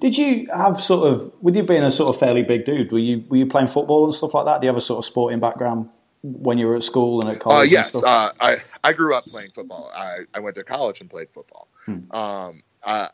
Did 0.00 0.18
you 0.18 0.48
have 0.54 0.80
sort 0.80 1.10
of, 1.10 1.32
with 1.40 1.56
you 1.56 1.62
being 1.62 1.82
a 1.82 1.90
sort 1.90 2.14
of 2.14 2.20
fairly 2.20 2.42
big 2.42 2.66
dude, 2.66 2.92
were 2.92 2.98
you 2.98 3.24
were 3.28 3.36
you 3.38 3.46
playing 3.46 3.68
football 3.68 4.04
and 4.04 4.14
stuff 4.14 4.34
like 4.34 4.44
that? 4.44 4.60
Do 4.60 4.66
you 4.66 4.68
have 4.68 4.76
a 4.76 4.80
sort 4.84 4.98
of 4.98 5.06
sporting 5.06 5.40
background 5.40 5.88
when 6.22 6.58
you 6.58 6.66
were 6.66 6.76
at 6.76 6.82
school 6.84 7.20
and 7.22 7.30
at 7.30 7.36
Uh, 7.36 7.40
college? 7.40 7.64
and 7.64 7.72
yes, 7.72 8.04
uh, 8.04 8.30
I 8.38 8.58
I 8.84 8.92
grew 8.92 9.14
up 9.14 9.24
playing 9.24 9.50
football. 9.52 9.90
I, 9.94 10.18
I 10.34 10.40
went 10.40 10.56
to 10.56 10.64
college 10.64 11.00
and 11.00 11.08
played 11.08 11.28
football. 11.30 11.68
Um, 12.10 12.62
uh, 12.82 13.08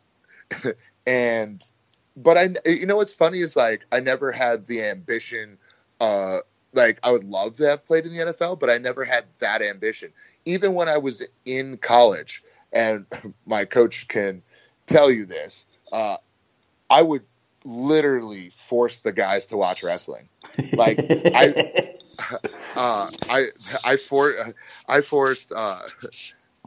and 1.07 1.63
but 2.17 2.37
I 2.37 2.49
you 2.69 2.87
know 2.87 2.97
what's 2.97 3.13
funny 3.15 3.39
is 3.41 3.57
like 3.57 3.87
I 3.93 4.01
never 4.01 4.33
had 4.33 4.67
the 4.67 4.83
ambition. 4.85 5.59
Uh, 6.01 6.39
like 6.73 6.99
I 7.03 7.13
would 7.13 7.25
love 7.25 7.57
to 7.57 7.67
have 7.69 7.87
played 7.87 8.07
in 8.07 8.13
the 8.13 8.33
NFL, 8.33 8.59
but 8.59 8.71
I 8.71 8.79
never 8.79 9.05
had 9.05 9.25
that 9.41 9.63
ambition. 9.63 10.13
Even 10.45 10.75
when 10.75 10.89
I 10.89 10.99
was 10.99 11.27
in 11.45 11.77
college, 11.77 12.43
and 12.73 13.07
my 13.47 13.65
coach 13.65 14.09
can 14.09 14.43
tell 14.87 15.11
you 15.11 15.27
this, 15.27 15.65
uh, 15.93 16.17
I 16.89 17.03
would 17.03 17.23
literally 17.65 18.51
force 18.51 19.01
the 19.01 19.13
guys 19.13 19.49
to 19.49 19.57
watch 19.57 19.83
wrestling. 19.83 20.29
Like 20.75 20.99
I, 21.35 21.55
uh, 22.77 23.07
I, 23.29 23.47
I 23.85 23.97
for, 23.97 24.33
I 24.89 25.01
forced 25.01 25.53
uh, 25.53 25.81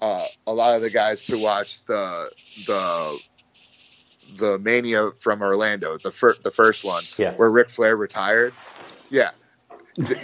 uh, 0.02 0.26
a 0.48 0.54
lot 0.54 0.76
of 0.76 0.82
the 0.82 0.90
guys 0.90 1.26
to 1.26 1.38
watch 1.38 1.86
the 1.86 2.30
the 2.66 3.20
the 4.38 4.60
Mania 4.60 5.12
from 5.12 5.42
Orlando, 5.42 5.98
the 5.98 6.12
fir- 6.12 6.38
the 6.44 6.52
first 6.52 6.84
one, 6.84 7.04
Yeah. 7.18 7.34
where 7.34 7.50
Ric 7.50 7.70
Flair 7.70 7.96
retired. 7.96 8.54
Yeah, 9.10 9.32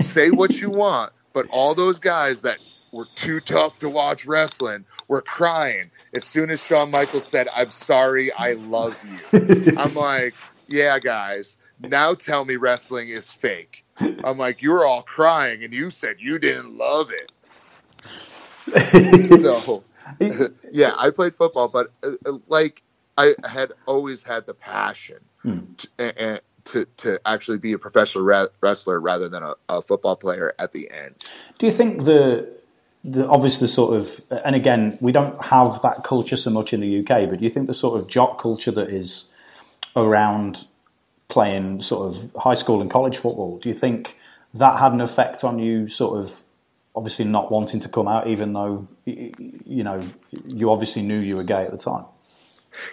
say 0.01 0.29
what 0.29 0.59
you 0.59 0.69
want, 0.69 1.11
but 1.33 1.47
all 1.49 1.75
those 1.75 1.99
guys 1.99 2.41
that 2.41 2.57
were 2.91 3.07
too 3.15 3.39
tough 3.39 3.79
to 3.79 3.89
watch 3.89 4.25
wrestling 4.25 4.85
were 5.07 5.21
crying 5.21 5.91
as 6.13 6.23
soon 6.23 6.49
as 6.49 6.65
Shawn 6.65 6.91
Michaels 6.91 7.25
said, 7.25 7.47
"I'm 7.55 7.71
sorry, 7.71 8.31
I 8.31 8.53
love 8.53 8.97
you." 9.31 9.73
I'm 9.77 9.95
like, 9.95 10.35
yeah, 10.67 10.99
guys. 10.99 11.57
Now 11.79 12.13
tell 12.13 12.43
me 12.45 12.57
wrestling 12.57 13.09
is 13.09 13.31
fake. 13.31 13.85
I'm 13.99 14.37
like, 14.37 14.61
you 14.61 14.71
were 14.71 14.85
all 14.85 15.01
crying 15.01 15.63
and 15.63 15.73
you 15.73 15.89
said 15.89 16.17
you 16.19 16.39
didn't 16.39 16.77
love 16.77 17.11
it. 17.11 17.31
so, 19.39 19.83
yeah, 20.71 20.93
I 20.97 21.09
played 21.09 21.35
football, 21.35 21.67
but 21.67 21.87
uh, 22.03 22.11
uh, 22.25 22.37
like 22.47 22.81
I 23.17 23.33
had 23.43 23.71
always 23.85 24.23
had 24.23 24.45
the 24.45 24.53
passion 24.53 25.17
to, 25.77 25.89
uh, 25.99 26.37
to 26.65 26.85
to 26.97 27.19
actually 27.25 27.57
be 27.57 27.73
a 27.73 27.79
professional 27.79 28.23
re- 28.23 28.47
wrestler 28.61 28.99
rather 28.99 29.29
than 29.29 29.43
a, 29.43 29.53
a 29.69 29.81
football 29.81 30.15
player 30.15 30.53
at 30.59 30.71
the 30.71 30.89
end. 30.91 31.15
Do 31.59 31.65
you 31.65 31.71
think 31.71 32.05
the, 32.05 32.49
the 33.03 33.27
obviously 33.27 33.67
sort 33.67 33.97
of, 33.97 34.21
and 34.45 34.55
again, 34.55 34.97
we 35.01 35.11
don't 35.11 35.43
have 35.43 35.81
that 35.81 36.03
culture 36.03 36.37
so 36.37 36.49
much 36.49 36.73
in 36.73 36.79
the 36.79 36.99
UK, 36.99 37.29
but 37.29 37.39
do 37.39 37.43
you 37.43 37.49
think 37.49 37.67
the 37.67 37.73
sort 37.73 37.99
of 37.99 38.09
jock 38.09 38.41
culture 38.41 38.71
that 38.71 38.89
is 38.89 39.25
around 39.95 40.65
playing 41.31 41.81
sort 41.81 42.13
of 42.13 42.31
high 42.35 42.53
school 42.53 42.81
and 42.81 42.91
college 42.91 43.17
football, 43.17 43.57
do 43.59 43.69
you 43.69 43.75
think 43.75 44.15
that 44.53 44.79
had 44.79 44.91
an 44.91 45.01
effect 45.01 45.43
on 45.43 45.57
you 45.59 45.87
sort 45.87 46.19
of 46.19 46.43
obviously 46.93 47.23
not 47.23 47.49
wanting 47.49 47.79
to 47.79 47.87
come 47.87 48.07
out 48.07 48.27
even 48.27 48.51
though, 48.51 48.87
you 49.05 49.83
know, 49.83 49.99
you 50.45 50.69
obviously 50.69 51.01
knew 51.01 51.19
you 51.19 51.37
were 51.37 51.43
gay 51.43 51.63
at 51.63 51.71
the 51.71 51.77
time? 51.77 52.03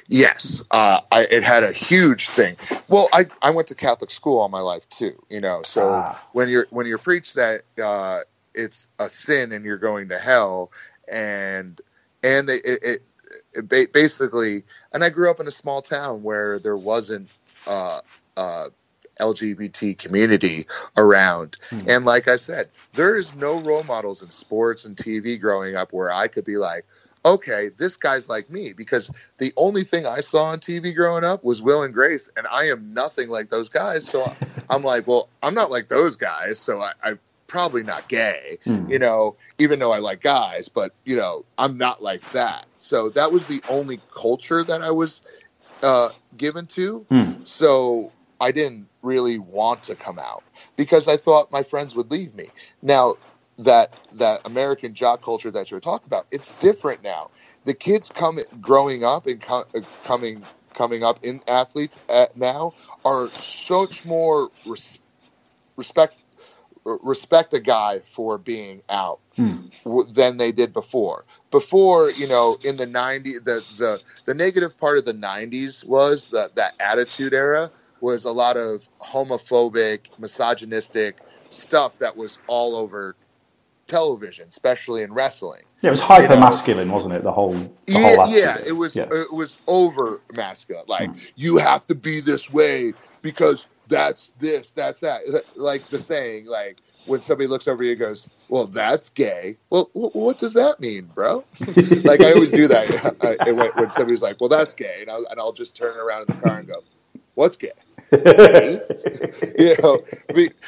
Yes, 0.09 0.65
uh, 0.71 1.01
I, 1.11 1.27
it 1.31 1.43
had 1.43 1.65
a 1.65 1.73
huge 1.73 2.29
thing. 2.29 2.57
Well, 2.89 3.09
I, 3.13 3.27
I 3.41 3.51
went 3.51 3.69
to 3.69 3.75
Catholic 3.75 4.11
school 4.11 4.39
all 4.39 4.49
my 4.49 4.61
life 4.61 4.89
too, 4.89 5.21
you 5.29 5.41
know. 5.41 5.63
So 5.63 5.91
Ah. 5.91 6.23
when 6.33 6.49
you're 6.49 6.67
when 6.71 6.87
you're 6.87 6.99
preached 6.99 7.35
that 7.35 7.63
uh, 7.83 8.21
it's 8.55 8.87
a 8.99 9.09
sin 9.09 9.53
and 9.53 9.65
you're 9.65 9.79
going 9.79 10.09
to 10.09 10.19
hell, 10.19 10.71
and 11.11 11.81
and 12.23 12.49
they 12.49 12.57
it, 12.57 12.79
it, 12.83 13.69
it 13.71 13.93
basically, 13.93 14.65
and 14.93 15.05
I 15.05 15.11
grew 15.11 15.31
up 15.31 15.41
in 15.41 15.47
a 15.47 15.53
small 15.53 15.83
town 15.83 16.23
where 16.23 16.59
there 16.59 16.77
wasn't 16.77 17.29
uh, 17.67 18.01
uh, 18.37 18.67
LGBT 19.21 19.97
community 19.99 20.67
around, 20.97 21.57
and 21.87 22.05
like 22.05 22.29
I 22.29 22.37
said, 22.37 22.69
there 22.95 23.17
is 23.17 23.35
no 23.35 23.59
role 23.61 23.85
models 23.85 24.23
in 24.23 24.31
sports 24.31 24.85
and 24.85 24.97
TV 24.97 25.41
growing 25.41 25.77
up 25.77 25.93
where 25.93 26.11
I 26.11 26.29
could 26.29 26.45
be 26.45 26.57
like 26.57 26.85
okay, 27.29 27.71
this 27.77 27.97
guy's 27.97 28.29
like 28.29 28.51
me 28.51 28.73
because 28.73 29.11
the 29.39 29.53
only 29.57 29.85
thing 29.85 30.07
I 30.07 30.21
saw 30.21 30.47
on 30.47 30.59
TV 30.59 30.95
growing 30.95 31.25
up 31.25 31.45
was 31.45 31.61
Will 31.63 31.83
and 31.83 31.93
Grace, 31.95 32.31
and 32.37 32.47
I 32.47 32.69
am 32.69 32.95
nothing 32.95 33.29
like 33.29 33.49
those 33.49 33.69
guys. 33.69 34.09
So 34.09 34.25
I'm 34.71 34.83
like, 34.83 35.07
well, 35.07 35.29
I'm 35.43 35.55
not 35.55 35.71
like 35.71 35.89
those 35.89 36.17
guys, 36.17 36.59
so 36.59 36.81
I, 36.81 36.93
I'm 37.03 37.19
probably 37.47 37.83
not 37.83 38.09
gay, 38.09 38.59
you 38.91 38.99
know, 38.99 39.37
even 39.59 39.79
though 39.79 39.93
I 39.93 39.99
like 39.99 40.21
guys, 40.21 40.69
but 40.69 40.93
you 41.05 41.17
know, 41.17 41.45
I'm 41.57 41.79
not 41.79 42.03
like 42.03 42.23
that. 42.33 42.67
So 42.77 43.11
that 43.11 43.33
was 43.33 43.47
the 43.47 43.63
only 43.69 43.99
culture 44.15 44.63
that 44.63 44.83
I 44.83 44.91
was 44.91 45.23
uh, 45.83 46.11
given 46.37 46.67
to. 46.69 47.07
So 47.45 48.13
I 48.41 48.53
didn't 48.53 48.89
really 49.03 49.39
want 49.39 49.85
to 49.85 49.95
come 49.95 50.19
out 50.19 50.45
because 50.77 51.09
I 51.09 51.17
thought 51.17 51.51
my 51.51 51.63
friends 51.63 51.95
would 51.97 52.11
leave 52.11 52.35
me. 52.35 52.49
Now 52.83 53.15
that 53.59 53.99
that 54.15 54.47
American 54.47 54.95
jock 54.95 55.23
culture 55.23 55.51
that 55.51 55.71
you're 55.71 55.81
talking 55.81 56.07
about, 56.07 56.27
it's 56.31 56.53
different 56.53 57.03
now. 57.03 57.31
The 57.65 57.75
kids 57.75 58.11
come 58.11 58.39
growing 58.61 59.05
up 59.05 59.27
and 59.27 59.41
co- 59.41 59.65
uh, 59.75 59.81
coming 60.05 60.45
coming 60.75 61.03
up 61.03 61.21
in 61.23 61.41
athletes 61.49 61.99
at 62.09 62.37
now 62.37 62.73
are 63.05 63.29
so 63.29 63.83
much 63.83 64.07
more 64.07 64.49
res- 64.65 65.01
respect 65.77 66.15
uh, 66.87 66.97
respect 67.03 67.53
a 67.55 67.61
guy 67.61 67.99
for 67.99 68.39
being 68.39 68.83
out 68.89 69.21
hmm. 69.37 69.67
w- 69.85 70.11
than 70.11 70.37
they 70.37 70.53
did 70.53 70.73
before. 70.73 71.25
Before, 71.51 72.11
you 72.11 72.29
know, 72.29 72.57
in 72.63 72.77
the 72.77 72.87
90s, 72.87 73.45
the, 73.45 73.65
the, 73.77 74.01
the 74.25 74.35
negative 74.35 74.79
part 74.79 74.99
of 74.99 75.05
the 75.05 75.15
90s 75.15 75.87
was 75.87 76.29
that 76.29 76.55
that 76.57 76.75
attitude 76.81 77.35
era 77.35 77.71
was 78.01 78.25
a 78.25 78.33
lot 78.33 78.57
of 78.57 78.89
homophobic, 79.01 80.19
misogynistic 80.19 81.19
stuff 81.51 81.99
that 81.99 82.17
was 82.17 82.39
all 82.47 82.77
over 82.77 83.17
television, 83.89 84.49
especially 84.49 85.03
in 85.03 85.13
wrestling. 85.13 85.63
Yeah, 85.83 85.89
it 85.89 85.91
was 85.93 86.01
hyper 86.01 86.37
masculine, 86.37 86.91
wasn't 86.91 87.15
it? 87.15 87.23
The 87.23 87.33
whole, 87.33 87.53
the 87.53 87.73
Yeah, 87.87 88.17
whole 88.17 88.29
yeah, 88.29 88.59
it 88.65 88.73
was 88.73 88.95
Yeah. 88.95 89.09
it 89.11 89.33
was 89.33 89.59
over 89.67 90.21
masculine. 90.33 90.85
Like 90.87 91.11
hmm. 91.11 91.19
you 91.35 91.57
have 91.59 91.87
to 91.89 91.95
be 91.95 92.21
this 92.21 92.53
way 92.53 92.93
because 93.23 93.67
that's 93.89 94.31
this, 94.39 94.73
that's 94.73 95.01
that. 95.01 95.23
Like 95.57 95.83
the 95.85 96.01
saying, 96.01 96.47
like 96.47 96.79
when 97.07 97.21
somebody 97.21 97.49
looks 97.49 97.67
over 97.67 97.83
you 97.83 97.93
and 97.93 98.01
goes, 98.01 98.29
"Well, 98.49 98.67
that's 98.67 99.11
gay." 99.11 99.57
Well, 99.71 99.91
what 99.93 100.39
does 100.39 100.55
that 100.55 100.79
mean, 100.79 101.11
bro? 101.15 101.45
like 102.05 102.21
I 102.23 102.33
always 102.33 102.53
do 102.53 102.69
that 102.69 103.37
I, 103.47 103.53
when, 103.53 103.71
when, 103.75 103.93
somebody's 103.93 104.23
like, 104.23 104.41
"Well, 104.41 104.51
that's 104.51 104.75
gay," 104.75 104.99
and 105.01 105.11
I'll, 105.11 105.27
and 105.31 105.41
I'll 105.41 105.53
just 105.53 105.77
turn 105.77 105.97
around 105.97 106.27
in 106.29 106.37
the 106.37 106.43
car 106.43 106.59
and 106.59 106.69
go, 106.69 106.85
"What's 107.35 107.57
gay?" 107.57 107.73
you 108.13 109.77
know, 109.83 110.03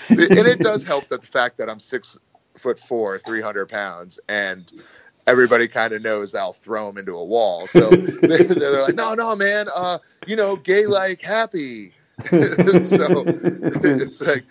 and 0.09 0.47
it 0.47 0.59
does 0.59 0.85
help 0.85 1.09
that 1.09 1.21
the 1.23 1.27
fact 1.27 1.59
that 1.59 1.71
I'm 1.71 1.81
six 1.81 2.19
foot 2.61 2.79
four, 2.79 3.19
three 3.19 3.41
hundred 3.41 3.69
pounds, 3.69 4.21
and 4.29 4.71
everybody 5.27 5.69
kind 5.69 5.93
of 5.93 6.03
knows 6.03 6.35
I'll 6.35 6.53
throw 6.53 6.87
them 6.87 6.99
into 6.99 7.17
a 7.17 7.25
wall. 7.25 7.67
So 7.67 7.91
they're 7.91 8.83
like, 8.83 8.95
"No, 8.95 9.15
no, 9.15 9.37
man, 9.37 9.67
uh, 9.75 9.99
you 10.27 10.37
know, 10.37 10.57
gay 10.57 10.87
like 10.87 11.21
happy." 11.23 11.93
so 12.25 13.25
it's 13.27 14.21
like 14.21 14.45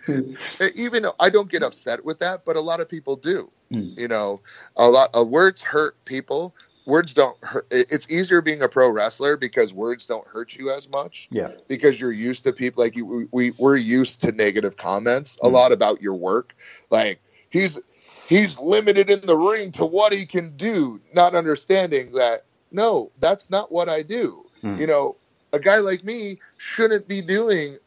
even 0.75 1.05
I 1.19 1.29
don't 1.29 1.49
get 1.49 1.63
upset 1.63 2.03
with 2.03 2.19
that, 2.19 2.45
but 2.45 2.55
a 2.55 2.61
lot 2.61 2.79
of 2.79 2.89
people 2.89 3.15
do. 3.15 3.51
Mm. 3.71 3.99
You 3.99 4.07
know, 4.07 4.41
a 4.75 4.89
lot 4.89 5.09
of 5.13 5.27
words 5.27 5.61
hurt 5.61 6.03
people. 6.05 6.55
Words 6.85 7.13
don't 7.13 7.37
hurt. 7.43 7.67
It's 7.69 8.09
easier 8.09 8.41
being 8.41 8.63
a 8.63 8.69
pro 8.69 8.89
wrestler 8.89 9.37
because 9.37 9.71
words 9.71 10.07
don't 10.07 10.27
hurt 10.27 10.55
you 10.55 10.71
as 10.71 10.89
much. 10.89 11.27
Yeah. 11.29 11.51
Because 11.67 11.99
you're 11.99 12.11
used 12.11 12.45
to 12.45 12.53
people 12.53 12.83
like 12.83 12.95
you. 12.95 13.29
We 13.31 13.51
we're 13.51 13.75
used 13.75 14.21
to 14.21 14.31
negative 14.31 14.75
comments 14.75 15.37
a 15.43 15.47
mm. 15.47 15.51
lot 15.51 15.71
about 15.71 16.01
your 16.01 16.15
work. 16.15 16.55
Like 16.89 17.21
he's 17.51 17.79
he's 18.29 18.59
limited 18.59 19.09
in 19.09 19.21
the 19.21 19.35
ring 19.35 19.71
to 19.73 19.85
what 19.85 20.13
he 20.13 20.27
can 20.27 20.55
do, 20.55 21.01
not 21.13 21.33
understanding 21.33 22.13
that 22.13 22.43
no, 22.71 23.11
that's 23.19 23.49
not 23.49 23.71
what 23.71 23.89
I 23.89 24.03
do. 24.03 24.45
Mm. 24.63 24.79
You 24.79 24.87
know, 24.87 25.15
a 25.51 25.59
guy 25.59 25.79
like 25.79 26.03
me 26.03 26.37
shouldn't 26.57 27.07
be 27.07 27.21
doing 27.21 27.77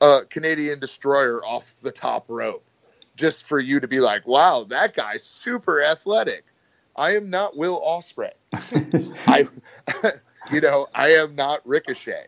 a 0.00 0.22
Canadian 0.28 0.80
destroyer 0.80 1.38
off 1.44 1.76
the 1.82 1.92
top 1.92 2.24
rope 2.28 2.66
just 3.14 3.46
for 3.46 3.60
you 3.60 3.78
to 3.78 3.86
be 3.86 4.00
like, 4.00 4.26
wow, 4.26 4.66
that 4.68 4.96
guy's 4.96 5.22
super 5.22 5.80
athletic. 5.80 6.44
I 6.96 7.14
am 7.14 7.30
not 7.30 7.56
Will 7.56 7.80
Ospreay. 7.80 8.32
I, 8.52 9.46
you 10.50 10.60
know, 10.60 10.88
I 10.92 11.10
am 11.10 11.36
not 11.36 11.60
Ricochet. 11.64 12.26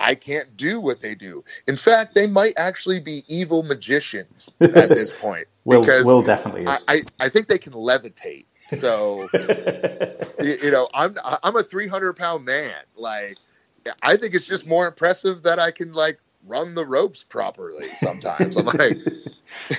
I 0.00 0.14
can't 0.14 0.56
do 0.56 0.80
what 0.80 1.00
they 1.00 1.14
do. 1.14 1.44
In 1.66 1.76
fact, 1.76 2.14
they 2.14 2.26
might 2.26 2.54
actually 2.56 3.00
be 3.00 3.22
evil 3.28 3.62
magicians 3.62 4.54
at 4.60 4.90
this 4.90 5.12
point 5.20 5.48
Will, 5.64 5.80
because 5.80 6.04
Will 6.04 6.22
definitely 6.22 6.66
I, 6.66 6.78
I, 6.86 7.00
I 7.20 7.28
think 7.28 7.48
they 7.48 7.58
can 7.58 7.72
levitate. 7.72 8.46
So, 8.68 9.28
you, 10.42 10.54
you 10.62 10.70
know, 10.70 10.88
I'm 10.92 11.14
I'm 11.42 11.56
a 11.56 11.62
300 11.62 12.14
pound 12.14 12.44
man. 12.44 12.74
Like, 12.96 13.38
I 14.02 14.16
think 14.16 14.34
it's 14.34 14.46
just 14.46 14.66
more 14.66 14.86
impressive 14.86 15.44
that 15.44 15.58
I 15.58 15.70
can 15.70 15.92
like 15.92 16.18
run 16.46 16.74
the 16.74 16.86
ropes 16.86 17.24
properly 17.24 17.90
sometimes. 17.96 18.56
I'm 18.56 18.66
like, 18.66 18.98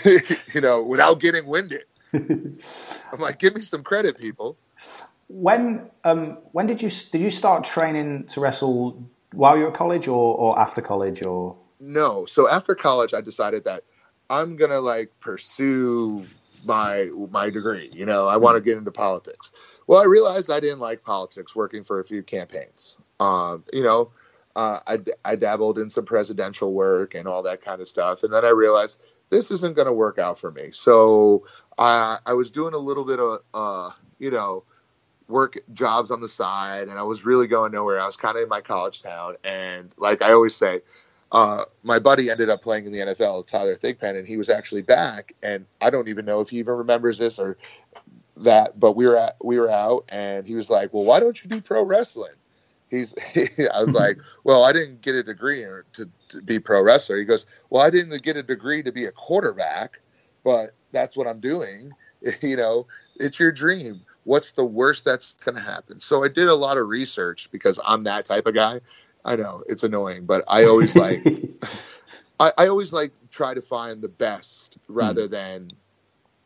you 0.54 0.62
know, 0.62 0.84
without 0.84 1.20
getting 1.20 1.46
winded. 1.46 1.84
I'm 2.14 3.20
like, 3.20 3.40
give 3.40 3.56
me 3.56 3.62
some 3.62 3.84
credit, 3.84 4.18
people. 4.18 4.58
When 5.28 5.90
um, 6.04 6.40
when 6.52 6.66
did 6.66 6.82
you 6.82 6.90
did 6.90 7.22
you 7.22 7.30
start 7.30 7.64
training 7.64 8.26
to 8.30 8.40
wrestle 8.40 9.08
while 9.34 9.58
you 9.58 9.64
were 9.64 9.70
at 9.70 9.76
college 9.76 10.08
or, 10.08 10.36
or 10.36 10.60
after 10.60 10.82
college 10.82 11.26
or? 11.26 11.58
No, 11.80 12.26
so 12.26 12.50
after 12.50 12.76
college, 12.76 13.14
I 13.14 13.22
decided 13.22 13.66
that 13.66 13.84
I'm 14.30 14.58
gonna 14.58 14.80
like 14.80 15.12
pursue 15.20 16.26
my 16.66 17.08
my 17.32 17.50
degree. 17.50 17.90
You 17.94 18.06
know, 18.06 18.28
I 18.28 18.38
want 18.38 18.58
to 18.58 18.64
get 18.64 18.78
into 18.78 18.92
politics. 18.92 19.52
Well, 19.88 20.02
I 20.02 20.06
realized 20.06 20.52
I 20.52 20.60
didn't 20.60 20.80
like 20.80 21.04
politics 21.04 21.56
working 21.56 21.84
for 21.84 22.00
a 22.00 22.06
few 22.06 22.22
campaigns. 22.22 22.98
Um, 23.20 23.64
you 23.74 23.84
know, 23.84 24.12
uh, 24.56 24.80
I, 24.86 24.98
I 25.24 25.36
dabbled 25.36 25.80
in 25.80 25.90
some 25.90 26.06
presidential 26.06 26.74
work 26.74 27.16
and 27.16 27.28
all 27.28 27.44
that 27.44 27.64
kind 27.64 27.82
of 27.82 27.88
stuff. 27.88 28.24
And 28.24 28.34
then 28.34 28.46
I 28.46 28.50
realized 28.50 29.00
this 29.30 29.52
isn't 29.52 29.76
going 29.76 29.86
to 29.88 29.94
work 29.94 30.20
out 30.20 30.40
for 30.40 30.52
me. 30.52 30.72
So 30.72 31.46
I, 31.78 32.18
I 32.26 32.34
was 32.34 32.52
doing 32.52 32.74
a 32.74 32.78
little 32.78 33.06
bit 33.06 33.20
of, 33.20 33.40
uh, 33.54 33.92
you 34.18 34.32
know, 34.32 34.64
work 35.30 35.58
jobs 35.72 36.12
on 36.12 36.22
the 36.22 36.28
side 36.28 36.90
and 36.90 37.00
I 37.00 37.04
was 37.04 37.26
really 37.26 37.48
going 37.48 37.72
nowhere. 37.72 38.00
I 38.00 38.06
was 38.06 38.18
kind 38.18 38.36
of 38.36 38.44
in 38.44 38.50
my 38.50 38.62
college 38.62 39.02
town. 39.02 39.36
And 39.44 39.94
like 39.98 40.22
I 40.22 40.32
always 40.32 40.56
say, 40.56 40.82
uh, 41.32 41.64
my 41.84 42.00
buddy 42.00 42.30
ended 42.30 42.50
up 42.50 42.62
playing 42.62 42.86
in 42.86 42.92
the 42.92 43.00
NFL, 43.00 43.48
Tyler 43.48 43.76
Thigpen, 43.76 44.18
and 44.18 44.28
he 44.28 44.38
was 44.38 44.50
actually 44.50 44.82
back. 44.82 45.34
And 45.44 45.66
I 45.80 45.92
don't 45.92 46.10
even 46.10 46.26
know 46.26 46.42
if 46.42 46.50
he 46.50 46.58
even 46.58 46.74
remembers 46.74 47.18
this 47.18 47.40
or 47.40 47.58
that, 48.38 48.80
but 48.80 48.96
we 48.96 49.06
were 49.06 49.18
at, 49.18 49.38
we 49.44 49.60
were 49.60 49.70
out 49.70 50.10
and 50.12 50.46
he 50.48 50.56
was 50.56 50.70
like, 50.70 50.94
well, 50.94 51.06
why 51.06 51.20
don't 51.20 51.42
you 51.42 51.50
do 51.50 51.62
pro 51.62 51.86
wrestling? 51.86 52.34
he's 52.90 53.14
he, 53.34 53.68
I 53.74 53.84
was 53.84 53.94
like, 53.94 54.18
well, 54.44 54.64
I 54.64 54.74
didn't 54.74 55.02
get 55.02 55.16
a 55.16 55.24
degree 55.24 55.64
to, 55.94 56.10
to 56.30 56.42
be 56.42 56.60
pro 56.60 56.84
wrestler. 56.84 57.18
He 57.18 57.26
goes, 57.26 57.46
well, 57.70 57.84
I 57.84 57.90
didn't 57.90 58.22
get 58.24 58.38
a 58.38 58.44
degree 58.44 58.84
to 58.84 58.92
be 58.92 59.06
a 59.06 59.12
quarterback, 59.12 60.00
but 60.44 60.74
that's 60.92 61.16
what 61.16 61.28
I'm 61.28 61.40
doing. 61.40 61.92
You 62.42 62.58
know, 62.58 62.88
it's 63.16 63.40
your 63.40 63.54
dream. 63.54 64.02
What's 64.30 64.52
the 64.52 64.64
worst 64.64 65.06
that's 65.06 65.34
going 65.44 65.56
to 65.56 65.64
happen? 65.64 66.02
So 66.02 66.24
I 66.24 66.28
did 66.28 66.50
a 66.50 66.54
lot 66.54 66.78
of 66.78 66.88
research 66.88 67.50
because 67.52 67.80
I'm 67.84 68.04
that 68.04 68.26
type 68.26 68.46
of 68.46 68.54
guy. 68.54 68.82
I 69.26 69.38
know 69.38 69.64
it's 69.66 69.84
annoying, 69.84 70.28
but 70.28 70.44
I 70.48 70.66
always 70.66 70.96
like, 70.96 71.26
I, 72.40 72.52
I 72.56 72.68
always 72.68 72.94
like 72.94 73.12
try 73.32 73.56
to 73.56 73.62
find 73.64 74.04
the 74.04 74.08
best 74.08 74.78
rather 74.88 75.26
hmm. 75.26 75.32
than, 75.32 75.72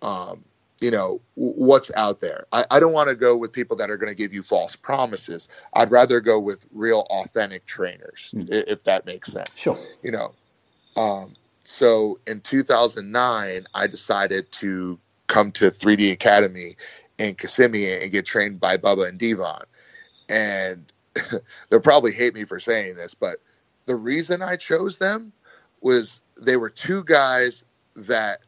um, 0.02 0.46
you 0.80 0.92
know 0.92 1.20
what's 1.36 1.94
out 1.94 2.22
there. 2.22 2.46
I, 2.54 2.64
I 2.72 2.80
don't 2.80 2.94
want 2.94 3.10
to 3.10 3.16
go 3.16 3.36
with 3.36 3.52
people 3.52 3.76
that 3.78 3.92
are 3.92 3.98
going 3.98 4.12
to 4.12 4.18
give 4.18 4.34
you 4.34 4.44
false 4.44 4.78
promises. 4.78 5.50
I'd 5.74 5.92
rather 5.92 6.22
go 6.22 6.40
with 6.40 6.66
real, 6.72 7.06
authentic 7.10 7.66
trainers, 7.66 8.34
mm. 8.34 8.48
if 8.50 8.86
that 8.86 9.06
makes 9.06 9.32
sense. 9.32 9.60
Sure. 9.60 9.78
You 10.02 10.12
know, 10.12 10.34
um, 10.96 11.34
so 11.66 12.20
in 12.26 12.40
2009, 12.40 13.66
I 13.74 13.88
decided 13.88 14.52
to 14.54 15.00
come 15.28 15.52
to 15.54 15.72
3D 15.72 16.12
Academy 16.12 16.76
in 17.18 17.36
Kissimmee 17.36 17.92
and 17.92 18.12
get 18.12 18.26
trained 18.26 18.60
by 18.60 18.78
Bubba 18.78 19.08
and 19.08 19.20
Devon. 19.20 19.64
And 20.30 20.92
they'll 21.70 21.82
probably 21.82 22.14
hate 22.14 22.34
me 22.34 22.44
for 22.44 22.60
saying 22.60 22.96
this, 22.96 23.14
but 23.16 23.38
the 23.86 23.96
reason 23.96 24.42
I 24.42 24.56
chose 24.56 24.98
them 24.98 25.34
was 25.82 26.22
they 26.42 26.56
were 26.56 26.70
two 26.70 27.04
guys 27.04 27.66
that 27.96 28.40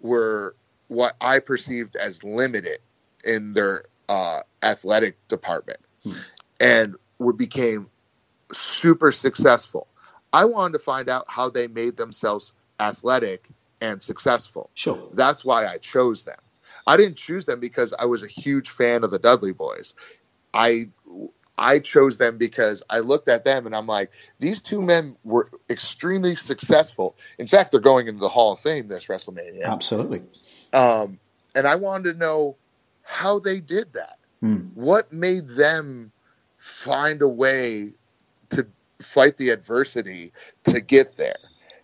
were 0.00 0.54
what 0.86 1.14
I 1.20 1.40
perceived 1.40 1.96
as 1.96 2.24
limited 2.24 2.78
in 3.24 3.52
their 3.52 3.82
uh, 4.08 4.40
athletic 4.62 5.16
department 5.28 5.80
hmm. 6.02 6.12
and 6.60 6.96
we 7.18 7.32
became 7.32 7.90
super 8.52 9.12
successful. 9.12 9.86
I 10.32 10.44
wanted 10.46 10.74
to 10.74 10.78
find 10.78 11.08
out 11.08 11.24
how 11.28 11.50
they 11.50 11.66
made 11.66 11.96
themselves 11.96 12.52
athletic 12.78 13.46
and 13.80 14.02
successful. 14.02 14.70
Sure. 14.74 15.08
That's 15.12 15.44
why 15.44 15.66
I 15.66 15.78
chose 15.78 16.24
them. 16.24 16.38
I 16.88 16.96
didn't 16.96 17.18
choose 17.18 17.44
them 17.44 17.60
because 17.60 17.92
I 17.92 18.06
was 18.06 18.24
a 18.24 18.28
huge 18.28 18.70
fan 18.70 19.04
of 19.04 19.10
the 19.10 19.18
Dudley 19.18 19.52
Boyz. 19.52 19.94
I 20.54 20.88
I 21.58 21.80
chose 21.80 22.16
them 22.16 22.38
because 22.38 22.82
I 22.88 23.00
looked 23.00 23.28
at 23.28 23.44
them 23.44 23.66
and 23.66 23.76
I'm 23.76 23.86
like, 23.86 24.10
these 24.38 24.62
two 24.62 24.80
men 24.80 25.14
were 25.22 25.50
extremely 25.68 26.34
successful. 26.34 27.14
In 27.38 27.46
fact, 27.46 27.72
they're 27.72 27.80
going 27.82 28.08
into 28.08 28.20
the 28.20 28.28
Hall 28.30 28.54
of 28.54 28.60
Fame 28.60 28.88
this 28.88 29.06
WrestleMania. 29.06 29.64
Absolutely. 29.64 30.22
Um, 30.72 31.18
and 31.54 31.66
I 31.66 31.74
wanted 31.74 32.14
to 32.14 32.18
know 32.18 32.56
how 33.02 33.38
they 33.38 33.60
did 33.60 33.92
that. 33.92 34.18
Mm. 34.42 34.70
What 34.74 35.12
made 35.12 35.46
them 35.46 36.10
find 36.56 37.20
a 37.20 37.28
way 37.28 37.92
to 38.50 38.66
fight 38.98 39.36
the 39.36 39.50
adversity 39.50 40.32
to 40.64 40.80
get 40.80 41.16
there? 41.16 41.38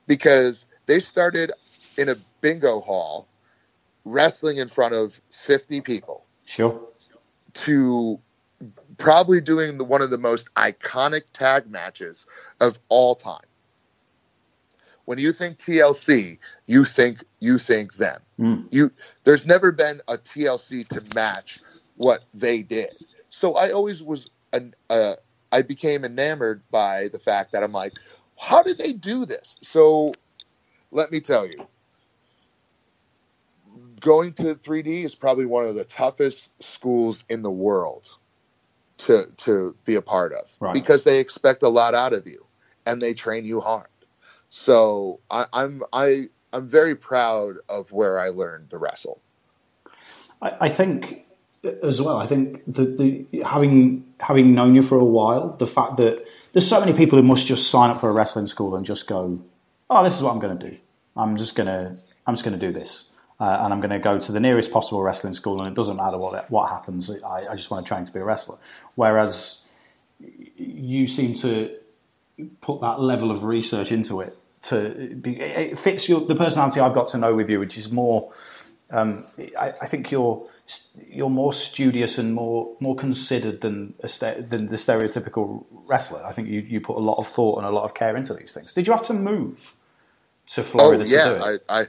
Because 0.06 0.66
they 0.86 1.00
started 1.00 1.52
in 1.98 2.08
a 2.08 2.16
bingo 2.40 2.80
hall 2.80 3.28
wrestling 4.04 4.58
in 4.58 4.68
front 4.68 4.94
of 4.94 5.20
50 5.30 5.80
people. 5.80 6.24
Sure. 6.44 6.80
To 7.54 8.20
probably 8.98 9.40
doing 9.40 9.78
the, 9.78 9.84
one 9.84 10.02
of 10.02 10.10
the 10.10 10.18
most 10.18 10.52
iconic 10.54 11.22
tag 11.32 11.70
matches 11.70 12.26
of 12.60 12.78
all 12.88 13.14
time 13.14 13.44
when 15.04 15.18
you 15.18 15.32
think 15.32 15.58
TLC, 15.58 16.38
you 16.66 16.84
think 16.84 17.22
you 17.40 17.58
think 17.58 17.94
them. 17.94 18.20
Mm. 18.38 18.68
You 18.70 18.90
there's 19.24 19.46
never 19.46 19.72
been 19.72 20.00
a 20.08 20.14
TLC 20.14 20.86
to 20.88 21.02
match 21.14 21.58
what 21.96 22.24
they 22.32 22.62
did. 22.62 22.90
So 23.30 23.54
I 23.54 23.70
always 23.70 24.02
was 24.02 24.30
an, 24.52 24.74
uh, 24.88 25.14
I 25.52 25.62
became 25.62 26.04
enamored 26.04 26.62
by 26.70 27.08
the 27.12 27.18
fact 27.18 27.52
that 27.52 27.62
I'm 27.62 27.72
like, 27.72 27.92
how 28.38 28.62
did 28.62 28.78
they 28.78 28.92
do 28.92 29.26
this? 29.26 29.56
So 29.60 30.12
let 30.90 31.10
me 31.10 31.20
tell 31.20 31.46
you. 31.46 31.66
Going 34.04 34.34
to 34.34 34.54
3D 34.54 35.02
is 35.04 35.14
probably 35.14 35.46
one 35.46 35.64
of 35.64 35.74
the 35.74 35.84
toughest 35.84 36.62
schools 36.62 37.24
in 37.30 37.40
the 37.40 37.50
world 37.50 38.06
to 38.98 39.26
to 39.38 39.74
be 39.86 39.94
a 39.94 40.02
part 40.02 40.34
of 40.34 40.54
right. 40.60 40.74
because 40.74 41.04
they 41.04 41.20
expect 41.20 41.62
a 41.62 41.70
lot 41.70 41.94
out 41.94 42.12
of 42.12 42.26
you 42.26 42.44
and 42.84 43.00
they 43.00 43.14
train 43.14 43.46
you 43.46 43.60
hard. 43.60 43.88
So 44.50 45.20
I, 45.30 45.46
I'm 45.54 45.82
I 45.90 46.26
I'm 46.52 46.68
very 46.68 46.94
proud 46.94 47.54
of 47.66 47.92
where 47.92 48.18
I 48.18 48.28
learned 48.28 48.70
to 48.70 48.78
wrestle. 48.78 49.22
I, 50.42 50.52
I 50.60 50.68
think 50.68 51.24
as 51.82 51.98
well. 51.98 52.18
I 52.18 52.26
think 52.26 52.62
the, 52.66 52.84
the 53.32 53.42
having 53.42 54.04
having 54.20 54.54
known 54.54 54.74
you 54.74 54.82
for 54.82 54.98
a 54.98 55.04
while, 55.04 55.56
the 55.56 55.66
fact 55.66 55.96
that 55.96 56.22
there's 56.52 56.68
so 56.68 56.78
many 56.78 56.92
people 56.92 57.18
who 57.18 57.24
must 57.26 57.46
just 57.46 57.70
sign 57.70 57.88
up 57.88 58.00
for 58.00 58.10
a 58.10 58.12
wrestling 58.12 58.48
school 58.48 58.76
and 58.76 58.84
just 58.84 59.06
go, 59.06 59.42
"Oh, 59.88 60.04
this 60.04 60.14
is 60.14 60.20
what 60.20 60.32
I'm 60.32 60.40
going 60.40 60.58
to 60.58 60.70
do. 60.70 60.76
I'm 61.16 61.38
just 61.38 61.54
gonna 61.54 61.96
I'm 62.26 62.34
just 62.34 62.44
going 62.44 62.58
to 62.58 62.66
do 62.66 62.70
this." 62.70 63.06
Uh, 63.44 63.62
and 63.62 63.74
I'm 63.74 63.80
going 63.80 63.90
to 63.90 63.98
go 63.98 64.18
to 64.18 64.32
the 64.32 64.40
nearest 64.40 64.70
possible 64.72 65.02
wrestling 65.02 65.34
school, 65.34 65.60
and 65.60 65.70
it 65.70 65.74
doesn't 65.74 65.96
matter 65.96 66.16
what 66.16 66.50
what 66.50 66.70
happens. 66.70 67.10
I, 67.10 67.46
I 67.50 67.54
just 67.54 67.70
want 67.70 67.84
to 67.84 67.88
train 67.88 68.06
to 68.06 68.12
be 68.12 68.20
a 68.20 68.24
wrestler. 68.24 68.56
Whereas 68.94 69.60
you 70.56 71.06
seem 71.06 71.34
to 71.34 71.76
put 72.62 72.80
that 72.80 73.00
level 73.00 73.30
of 73.30 73.44
research 73.44 73.92
into 73.92 74.22
it. 74.22 74.38
To 74.62 75.14
be, 75.20 75.38
it 75.40 75.78
fits 75.78 76.08
your 76.08 76.22
the 76.22 76.34
personality 76.34 76.80
I've 76.80 76.94
got 76.94 77.08
to 77.08 77.18
know 77.18 77.34
with 77.34 77.50
you, 77.50 77.60
which 77.60 77.76
is 77.76 77.90
more. 77.90 78.32
Um, 78.90 79.26
I, 79.58 79.74
I, 79.82 79.86
think 79.88 80.10
you're 80.10 80.46
you're 81.08 81.28
more 81.28 81.52
studious 81.52 82.16
and 82.16 82.32
more 82.32 82.74
more 82.80 82.96
considered 82.96 83.60
than 83.60 83.92
than 84.00 84.68
the 84.68 84.76
stereotypical 84.76 85.66
wrestler. 85.70 86.24
I 86.24 86.32
think 86.32 86.48
you, 86.48 86.60
you 86.60 86.80
put 86.80 86.96
a 86.96 87.00
lot 87.00 87.18
of 87.18 87.28
thought 87.28 87.58
and 87.58 87.66
a 87.66 87.70
lot 87.70 87.84
of 87.84 87.92
care 87.92 88.16
into 88.16 88.32
these 88.32 88.52
things. 88.52 88.72
Did 88.72 88.86
you 88.86 88.94
have 88.94 89.06
to 89.08 89.12
move 89.12 89.74
to 90.54 90.62
Florida? 90.62 91.04
Oh 91.04 91.06
yeah, 91.06 91.56
I, 91.68 91.80
I 91.80 91.86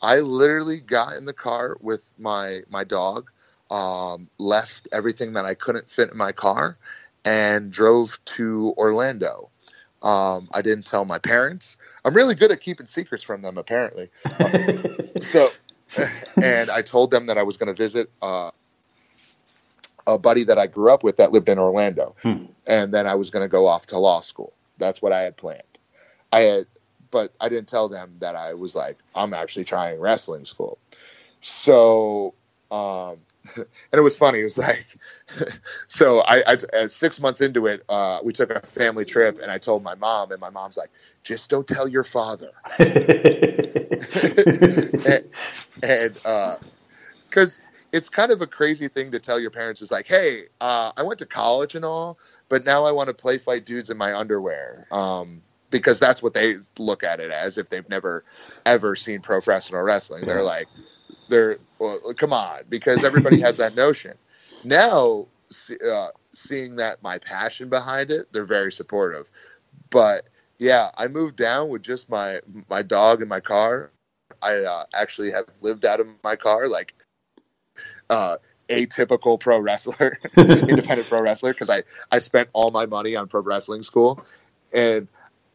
I 0.00 0.20
literally 0.20 0.80
got 0.80 1.16
in 1.16 1.24
the 1.26 1.32
car 1.32 1.76
with 1.80 2.12
my 2.18 2.62
my 2.70 2.84
dog, 2.84 3.30
um, 3.70 4.28
left 4.38 4.88
everything 4.92 5.34
that 5.34 5.44
I 5.44 5.54
couldn't 5.54 5.90
fit 5.90 6.10
in 6.10 6.16
my 6.16 6.32
car, 6.32 6.76
and 7.24 7.70
drove 7.70 8.18
to 8.26 8.74
Orlando. 8.76 9.50
Um, 10.02 10.48
I 10.54 10.62
didn't 10.62 10.86
tell 10.86 11.04
my 11.04 11.18
parents. 11.18 11.76
I'm 12.04 12.14
really 12.14 12.34
good 12.34 12.52
at 12.52 12.60
keeping 12.60 12.86
secrets 12.86 13.24
from 13.24 13.42
them, 13.42 13.58
apparently. 13.58 14.10
so, 15.20 15.50
and 16.42 16.70
I 16.70 16.82
told 16.82 17.10
them 17.10 17.26
that 17.26 17.36
I 17.36 17.42
was 17.42 17.56
going 17.56 17.74
to 17.74 17.74
visit 17.74 18.08
uh, 18.22 18.52
a 20.06 20.18
buddy 20.18 20.44
that 20.44 20.58
I 20.58 20.68
grew 20.68 20.92
up 20.92 21.02
with 21.02 21.16
that 21.16 21.32
lived 21.32 21.48
in 21.48 21.58
Orlando, 21.58 22.14
hmm. 22.22 22.44
and 22.66 22.94
then 22.94 23.06
I 23.06 23.16
was 23.16 23.30
going 23.30 23.44
to 23.44 23.48
go 23.48 23.66
off 23.66 23.86
to 23.86 23.98
law 23.98 24.20
school. 24.20 24.52
That's 24.78 25.02
what 25.02 25.12
I 25.12 25.22
had 25.22 25.36
planned. 25.36 25.62
I 26.32 26.40
had 26.40 26.64
but 27.10 27.32
I 27.40 27.48
didn't 27.48 27.68
tell 27.68 27.88
them 27.88 28.16
that 28.20 28.36
I 28.36 28.54
was 28.54 28.74
like, 28.74 28.98
I'm 29.14 29.34
actually 29.34 29.64
trying 29.64 30.00
wrestling 30.00 30.44
school. 30.44 30.78
So, 31.40 32.34
um, 32.70 33.18
and 33.56 33.66
it 33.92 34.00
was 34.00 34.18
funny. 34.18 34.40
It 34.40 34.44
was 34.44 34.58
like, 34.58 34.86
so 35.86 36.20
I, 36.20 36.42
I 36.46 36.56
six 36.88 37.20
months 37.20 37.40
into 37.40 37.66
it, 37.66 37.82
uh, 37.88 38.20
we 38.22 38.32
took 38.32 38.50
a 38.50 38.60
family 38.60 39.04
trip, 39.04 39.38
and 39.40 39.50
I 39.50 39.58
told 39.58 39.82
my 39.82 39.94
mom, 39.94 40.32
and 40.32 40.40
my 40.40 40.50
mom's 40.50 40.76
like, 40.76 40.90
"Just 41.22 41.48
don't 41.50 41.66
tell 41.66 41.88
your 41.88 42.04
father," 42.04 42.50
and, 42.78 42.98
and 45.82 46.18
uh, 46.24 46.56
because 47.28 47.60
it's 47.92 48.08
kind 48.10 48.30
of 48.30 48.42
a 48.42 48.46
crazy 48.46 48.88
thing 48.88 49.12
to 49.12 49.18
tell 49.18 49.40
your 49.40 49.50
parents 49.50 49.82
is 49.82 49.90
like, 49.90 50.06
hey, 50.06 50.42
uh, 50.60 50.92
I 50.96 51.02
went 51.02 51.20
to 51.20 51.26
college 51.26 51.74
and 51.74 51.84
all, 51.84 52.18
but 52.48 52.64
now 52.64 52.84
I 52.84 52.92
want 52.92 53.08
to 53.08 53.14
play 53.14 53.38
fight 53.38 53.64
dudes 53.64 53.90
in 53.90 53.96
my 53.96 54.14
underwear. 54.14 54.86
Um, 54.90 55.42
because 55.70 56.00
that's 56.00 56.22
what 56.22 56.34
they 56.34 56.54
look 56.78 57.04
at 57.04 57.20
it 57.20 57.30
as 57.30 57.58
if 57.58 57.68
they've 57.68 57.88
never 57.88 58.24
ever 58.64 58.96
seen 58.96 59.20
professional 59.20 59.82
wrestling. 59.82 60.26
They're 60.26 60.42
like, 60.42 60.68
they're 61.28 61.56
well, 61.78 62.00
come 62.16 62.32
on, 62.32 62.60
because 62.68 63.04
everybody 63.04 63.40
has 63.40 63.58
that 63.58 63.76
notion. 63.76 64.14
Now, 64.64 65.26
uh, 65.86 66.08
seeing 66.32 66.76
that 66.76 67.02
my 67.02 67.18
passion 67.18 67.68
behind 67.68 68.10
it, 68.10 68.26
they're 68.32 68.44
very 68.44 68.72
supportive. 68.72 69.30
But 69.90 70.28
yeah, 70.58 70.90
I 70.96 71.08
moved 71.08 71.36
down 71.36 71.68
with 71.68 71.82
just 71.82 72.10
my 72.10 72.40
my 72.68 72.82
dog 72.82 73.20
and 73.20 73.28
my 73.28 73.40
car. 73.40 73.90
I 74.42 74.56
uh, 74.56 74.84
actually 74.94 75.32
have 75.32 75.46
lived 75.62 75.84
out 75.84 76.00
of 76.00 76.08
my 76.22 76.36
car, 76.36 76.68
like 76.68 76.94
uh, 78.10 78.36
atypical 78.68 79.38
pro 79.38 79.58
wrestler, 79.58 80.18
independent 80.36 81.08
pro 81.08 81.20
wrestler, 81.20 81.52
because 81.52 81.70
I 81.70 81.82
I 82.10 82.18
spent 82.18 82.48
all 82.52 82.70
my 82.70 82.86
money 82.86 83.16
on 83.16 83.28
pro 83.28 83.40
wrestling 83.40 83.82
school, 83.82 84.24
and 84.74 85.08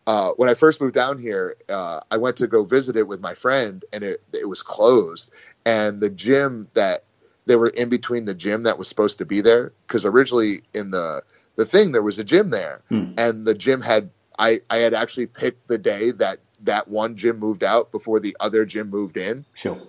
uh, 0.06 0.32
when 0.32 0.50
I 0.50 0.54
first 0.54 0.82
moved 0.82 0.96
down 0.96 1.18
here, 1.18 1.56
uh, 1.70 2.02
I 2.12 2.18
went 2.18 2.38
to 2.38 2.48
go 2.48 2.64
visit 2.64 2.96
it 2.96 3.08
with 3.08 3.22
my 3.22 3.34
friend, 3.34 3.84
and 3.94 4.04
it 4.04 4.22
it 4.34 4.48
was 4.48 4.64
closed. 4.64 5.32
And 5.66 6.02
the 6.02 6.10
gym 6.10 6.68
that 6.74 7.04
they 7.46 7.56
were 7.56 7.70
in 7.70 7.90
between 7.90 8.26
the 8.26 8.34
gym 8.34 8.64
that 8.64 8.78
was 8.78 8.88
supposed 8.88 9.20
to 9.20 9.26
be 9.26 9.42
there, 9.42 9.72
because 9.88 10.06
originally 10.06 10.62
in 10.74 10.92
the 10.92 11.24
the 11.56 11.66
thing 11.66 11.92
there 11.92 12.02
was 12.02 12.20
a 12.20 12.24
gym 12.24 12.50
there, 12.50 12.82
hmm. 12.90 13.14
and 13.18 13.46
the 13.46 13.54
gym 13.54 13.82
had 13.82 14.10
I 14.38 14.60
I 14.70 14.78
had 14.78 14.94
actually 14.94 15.28
picked 15.28 15.68
the 15.68 15.78
day 15.78 16.12
that 16.12 16.40
that 16.64 16.88
one 16.88 17.16
gym 17.16 17.40
moved 17.40 17.64
out 17.64 17.92
before 17.92 18.20
the 18.20 18.36
other 18.40 18.66
gym 18.66 18.90
moved 18.90 19.18
in. 19.18 19.46
Sure. 19.54 19.82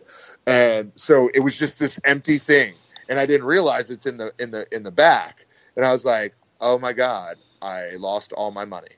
And 0.47 0.93
so 0.97 1.31
it 1.33 1.41
was 1.41 1.59
just 1.59 1.79
this 1.79 2.01
empty 2.05 2.39
thing, 2.39 2.75
and 3.09 3.19
I 3.19 3.27
didn't 3.27 3.47
realize 3.47 3.91
it's 3.91 4.07
in 4.07 4.19
the 4.19 4.33
in 4.39 4.53
the 4.53 4.67
in 4.71 4.85
the 4.85 4.93
back, 4.93 5.45
and 5.75 5.85
I 5.85 5.93
was 5.93 6.05
like, 6.05 6.35
oh 6.61 6.79
my 6.79 6.93
god, 6.93 7.37
I 7.61 7.97
lost 7.99 8.33
all 8.33 8.53
my 8.53 8.65
money. 8.65 8.89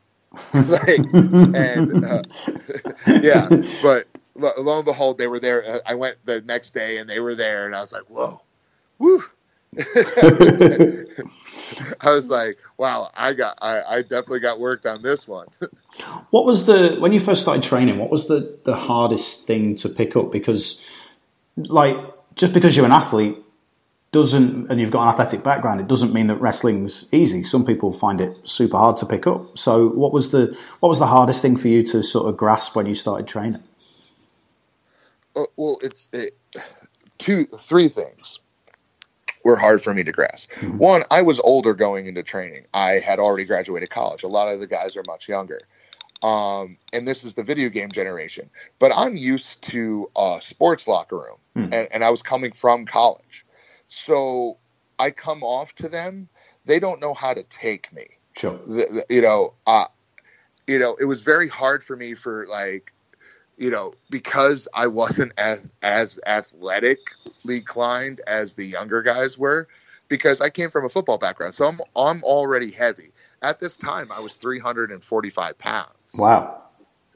like, 0.54 0.98
and 1.12 2.04
uh, 2.04 2.22
yeah, 3.06 3.48
but 3.82 4.06
lo, 4.34 4.50
lo, 4.58 4.76
and 4.78 4.84
behold, 4.84 5.18
they 5.18 5.26
were 5.26 5.40
there. 5.40 5.62
Uh, 5.66 5.78
I 5.86 5.94
went 5.94 6.16
the 6.24 6.40
next 6.42 6.72
day, 6.72 6.98
and 6.98 7.08
they 7.08 7.20
were 7.20 7.34
there, 7.34 7.66
and 7.66 7.74
I 7.74 7.80
was 7.80 7.92
like, 7.92 8.04
whoa, 8.04 8.40
woo. 8.98 9.24
I 12.00 12.10
was 12.10 12.30
like, 12.30 12.58
wow, 12.78 13.10
I 13.14 13.34
got, 13.34 13.58
I, 13.60 13.82
I 13.88 14.02
definitely 14.02 14.40
got 14.40 14.58
worked 14.58 14.86
on 14.86 15.02
this 15.02 15.28
one. 15.28 15.48
what 16.30 16.46
was 16.46 16.64
the 16.64 16.96
when 16.98 17.12
you 17.12 17.20
first 17.20 17.42
started 17.42 17.62
training? 17.62 17.98
What 17.98 18.10
was 18.10 18.26
the 18.28 18.58
the 18.64 18.74
hardest 18.74 19.46
thing 19.46 19.76
to 19.76 19.88
pick 19.88 20.16
up? 20.16 20.32
Because, 20.32 20.82
like, 21.56 21.96
just 22.36 22.52
because 22.52 22.76
you're 22.76 22.86
an 22.86 22.92
athlete 22.92 23.36
doesn't, 24.12 24.70
and 24.70 24.80
you've 24.80 24.90
got 24.90 25.02
an 25.02 25.08
athletic 25.08 25.42
background, 25.42 25.80
it 25.80 25.88
doesn't 25.88 26.12
mean 26.12 26.28
that 26.28 26.36
wrestling's 26.36 27.06
easy. 27.12 27.44
Some 27.44 27.64
people 27.64 27.92
find 27.92 28.20
it 28.20 28.46
super 28.48 28.78
hard 28.78 28.96
to 28.98 29.06
pick 29.06 29.26
up. 29.26 29.58
So, 29.58 29.88
what 29.88 30.12
was 30.12 30.30
the 30.30 30.56
what 30.80 30.88
was 30.88 30.98
the 30.98 31.06
hardest 31.06 31.42
thing 31.42 31.56
for 31.56 31.68
you 31.68 31.82
to 31.88 32.02
sort 32.02 32.28
of 32.28 32.36
grasp 32.36 32.74
when 32.76 32.86
you 32.86 32.94
started 32.94 33.26
training? 33.26 33.62
Uh, 35.34 35.44
well, 35.56 35.78
it's 35.82 36.08
it, 36.12 36.36
two, 37.18 37.44
three 37.44 37.88
things 37.88 38.40
were 39.44 39.56
hard 39.56 39.82
for 39.82 39.94
me 39.94 40.02
to 40.02 40.12
grasp. 40.12 40.50
Mm-hmm. 40.52 40.78
One, 40.78 41.02
I 41.10 41.22
was 41.22 41.38
older 41.38 41.74
going 41.74 42.06
into 42.06 42.22
training. 42.22 42.66
I 42.74 42.92
had 42.92 43.20
already 43.20 43.44
graduated 43.44 43.90
college. 43.90 44.24
A 44.24 44.28
lot 44.28 44.52
of 44.52 44.58
the 44.58 44.66
guys 44.66 44.96
are 44.96 45.04
much 45.06 45.28
younger. 45.28 45.60
Um, 46.22 46.78
and 46.92 47.06
this 47.06 47.24
is 47.24 47.34
the 47.34 47.44
video 47.44 47.68
game 47.68 47.92
generation. 47.92 48.50
But 48.78 48.92
I'm 48.96 49.16
used 49.16 49.62
to 49.70 50.10
a 50.16 50.38
sports 50.40 50.88
locker 50.88 51.16
room, 51.16 51.36
mm. 51.56 51.72
and, 51.72 51.88
and 51.92 52.04
I 52.04 52.10
was 52.10 52.22
coming 52.22 52.52
from 52.52 52.86
college. 52.86 53.45
So 53.88 54.58
I 54.98 55.10
come 55.10 55.42
off 55.42 55.74
to 55.76 55.88
them. 55.88 56.28
They 56.64 56.80
don't 56.80 57.00
know 57.00 57.14
how 57.14 57.34
to 57.34 57.42
take 57.42 57.92
me. 57.92 58.06
Sure. 58.36 58.58
The, 58.66 59.04
the, 59.08 59.14
you 59.14 59.22
know, 59.22 59.54
uh, 59.66 59.86
you 60.66 60.78
know, 60.78 60.96
it 60.98 61.04
was 61.04 61.22
very 61.22 61.48
hard 61.48 61.84
for 61.84 61.96
me 61.96 62.14
for 62.14 62.46
like, 62.46 62.92
you 63.56 63.70
know, 63.70 63.92
because 64.10 64.68
I 64.74 64.88
wasn't 64.88 65.32
as, 65.38 65.66
as 65.82 66.20
athletically 66.26 67.58
inclined 67.58 68.20
as 68.26 68.54
the 68.54 68.64
younger 68.64 69.02
guys 69.02 69.38
were, 69.38 69.68
because 70.08 70.40
I 70.40 70.50
came 70.50 70.70
from 70.70 70.84
a 70.84 70.88
football 70.88 71.18
background. 71.18 71.54
So 71.54 71.66
I'm, 71.66 71.78
I'm 71.96 72.22
already 72.22 72.70
heavy. 72.70 73.12
At 73.42 73.60
this 73.60 73.76
time, 73.76 74.10
I 74.10 74.20
was 74.20 74.36
345 74.36 75.58
pounds. 75.58 75.88
Wow. 76.14 76.62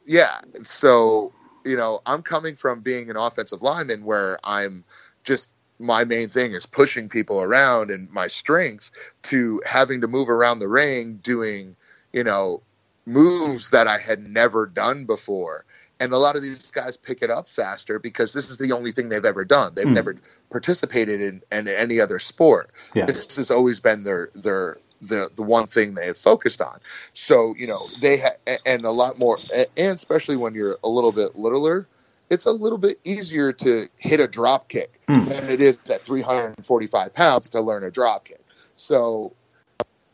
Yeah. 0.07 0.41
So, 0.63 1.33
you 1.65 1.77
know, 1.77 2.01
I'm 2.07 2.23
coming 2.23 2.57
from 2.57 2.81
being 2.81 3.11
an 3.11 3.17
offensive 3.17 3.63
lineman 3.63 4.05
where 4.05 4.39
I'm 4.45 4.85
just 5.25 5.51
my 5.81 6.05
main 6.05 6.29
thing 6.29 6.53
is 6.53 6.67
pushing 6.67 7.09
people 7.09 7.41
around 7.41 7.91
and 7.91 8.11
my 8.11 8.27
strength 8.27 8.91
to 9.23 9.63
having 9.67 10.03
to 10.03 10.09
move 10.09 10.29
around 10.29 10.59
the 10.59 10.69
ring 10.69 11.19
doing, 11.23 11.75
you 12.13 12.23
know, 12.23 12.63
moves 13.07 13.71
that 13.71 13.89
I 13.89 13.99
had 13.99 14.21
never 14.21 14.67
done 14.67 15.07
before. 15.07 15.65
And 15.99 16.13
a 16.13 16.19
lot 16.19 16.37
of 16.37 16.43
these 16.43 16.71
guys 16.71 16.97
pick 16.97 17.23
it 17.23 17.31
up 17.31 17.49
faster 17.49 17.99
because 17.99 18.33
this 18.33 18.51
is 18.51 18.59
the 18.59 18.73
only 18.73 18.93
thing 18.93 19.09
they've 19.09 19.25
ever 19.25 19.45
done. 19.45 19.75
They've 19.75 19.87
mm. 19.87 19.95
never 19.95 20.17
participated 20.51 21.21
in, 21.21 21.43
in, 21.51 21.69
any 21.69 22.01
other 22.01 22.19
sport. 22.19 22.71
Yeah. 22.95 23.07
This 23.07 23.37
has 23.37 23.51
always 23.51 23.81
been 23.81 24.05
their 24.05 24.31
their 24.35 24.77
the 25.03 25.31
the 25.35 25.43
one 25.43 25.67
thing 25.67 25.95
they 25.95 26.07
have 26.07 26.17
focused 26.17 26.63
on. 26.63 26.79
So 27.13 27.55
you 27.57 27.67
know 27.67 27.87
they 28.01 28.19
ha- 28.19 28.57
and 28.65 28.85
a 28.85 28.91
lot 28.91 29.19
more, 29.19 29.39
and 29.55 29.95
especially 29.95 30.37
when 30.37 30.55
you're 30.55 30.79
a 30.83 30.89
little 30.89 31.13
bit 31.13 31.37
littler, 31.37 31.87
it's 32.31 32.47
a 32.47 32.53
little 32.53 32.79
bit 32.79 33.01
easier 33.05 33.53
to 33.53 33.89
hit 33.99 34.21
a 34.21 34.29
drop 34.29 34.69
kick 34.69 35.01
mm. 35.07 35.29
than 35.29 35.51
it 35.51 35.61
is 35.61 35.79
at 35.91 36.03
345 36.03 37.13
pounds 37.13 37.51
to 37.51 37.61
learn 37.61 37.83
a 37.85 37.91
drop 37.91 38.25
kick. 38.25 38.41
So, 38.77 39.35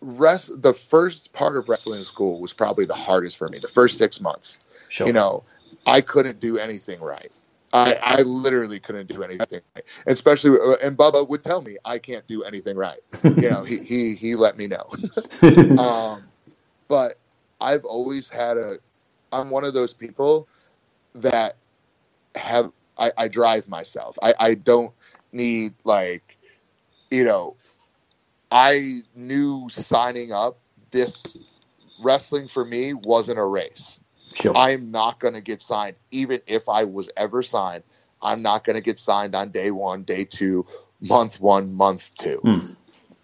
rest 0.01 0.61
the 0.61 0.73
first 0.73 1.33
part 1.33 1.57
of 1.57 1.69
wrestling 1.69 2.05
school 2.05 2.41
was 2.41 2.53
probably 2.53 2.87
the 2.87 2.95
hardest 2.95 3.37
for 3.37 3.49
me. 3.49 3.59
The 3.59 3.69
first 3.69 3.99
six 3.99 4.21
months, 4.21 4.59
sure. 4.89 5.07
you 5.07 5.13
know, 5.13 5.45
I 5.87 6.01
couldn't 6.01 6.41
do 6.41 6.59
anything 6.59 7.01
right. 7.01 7.31
I, 7.73 7.99
I 8.01 8.23
literally 8.23 8.81
couldn't 8.81 9.09
do 9.09 9.23
anything, 9.23 9.61
right. 9.75 9.85
especially 10.07 10.57
and 10.83 10.97
Bubba 10.97 11.29
would 11.29 11.43
tell 11.43 11.61
me 11.61 11.77
I 11.85 11.99
can't 11.99 12.27
do 12.27 12.43
anything 12.43 12.77
right. 12.77 13.01
you 13.25 13.51
know, 13.51 13.65
he 13.65 13.79
he 13.85 14.15
he 14.15 14.35
let 14.37 14.57
me 14.57 14.69
know. 14.69 14.89
um, 15.83 16.25
but 16.89 17.17
I've 17.61 17.85
always 17.85 18.31
had 18.31 18.57
a. 18.57 18.79
I'm 19.33 19.51
one 19.51 19.65
of 19.65 19.75
those 19.75 19.93
people 19.93 20.49
that 21.17 21.57
have 22.37 22.73
I, 22.99 23.13
I 23.17 23.29
drive 23.29 23.69
myself. 23.69 24.19
I, 24.23 24.35
I 24.39 24.55
don't 24.55 24.93
need 25.33 25.75
like 25.85 26.37
you 27.11 27.25
know 27.25 27.57
I 28.51 29.01
knew 29.15 29.69
signing 29.69 30.33
up 30.33 30.59
this 30.91 31.37
wrestling 32.01 32.49
for 32.49 32.65
me 32.65 32.95
wasn't 32.95 33.39
a 33.39 33.45
race. 33.45 34.01
Sure. 34.35 34.57
I'm 34.57 34.91
not 34.91 35.19
going 35.19 35.35
to 35.35 35.41
get 35.41 35.61
signed 35.61 35.97
even 36.11 36.41
if 36.47 36.69
I 36.69 36.85
was 36.85 37.11
ever 37.17 37.43
signed. 37.43 37.85
I'm 38.21 38.43
not 38.43 38.65
going 38.65 38.77
to 38.77 38.83
get 38.83 38.99
signed 38.99 39.35
on 39.35 39.51
day 39.51 39.71
one, 39.71 40.03
day 40.03 40.25
two, 40.25 40.67
month 41.01 41.41
one, 41.41 41.75
month 41.75 42.15
two. 42.17 42.41
Hmm. 42.43 42.73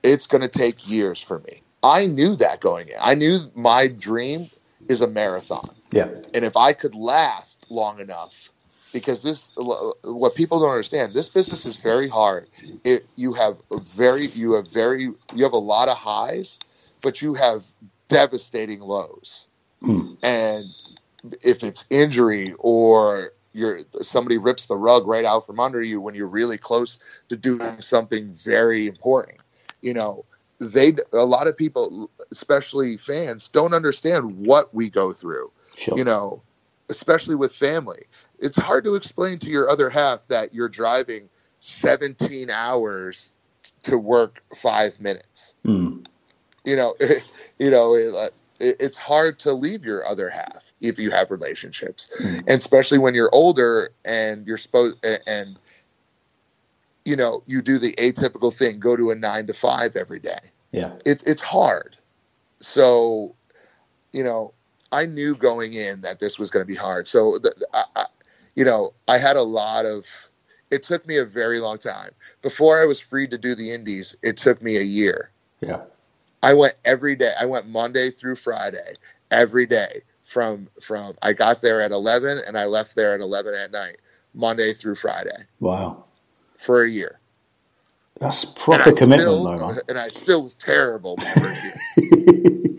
It's 0.03 0.27
going 0.27 0.43
to 0.43 0.49
take 0.49 0.89
years 0.89 1.23
for 1.23 1.39
me. 1.39 1.61
I 1.83 2.07
knew 2.07 2.37
that 2.37 2.61
going 2.61 2.89
in. 2.89 2.97
I 3.01 3.15
knew 3.15 3.39
my 3.55 3.89
dream 3.89 4.51
is 4.89 5.01
a 5.01 5.09
marathon. 5.09 5.69
Yeah. 5.93 6.09
And 6.35 6.45
if 6.45 6.57
I 6.57 6.73
could 6.73 6.95
last 6.95 7.65
long 7.69 8.01
enough, 8.01 8.51
because 8.93 9.23
this, 9.23 9.53
what 9.57 10.35
people 10.35 10.61
don't 10.61 10.71
understand, 10.71 11.15
this 11.15 11.29
business 11.29 11.67
is 11.67 11.77
very 11.77 12.09
hard. 12.09 12.49
It, 12.85 13.03
you 13.17 13.33
have 13.35 13.57
a 13.71 13.79
very, 13.79 14.27
you 14.27 14.55
have 14.55 14.71
very, 14.71 15.03
you 15.03 15.43
have 15.43 15.53
a 15.53 15.59
lot 15.59 15.89
of 15.89 15.97
highs, 15.97 16.59
but 17.01 17.23
you 17.23 17.35
have 17.35 17.65
devastating 18.09 18.81
lows. 18.81 19.47
Hmm. 19.81 20.15
And 20.23 20.67
if 21.43 21.65
it's 21.65 21.87
injury 21.91 22.55
or 22.59 23.33
you're 23.53 23.81
somebody 24.01 24.39
rips 24.39 24.67
the 24.67 24.77
rug 24.77 25.07
right 25.07 25.25
out 25.25 25.47
from 25.47 25.61
under 25.61 25.81
you 25.81 26.01
when 26.01 26.15
you're 26.15 26.27
really 26.27 26.59
close 26.59 26.99
to 27.29 27.37
doing 27.37 27.81
something 27.81 28.33
very 28.33 28.87
important, 28.87 29.39
you 29.81 29.95
know, 29.95 30.25
they 30.59 30.95
a 31.13 31.25
lot 31.25 31.49
of 31.49 31.57
people, 31.57 32.11
especially 32.31 32.97
fans, 32.97 33.49
don't 33.49 33.75
understand 33.75 34.47
what 34.47 34.75
we 34.75 34.91
go 34.91 35.13
through. 35.13 35.51
Sure. 35.77 35.97
You 35.97 36.05
know, 36.05 36.43
especially 36.89 37.35
with 37.35 37.55
family. 37.55 38.03
It's 38.43 38.57
hard 38.59 38.85
to 38.85 38.95
explain 38.97 39.39
to 39.41 39.51
your 39.51 39.71
other 39.71 39.89
half 39.89 40.27
that 40.29 40.53
you're 40.55 40.69
driving 40.69 41.29
17 41.61 42.51
hours 42.51 43.31
to 43.85 43.97
work 43.97 44.43
five 44.55 45.01
minutes. 45.01 45.55
Hmm. 45.65 45.99
You 46.65 46.77
know, 46.77 46.95
you 47.59 47.71
know, 47.71 47.95
it, 47.95 48.13
it- 48.61 48.77
it's 48.79 48.97
hard 48.97 49.41
to 49.41 49.53
leave 49.55 49.85
your 49.85 50.07
other 50.07 50.31
half 50.31 50.73
if 50.81 51.01
you 51.01 51.11
have 51.11 51.33
relationships, 51.33 52.09
and 52.21 52.49
especially 52.49 52.99
when 52.99 53.13
you're 53.13 53.31
older 53.33 53.91
and 54.05 54.47
you're 54.47 54.57
supposed 54.57 55.05
and 55.27 55.59
you 57.05 57.17
know 57.17 57.43
you 57.47 57.61
do 57.61 57.79
the 57.79 57.93
atypical 57.95 58.55
thing, 58.55 58.79
go 58.79 58.95
to 58.97 59.11
a 59.11 59.17
nine 59.17 59.49
to 59.49 59.53
five 59.53 59.97
every 59.97 60.21
day 60.21 60.39
Yeah. 60.71 60.93
it's 61.05 61.25
it's 61.25 61.43
hard. 61.43 61.97
So, 62.61 63.35
you 64.13 64.23
know, 64.23 64.55
I 64.93 65.07
knew 65.07 65.35
going 65.35 65.73
in 65.73 66.03
that 66.03 66.21
this 66.21 66.39
was 66.39 66.53
going 66.53 66.65
to 66.65 66.69
be 66.73 66.77
hard. 66.77 67.09
So, 67.09 67.33
the, 67.39 67.53
the- 67.59 67.67
I, 67.75 67.85
I, 67.97 68.05
you 68.55 68.65
know, 68.65 68.91
I 69.09 69.19
had 69.19 69.37
a 69.37 69.43
lot 69.43 69.87
of. 69.87 70.07
It 70.71 70.83
took 70.85 71.07
me 71.07 71.19
a 71.19 71.25
very 71.27 71.61
long 71.61 71.77
time 71.79 72.11
before 72.41 72.81
I 72.81 72.87
was 72.87 72.99
free 73.01 73.29
to 73.29 73.37
do 73.39 73.55
the 73.55 73.73
indies. 73.73 74.17
It 74.23 74.39
took 74.39 74.63
me 74.63 74.79
a 74.79 74.83
year. 74.83 75.31
Yeah. 75.61 75.81
I 76.43 76.55
went 76.55 76.75
every 76.85 77.15
day. 77.15 77.33
I 77.39 77.45
went 77.47 77.69
Monday 77.69 78.11
through 78.11 78.37
Friday, 78.37 78.95
every 79.31 79.67
day 79.67 80.01
from 80.23 80.69
from. 80.81 81.15
I 81.23 81.35
got 81.35 81.61
there 81.61 81.83
at 81.83 81.93
eleven 81.93 82.39
and 82.47 82.57
I 82.59 82.65
left 82.67 82.97
there 82.97 83.15
at 83.15 83.21
eleven 83.21 83.55
at 83.55 83.71
night, 83.71 83.99
Monday 84.35 84.73
through 84.73 84.95
Friday 84.97 85.37
Wow. 85.61 86.05
for 86.57 86.83
a 86.83 86.89
year. 86.89 87.19
That's 88.19 88.45
proper 88.45 88.93
commitment, 88.93 89.21
still, 89.23 89.45
though, 89.45 89.67
man. 89.69 89.79
and 89.89 89.99
I 89.99 90.09
still 90.09 90.43
was 90.45 90.55
terrible 90.57 91.17
my 91.17 91.33
first 91.35 91.63
year. 91.97 92.79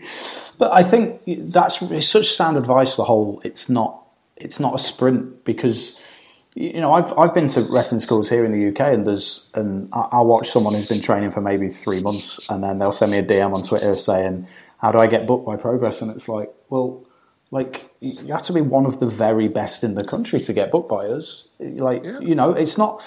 But 0.56 0.78
I 0.78 0.84
think 0.84 1.22
that's 1.26 1.82
it's 1.82 2.08
such 2.08 2.32
sound 2.34 2.56
advice. 2.56 2.94
The 2.96 3.04
whole 3.04 3.40
it's 3.44 3.68
not 3.68 4.03
it's 4.36 4.60
not 4.60 4.74
a 4.74 4.78
sprint 4.78 5.44
because 5.44 5.98
you 6.54 6.80
know 6.80 6.92
I've 6.92 7.12
I've 7.18 7.34
been 7.34 7.48
to 7.48 7.62
wrestling 7.62 8.00
schools 8.00 8.28
here 8.28 8.44
in 8.44 8.52
the 8.52 8.68
UK 8.68 8.94
and 8.94 9.06
there's 9.06 9.48
and 9.54 9.88
I- 9.92 10.08
I'll 10.12 10.26
watch 10.26 10.50
someone 10.50 10.74
who's 10.74 10.86
been 10.86 11.02
training 11.02 11.30
for 11.30 11.40
maybe 11.40 11.68
three 11.68 12.00
months 12.00 12.40
and 12.48 12.62
then 12.62 12.78
they'll 12.78 12.92
send 12.92 13.12
me 13.12 13.18
a 13.18 13.24
DM 13.24 13.54
on 13.54 13.62
Twitter 13.62 13.96
saying 13.96 14.46
how 14.78 14.92
do 14.92 14.98
I 14.98 15.06
get 15.06 15.26
booked 15.26 15.46
by 15.46 15.56
Progress 15.56 16.02
and 16.02 16.10
it's 16.10 16.28
like 16.28 16.50
well 16.70 17.06
like 17.50 17.88
you 18.00 18.32
have 18.32 18.42
to 18.44 18.52
be 18.52 18.60
one 18.60 18.84
of 18.86 19.00
the 19.00 19.06
very 19.06 19.48
best 19.48 19.84
in 19.84 19.94
the 19.94 20.04
country 20.04 20.40
to 20.40 20.52
get 20.52 20.72
booked 20.72 20.88
by 20.88 21.06
us. 21.06 21.46
Like 21.60 22.04
you 22.04 22.34
know 22.34 22.52
it's 22.52 22.76
not. 22.76 23.02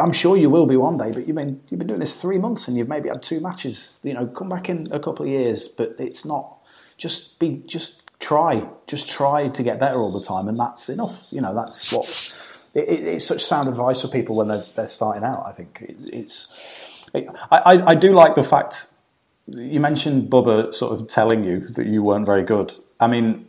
I'm 0.00 0.12
sure 0.12 0.36
you 0.36 0.50
will 0.50 0.66
be 0.66 0.76
one 0.76 0.98
day, 0.98 1.12
but 1.12 1.26
you've 1.26 1.36
been 1.36 1.60
you've 1.70 1.78
been 1.78 1.88
doing 1.88 2.00
this 2.00 2.14
three 2.14 2.38
months 2.38 2.68
and 2.68 2.76
you've 2.76 2.88
maybe 2.88 3.08
had 3.08 3.22
two 3.22 3.40
matches. 3.40 3.98
You 4.02 4.14
know, 4.14 4.26
come 4.26 4.50
back 4.50 4.68
in 4.68 4.92
a 4.92 5.00
couple 5.00 5.24
of 5.24 5.28
years, 5.30 5.68
but 5.68 5.96
it's 5.98 6.24
not 6.26 6.58
just 6.98 7.38
be 7.38 7.62
just 7.66 8.02
try 8.20 8.66
just 8.86 9.08
try 9.08 9.48
to 9.48 9.62
get 9.62 9.78
better 9.80 9.98
all 10.00 10.12
the 10.12 10.24
time 10.24 10.48
and 10.48 10.58
that's 10.58 10.88
enough. 10.88 11.24
You 11.30 11.40
know 11.40 11.54
that's 11.54 11.92
what 11.92 12.08
it, 12.74 12.88
it, 12.88 13.04
it's 13.04 13.26
such 13.26 13.44
sound 13.44 13.68
advice 13.68 14.02
for 14.02 14.08
people 14.08 14.36
when 14.36 14.48
they're, 14.48 14.64
they're 14.74 14.86
starting 14.86 15.24
out 15.24 15.44
i 15.46 15.52
think. 15.52 15.78
It, 15.82 15.96
it's 16.12 16.48
it, 17.14 17.28
I, 17.50 17.58
I- 17.58 17.86
I 17.90 17.94
do 17.94 18.12
like 18.14 18.34
the 18.34 18.42
fact 18.44 18.86
you 19.48 19.80
mentioned 19.80 20.30
bubba 20.30 20.74
sort 20.74 20.98
of 21.00 21.08
telling 21.08 21.44
you 21.44 21.60
that 21.70 21.86
you 21.86 22.02
weren't 22.02 22.26
very 22.26 22.42
good. 22.44 22.74
I 23.00 23.06
mean 23.06 23.46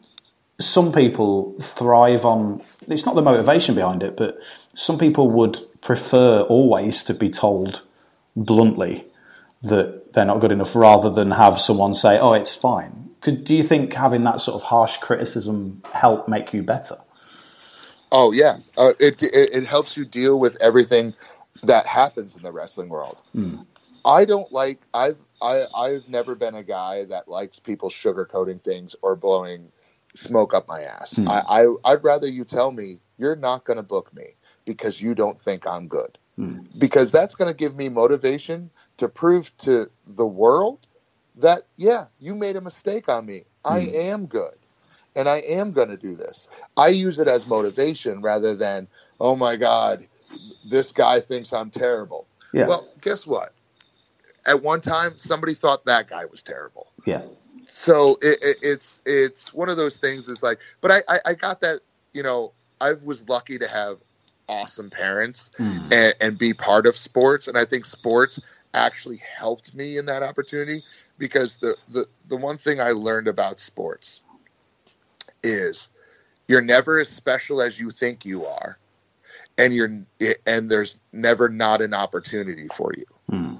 some 0.59 0.91
people 0.91 1.53
thrive 1.61 2.26
on 2.26 2.61
it's 2.88 3.05
not 3.05 3.15
the 3.15 3.22
motivation 3.22 3.76
behind 3.76 4.01
it 4.03 4.18
but 4.18 4.38
some 4.76 4.97
people 4.97 5.30
would 5.30 5.59
prefer 5.82 6.41
always 6.41 7.03
to 7.03 7.13
be 7.13 7.30
told 7.30 7.82
bluntly 8.36 9.05
that 9.61 10.13
they're 10.13 10.26
not 10.26 10.39
good 10.39 10.51
enough 10.51 10.76
rather 10.76 11.09
than 11.09 11.32
have 11.32 11.59
someone 11.59 11.93
say, 11.93 12.18
oh, 12.20 12.34
it's 12.34 12.53
fine. 12.53 13.07
Could, 13.22 13.45
do 13.45 13.55
you 13.55 13.63
think 13.63 13.93
having 13.93 14.24
that 14.24 14.41
sort 14.41 14.55
of 14.55 14.63
harsh 14.63 14.97
criticism 14.97 15.82
help 15.91 16.28
make 16.28 16.53
you 16.53 16.63
better? 16.63 16.97
Oh 18.11 18.32
yeah, 18.32 18.57
uh, 18.78 18.93
it, 18.99 19.22
it 19.22 19.49
it 19.53 19.65
helps 19.65 19.97
you 19.97 20.05
deal 20.05 20.39
with 20.39 20.57
everything 20.61 21.13
that 21.63 21.86
happens 21.86 22.38
in 22.38 22.43
the 22.43 22.51
wrestling 22.51 22.89
world. 22.89 23.18
I 24.05 24.26
don't 24.26 24.51
like 24.51 24.80
I've 24.93 25.22
I 25.41 25.65
I've 25.76 26.07
never 26.07 26.36
been 26.36 26.55
a 26.55 26.63
guy 26.63 27.03
that 27.05 27.28
likes 27.28 27.59
people 27.59 27.89
sugarcoating 27.89 28.61
things 28.61 28.95
or 29.01 29.15
blowing 29.15 29.72
smoke 30.15 30.53
up 30.53 30.68
my 30.68 30.82
ass. 30.82 31.18
Hmm. 31.18 31.28
I, 31.28 31.41
I 31.49 31.91
I'd 31.91 32.03
rather 32.03 32.28
you 32.28 32.45
tell 32.45 32.72
me 32.72 32.95
you're 33.18 33.36
not 33.36 33.65
going 33.65 33.78
to 33.78 33.84
book 33.84 34.13
me 34.15 34.26
because 34.65 35.01
you 35.01 35.13
don't 35.13 35.39
think 35.39 35.68
I'm 35.68 35.88
good. 35.88 36.18
Because 36.78 37.11
that's 37.11 37.34
going 37.34 37.49
to 37.49 37.57
give 37.57 37.76
me 37.76 37.89
motivation 37.89 38.70
to 38.97 39.09
prove 39.09 39.55
to 39.57 39.89
the 40.05 40.26
world 40.26 40.88
that 41.38 41.63
yeah, 41.75 42.05
you 42.19 42.35
made 42.35 42.55
a 42.55 42.61
mistake 42.61 43.09
on 43.09 43.25
me. 43.25 43.41
I 43.65 43.81
hmm. 43.81 43.95
am 43.95 44.25
good 44.25 44.55
and 45.17 45.27
I 45.27 45.39
am 45.39 45.71
going 45.71 45.89
to 45.89 45.97
do 45.97 46.15
this. 46.15 46.47
I 46.77 46.89
use 46.89 47.19
it 47.19 47.27
as 47.27 47.47
motivation 47.47 48.21
rather 48.21 48.55
than, 48.55 48.88
oh 49.19 49.35
my 49.35 49.57
God, 49.57 50.05
this 50.63 50.91
guy 50.91 51.19
thinks 51.19 51.51
I'm 51.51 51.71
terrible. 51.71 52.27
Yeah. 52.53 52.67
Well, 52.67 52.88
guess 53.01 53.25
what? 53.25 53.51
At 54.45 54.61
one 54.61 54.79
time, 54.79 55.17
somebody 55.17 55.55
thought 55.55 55.85
that 55.85 56.07
guy 56.07 56.25
was 56.25 56.43
terrible. 56.43 56.88
Yeah. 57.03 57.23
So 57.67 58.17
it, 58.21 58.38
it, 58.41 58.57
it's 58.61 59.01
it's 59.05 59.53
one 59.53 59.67
of 59.67 59.75
those 59.75 59.97
things. 59.97 60.29
Is 60.29 60.41
like, 60.41 60.59
but 60.79 60.91
I, 60.91 60.99
I 61.09 61.17
I 61.25 61.33
got 61.33 61.61
that. 61.61 61.81
You 62.13 62.23
know, 62.23 62.53
I 62.79 62.93
was 62.93 63.27
lucky 63.27 63.57
to 63.57 63.67
have 63.67 63.97
awesome 64.47 64.89
parents 64.89 65.51
hmm. 65.57 65.89
and, 65.91 66.13
and 66.21 66.38
be 66.38 66.53
part 66.53 66.85
of 66.85 66.95
sports, 66.95 67.49
and 67.49 67.57
I 67.57 67.65
think 67.65 67.85
sports 67.85 68.39
actually 68.73 69.19
helped 69.38 69.75
me 69.75 69.97
in 69.97 70.05
that 70.05 70.23
opportunity 70.23 70.83
because 71.18 71.57
the 71.57 71.76
the 71.89 72.05
the 72.28 72.38
one 72.38 72.57
thing 72.57 72.80
I 72.80 72.91
learned 72.91 73.28
about 73.28 73.59
sports 73.59 74.22
is 75.43 75.89
you're 76.47 76.61
never 76.61 76.99
as 76.99 77.09
special 77.09 77.61
as 77.61 77.80
you 77.80 77.91
think 77.91 78.26
you 78.26 78.45
are 78.45 78.78
and 79.57 79.74
you're 79.74 80.05
and 80.45 80.70
there's 80.70 80.97
never 81.11 81.49
not 81.49 81.82
an 81.82 81.93
opportunity 81.93 82.68
for 82.68 82.91
you 82.95 83.05
hmm. 83.30 83.55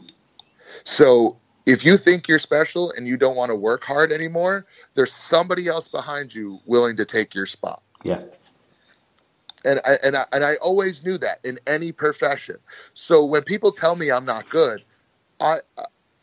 so 0.84 1.38
if 1.66 1.84
you 1.84 1.97
think 1.97 2.28
you're 2.28 2.39
special 2.39 2.91
and 2.91 3.08
you 3.08 3.18
don't 3.18 3.36
want 3.36 3.49
to 3.49 3.55
work 3.55 3.84
hard 3.84 4.12
anymore 4.12 4.66
there's 4.93 5.12
somebody 5.12 5.68
else 5.68 5.88
behind 5.88 6.34
you 6.34 6.60
willing 6.66 6.97
to 6.97 7.05
take 7.05 7.36
your 7.36 7.45
spot 7.45 7.82
Yeah. 8.03 8.22
and 9.66 9.80
I, 9.86 9.97
and 10.03 10.16
I, 10.16 10.26
and 10.32 10.43
I 10.43 10.55
always 10.55 11.05
knew 11.05 11.18
that 11.18 11.39
in 11.43 11.60
any 11.68 11.91
profession. 11.91 12.58
So 12.93 13.26
when 13.26 13.43
people 13.43 13.72
tell 13.72 13.95
me 13.95 14.12
I'm 14.12 14.26
not 14.26 14.49
good, 14.49 14.82
I, 15.41 15.58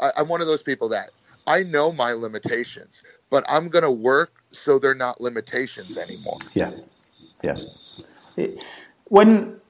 I 0.00 0.10
I'm 0.16 0.28
one 0.28 0.40
of 0.40 0.46
those 0.46 0.62
people 0.62 0.90
that 0.90 1.10
I 1.46 1.62
know 1.62 1.92
my 1.92 2.12
limitations, 2.12 3.02
but 3.30 3.44
I'm 3.48 3.68
gonna 3.68 3.90
work 3.90 4.32
so 4.50 4.78
they're 4.78 4.94
not 4.94 5.20
limitations 5.20 5.98
anymore. 5.98 6.38
Yeah. 6.54 6.72
Yeah. 7.42 7.56
It, 8.36 8.62
when, 9.04 9.60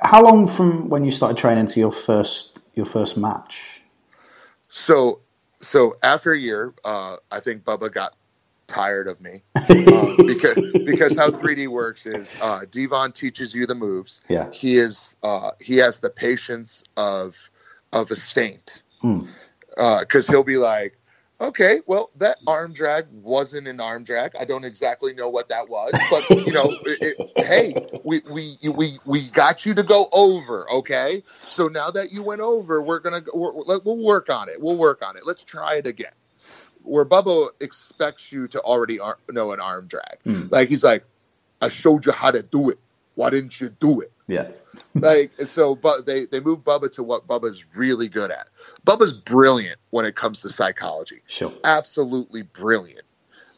how 0.00 0.22
long 0.22 0.46
from 0.46 0.88
when 0.88 1.04
you 1.04 1.10
started 1.10 1.36
training 1.36 1.66
to 1.68 1.80
your 1.80 1.92
first 1.92 2.56
your 2.74 2.86
first 2.86 3.16
match? 3.16 3.80
So 4.68 5.20
so 5.58 5.96
after 6.02 6.32
a 6.32 6.38
year, 6.38 6.72
uh, 6.84 7.16
I 7.30 7.40
think 7.40 7.64
Bubba 7.64 7.92
got 7.92 8.14
tired 8.68 9.08
of 9.08 9.20
me 9.20 9.42
uh, 9.56 9.62
because 10.18 10.54
because 10.84 11.16
how 11.16 11.30
3D 11.30 11.68
works 11.68 12.06
is 12.06 12.36
uh, 12.40 12.64
Devon 12.70 13.12
teaches 13.12 13.54
you 13.54 13.66
the 13.66 13.74
moves. 13.74 14.20
Yeah. 14.28 14.50
He 14.52 14.76
is 14.76 15.16
uh, 15.22 15.52
he 15.60 15.78
has 15.78 16.00
the 16.00 16.10
patience 16.10 16.84
of 16.96 17.50
of 17.92 18.10
a 18.10 18.16
saint 18.16 18.82
Hmm. 19.00 19.20
because 20.00 20.26
he'll 20.26 20.42
be 20.42 20.56
like, 20.56 20.98
okay, 21.40 21.80
well 21.86 22.10
that 22.16 22.38
arm 22.46 22.72
drag 22.72 23.06
wasn't 23.10 23.68
an 23.68 23.80
arm 23.80 24.04
drag. 24.04 24.32
I 24.38 24.44
don't 24.44 24.64
exactly 24.64 25.14
know 25.14 25.28
what 25.28 25.48
that 25.50 25.68
was, 25.68 25.92
but 26.10 26.46
you 26.46 26.52
know, 26.52 26.70
it, 26.84 27.18
it, 27.18 27.32
hey, 27.36 28.00
we 28.04 28.20
we 28.30 28.56
we 28.70 28.88
we 29.04 29.28
got 29.28 29.66
you 29.66 29.74
to 29.74 29.82
go 29.82 30.08
over, 30.12 30.70
okay? 30.70 31.22
So 31.46 31.68
now 31.68 31.90
that 31.90 32.12
you 32.12 32.22
went 32.22 32.40
over, 32.40 32.82
we're 32.82 33.00
gonna 33.00 33.22
we're, 33.32 33.52
we'll 33.52 33.96
work 33.96 34.30
on 34.30 34.48
it. 34.48 34.60
We'll 34.60 34.76
work 34.76 35.06
on 35.06 35.16
it. 35.16 35.22
Let's 35.26 35.44
try 35.44 35.76
it 35.76 35.86
again. 35.86 36.12
Where 36.82 37.04
Bubba 37.04 37.48
expects 37.60 38.32
you 38.32 38.48
to 38.48 38.60
already 38.60 38.98
ar- 39.00 39.18
know 39.30 39.52
an 39.52 39.60
arm 39.60 39.86
drag, 39.86 40.18
hmm. 40.24 40.46
like 40.50 40.68
he's 40.68 40.84
like, 40.84 41.04
I 41.60 41.68
showed 41.68 42.06
you 42.06 42.12
how 42.12 42.30
to 42.30 42.42
do 42.42 42.70
it. 42.70 42.78
Why 43.14 43.30
didn't 43.30 43.60
you 43.60 43.68
do 43.68 44.00
it? 44.00 44.12
Yeah. 44.28 44.48
like 44.94 45.32
so 45.46 45.74
but 45.74 46.06
they 46.06 46.26
they 46.26 46.40
move 46.40 46.60
Bubba 46.60 46.92
to 46.92 47.02
what 47.02 47.26
Bubba's 47.26 47.66
really 47.74 48.08
good 48.08 48.30
at. 48.30 48.48
Bubba's 48.86 49.12
brilliant 49.12 49.78
when 49.90 50.04
it 50.04 50.14
comes 50.14 50.42
to 50.42 50.50
psychology. 50.50 51.22
Sure. 51.26 51.52
Absolutely 51.64 52.42
brilliant. 52.42 53.02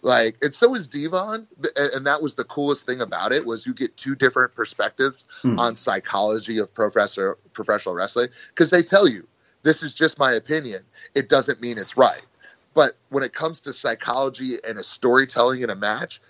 Like 0.00 0.36
and 0.42 0.54
so 0.54 0.74
is 0.76 0.86
Devon 0.86 1.46
and 1.76 2.06
that 2.06 2.22
was 2.22 2.36
the 2.36 2.44
coolest 2.44 2.86
thing 2.86 3.00
about 3.02 3.32
it 3.32 3.44
was 3.44 3.66
you 3.66 3.74
get 3.74 3.96
two 3.96 4.14
different 4.14 4.54
perspectives 4.54 5.26
Hmm. 5.42 5.58
on 5.58 5.76
psychology 5.76 6.58
of 6.58 6.72
professor 6.72 7.36
professional 7.52 7.94
wrestling 7.94 8.28
because 8.48 8.70
they 8.70 8.82
tell 8.82 9.06
you 9.06 9.26
this 9.62 9.82
is 9.82 9.92
just 9.92 10.18
my 10.18 10.32
opinion. 10.32 10.82
It 11.14 11.28
doesn't 11.28 11.60
mean 11.60 11.76
it's 11.76 11.96
right. 11.96 12.22
But 12.72 12.96
when 13.08 13.24
it 13.24 13.32
comes 13.32 13.62
to 13.62 13.72
psychology 13.72 14.56
and 14.66 14.78
a 14.78 14.82
storytelling 14.82 15.62
in 15.62 15.70
a 15.70 15.74
match, 15.74 16.20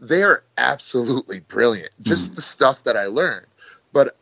they 0.00 0.22
are 0.22 0.42
absolutely 0.56 1.40
brilliant. 1.40 1.90
Just 2.00 2.36
the 2.36 2.42
stuff 2.42 2.84
that 2.84 2.96
I 2.96 3.06
learned. 3.06 3.46
But 3.92 4.16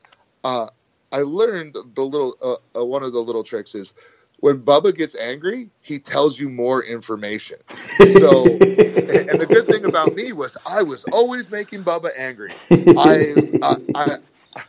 uh, 0.44 0.68
I 1.12 1.22
learned 1.22 1.76
the 1.94 2.02
little 2.02 2.36
uh, 2.42 2.80
uh, 2.80 2.84
one 2.84 3.02
of 3.02 3.12
the 3.12 3.20
little 3.20 3.44
tricks 3.44 3.74
is 3.74 3.94
when 4.40 4.60
Bubba 4.60 4.96
gets 4.96 5.16
angry, 5.16 5.70
he 5.80 5.98
tells 5.98 6.38
you 6.38 6.48
more 6.48 6.82
information. 6.82 7.58
So, 7.98 8.44
and 8.46 9.40
the 9.40 9.46
good 9.48 9.66
thing 9.66 9.84
about 9.84 10.14
me 10.14 10.32
was 10.32 10.56
I 10.64 10.82
was 10.82 11.04
always 11.06 11.50
making 11.50 11.82
Bubba 11.82 12.10
angry. 12.16 12.52
I, 12.70 13.34
I, 13.60 13.76
I, 13.94 14.16
I 14.54 14.62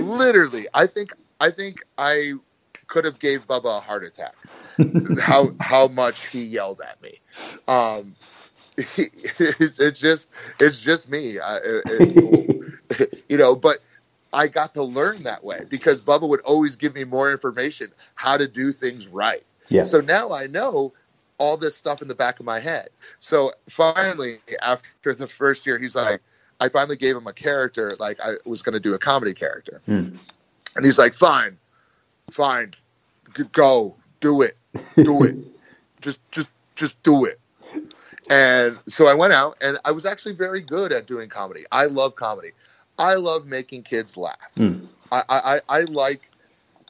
literally, 0.00 0.66
I 0.74 0.86
think, 0.86 1.12
I 1.40 1.50
think 1.50 1.84
I 1.96 2.32
could 2.88 3.04
have 3.04 3.20
gave 3.20 3.46
Bubba 3.46 3.78
a 3.78 3.80
heart 3.80 4.04
attack. 4.04 4.34
how 5.20 5.50
how 5.60 5.88
much 5.88 6.28
he 6.28 6.44
yelled 6.44 6.80
at 6.80 7.00
me. 7.02 7.20
Um, 7.68 8.16
it's, 8.76 9.78
it's 9.78 10.00
just 10.00 10.32
it's 10.60 10.82
just 10.82 11.08
me. 11.08 11.38
I, 11.38 11.58
it, 11.64 13.24
you 13.28 13.36
know, 13.36 13.54
but 13.54 13.78
I 14.32 14.48
got 14.48 14.74
to 14.74 14.82
learn 14.82 15.24
that 15.24 15.44
way 15.44 15.60
because 15.68 16.00
Bubba 16.00 16.28
would 16.28 16.40
always 16.40 16.76
give 16.76 16.94
me 16.94 17.04
more 17.04 17.30
information 17.30 17.88
how 18.14 18.36
to 18.36 18.48
do 18.48 18.72
things 18.72 19.08
right. 19.08 19.44
Yeah. 19.68 19.84
So 19.84 20.00
now 20.00 20.32
I 20.32 20.46
know 20.46 20.92
all 21.38 21.56
this 21.56 21.76
stuff 21.76 22.02
in 22.02 22.08
the 22.08 22.14
back 22.14 22.40
of 22.40 22.46
my 22.46 22.60
head. 22.60 22.88
So 23.20 23.52
finally, 23.68 24.38
after 24.60 25.14
the 25.14 25.26
first 25.26 25.66
year, 25.66 25.78
he's 25.78 25.94
like, 25.94 26.20
I 26.60 26.68
finally 26.68 26.96
gave 26.96 27.16
him 27.16 27.26
a 27.26 27.32
character, 27.32 27.96
like 27.98 28.20
I 28.22 28.34
was 28.44 28.62
going 28.62 28.74
to 28.74 28.80
do 28.80 28.94
a 28.94 28.98
comedy 28.98 29.34
character. 29.34 29.82
Hmm. 29.86 30.16
And 30.76 30.84
he's 30.84 30.98
like, 30.98 31.14
fine, 31.14 31.58
fine, 32.30 32.72
go, 33.50 33.96
do 34.20 34.42
it, 34.42 34.56
do 34.96 35.24
it. 35.24 35.36
just, 36.00 36.20
just, 36.30 36.50
just 36.76 37.02
do 37.02 37.24
it. 37.24 37.40
And 38.30 38.78
so 38.88 39.08
I 39.08 39.14
went 39.14 39.32
out 39.32 39.58
and 39.62 39.78
I 39.84 39.90
was 39.90 40.06
actually 40.06 40.34
very 40.34 40.62
good 40.62 40.92
at 40.92 41.06
doing 41.06 41.28
comedy. 41.28 41.64
I 41.70 41.86
love 41.86 42.14
comedy. 42.14 42.52
I 42.98 43.14
love 43.14 43.46
making 43.46 43.82
kids 43.82 44.16
laugh. 44.16 44.54
Hmm. 44.54 44.84
I, 45.10 45.22
I, 45.28 45.58
I 45.68 45.80
like, 45.82 46.22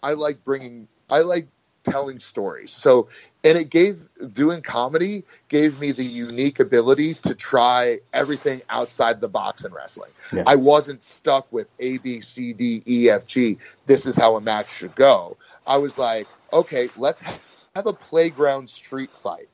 I 0.03 0.13
like 0.15 0.45
bringing, 0.45 0.89
I 1.11 1.21
like 1.21 1.49
telling 1.83 2.19
stories. 2.21 2.71
So, 2.71 3.09
and 3.45 3.59
it 3.59 3.71
gave 3.71 4.09
doing 4.33 4.63
comedy 4.63 5.25
gave 5.49 5.81
me 5.81 5.93
the 5.93 6.05
unique 6.05 6.61
ability 6.61 7.15
to 7.15 7.35
try 7.35 7.99
everything 8.13 8.63
outside 8.69 9.21
the 9.21 9.29
box 9.29 9.65
in 9.65 9.73
wrestling. 9.73 10.11
Yeah. 10.33 10.45
I 10.47 10.57
wasn't 10.57 11.03
stuck 11.03 11.53
with 11.53 11.69
A, 11.79 11.99
B, 11.99 12.21
C, 12.21 12.53
D, 12.53 12.83
E, 12.87 13.11
F, 13.11 13.27
G. 13.27 13.59
This 13.87 14.07
is 14.07 14.17
how 14.17 14.37
a 14.37 14.41
match 14.41 14.73
should 14.73 14.95
go. 14.95 15.37
I 15.67 15.79
was 15.79 15.99
like, 15.99 16.27
okay, 16.53 16.89
let's 16.97 17.23
have 17.75 17.87
a 17.87 17.93
playground 17.93 18.71
street 18.71 19.11
fight. 19.11 19.49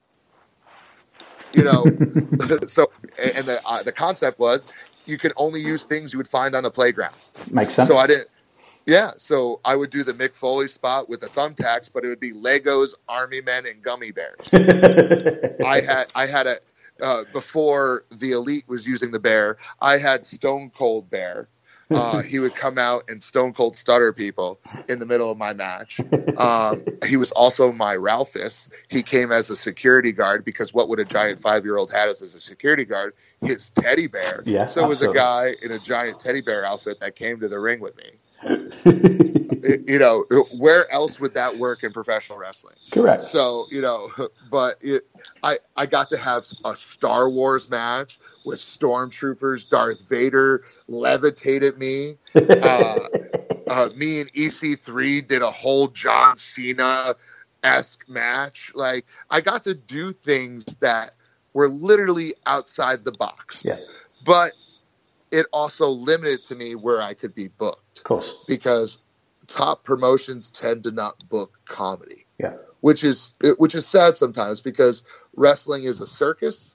You 1.53 1.65
know, 1.65 1.85
so 2.67 2.91
and 3.35 3.47
the 3.47 3.61
uh, 3.65 3.83
the 3.83 3.93
concept 3.93 4.39
was 4.39 4.69
you 5.09 5.19
can 5.19 5.33
only 5.37 5.61
use 5.61 5.85
things 5.85 6.13
you 6.13 6.19
would 6.19 6.29
find 6.29 6.55
on 6.55 6.65
a 6.65 6.71
playground. 6.71 7.17
Makes 7.51 7.75
sense. 7.75 7.89
So 7.89 7.97
I 7.97 8.07
didn't. 8.07 8.29
Yeah, 8.87 9.11
so 9.19 9.61
I 9.67 9.77
would 9.77 9.91
do 9.91 10.03
the 10.03 10.15
Mick 10.15 10.35
Foley 10.35 10.69
spot 10.69 11.11
with 11.11 11.21
the 11.21 11.27
thumbtacks, 11.27 11.91
but 11.93 12.05
it 12.05 12.09
would 12.09 12.21
be 12.21 12.33
Legos, 12.33 12.95
Army 13.07 13.43
Men, 13.43 13.65
and 13.67 13.83
gummy 13.83 14.13
bears. 14.13 14.55
I 15.65 15.81
had 15.81 16.07
I 16.15 16.27
had 16.27 16.47
a 16.47 16.57
uh, 17.01 17.25
before 17.33 18.05
the 18.11 18.33
Elite 18.33 18.65
was 18.67 18.87
using 18.87 19.11
the 19.11 19.21
bear. 19.21 19.57
I 19.81 19.99
had 19.99 20.27
Stone 20.27 20.71
Cold 20.71 21.11
Bear. 21.11 21.49
Uh, 21.91 22.21
he 22.21 22.39
would 22.39 22.55
come 22.55 22.77
out 22.79 23.05
and 23.09 23.23
Stone 23.23 23.55
Cold 23.55 23.75
stunner 23.75 24.13
people 24.13 24.61
in 24.89 24.99
the 24.99 25.07
middle 25.07 25.31
of 25.31 25.39
my 25.39 25.55
match. 25.55 26.01
Um, 26.39 26.85
he 27.07 27.17
was 27.17 27.33
also 27.33 27.73
my 27.73 27.97
Ralphus. 27.97 28.71
He 28.89 29.03
came 29.03 29.33
as 29.33 29.51
a 29.51 29.57
security 29.57 30.13
guard 30.13 30.45
because 30.45 30.73
what 30.73 30.89
would 30.91 30.99
a 30.99 31.05
giant 31.05 31.41
five 31.41 31.65
year 31.65 31.77
old 31.77 31.93
have 31.93 32.11
as 32.11 32.23
a 32.23 32.29
security 32.29 32.85
guard? 32.85 33.15
His 33.41 33.71
teddy 33.71 34.07
bear. 34.07 34.43
Yeah, 34.45 34.67
so 34.67 34.85
it 34.85 34.89
was 34.89 35.03
a 35.03 35.13
guy 35.13 35.55
in 35.63 35.73
a 35.73 35.79
giant 35.79 36.21
teddy 36.21 36.43
bear 36.43 36.65
outfit 36.65 37.01
that 37.01 37.17
came 37.17 37.41
to 37.41 37.49
the 37.49 37.59
ring 37.59 37.81
with 37.81 37.97
me. 37.97 39.35
you 39.87 39.99
know, 39.99 40.25
where 40.57 40.91
else 40.91 41.21
would 41.21 41.35
that 41.35 41.59
work 41.59 41.85
in 41.85 41.93
professional 41.93 42.39
wrestling? 42.39 42.77
Correct. 42.91 43.23
So 43.23 43.67
you 43.71 43.81
know, 43.81 44.09
but 44.51 44.77
it, 44.81 45.03
I 45.43 45.57
I 45.77 45.87
got 45.87 46.11
to 46.11 46.19
have 46.19 46.45
a 46.65 46.75
Star 46.77 47.29
Wars 47.29 47.71
match 47.71 48.19
with 48.45 48.59
stormtroopers. 48.59 49.69
Darth 49.69 50.09
Vader 50.09 50.63
levitated 50.87 51.79
me. 51.79 52.17
Uh, 52.35 53.07
uh, 53.69 53.91
me 53.95 54.21
and 54.23 54.33
EC3 54.33 55.27
did 55.27 55.43
a 55.43 55.51
whole 55.51 55.89
John 55.89 56.37
Cena 56.39 57.15
esque 57.63 58.09
match. 58.09 58.73
Like 58.75 59.05
I 59.31 59.41
got 59.43 59.65
to 59.65 59.75
do 59.75 60.13
things 60.13 60.65
that 60.77 61.15
were 61.53 61.69
literally 61.69 62.33
outside 62.47 63.05
the 63.05 63.13
box. 63.13 63.65
Yeah. 63.65 63.77
But 64.25 64.53
it 65.31 65.47
also 65.53 65.91
limited 65.91 66.45
to 66.47 66.55
me 66.55 66.75
where 66.75 67.03
I 67.03 67.15
could 67.15 67.35
be 67.35 67.49
booked 67.49 67.99
Of 67.99 68.05
course. 68.05 68.35
because 68.47 68.99
top 69.49 69.83
promotions 69.83 70.51
tend 70.51 70.85
to 70.85 70.91
not 70.93 71.17
book 71.29 71.59
comedy, 71.65 72.27
Yeah. 72.39 72.55
which 72.81 73.03
is 73.03 73.33
which 73.57 73.75
is 73.75 73.87
sad 73.87 74.17
sometimes 74.17 74.61
because 74.61 75.03
wrestling 75.35 75.83
is 75.85 76.01
a 76.01 76.07
circus 76.07 76.75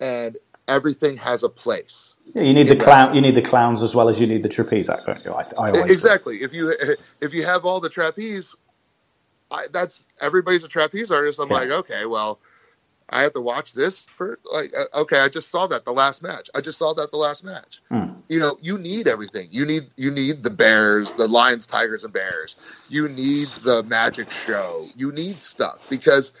and 0.00 0.36
everything 0.68 1.16
has 1.18 1.42
a 1.44 1.48
place. 1.48 2.14
Yeah, 2.34 2.42
you 2.42 2.52
need 2.54 2.68
the 2.68 2.76
clown. 2.76 2.88
wrestling. 3.08 3.16
You 3.16 3.20
need 3.32 3.36
the 3.42 3.48
clowns 3.48 3.82
as 3.82 3.94
well 3.94 4.08
as 4.08 4.18
you 4.18 4.26
need 4.26 4.42
the 4.42 4.48
trapeze 4.48 4.88
act, 4.88 5.06
don't 5.06 5.24
you? 5.24 5.32
I, 5.32 5.42
I 5.42 5.70
always 5.70 5.90
Exactly. 5.90 6.36
If 6.38 6.52
you 6.52 6.72
if 7.20 7.32
you 7.32 7.44
have 7.46 7.64
all 7.64 7.80
the 7.80 7.88
trapeze, 7.90 8.54
I, 9.50 9.66
that's 9.72 10.06
everybody's 10.20 10.64
a 10.64 10.68
trapeze 10.68 11.10
artist. 11.10 11.38
I'm 11.40 11.48
Yeah. 11.48 11.54
like, 11.54 11.70
okay, 11.70 12.06
well, 12.06 12.40
I 13.08 13.22
have 13.22 13.32
to 13.32 13.40
watch 13.40 13.72
this 13.74 14.04
for 14.04 14.38
like, 14.50 14.72
uh, 14.76 15.00
okay, 15.02 15.20
I 15.20 15.28
just 15.28 15.50
saw 15.50 15.66
that 15.66 15.84
the 15.84 15.92
last 15.92 16.22
match. 16.22 16.50
I 16.54 16.60
just 16.60 16.78
saw 16.78 16.94
that 16.94 17.10
the 17.10 17.18
last 17.18 17.44
match. 17.44 17.82
Hmm. 17.88 18.04
You 18.28 18.40
know, 18.40 18.58
you 18.62 18.78
need 18.78 19.06
everything. 19.06 19.48
You 19.50 19.66
need 19.66 19.82
you 19.96 20.10
need 20.10 20.42
the 20.42 20.50
bears, 20.50 21.14
the 21.14 21.28
lions, 21.28 21.66
tigers, 21.66 22.04
and 22.04 22.12
bears. 22.12 22.56
You 22.88 23.08
need 23.08 23.48
the 23.62 23.82
magic 23.82 24.30
show. 24.30 24.88
You 24.96 25.12
need 25.12 25.42
stuff 25.42 25.86
because 25.90 26.32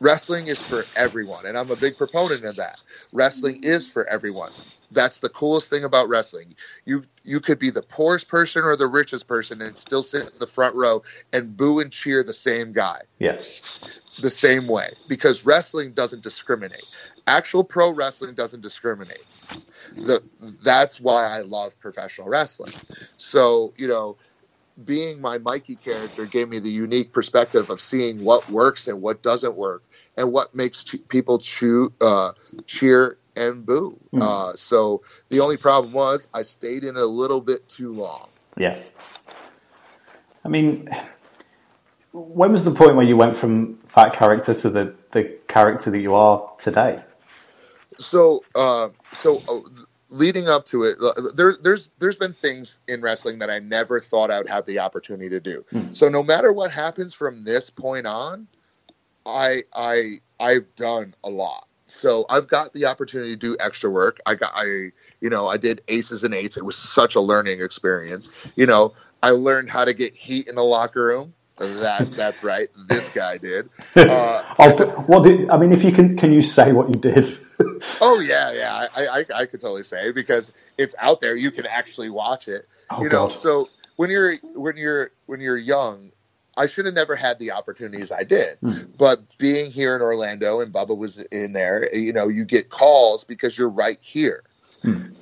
wrestling 0.00 0.46
is 0.46 0.64
for 0.64 0.84
everyone, 0.94 1.46
and 1.46 1.58
I'm 1.58 1.70
a 1.70 1.76
big 1.76 1.98
proponent 1.98 2.44
of 2.44 2.56
that. 2.56 2.76
Wrestling 3.12 3.60
is 3.64 3.90
for 3.90 4.06
everyone. 4.08 4.50
That's 4.90 5.20
the 5.20 5.28
coolest 5.28 5.70
thing 5.70 5.84
about 5.84 6.08
wrestling. 6.08 6.54
You 6.86 7.04
you 7.24 7.40
could 7.40 7.58
be 7.58 7.70
the 7.70 7.82
poorest 7.82 8.28
person 8.28 8.64
or 8.64 8.76
the 8.76 8.86
richest 8.86 9.26
person 9.26 9.60
and 9.60 9.76
still 9.76 10.02
sit 10.02 10.22
in 10.22 10.38
the 10.38 10.46
front 10.46 10.76
row 10.76 11.02
and 11.32 11.56
boo 11.56 11.80
and 11.80 11.92
cheer 11.92 12.22
the 12.22 12.32
same 12.32 12.72
guy 12.72 13.02
Yeah. 13.18 13.36
The 14.20 14.30
same 14.30 14.66
way 14.66 14.88
because 15.08 15.46
wrestling 15.46 15.92
doesn't 15.92 16.22
discriminate. 16.22 16.84
Actual 17.26 17.64
pro 17.64 17.92
wrestling 17.92 18.34
doesn't 18.34 18.62
discriminate. 18.62 19.24
The, 19.94 20.22
that's 20.62 21.00
why 21.00 21.26
I 21.26 21.42
love 21.42 21.78
professional 21.80 22.28
wrestling. 22.28 22.72
So, 23.16 23.74
you 23.76 23.88
know, 23.88 24.16
being 24.82 25.20
my 25.20 25.38
Mikey 25.38 25.76
character 25.76 26.26
gave 26.26 26.48
me 26.48 26.58
the 26.58 26.70
unique 26.70 27.12
perspective 27.12 27.70
of 27.70 27.80
seeing 27.80 28.24
what 28.24 28.48
works 28.48 28.86
and 28.86 29.02
what 29.02 29.22
doesn't 29.22 29.56
work 29.56 29.82
and 30.16 30.32
what 30.32 30.54
makes 30.54 30.84
ch- 30.84 30.96
people 31.08 31.38
chew, 31.38 31.92
uh, 32.00 32.32
cheer 32.66 33.18
and 33.34 33.64
boo. 33.66 33.98
Uh, 34.20 34.52
so 34.54 35.02
the 35.30 35.40
only 35.40 35.56
problem 35.56 35.92
was 35.92 36.28
I 36.32 36.42
stayed 36.42 36.84
in 36.84 36.96
a 36.96 37.04
little 37.04 37.40
bit 37.40 37.68
too 37.68 37.92
long. 37.92 38.28
Yeah. 38.56 38.82
I 40.44 40.48
mean, 40.48 40.88
when 42.12 42.52
was 42.52 42.64
the 42.64 42.70
point 42.70 42.96
where 42.96 43.04
you 43.04 43.16
went 43.16 43.36
from 43.36 43.77
that 43.94 44.14
character 44.14 44.54
to 44.54 44.70
the, 44.70 44.94
the 45.12 45.36
character 45.48 45.90
that 45.90 45.98
you 45.98 46.14
are 46.14 46.50
today? 46.58 47.02
so 47.98 48.44
uh, 48.54 48.88
so 49.12 49.42
uh, 49.48 49.60
leading 50.10 50.48
up 50.48 50.64
to 50.66 50.84
it 50.84 50.96
uh, 51.02 51.12
there, 51.34 51.54
there's 51.60 51.88
there's 51.98 52.16
been 52.16 52.32
things 52.32 52.80
in 52.88 53.00
wrestling 53.02 53.40
that 53.40 53.50
i 53.50 53.58
never 53.58 54.00
thought 54.00 54.30
i'd 54.30 54.48
have 54.48 54.64
the 54.64 54.78
opportunity 54.78 55.30
to 55.30 55.40
do. 55.40 55.64
So 55.92 56.08
no 56.08 56.22
matter 56.22 56.52
what 56.52 56.70
happens 56.70 57.14
from 57.14 57.44
this 57.44 57.70
point 57.70 58.06
on 58.06 58.48
i 59.26 59.62
i 59.74 60.14
i've 60.40 60.74
done 60.76 61.14
a 61.22 61.28
lot. 61.28 61.66
So 61.86 62.24
i've 62.30 62.48
got 62.48 62.72
the 62.72 62.86
opportunity 62.86 63.32
to 63.32 63.36
do 63.36 63.56
extra 63.58 63.90
work. 63.90 64.20
I 64.24 64.34
got 64.36 64.52
i 64.54 64.92
you 65.20 65.30
know 65.30 65.46
i 65.46 65.56
did 65.56 65.82
aces 65.88 66.24
and 66.24 66.34
eights. 66.34 66.56
It 66.56 66.64
was 66.64 66.76
such 66.76 67.16
a 67.16 67.20
learning 67.20 67.60
experience. 67.60 68.30
You 68.56 68.66
know 68.66 68.94
i 69.22 69.30
learned 69.30 69.68
how 69.68 69.84
to 69.84 69.92
get 69.92 70.14
heat 70.14 70.48
in 70.48 70.54
the 70.54 70.64
locker 70.64 71.04
room 71.04 71.34
that 71.58 72.16
that's 72.16 72.42
right. 72.42 72.68
This 72.76 73.08
guy 73.08 73.38
did. 73.38 73.68
Uh, 73.96 74.42
oh, 74.58 74.86
what 75.06 75.24
did 75.24 75.50
I 75.50 75.58
mean? 75.58 75.72
If 75.72 75.82
you 75.84 75.92
can, 75.92 76.16
can 76.16 76.32
you 76.32 76.40
say 76.40 76.72
what 76.72 76.88
you 76.88 76.94
did? 76.94 77.26
oh 78.00 78.20
yeah, 78.20 78.52
yeah. 78.52 78.86
I, 78.96 79.06
I 79.06 79.40
I 79.40 79.46
could 79.46 79.60
totally 79.60 79.82
say 79.82 80.12
because 80.12 80.52
it's 80.78 80.94
out 80.98 81.20
there. 81.20 81.36
You 81.36 81.50
can 81.50 81.66
actually 81.66 82.10
watch 82.10 82.48
it. 82.48 82.66
Oh, 82.90 83.02
you 83.02 83.08
know, 83.08 83.26
God. 83.26 83.36
so 83.36 83.68
when 83.96 84.10
you're 84.10 84.36
when 84.54 84.76
you're 84.76 85.10
when 85.26 85.40
you're 85.40 85.58
young, 85.58 86.12
I 86.56 86.66
should 86.66 86.86
have 86.86 86.94
never 86.94 87.16
had 87.16 87.38
the 87.38 87.52
opportunities 87.52 88.12
I 88.12 88.22
did. 88.24 88.58
But 88.96 89.20
being 89.38 89.70
here 89.70 89.94
in 89.96 90.02
Orlando 90.02 90.60
and 90.60 90.72
Bubba 90.72 90.96
was 90.96 91.18
in 91.18 91.52
there, 91.52 91.94
you 91.94 92.12
know, 92.12 92.28
you 92.28 92.44
get 92.44 92.68
calls 92.68 93.24
because 93.24 93.58
you're 93.58 93.68
right 93.68 94.00
here. 94.00 94.42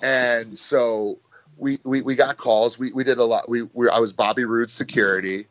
And 0.03 0.57
so 0.57 1.19
we, 1.57 1.79
we, 1.85 2.03
we 2.03 2.15
got 2.15 2.37
calls. 2.37 2.79
We, 2.79 2.93
we 2.93 3.05
did 3.05 3.19
a 3.19 3.25
lot. 3.25 3.49
We, 3.49 3.63
we 3.63 3.89
I 3.89 4.01
was 4.01 4.13
Bobby 4.13 4.45
Roode's 4.45 4.73
security. 4.73 5.47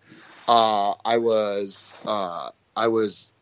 Uh, 0.48 0.96
I 1.06 1.18
was 1.20 1.96
uh, 2.06 2.52
I 2.76 2.88
was 2.89 3.34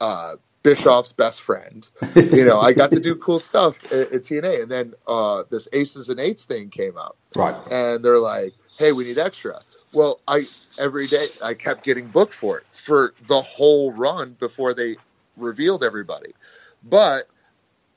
uh, 0.00 0.36
Bischoff's 0.64 1.14
best 1.14 1.42
friend. 1.42 1.88
You 2.30 2.44
know, 2.44 2.60
I 2.60 2.74
got 2.74 2.92
to 2.92 3.00
do 3.00 3.16
cool 3.16 3.40
stuff 3.40 3.84
at, 3.92 4.12
at 4.14 4.22
TNA. 4.22 4.64
And 4.64 4.70
then 4.70 4.94
uh, 5.06 5.44
this 5.50 5.68
Aces 5.72 6.10
and 6.10 6.20
Eights 6.20 6.46
thing 6.46 6.70
came 6.70 6.96
up 6.98 7.16
Right. 7.36 7.56
and 7.70 8.04
they're 8.04 8.18
like, 8.18 8.54
"Hey, 8.78 8.92
we 8.92 9.04
need 9.04 9.18
extra." 9.18 9.62
Well, 9.92 10.20
I 10.28 10.48
every 10.78 11.08
day 11.08 11.28
I 11.44 11.54
kept 11.54 11.84
getting 11.84 12.10
booked 12.10 12.34
for 12.34 12.58
it 12.58 12.64
for 12.72 13.14
the 13.20 13.42
whole 13.42 13.92
run 13.92 14.34
before 14.34 14.74
they 14.74 14.96
revealed 15.36 15.84
everybody. 15.84 16.34
But 16.82 17.24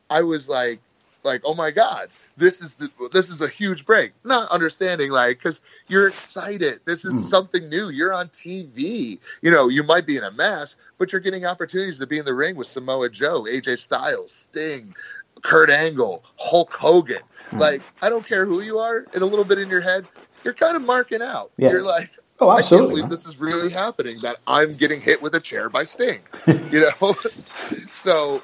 I 0.09 0.23
was 0.23 0.49
like, 0.49 0.81
like, 1.23 1.41
oh 1.45 1.55
my 1.55 1.71
god, 1.71 2.09
this 2.39 2.61
is 2.61 2.75
the 2.75 2.89
this 3.11 3.29
is 3.29 3.41
a 3.41 3.47
huge 3.47 3.85
break. 3.85 4.13
Not 4.23 4.49
understanding 4.49 5.11
like 5.11 5.37
because 5.37 5.61
you're 5.87 6.07
excited. 6.07 6.79
This 6.85 7.05
is 7.05 7.13
hmm. 7.13 7.19
something 7.19 7.69
new. 7.69 7.89
You're 7.89 8.13
on 8.13 8.27
TV. 8.27 9.19
You 9.41 9.51
know, 9.51 9.67
you 9.67 9.83
might 9.83 10.07
be 10.07 10.17
in 10.17 10.23
a 10.23 10.31
mess, 10.31 10.75
but 10.97 11.11
you're 11.11 11.21
getting 11.21 11.45
opportunities 11.45 11.99
to 11.99 12.07
be 12.07 12.17
in 12.17 12.25
the 12.25 12.33
ring 12.33 12.55
with 12.55 12.67
Samoa 12.67 13.09
Joe, 13.09 13.43
AJ 13.43 13.77
Styles, 13.77 14.31
Sting. 14.31 14.95
Kurt 15.41 15.69
Angle, 15.69 16.21
Hulk 16.35 16.73
Hogan. 16.73 17.21
Hmm. 17.49 17.59
Like, 17.59 17.81
I 18.01 18.09
don't 18.09 18.27
care 18.27 18.45
who 18.45 18.59
you 18.59 18.79
are, 18.79 19.05
and 19.13 19.23
a 19.23 19.25
little 19.25 19.45
bit 19.45 19.57
in 19.57 19.69
your 19.69 19.79
head, 19.79 20.05
you're 20.43 20.53
kind 20.53 20.75
of 20.75 20.81
marking 20.81 21.21
out. 21.21 21.51
Yeah. 21.55 21.69
You're 21.69 21.81
like, 21.81 22.11
Oh, 22.41 22.49
I 22.49 22.61
can't 22.61 22.87
believe 22.87 23.09
this 23.09 23.27
is 23.27 23.37
really 23.37 23.71
happening. 23.71 24.19
That 24.21 24.37
I'm 24.47 24.75
getting 24.75 25.01
hit 25.01 25.21
with 25.21 25.35
a 25.35 25.39
chair 25.39 25.69
by 25.69 25.83
Sting. 25.83 26.21
You 26.47 26.91
know, 27.01 27.13
so 27.91 28.41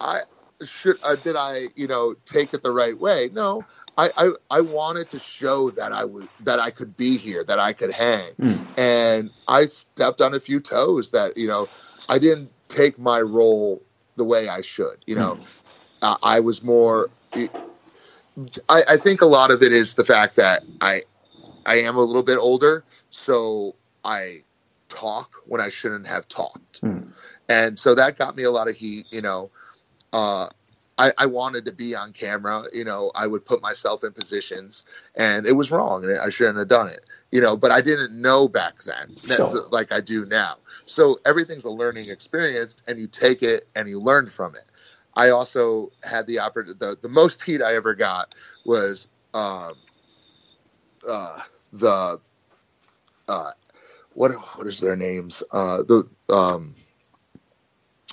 I 0.00 0.20
should 0.64 0.96
uh, 1.04 1.16
did 1.16 1.36
I 1.36 1.62
you 1.74 1.86
know 1.86 2.14
take 2.24 2.54
it 2.54 2.62
the 2.62 2.70
right 2.70 2.98
way? 2.98 3.28
No, 3.32 3.64
I, 3.98 4.10
I 4.16 4.30
I 4.50 4.60
wanted 4.60 5.10
to 5.10 5.18
show 5.18 5.70
that 5.70 5.92
I 5.92 6.04
was 6.04 6.26
that 6.40 6.58
I 6.60 6.70
could 6.70 6.96
be 6.96 7.16
here, 7.16 7.44
that 7.44 7.58
I 7.58 7.72
could 7.72 7.92
hang, 7.92 8.30
and 8.76 9.30
I 9.48 9.66
stepped 9.66 10.20
on 10.20 10.34
a 10.34 10.40
few 10.40 10.60
toes. 10.60 11.12
That 11.12 11.36
you 11.36 11.48
know, 11.48 11.66
I 12.08 12.18
didn't 12.18 12.50
take 12.68 12.98
my 12.98 13.20
role 13.20 13.82
the 14.16 14.24
way 14.24 14.48
I 14.48 14.60
should. 14.60 14.98
You 15.06 15.16
know, 15.16 15.38
uh, 16.02 16.16
I 16.22 16.40
was 16.40 16.62
more. 16.62 17.10
I, 18.68 18.82
I 18.88 18.96
think 18.98 19.22
a 19.22 19.26
lot 19.26 19.50
of 19.50 19.62
it 19.62 19.72
is 19.72 19.94
the 19.94 20.04
fact 20.04 20.36
that 20.36 20.62
I 20.80 21.02
I 21.64 21.80
am 21.80 21.96
a 21.96 22.02
little 22.02 22.22
bit 22.22 22.38
older, 22.38 22.84
so 23.08 23.74
I 24.04 24.42
talk 24.88 25.36
when 25.46 25.60
I 25.60 25.68
shouldn't 25.70 26.06
have 26.06 26.28
talked, 26.28 26.82
and 27.48 27.78
so 27.78 27.94
that 27.94 28.18
got 28.18 28.36
me 28.36 28.42
a 28.42 28.50
lot 28.50 28.68
of 28.68 28.76
heat. 28.76 29.06
You 29.10 29.22
know, 29.22 29.50
uh, 30.16 30.48
I, 30.98 31.12
I 31.18 31.26
wanted 31.26 31.66
to 31.66 31.72
be 31.72 31.94
on 31.94 32.12
camera. 32.12 32.64
You 32.72 32.84
know, 32.84 33.12
I 33.14 33.26
would 33.26 33.44
put 33.44 33.60
myself 33.60 34.02
in 34.02 34.12
positions, 34.12 34.86
and 35.14 35.46
it 35.46 35.52
was 35.52 35.70
wrong, 35.70 36.04
and 36.04 36.18
I 36.18 36.30
shouldn't 36.30 36.56
have 36.56 36.68
done 36.68 36.88
it. 36.88 37.04
You 37.30 37.42
know, 37.42 37.56
but 37.56 37.70
I 37.70 37.82
didn't 37.82 38.18
know 38.18 38.48
back 38.48 38.82
then, 38.82 39.14
Sure. 39.26 39.68
like 39.70 39.92
I 39.92 40.00
do 40.00 40.24
now. 40.24 40.56
So 40.86 41.20
everything's 41.26 41.66
a 41.66 41.70
learning 41.70 42.08
experience, 42.08 42.82
and 42.88 42.98
you 42.98 43.08
take 43.08 43.42
it 43.42 43.68
and 43.76 43.88
you 43.88 44.00
learn 44.00 44.28
from 44.28 44.54
it. 44.54 44.64
I 45.14 45.30
also 45.30 45.92
had 46.02 46.26
the 46.26 46.40
opportunity. 46.40 46.78
The, 46.78 46.96
the 47.02 47.08
most 47.10 47.42
heat 47.42 47.60
I 47.62 47.74
ever 47.76 47.94
got 47.94 48.34
was 48.64 49.08
um, 49.34 49.72
uh, 51.06 51.40
the 51.74 52.20
uh, 53.28 53.50
what 54.14 54.32
what 54.54 54.66
is 54.66 54.80
their 54.80 54.96
names? 54.96 55.42
Uh, 55.50 55.78
the 55.82 56.08
um, 56.32 56.74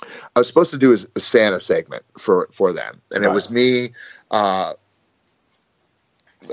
I 0.02 0.40
was 0.40 0.48
supposed 0.48 0.72
to 0.72 0.78
do 0.78 0.92
a, 0.92 1.20
Santa 1.20 1.60
segment 1.60 2.02
for 2.18 2.48
for 2.52 2.72
them, 2.72 3.00
and 3.10 3.24
it 3.24 3.32
was 3.32 3.50
me, 3.50 3.90
uh, 4.30 4.72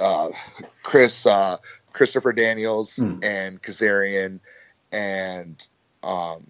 uh, 0.01 0.29
Chris, 0.83 1.25
uh, 1.25 1.57
Christopher 1.91 2.33
Daniels, 2.33 2.99
and 3.23 3.61
Kazarian, 3.61 4.39
and 4.91 5.67
um, 6.03 6.47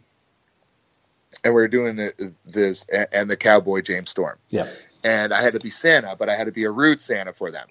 and 1.44 1.54
we 1.54 1.62
were 1.62 1.68
doing 1.68 1.96
the, 1.96 2.34
this 2.46 2.86
and, 2.92 3.08
and 3.12 3.32
the 3.32 3.38
Cowboy 3.38 3.82
James 3.82 4.10
Storm 4.10 4.38
Yeah. 4.50 4.68
and 5.04 5.34
I 5.34 5.42
had 5.42 5.54
to 5.54 5.60
be 5.60 5.70
Santa, 5.70 6.16
but 6.18 6.30
I 6.30 6.36
had 6.36 6.46
to 6.46 6.52
be 6.52 6.66
a 6.66 6.72
rude 6.72 7.02
Santa 7.02 7.34
for 7.34 7.52
them. 7.52 7.68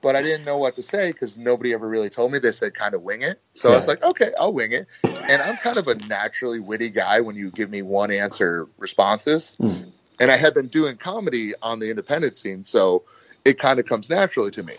But 0.00 0.14
I 0.14 0.22
didn't 0.22 0.44
know 0.44 0.58
what 0.58 0.76
to 0.76 0.82
say 0.82 1.10
because 1.10 1.36
nobody 1.36 1.74
ever 1.74 1.86
really 1.86 2.08
told 2.08 2.30
me. 2.30 2.38
They 2.38 2.52
said 2.52 2.74
kind 2.74 2.94
of 2.94 3.02
wing 3.02 3.22
it. 3.22 3.40
So 3.52 3.72
I 3.72 3.74
was 3.74 3.88
like, 3.88 4.02
okay, 4.02 4.32
I'll 4.38 4.52
wing 4.52 4.72
it. 4.72 4.86
And 5.02 5.42
I'm 5.42 5.56
kind 5.56 5.76
of 5.76 5.88
a 5.88 5.96
naturally 5.96 6.60
witty 6.60 6.90
guy 6.90 7.20
when 7.20 7.34
you 7.34 7.50
give 7.50 7.68
me 7.68 7.82
one 7.82 8.12
answer 8.12 8.68
responses. 8.78 9.56
Hmm. 9.56 9.72
And 10.20 10.30
I 10.30 10.36
had 10.36 10.54
been 10.54 10.68
doing 10.68 10.96
comedy 10.96 11.54
on 11.60 11.78
the 11.78 11.90
independent 11.90 12.36
scene, 12.36 12.64
so 12.64 13.04
it 13.44 13.58
kind 13.58 13.78
of 13.78 13.86
comes 13.86 14.10
naturally 14.10 14.50
to 14.52 14.62
me. 14.62 14.74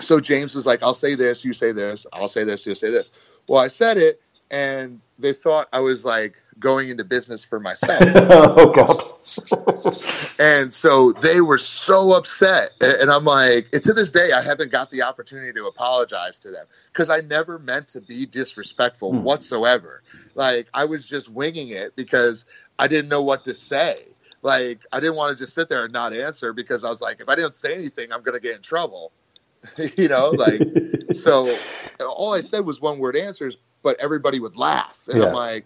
So 0.00 0.20
James 0.20 0.54
was 0.54 0.66
like, 0.66 0.82
I'll 0.82 0.94
say 0.94 1.14
this, 1.14 1.44
you 1.44 1.52
say 1.52 1.72
this, 1.72 2.06
I'll 2.12 2.28
say 2.28 2.44
this, 2.44 2.66
you 2.66 2.74
say 2.74 2.90
this. 2.90 3.10
Well, 3.48 3.62
I 3.62 3.68
said 3.68 3.96
it, 3.96 4.20
and 4.50 5.00
they 5.18 5.32
thought 5.32 5.68
I 5.72 5.80
was 5.80 6.04
like 6.04 6.34
going 6.58 6.88
into 6.88 7.04
business 7.04 7.44
for 7.44 7.60
myself. 7.60 8.00
oh 8.04 8.72
God. 8.72 9.15
And 10.38 10.72
so 10.72 11.12
they 11.12 11.40
were 11.40 11.58
so 11.58 12.12
upset. 12.12 12.70
And 12.80 13.10
I'm 13.10 13.24
like, 13.24 13.68
and 13.72 13.82
to 13.84 13.94
this 13.94 14.12
day, 14.12 14.32
I 14.32 14.42
haven't 14.42 14.70
got 14.70 14.90
the 14.90 15.02
opportunity 15.02 15.52
to 15.54 15.66
apologize 15.66 16.40
to 16.40 16.50
them 16.50 16.66
because 16.92 17.08
I 17.08 17.20
never 17.20 17.58
meant 17.58 17.88
to 17.88 18.00
be 18.00 18.26
disrespectful 18.26 19.12
hmm. 19.12 19.22
whatsoever. 19.22 20.02
Like, 20.34 20.68
I 20.74 20.84
was 20.84 21.08
just 21.08 21.30
winging 21.30 21.70
it 21.70 21.96
because 21.96 22.44
I 22.78 22.88
didn't 22.88 23.08
know 23.08 23.22
what 23.22 23.44
to 23.44 23.54
say. 23.54 23.96
Like, 24.42 24.80
I 24.92 25.00
didn't 25.00 25.16
want 25.16 25.36
to 25.36 25.42
just 25.42 25.54
sit 25.54 25.68
there 25.68 25.84
and 25.84 25.92
not 25.92 26.12
answer 26.12 26.52
because 26.52 26.84
I 26.84 26.90
was 26.90 27.00
like, 27.00 27.20
if 27.20 27.28
I 27.28 27.34
don't 27.34 27.54
say 27.54 27.74
anything, 27.74 28.12
I'm 28.12 28.22
going 28.22 28.36
to 28.36 28.42
get 28.42 28.56
in 28.56 28.62
trouble. 28.62 29.12
you 29.96 30.08
know, 30.08 30.30
like, 30.30 30.60
so 31.12 31.58
all 32.00 32.34
I 32.34 32.40
said 32.40 32.64
was 32.64 32.80
one 32.80 32.98
word 32.98 33.16
answers, 33.16 33.56
but 33.82 33.96
everybody 34.00 34.38
would 34.38 34.56
laugh. 34.56 35.08
And 35.08 35.22
Yeah. 35.22 35.28
I'm 35.28 35.34
like, 35.34 35.64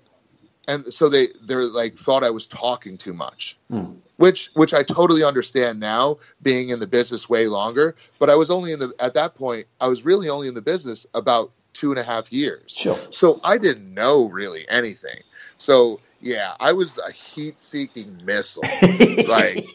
and 0.68 0.84
so 0.84 1.08
they 1.08 1.26
they're 1.42 1.64
like 1.64 1.94
thought 1.94 2.24
I 2.24 2.30
was 2.30 2.46
talking 2.46 2.98
too 2.98 3.12
much, 3.12 3.56
hmm. 3.70 3.92
which 4.16 4.50
which 4.54 4.74
I 4.74 4.82
totally 4.82 5.24
understand 5.24 5.80
now, 5.80 6.18
being 6.42 6.68
in 6.70 6.80
the 6.80 6.86
business 6.86 7.28
way 7.28 7.46
longer. 7.48 7.96
But 8.18 8.30
I 8.30 8.36
was 8.36 8.50
only 8.50 8.72
in 8.72 8.78
the 8.78 8.92
at 9.00 9.14
that 9.14 9.34
point 9.34 9.66
I 9.80 9.88
was 9.88 10.04
really 10.04 10.28
only 10.28 10.48
in 10.48 10.54
the 10.54 10.62
business 10.62 11.06
about 11.14 11.52
two 11.72 11.90
and 11.90 11.98
a 11.98 12.02
half 12.02 12.32
years. 12.32 12.76
Sure. 12.78 12.98
So 13.10 13.40
I 13.44 13.58
didn't 13.58 13.94
know 13.94 14.24
really 14.28 14.68
anything. 14.68 15.20
So 15.58 16.00
yeah, 16.22 16.54
I 16.60 16.74
was 16.74 16.98
a 16.98 17.10
heat-seeking 17.10 18.22
missile. 18.26 18.62
like, 19.26 19.66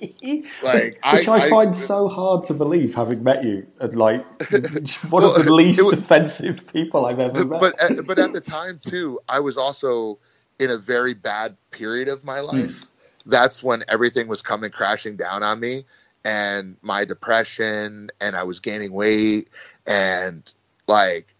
like 0.61 0.99
Which 1.11 1.27
I, 1.27 1.38
I 1.38 1.49
find 1.49 1.75
so 1.75 2.07
hard 2.07 2.45
to 2.45 2.53
believe, 2.53 2.93
having 2.93 3.23
met 3.23 3.43
you, 3.43 3.65
and 3.79 3.95
like 3.95 4.23
one 5.09 5.23
Well, 5.23 5.36
of 5.36 5.45
the 5.45 5.53
least 5.61 5.81
was- 5.83 5.97
offensive 5.97 6.67
people 6.71 7.05
I've 7.07 7.19
ever 7.19 7.45
met. 7.45 7.59
but 7.59 7.81
at, 7.83 8.05
but 8.05 8.19
at 8.19 8.33
the 8.33 8.41
time 8.41 8.77
too, 8.77 9.19
I 9.27 9.39
was 9.39 9.57
also 9.57 10.19
in 10.59 10.71
a 10.71 10.77
very 10.77 11.13
bad 11.13 11.55
period 11.71 12.07
of 12.07 12.23
my 12.23 12.39
hmm. 12.39 12.47
life. 12.47 12.86
That's 13.25 13.63
when 13.63 13.83
everything 13.87 14.27
was 14.27 14.41
coming 14.41 14.71
crashing 14.71 15.15
down 15.15 15.43
on 15.43 15.59
me, 15.59 15.86
and 16.23 16.77
my 16.82 17.05
depression, 17.05 18.11
and 18.21 18.36
I 18.36 18.43
was 18.43 18.59
gaining 18.59 18.91
weight, 18.91 19.49
and 19.87 20.51
like 20.87 21.33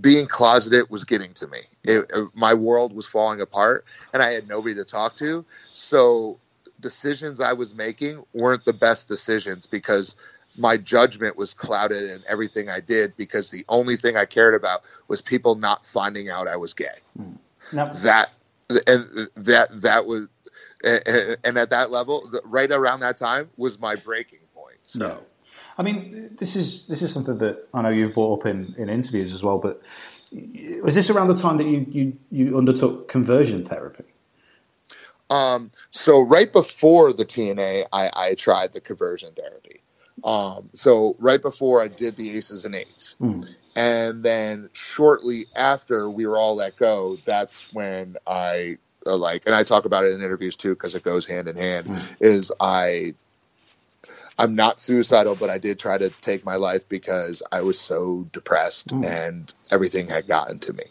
being 0.00 0.26
closeted 0.26 0.90
was 0.90 1.04
getting 1.04 1.32
to 1.34 1.46
me. 1.46 1.60
It, 1.84 2.10
it- 2.14 2.28
my 2.34 2.54
world 2.54 2.92
was 2.92 3.06
falling 3.06 3.40
apart, 3.40 3.84
and 4.12 4.22
I 4.22 4.32
had 4.32 4.48
nobody 4.48 4.76
to 4.76 4.84
talk 4.84 5.16
to. 5.16 5.44
So 5.72 6.38
decisions 6.80 7.40
I 7.40 7.54
was 7.54 7.74
making 7.74 8.24
weren't 8.32 8.64
the 8.64 8.72
best 8.72 9.08
decisions 9.08 9.66
because 9.66 10.16
my 10.56 10.76
judgment 10.76 11.36
was 11.36 11.54
clouded 11.54 12.10
in 12.10 12.20
everything 12.28 12.68
I 12.68 12.80
did 12.80 13.16
because 13.16 13.50
the 13.50 13.64
only 13.68 13.96
thing 13.96 14.16
I 14.16 14.24
cared 14.24 14.54
about 14.54 14.82
was 15.06 15.22
people 15.22 15.54
not 15.54 15.86
finding 15.86 16.28
out 16.28 16.48
I 16.48 16.56
was 16.56 16.74
gay. 16.74 16.86
Hmm. 17.16 17.32
Now, 17.72 17.92
That 17.92 18.30
and 18.68 19.28
that 19.36 19.68
that 19.82 20.06
was 20.06 20.28
and, 20.84 21.36
and 21.44 21.58
at 21.58 21.70
that 21.70 21.90
level, 21.90 22.30
right 22.44 22.70
around 22.70 23.00
that 23.00 23.16
time 23.16 23.50
was 23.56 23.80
my 23.80 23.96
breaking 23.96 24.40
point. 24.54 24.78
So. 24.82 25.06
Yeah. 25.06 25.16
I 25.76 25.82
mean, 25.82 26.36
this 26.38 26.56
is 26.56 26.86
this 26.86 27.02
is 27.02 27.12
something 27.12 27.38
that 27.38 27.68
I 27.72 27.82
know 27.82 27.88
you've 27.90 28.14
brought 28.14 28.40
up 28.40 28.46
in, 28.46 28.74
in 28.78 28.88
interviews 28.88 29.32
as 29.32 29.44
well. 29.44 29.58
But 29.58 29.80
was 30.82 30.94
this 30.94 31.08
around 31.08 31.28
the 31.28 31.36
time 31.36 31.56
that 31.58 31.66
you, 31.66 31.86
you, 31.88 32.16
you 32.30 32.58
undertook 32.58 33.08
conversion 33.08 33.64
therapy? 33.64 34.04
Um, 35.30 35.70
so 35.90 36.20
right 36.20 36.52
before 36.52 37.12
the 37.12 37.24
TNA, 37.24 37.84
I, 37.92 38.10
I 38.12 38.34
tried 38.34 38.72
the 38.72 38.80
conversion 38.80 39.34
therapy. 39.34 39.82
Um, 40.24 40.70
so 40.74 41.14
right 41.20 41.40
before 41.40 41.80
I 41.80 41.86
did 41.88 42.16
the 42.16 42.36
Aces 42.36 42.64
and 42.64 42.74
Eights, 42.74 43.16
And 43.78 44.24
then 44.24 44.70
shortly 44.72 45.44
after 45.54 46.10
we 46.10 46.26
were 46.26 46.36
all 46.36 46.56
let 46.56 46.76
go, 46.76 47.16
that's 47.24 47.72
when 47.72 48.16
I 48.26 48.78
uh, 49.06 49.16
like, 49.16 49.46
and 49.46 49.54
I 49.54 49.62
talk 49.62 49.84
about 49.84 50.04
it 50.04 50.14
in 50.14 50.20
interviews 50.20 50.56
too 50.56 50.70
because 50.70 50.96
it 50.96 51.04
goes 51.04 51.26
hand 51.28 51.46
in 51.46 51.54
hand. 51.54 51.86
Mm. 51.86 52.16
Is 52.18 52.52
I 52.58 53.14
I'm 54.36 54.56
not 54.56 54.80
suicidal, 54.80 55.36
but 55.36 55.48
I 55.48 55.58
did 55.58 55.78
try 55.78 55.96
to 55.96 56.10
take 56.10 56.44
my 56.44 56.56
life 56.56 56.88
because 56.88 57.44
I 57.52 57.62
was 57.62 57.78
so 57.78 58.26
depressed 58.32 58.88
Mm. 58.88 59.04
and 59.04 59.54
everything 59.70 60.08
had 60.08 60.26
gotten 60.26 60.58
to 60.60 60.72
me. 60.72 60.84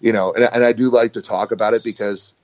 You 0.00 0.12
know, 0.12 0.34
and, 0.34 0.44
and 0.44 0.62
I 0.62 0.72
do 0.74 0.90
like 0.90 1.14
to 1.14 1.22
talk 1.22 1.52
about 1.52 1.72
it 1.72 1.82
because 1.84 2.34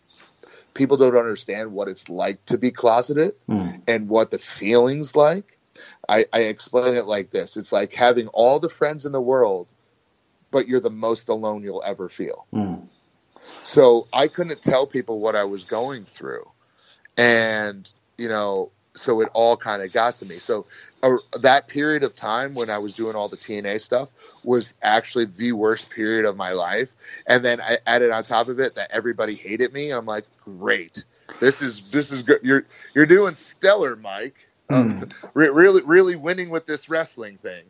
people 0.73 0.97
don't 0.97 1.17
understand 1.17 1.71
what 1.71 1.89
it's 1.89 2.09
like 2.09 2.43
to 2.47 2.57
be 2.57 2.71
closeted 2.71 3.35
Mm. 3.47 3.83
and 3.87 4.09
what 4.09 4.31
the 4.31 4.39
feelings 4.39 5.15
like. 5.15 5.59
I, 6.09 6.25
I 6.33 6.45
explain 6.45 6.95
it 6.95 7.05
like 7.07 7.31
this: 7.31 7.59
it's 7.59 7.73
like 7.73 7.93
having 7.93 8.29
all 8.29 8.59
the 8.59 8.71
friends 8.71 9.05
in 9.05 9.13
the 9.13 9.21
world, 9.21 9.69
but 10.53 10.69
you're 10.69 10.81
the 10.81 10.91
most 10.91 11.29
alone 11.29 11.65
you'll 11.65 11.83
ever 11.85 12.09
feel. 12.09 12.47
Mm. 12.53 12.87
So 13.63 14.07
I 14.13 14.29
couldn't 14.29 14.63
tell 14.63 14.87
people 14.87 15.19
what 15.19 15.35
I 15.35 15.45
was 15.45 15.65
going 15.65 16.05
through. 16.05 16.49
And, 17.17 17.91
you 18.17 18.29
know, 18.29 18.71
so 18.95 19.21
it 19.23 19.29
all 19.33 19.57
kind 19.57 19.83
of 19.83 19.93
got 19.93 20.17
to 20.17 20.27
me. 20.27 20.37
So 20.37 20.67
uh, 21.03 21.17
that 21.41 21.69
period 21.69 22.05
of 22.05 22.15
time 22.15 22.55
when 22.55 22.71
I 22.71 22.79
was 22.79 22.95
doing 22.95 23.17
all 23.17 23.29
the 23.29 23.37
TNA 23.37 23.81
stuff 23.81 24.11
was 24.45 24.75
actually 24.83 25.27
the 25.27 25.53
worst 25.53 25.91
period 25.91 26.27
of 26.27 26.37
my 26.37 26.53
life. 26.53 26.93
And 27.27 27.45
then 27.45 27.61
I 27.61 27.79
added 27.87 28.11
on 28.11 28.25
top 28.25 28.49
of 28.49 28.61
it 28.61 28.75
that 28.75 28.91
everybody 28.91 29.35
hated 29.35 29.73
me. 29.73 29.91
I'm 29.91 30.07
like, 30.07 30.25
great. 30.45 31.05
This 31.41 31.63
is 31.63 31.91
this 31.91 32.13
is 32.13 32.23
good. 32.23 32.41
You're 32.43 32.67
you're 32.95 33.07
doing 33.07 33.37
stellar, 33.37 33.97
Mike. 33.97 34.37
Um, 34.69 35.09
re- 35.35 35.49
really 35.49 35.83
really 35.83 36.15
winning 36.15 36.51
with 36.51 36.67
this 36.67 36.89
wrestling 36.89 37.39
thing. 37.39 37.65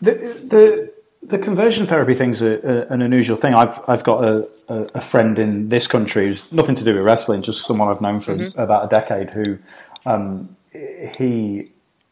The, 0.00 0.12
the 0.12 0.92
the 1.22 1.38
conversion 1.38 1.86
therapy 1.86 2.14
thing's 2.14 2.40
a, 2.42 2.58
a, 2.66 2.92
an 2.92 3.02
unusual 3.02 3.36
thing. 3.36 3.54
I've 3.54 3.80
I've 3.88 4.04
got 4.04 4.24
a, 4.24 4.48
a, 4.68 4.86
a 4.94 5.00
friend 5.00 5.38
in 5.38 5.68
this 5.68 5.86
country 5.86 6.28
who's 6.28 6.50
nothing 6.52 6.74
to 6.76 6.84
do 6.84 6.94
with 6.94 7.04
wrestling, 7.04 7.42
just 7.42 7.66
someone 7.66 7.88
I've 7.88 8.00
known 8.00 8.20
for 8.20 8.36
about 8.56 8.86
a 8.86 8.88
decade. 8.88 9.34
Who 9.34 9.58
um, 10.06 10.56
he 10.72 11.70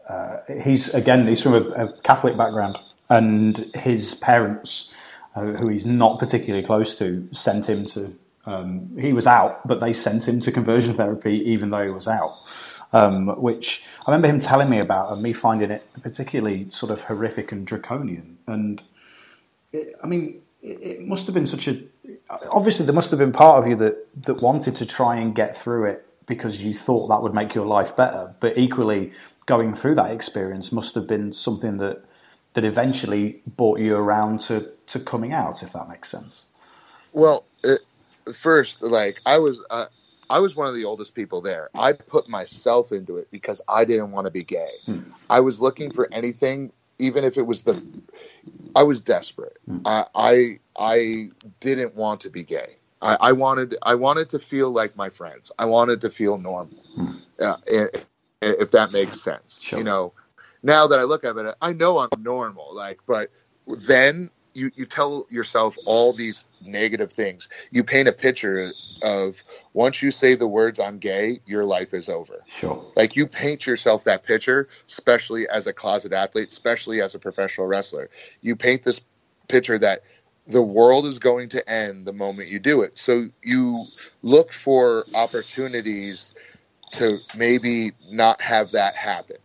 uh, 0.08 0.38
he's 0.62 0.88
again 0.88 1.26
he's 1.26 1.40
from 1.40 1.54
a, 1.54 1.86
a 1.86 1.92
Catholic 2.02 2.36
background, 2.36 2.78
and 3.08 3.58
his 3.74 4.14
parents, 4.16 4.90
uh, 5.34 5.42
who 5.42 5.68
he's 5.68 5.86
not 5.86 6.18
particularly 6.18 6.64
close 6.64 6.94
to, 6.96 7.28
sent 7.32 7.68
him 7.68 7.84
to. 7.86 8.16
Um, 8.44 8.96
he 8.96 9.12
was 9.12 9.26
out, 9.26 9.66
but 9.66 9.80
they 9.80 9.92
sent 9.92 10.28
him 10.28 10.40
to 10.40 10.52
conversion 10.52 10.94
therapy, 10.94 11.42
even 11.46 11.70
though 11.70 11.82
he 11.82 11.90
was 11.90 12.06
out. 12.06 12.36
Um, 12.92 13.26
which 13.42 13.82
I 14.06 14.12
remember 14.12 14.28
him 14.28 14.38
telling 14.38 14.70
me 14.70 14.78
about, 14.78 15.12
and 15.12 15.20
me 15.20 15.32
finding 15.32 15.70
it 15.70 15.84
particularly 16.02 16.70
sort 16.70 16.92
of 16.92 17.00
horrific 17.00 17.50
and 17.50 17.66
draconian. 17.66 18.38
And 18.46 18.80
it, 19.76 19.96
I 20.02 20.06
mean, 20.06 20.42
it, 20.62 20.80
it 20.82 21.00
must 21.06 21.26
have 21.26 21.34
been 21.34 21.46
such 21.46 21.68
a. 21.68 21.82
Obviously, 22.50 22.84
there 22.84 22.94
must 22.94 23.10
have 23.10 23.18
been 23.18 23.32
part 23.32 23.62
of 23.62 23.68
you 23.68 23.76
that 23.76 24.08
that 24.26 24.42
wanted 24.42 24.76
to 24.76 24.86
try 24.86 25.16
and 25.16 25.34
get 25.34 25.56
through 25.56 25.86
it 25.86 26.06
because 26.26 26.60
you 26.60 26.74
thought 26.74 27.08
that 27.08 27.22
would 27.22 27.34
make 27.34 27.54
your 27.54 27.66
life 27.66 27.96
better. 27.96 28.34
But 28.40 28.58
equally, 28.58 29.12
going 29.46 29.74
through 29.74 29.94
that 29.96 30.10
experience 30.10 30.72
must 30.72 30.94
have 30.94 31.06
been 31.06 31.32
something 31.32 31.78
that 31.78 32.04
that 32.54 32.64
eventually 32.64 33.42
brought 33.46 33.78
you 33.78 33.96
around 33.96 34.40
to 34.42 34.70
to 34.88 35.00
coming 35.00 35.32
out, 35.32 35.62
if 35.62 35.72
that 35.72 35.88
makes 35.88 36.10
sense. 36.10 36.42
Well, 37.12 37.44
it, 37.64 37.82
first, 38.34 38.82
like 38.82 39.20
I 39.24 39.38
was, 39.38 39.62
uh, 39.70 39.86
I 40.28 40.40
was 40.40 40.56
one 40.56 40.68
of 40.68 40.74
the 40.74 40.84
oldest 40.84 41.14
people 41.14 41.40
there. 41.40 41.70
I 41.74 41.92
put 41.92 42.28
myself 42.28 42.92
into 42.92 43.16
it 43.16 43.28
because 43.30 43.62
I 43.68 43.84
didn't 43.84 44.12
want 44.12 44.26
to 44.26 44.30
be 44.30 44.44
gay. 44.44 44.70
I 45.30 45.40
was 45.40 45.60
looking 45.60 45.90
for 45.90 46.08
anything, 46.12 46.72
even 46.98 47.24
if 47.24 47.36
it 47.38 47.46
was 47.46 47.62
the. 47.64 47.82
I 48.76 48.84
was 48.84 49.02
desperate. 49.02 49.58
I, 49.86 50.04
I 50.14 50.44
I 50.78 51.30
didn't 51.60 51.96
want 51.96 52.22
to 52.22 52.30
be 52.30 52.44
gay. 52.44 52.68
I, 53.02 53.16
I 53.20 53.32
wanted 53.32 53.76
I 53.82 53.96
wanted 53.96 54.30
to 54.30 54.38
feel 54.40 54.70
like 54.70 54.96
my 54.96 55.10
friends. 55.10 55.52
I 55.58 55.66
wanted 55.66 56.02
to 56.02 56.10
feel 56.10 56.38
normal. 56.38 56.76
Uh, 57.40 57.56
i- 57.72 57.88
if 58.42 58.72
that 58.72 58.92
makes 58.92 59.20
sense, 59.20 59.72
you 59.72 59.82
know. 59.84 60.12
Now 60.62 60.88
that 60.88 60.98
I 60.98 61.04
look 61.04 61.24
at 61.24 61.36
it, 61.36 61.56
I 61.62 61.72
know 61.72 61.98
I'm 61.98 62.22
normal. 62.22 62.74
Like, 62.74 63.00
but 63.06 63.30
then 63.66 64.30
you 64.56 64.70
you 64.74 64.86
tell 64.86 65.26
yourself 65.30 65.76
all 65.86 66.12
these 66.12 66.48
negative 66.64 67.12
things. 67.12 67.48
You 67.70 67.84
paint 67.84 68.08
a 68.08 68.12
picture 68.12 68.70
of 69.02 69.44
once 69.72 70.02
you 70.02 70.10
say 70.10 70.34
the 70.34 70.46
words 70.46 70.80
"I'm 70.80 70.98
gay," 70.98 71.40
your 71.46 71.64
life 71.64 71.92
is 71.92 72.08
over. 72.08 72.42
Sure. 72.46 72.84
Like 72.96 73.16
you 73.16 73.26
paint 73.26 73.66
yourself 73.66 74.04
that 74.04 74.24
picture, 74.24 74.68
especially 74.88 75.48
as 75.48 75.66
a 75.66 75.72
closet 75.72 76.12
athlete, 76.12 76.48
especially 76.48 77.02
as 77.02 77.14
a 77.14 77.18
professional 77.18 77.66
wrestler. 77.66 78.10
You 78.40 78.56
paint 78.56 78.82
this 78.82 79.00
picture 79.48 79.78
that 79.78 80.00
the 80.46 80.62
world 80.62 81.06
is 81.06 81.18
going 81.18 81.50
to 81.50 81.68
end 81.68 82.06
the 82.06 82.12
moment 82.12 82.48
you 82.48 82.58
do 82.58 82.82
it. 82.82 82.96
So 82.98 83.28
you 83.42 83.84
look 84.22 84.52
for 84.52 85.04
opportunities 85.14 86.34
to 86.92 87.18
maybe 87.36 87.90
not 88.10 88.40
have 88.40 88.72
that 88.72 88.96
happen. 88.96 89.36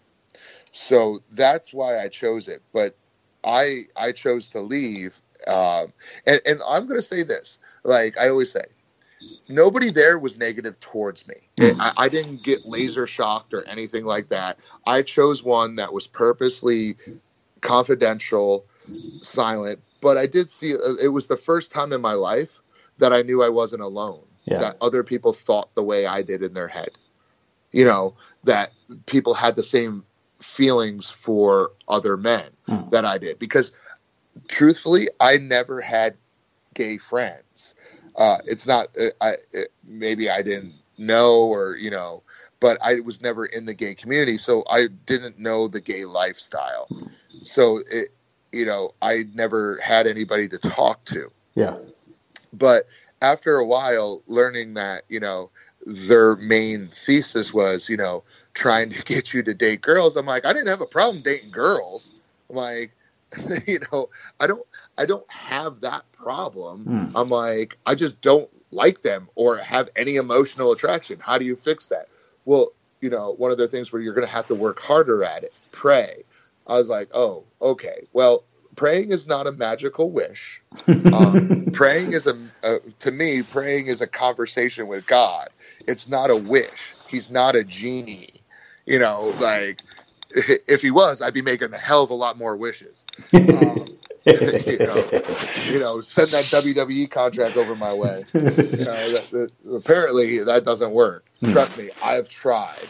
So 0.72 1.20
that's 1.32 1.74
why 1.74 2.00
I 2.00 2.08
chose 2.08 2.48
it. 2.48 2.62
But 2.72 2.96
I 3.44 3.84
I 3.96 4.12
chose 4.12 4.50
to 4.50 4.60
leave. 4.60 5.20
Um, 5.48 5.92
and, 6.28 6.40
and 6.46 6.62
I'm 6.68 6.86
going 6.86 7.00
to 7.00 7.04
say 7.04 7.24
this, 7.24 7.58
like 7.84 8.18
I 8.18 8.30
always 8.30 8.52
say, 8.52 8.66
nobody 9.48 9.92
there 9.92 10.18
was 10.20 10.38
negative 10.38 10.80
towards 10.80 11.28
me. 11.28 11.36
I, 11.80 11.94
I 11.98 12.10
didn't 12.10 12.44
get 12.44 12.66
laser 12.66 13.08
shocked 13.08 13.54
or 13.54 13.64
anything 13.64 14.06
like 14.06 14.30
that. 14.30 14.60
I 14.86 15.02
chose 15.02 15.44
one 15.44 15.76
that 15.76 15.94
was 15.94 16.08
purposely 16.08 16.96
confidential, 17.62 18.66
silent. 19.22 19.80
But 20.02 20.18
I 20.18 20.26
did 20.26 20.50
see 20.50 20.74
uh, 20.74 20.96
it 21.02 21.10
was 21.10 21.28
the 21.28 21.38
first 21.38 21.72
time 21.72 21.94
in 21.94 22.02
my 22.02 22.14
life 22.14 22.62
that 22.98 23.14
I 23.14 23.22
knew 23.22 23.44
I 23.44 23.50
wasn't 23.50 23.84
alone. 23.84 24.26
Yeah. 24.46 24.60
That 24.60 24.78
other 24.82 25.04
people 25.04 25.34
thought 25.34 25.74
the 25.76 25.84
way 25.84 26.06
I 26.06 26.24
did 26.24 26.42
in 26.42 26.54
their 26.54 26.68
head. 26.68 26.92
You 27.72 27.86
know 27.86 28.16
that 28.44 28.74
people 29.06 29.34
had 29.34 29.56
the 29.56 29.64
same 29.64 30.04
feelings 30.42 31.10
for 31.10 31.72
other 31.88 32.18
men 32.18 32.50
that 32.90 33.06
I 33.06 33.18
did 33.18 33.40
because 33.40 33.72
truthfully, 34.48 35.10
I 35.20 35.38
never 35.38 35.82
had 35.82 36.18
gay 36.74 36.98
friends. 36.98 37.76
Uh, 38.16 38.38
it's 38.46 38.68
not, 38.68 38.88
uh, 39.00 39.06
I, 39.20 39.34
it, 39.52 39.72
maybe 39.84 40.30
I 40.30 40.42
didn't 40.42 40.74
know 40.98 41.46
or, 41.46 41.76
you 41.76 41.90
know, 41.90 42.24
but 42.60 42.78
I 42.82 43.00
was 43.00 43.22
never 43.22 43.46
in 43.46 43.66
the 43.66 43.74
gay 43.74 43.96
community. 43.96 44.38
So 44.38 44.64
I 44.70 44.88
didn't 45.06 45.40
know 45.40 45.68
the 45.68 45.82
gay 45.82 46.06
lifestyle. 46.06 46.88
So 47.44 47.80
it, 47.80 48.10
you 48.52 48.66
know, 48.66 48.92
I 49.02 49.24
never 49.34 49.80
had 49.82 50.08
anybody 50.08 50.48
to 50.50 50.58
talk 50.58 51.04
to. 51.06 51.32
Yeah. 51.56 51.78
But 52.54 52.88
after 53.22 53.56
a 53.56 53.66
while, 53.66 54.22
learning 54.28 54.76
that, 54.76 55.04
you 55.10 55.20
know, 55.20 55.50
their 55.86 56.36
main 56.36 56.90
thesis 56.90 57.54
was, 57.54 57.90
you 57.90 57.98
know, 57.98 58.24
trying 58.54 58.90
to 58.90 59.04
get 59.06 59.34
you 59.34 59.44
to 59.44 59.54
date 59.54 59.82
girls, 59.82 60.18
I'm 60.18 60.26
like, 60.26 60.46
I 60.46 60.54
didn't 60.54 60.70
have 60.70 60.82
a 60.82 60.86
problem 60.86 61.24
dating 61.24 61.52
girls. 61.52 62.12
I'm 62.50 62.56
like, 62.56 62.92
you 63.68 63.80
know, 63.92 64.10
I 64.40 64.48
don't, 64.48 64.66
I 64.98 65.06
don't 65.06 65.30
have 65.32 65.82
that 65.82 66.04
problem. 66.12 67.12
I'm 67.16 67.30
like, 67.30 67.78
I 67.86 67.96
just 67.96 68.22
don't 68.22 68.50
like 68.72 69.02
them 69.02 69.30
or 69.36 69.58
have 69.58 69.90
any 69.96 70.16
emotional 70.16 70.72
attraction. 70.72 71.20
How 71.20 71.38
do 71.38 71.46
you 71.46 71.56
fix 71.56 71.88
that? 71.88 72.08
Well, 72.46 72.72
you 73.02 73.10
know, 73.10 73.34
one 73.34 73.52
of 73.52 73.58
the 73.58 73.68
things 73.68 73.92
where 73.92 74.02
you're 74.02 74.14
going 74.14 74.28
to 74.28 74.34
have 74.34 74.48
to 74.48 74.56
work 74.56 74.80
harder 74.80 75.24
at 75.24 75.44
it. 75.44 75.54
Pray. 75.72 76.24
I 76.68 76.74
was 76.74 76.90
like, 76.90 77.10
oh, 77.14 77.44
okay. 77.62 78.08
Well, 78.14 78.44
praying 78.76 79.12
is 79.12 79.28
not 79.28 79.48
a 79.48 79.52
magical 79.52 80.10
wish. 80.10 80.62
Um, 81.14 81.68
praying 81.74 82.14
is 82.14 82.28
a, 82.28 82.38
a, 82.64 82.80
to 83.00 83.12
me, 83.12 83.44
praying 83.44 83.88
is 83.88 84.02
a 84.02 84.08
conversation 84.08 84.88
with 84.88 85.06
God. 85.06 85.50
It's 85.86 86.08
not 86.08 86.30
a 86.30 86.36
wish. 86.36 86.94
He's 87.10 87.30
not 87.30 87.56
a 87.56 87.66
genie. 87.66 88.30
You 88.86 89.00
know, 89.00 89.34
like 89.40 89.82
if 90.30 90.82
he 90.82 90.92
was, 90.92 91.22
I'd 91.22 91.34
be 91.34 91.42
making 91.42 91.74
a 91.74 91.78
hell 91.78 92.04
of 92.04 92.10
a 92.10 92.16
lot 92.16 92.38
more 92.38 92.56
wishes. 92.56 93.06
Um, 93.34 93.98
you, 94.28 94.78
know, 94.78 95.24
you 95.68 95.80
know, 95.80 96.02
send 96.02 96.30
that 96.30 96.46
WWE 96.46 97.10
contract 97.10 97.58
over 97.58 97.76
my 97.76 97.92
way. 97.92 98.24
You 98.36 98.42
know, 98.42 98.52
that, 98.52 99.28
that, 99.32 99.50
apparently 99.74 100.44
that 100.44 100.64
doesn't 100.64 100.92
work. 100.92 101.26
Trust 101.50 101.76
me, 101.76 101.90
I've 102.04 102.30
tried. 102.30 102.88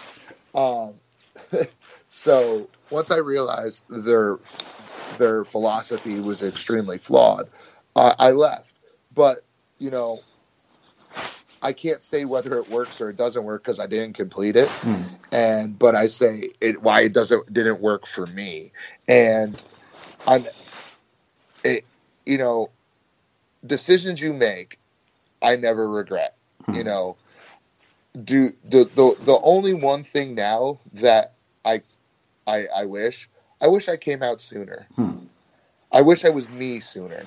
Um, 0.54 0.96
so 2.08 2.68
once 2.90 3.12
I 3.12 3.20
realized 3.20 3.86
their 3.88 4.40
their 5.20 5.46
philosophy 5.46 6.20
was 6.20 6.44
extremely 6.44 6.98
flawed, 6.98 7.48
uh, 7.96 8.14
I 8.20 8.32
left. 8.32 8.76
But 9.16 9.46
you 9.80 9.90
know, 9.90 10.20
I 11.62 11.74
can't 11.74 12.02
say 12.02 12.26
whether 12.26 12.58
it 12.58 12.70
works 12.70 13.02
or 13.02 13.10
it 13.10 13.18
doesn't 13.18 13.44
work 13.44 13.64
because 13.64 13.80
I 13.80 13.88
didn't 13.88 14.14
complete 14.14 14.56
it. 14.56 14.70
Hmm. 14.70 15.04
And 15.32 15.80
but 15.80 15.96
I 15.96 16.08
say 16.08 16.50
it 16.60 16.82
why 16.82 17.02
it 17.02 17.14
doesn't 17.14 17.52
didn't 17.52 17.82
work 17.82 18.08
for 18.08 18.26
me. 18.26 18.72
And 19.08 19.64
I'm 20.28 20.46
it 21.64 21.86
you 22.26 22.38
know, 22.38 22.70
decisions 23.66 24.22
you 24.22 24.34
make, 24.34 24.78
I 25.42 25.56
never 25.56 25.90
regret. 25.90 26.36
Hmm. 26.66 26.74
You 26.74 26.84
know, 26.84 27.16
do 28.22 28.50
the 28.68 28.86
the 28.86 29.16
the 29.24 29.40
only 29.44 29.74
one 29.74 30.04
thing 30.04 30.36
now 30.36 30.80
that 30.94 31.34
I 31.64 31.82
I 32.48 32.66
I 32.76 32.86
wish 32.86 33.30
I 33.62 33.68
wish 33.68 33.88
I 33.88 33.98
came 33.98 34.24
out 34.24 34.42
sooner. 34.42 34.88
Hmm. 34.96 35.18
I 35.92 36.02
wish 36.02 36.26
I 36.26 36.30
was 36.30 36.48
me 36.50 36.80
sooner 36.80 37.26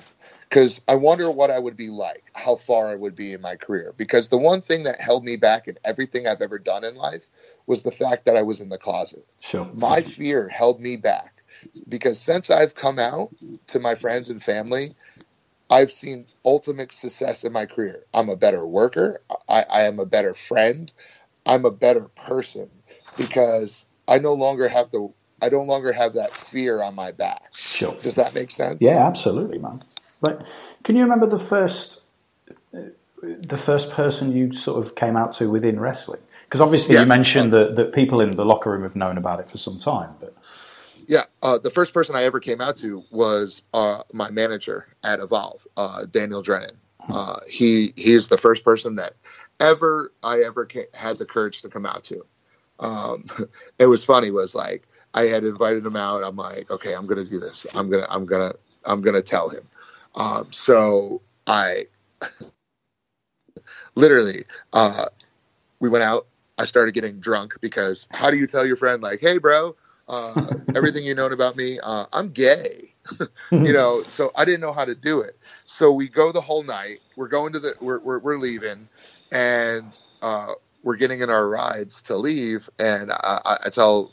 because 0.55 0.81
I 0.87 0.95
wonder 0.95 1.29
what 1.29 1.51
I 1.51 1.59
would 1.59 1.75
be 1.75 1.89
like, 1.89 2.31
how 2.33 2.55
far 2.55 2.87
I 2.87 2.95
would 2.95 3.13
be 3.13 3.33
in 3.33 3.41
my 3.41 3.57
career. 3.57 3.93
Because 3.97 4.29
the 4.29 4.37
one 4.37 4.61
thing 4.61 4.83
that 4.83 5.01
held 5.01 5.25
me 5.25 5.35
back 5.35 5.67
in 5.67 5.77
everything 5.83 6.27
I've 6.27 6.41
ever 6.41 6.59
done 6.59 6.85
in 6.85 6.95
life 6.95 7.27
was 7.67 7.83
the 7.83 7.91
fact 7.91 8.23
that 8.23 8.37
I 8.37 8.43
was 8.43 8.61
in 8.61 8.69
the 8.69 8.77
closet. 8.77 9.27
Sure. 9.41 9.69
My 9.73 9.99
fear 9.99 10.47
held 10.47 10.79
me 10.79 10.95
back 10.95 11.43
because 11.89 12.21
since 12.21 12.49
I've 12.49 12.73
come 12.73 12.99
out 12.99 13.35
to 13.67 13.81
my 13.81 13.95
friends 13.95 14.29
and 14.29 14.41
family, 14.41 14.95
I've 15.69 15.91
seen 15.91 16.25
ultimate 16.45 16.93
success 16.93 17.43
in 17.43 17.51
my 17.51 17.65
career. 17.65 18.05
I'm 18.13 18.29
a 18.29 18.37
better 18.37 18.65
worker. 18.65 19.19
I, 19.49 19.65
I 19.69 19.81
am 19.87 19.99
a 19.99 20.05
better 20.05 20.33
friend. 20.33 20.89
I'm 21.45 21.65
a 21.65 21.71
better 21.71 22.07
person 22.07 22.69
because 23.17 23.87
I 24.07 24.19
no 24.19 24.35
longer 24.35 24.69
have 24.69 24.89
the 24.91 25.11
I 25.41 25.49
no 25.49 25.63
longer 25.63 25.91
have 25.91 26.13
that 26.13 26.31
fear 26.31 26.81
on 26.81 26.95
my 26.95 27.11
back. 27.11 27.41
Sure. 27.57 27.97
Does 28.01 28.15
that 28.15 28.33
make 28.33 28.51
sense? 28.51 28.77
Yeah, 28.81 29.05
absolutely, 29.05 29.57
man. 29.57 29.83
But 30.21 30.45
can 30.83 30.95
you 30.95 31.03
remember 31.03 31.27
the 31.27 31.39
first 31.39 32.01
uh, 33.23 33.27
the 33.41 33.57
first 33.57 33.91
person 33.91 34.31
you 34.35 34.53
sort 34.55 34.85
of 34.85 34.95
came 34.95 35.17
out 35.17 35.33
to 35.35 35.49
within 35.49 35.79
wrestling? 35.79 36.21
Because 36.45 36.61
obviously 36.61 36.95
Yes. 36.95 36.99
you 36.99 37.05
mentioned 37.07 37.53
that, 37.53 37.75
that 37.77 37.93
people 37.93 38.21
in 38.21 38.31
the 38.35 38.45
locker 38.45 38.71
room 38.71 38.83
have 38.83 38.95
known 38.95 39.17
about 39.17 39.39
it 39.41 39.49
for 39.49 39.57
some 39.59 39.79
time, 39.79 40.11
but 40.21 40.35
Yeah, 41.07 41.25
uh, 41.43 41.59
the 41.59 41.71
first 41.71 41.93
person 41.93 42.17
I 42.17 42.23
ever 42.25 42.41
came 42.41 42.61
out 42.61 42.77
to 42.79 43.05
was 43.11 43.63
uh, 43.73 44.03
my 44.13 44.31
manager 44.31 44.87
at 45.03 45.21
Evolve, 45.21 45.67
uh, 45.77 46.05
Daniel 46.07 46.43
Drennan. 46.43 46.77
Uh, 47.11 47.37
he 47.49 47.93
he's 47.97 48.29
the 48.29 48.39
first 48.39 48.65
person 48.65 48.97
that 48.97 49.13
ever 49.61 50.13
I 50.23 50.41
ever 50.41 50.65
ca- 50.65 50.89
had 50.95 51.19
the 51.19 51.27
courage 51.27 51.61
to 51.63 51.69
come 51.69 51.85
out 51.85 52.05
to. 52.05 52.25
Um, 52.79 53.25
it 53.79 53.87
was 53.87 54.05
funny. 54.05 54.31
Was 54.31 54.55
like 54.55 54.87
I 55.13 55.23
had 55.23 55.45
invited 55.45 55.85
him 55.85 55.97
out. 55.97 56.23
I'm 56.23 56.37
like, 56.37 56.71
okay, 56.71 56.93
I'm 56.95 57.07
gonna 57.07 57.25
do 57.25 57.39
this. 57.39 57.67
I'm 57.75 57.89
gonna 57.91 58.07
I'm 58.09 58.25
gonna 58.25 58.53
I'm 58.85 59.01
gonna 59.01 59.21
tell 59.23 59.49
him. 59.49 59.67
Um, 60.15 60.51
so 60.53 61.21
I 61.47 61.87
literally 63.95 64.45
uh, 64.73 65.05
we 65.81 65.89
went 65.89 66.05
out. 66.05 66.27
I 66.59 66.65
started 66.65 66.95
getting 66.95 67.21
drunk 67.21 67.55
because 67.61 68.09
how 68.11 68.31
do 68.31 68.37
you 68.37 68.47
tell 68.47 68.65
your 68.67 68.77
friend 68.77 69.03
like, 69.03 69.21
hey, 69.21 69.39
bro, 69.39 69.77
uh, 70.09 70.53
everything 70.75 71.05
you 71.05 71.15
known 71.15 71.33
about 71.33 71.57
me, 71.57 71.79
uh, 71.83 72.07
I'm 72.13 72.31
gay, 72.31 72.95
you 73.63 73.73
know. 73.73 74.05
So 74.09 74.31
I 74.35 74.45
didn't 74.45 74.61
know 74.61 74.73
how 74.73 74.85
to 74.85 74.95
do 74.95 75.21
it. 75.21 75.37
So 75.67 75.93
we 75.93 76.09
go 76.09 76.33
the 76.33 76.41
whole 76.41 76.63
night. 76.63 76.99
We're 77.15 77.29
going 77.29 77.53
to 77.53 77.59
the, 77.61 77.75
we're 77.81 77.99
we're, 77.99 78.19
we're 78.19 78.37
leaving, 78.39 78.89
and 79.31 79.99
uh, 80.23 80.55
we're 80.83 80.97
getting 80.97 81.21
in 81.21 81.29
our 81.31 81.47
rides 81.47 82.03
to 82.03 82.17
leave. 82.17 82.71
And 82.79 83.11
I, 83.13 83.41
I, 83.45 83.57
I 83.67 83.69
tell 83.71 84.11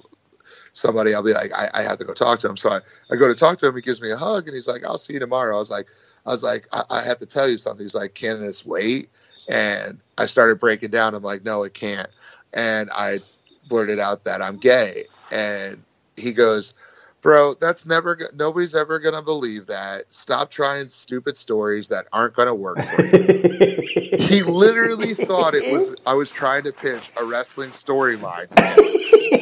somebody, 0.72 1.14
I'll 1.14 1.22
be 1.22 1.32
like, 1.32 1.52
I, 1.52 1.68
I 1.74 1.82
have 1.82 1.98
to 1.98 2.04
go 2.04 2.14
talk 2.14 2.40
to 2.40 2.48
him. 2.48 2.56
So 2.56 2.70
I, 2.70 2.80
I 3.10 3.16
go 3.16 3.28
to 3.28 3.34
talk 3.34 3.58
to 3.58 3.68
him. 3.68 3.74
He 3.74 3.82
gives 3.82 4.00
me 4.00 4.10
a 4.10 4.16
hug, 4.16 4.46
and 4.46 4.54
he's 4.54 4.68
like, 4.68 4.84
I'll 4.84 4.98
see 4.98 5.14
you 5.14 5.18
tomorrow. 5.18 5.56
I 5.56 5.58
was 5.58 5.70
like, 5.70 5.86
I 6.26 6.30
was 6.30 6.42
like, 6.42 6.66
I, 6.72 6.82
I 6.90 7.02
have 7.02 7.18
to 7.18 7.26
tell 7.26 7.48
you 7.48 7.58
something. 7.58 7.84
He's 7.84 7.94
like, 7.94 8.14
can 8.14 8.40
this 8.40 8.64
wait? 8.64 9.10
And 9.48 10.00
I 10.16 10.26
started 10.26 10.60
breaking 10.60 10.90
down. 10.90 11.14
I'm 11.14 11.22
like, 11.22 11.44
no, 11.44 11.64
it 11.64 11.74
can't. 11.74 12.08
And 12.52 12.90
I 12.92 13.20
blurted 13.68 13.98
out 13.98 14.24
that 14.24 14.40
I'm 14.42 14.58
gay. 14.58 15.06
And 15.30 15.82
he 16.16 16.32
goes, 16.32 16.74
bro, 17.22 17.54
that's 17.54 17.86
never, 17.86 18.18
nobody's 18.34 18.74
ever 18.74 18.98
going 18.98 19.14
to 19.14 19.22
believe 19.22 19.66
that. 19.66 20.04
Stop 20.10 20.50
trying 20.50 20.90
stupid 20.90 21.36
stories 21.36 21.88
that 21.88 22.06
aren't 22.12 22.34
going 22.34 22.48
to 22.48 22.54
work 22.54 22.82
for 22.82 23.04
you. 23.04 24.18
he 24.18 24.42
literally 24.42 25.14
thought 25.14 25.54
it 25.54 25.72
was, 25.72 25.94
I 26.06 26.14
was 26.14 26.30
trying 26.30 26.64
to 26.64 26.72
pitch 26.72 27.10
a 27.16 27.24
wrestling 27.24 27.70
storyline 27.70 28.50
to 28.50 28.62
him. 28.62 29.38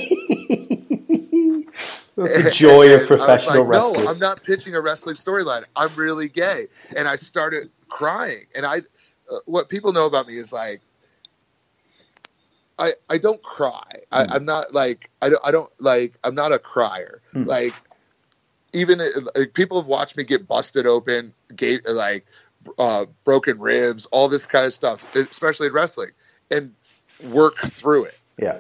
That's 2.24 2.44
the 2.44 2.50
joy 2.54 2.92
of 2.92 2.92
And 2.92 2.92
I 2.92 2.96
was 2.96 3.06
professional 3.06 3.64
like, 3.64 3.68
wrestling. 3.68 4.04
No, 4.04 4.10
I'm 4.10 4.18
not 4.18 4.42
pitching 4.42 4.74
a 4.74 4.80
wrestling 4.80 5.16
storyline. 5.16 5.64
I'm 5.76 5.94
really 5.94 6.28
gay, 6.28 6.66
and 6.96 7.08
I 7.08 7.16
started 7.16 7.70
crying. 7.88 8.46
And 8.54 8.66
I, 8.66 8.78
uh, 9.30 9.38
what 9.46 9.68
people 9.68 9.92
know 9.92 10.06
about 10.06 10.26
me 10.26 10.36
is 10.36 10.52
like, 10.52 10.80
I 12.78 12.92
I 13.08 13.18
don't 13.18 13.42
cry. 13.42 13.90
I, 14.10 14.26
I'm 14.30 14.44
not 14.44 14.74
like 14.74 15.10
I 15.20 15.28
don't 15.28 15.40
I 15.44 15.50
don't 15.50 15.70
like 15.80 16.18
I'm 16.24 16.34
not 16.34 16.52
a 16.52 16.58
crier. 16.58 17.20
Hmm. 17.32 17.44
Like 17.44 17.74
even 18.72 18.98
like, 18.98 19.52
people 19.54 19.80
have 19.80 19.88
watched 19.88 20.16
me 20.16 20.24
get 20.24 20.46
busted 20.46 20.86
open, 20.86 21.34
gate 21.54 21.82
like 21.88 22.24
uh, 22.78 23.06
broken 23.24 23.58
ribs, 23.58 24.06
all 24.06 24.28
this 24.28 24.46
kind 24.46 24.64
of 24.64 24.72
stuff, 24.72 25.14
especially 25.16 25.66
in 25.66 25.72
wrestling, 25.72 26.10
and 26.50 26.74
work 27.22 27.56
through 27.58 28.04
it 28.04 28.16
yeah. 28.40 28.58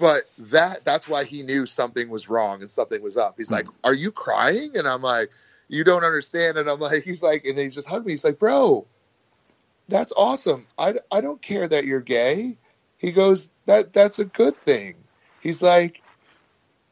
But 0.00 0.22
that 0.38 0.84
that's 0.84 1.06
why 1.06 1.24
he 1.24 1.42
knew 1.42 1.66
something 1.66 2.08
was 2.08 2.28
wrong 2.28 2.62
and 2.62 2.70
something 2.70 3.02
was 3.02 3.18
up. 3.18 3.34
He's 3.36 3.50
hmm. 3.50 3.56
like, 3.56 3.66
"Are 3.84 3.94
you 3.94 4.10
crying?" 4.10 4.76
And 4.76 4.88
I'm 4.88 5.02
like, 5.02 5.30
"You 5.68 5.84
don't 5.84 6.04
understand." 6.04 6.56
And 6.56 6.68
I'm 6.68 6.80
like, 6.80 7.02
he's 7.04 7.22
like, 7.22 7.44
and 7.44 7.58
he 7.58 7.68
just 7.68 7.88
hugged 7.88 8.06
me. 8.06 8.14
He's 8.14 8.24
like, 8.24 8.38
"Bro, 8.38 8.86
that's 9.88 10.12
awesome. 10.16 10.66
I, 10.78 10.94
I 11.12 11.20
don't 11.20 11.40
care 11.40 11.68
that 11.68 11.84
you're 11.84 12.00
gay." 12.00 12.56
He 12.96 13.12
goes, 13.12 13.52
"That 13.66 13.92
that's 13.92 14.18
a 14.18 14.24
good 14.24 14.56
thing." 14.56 14.94
He's 15.42 15.62
like, 15.62 16.02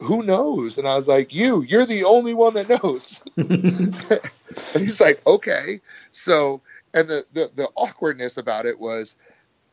"Who 0.01 0.23
knows?" 0.23 0.77
And 0.77 0.87
I 0.87 0.95
was 0.95 1.07
like, 1.07 1.33
"You, 1.33 1.63
you're 1.63 1.85
the 1.85 2.03
only 2.05 2.35
one 2.35 2.53
that 2.53 2.69
knows." 2.69 3.23
and 3.35 3.95
he's 4.73 5.01
like, 5.01 5.25
"Okay." 5.25 5.81
So, 6.11 6.61
and 6.93 7.09
the 7.09 7.25
the, 7.33 7.51
the 7.55 7.69
awkwardness 7.75 8.37
about 8.37 8.67
it 8.67 8.79
was 8.79 9.17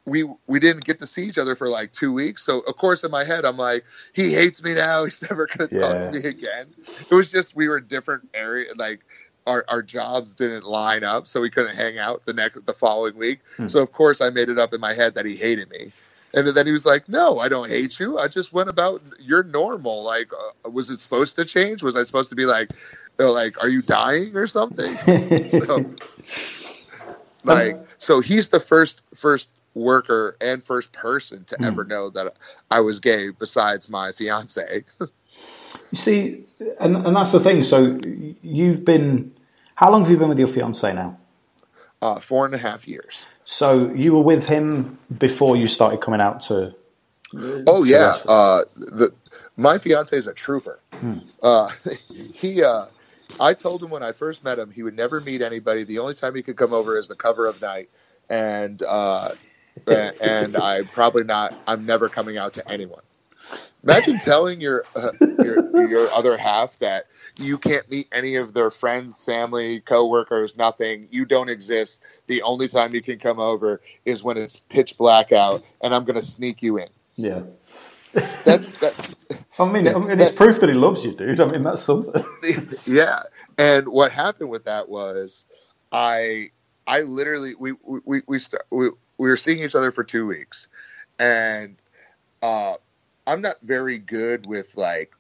we 0.07 0.25
we 0.47 0.61
didn't 0.61 0.85
get 0.85 1.01
to 1.01 1.07
see 1.07 1.25
each 1.25 1.37
other 1.37 1.55
for 1.57 1.69
like 1.69 1.93
two 1.93 2.13
weeks. 2.13 2.45
So 2.45 2.61
of 2.61 2.77
course 2.77 3.05
in 3.05 3.11
my 3.11 3.25
head 3.25 3.45
I'm 3.45 3.57
like, 3.57 3.85
he 4.15 4.33
hates 4.33 4.63
me 4.63 4.75
now. 4.75 5.05
He's 5.05 5.21
never 5.21 5.47
gonna 5.47 5.69
talk 5.69 6.01
to 6.01 6.11
me 6.11 6.27
again. 6.27 6.69
It 7.11 7.15
was 7.15 7.31
just 7.31 7.55
we 7.55 7.69
were 7.69 7.81
different 7.81 8.31
area 8.33 8.71
like 8.77 9.01
our, 9.47 9.65
our 9.69 9.83
jobs 9.83 10.35
didn't 10.35 10.65
line 10.65 11.05
up, 11.05 11.29
so 11.29 11.41
we 11.41 11.51
couldn't 11.51 11.77
hang 11.77 11.99
out 11.99 12.27
the 12.27 12.33
next 12.33 12.65
the 12.67 12.73
following 12.73 13.17
week. 13.17 13.41
Hmm. 13.57 13.69
So 13.69 13.83
of 13.83 13.93
course 13.93 14.21
I 14.21 14.31
made 14.31 14.49
it 14.49 14.59
up 14.59 14.73
in 14.73 14.81
my 14.81 14.93
head 14.93 15.17
that 15.17 15.27
he 15.27 15.37
hated 15.37 15.71
me. 15.71 15.93
And 16.35 16.49
then 16.49 16.67
he 16.67 16.73
was 16.73 16.85
like, 16.85 17.09
"No, 17.09 17.39
I 17.39 17.49
don't 17.49 17.69
hate 17.69 17.99
you. 17.99 18.19
I 18.19 18.29
just 18.29 18.53
went 18.53 18.69
about 18.69 19.01
you're 19.21 19.45
normal. 19.45 20.03
Like, 20.05 20.33
uh, 20.33 20.71
was 20.71 20.91
it 20.91 21.01
supposed 21.01 21.37
to 21.37 21.45
change? 21.45 21.83
Was 21.83 21.97
I 21.97 22.05
supposed 22.05 22.31
to 22.31 22.37
be 22.37 22.45
like, 22.45 22.71
uh, 23.19 23.33
like, 23.33 23.63
are 23.63 23.69
you 23.69 23.81
dying 23.81 24.37
or 24.37 24.47
something?" 24.47 24.97
so, 25.49 25.95
like, 27.45 27.79
so 27.99 28.21
he's 28.21 28.51
the 28.51 28.61
first 28.61 29.01
first 29.15 29.49
worker 29.77 30.37
and 30.41 30.65
first 30.65 30.93
person 30.93 31.45
to 31.45 31.65
ever 31.65 31.85
know 31.85 32.11
that 32.11 32.35
I 32.71 32.81
was 32.81 33.01
gay, 33.01 33.31
besides 33.31 33.89
my 33.89 34.13
fiance. 34.13 34.85
You 35.93 35.99
see, 35.99 36.45
and, 36.81 36.97
and 36.97 37.15
that's 37.15 37.33
the 37.33 37.41
thing. 37.41 37.63
So 37.63 38.01
you've 38.43 38.85
been, 38.85 39.35
how 39.75 39.93
long 39.93 40.03
have 40.03 40.11
you 40.11 40.17
been 40.17 40.31
with 40.31 40.39
your 40.39 40.49
fiance 40.49 40.93
now? 40.93 41.19
uh, 42.03 42.21
four 42.21 42.47
and 42.47 42.55
a 42.55 42.59
half 42.59 42.87
years. 42.87 43.27
So 43.45 43.93
you 43.93 44.15
were 44.15 44.23
with 44.23 44.47
him 44.47 44.99
before 45.17 45.57
you 45.57 45.67
started 45.67 46.01
coming 46.01 46.21
out 46.21 46.43
to. 46.43 46.75
Oh 47.67 47.85
to 47.85 47.91
yeah, 47.91 48.17
uh, 48.27 48.63
the 48.77 49.13
my 49.57 49.79
fiance 49.79 50.17
is 50.17 50.27
a 50.27 50.35
trooper. 50.35 50.81
Uh, 51.43 51.71
he, 52.35 52.63
uh, 52.63 52.87
I 53.41 53.55
told 53.55 53.83
him 53.83 53.91
when 53.91 54.03
I 54.03 54.13
first 54.13 54.45
met 54.45 54.59
him, 54.59 54.71
he 54.71 54.83
would 54.83 54.97
never 54.97 55.21
meet 55.21 55.43
anybody. 55.43 55.85
The 55.85 55.99
only 55.99 56.15
time 56.15 56.35
he 56.35 56.43
could 56.43 56.57
come 56.57 56.73
over 56.73 56.97
is 56.97 57.09
the 57.09 57.17
cover 57.17 57.47
of 57.47 57.61
night, 57.61 57.89
and 58.31 58.81
uh, 58.89 59.31
and 59.87 60.57
I 60.57 60.83
probably 60.83 61.25
not. 61.25 61.55
I'm 61.67 61.87
never 61.87 62.09
coming 62.09 62.39
out 62.39 62.55
to 62.55 62.71
anyone. 62.71 63.03
Imagine 63.83 64.19
telling 64.19 64.61
your, 64.61 64.85
uh, 64.97 65.13
your 65.21 65.89
your 65.89 66.11
other 66.11 66.37
half 66.37 66.79
that 66.79 67.07
you 67.39 67.57
can't 67.57 67.89
meet 67.89 68.09
any 68.11 68.37
of 68.37 68.53
their 68.53 68.71
friends, 68.71 69.25
family, 69.25 69.81
coworkers, 69.81 70.57
nothing. 70.57 71.07
You 71.13 71.25
don't 71.25 71.49
exist. 71.49 72.03
The 72.27 72.43
only 72.43 72.67
time 72.67 72.95
you 72.95 73.01
can 73.01 73.19
come 73.19 73.39
over 73.39 73.81
is 74.05 74.25
when 74.25 74.39
it's 74.39 74.59
pitch 74.59 74.99
black 74.99 75.31
out, 75.31 75.63
and 75.81 75.95
I'm 75.95 76.05
going 76.05 76.17
to 76.17 76.27
sneak 76.27 76.63
you 76.63 76.79
in. 76.79 76.89
Yeah. 77.15 77.43
That's 78.45 78.73
that. 78.73 79.15
I 79.59 79.71
mean, 79.71 79.87
I 79.87 79.99
mean, 79.99 80.19
it's 80.19 80.33
proof 80.33 80.61
that 80.61 80.69
he 80.69 80.75
loves 80.75 81.05
you, 81.05 81.13
dude. 81.13 81.41
I 81.41 81.47
mean, 81.47 81.63
that's 81.63 81.83
something. 81.83 82.25
yeah. 82.87 83.21
And 83.59 83.89
what 83.89 84.11
happened 84.11 84.49
with 84.49 84.65
that 84.65 84.89
was, 84.89 85.45
I 85.93 86.51
I 86.87 87.01
literally 87.01 87.55
we 87.59 87.73
we 87.83 88.23
we 88.27 88.39
start, 88.39 88.67
we, 88.71 88.91
we 89.19 89.29
were 89.29 89.37
seeing 89.37 89.63
each 89.63 89.75
other 89.75 89.93
for 89.93 90.05
two 90.05 90.27
weeks, 90.27 90.69
and 91.19 91.77
uh, 92.43 92.75
I'm 93.27 93.41
not 93.41 93.57
very 93.63 93.99
good 93.99 94.47
with 94.47 94.77
like. 94.77 95.13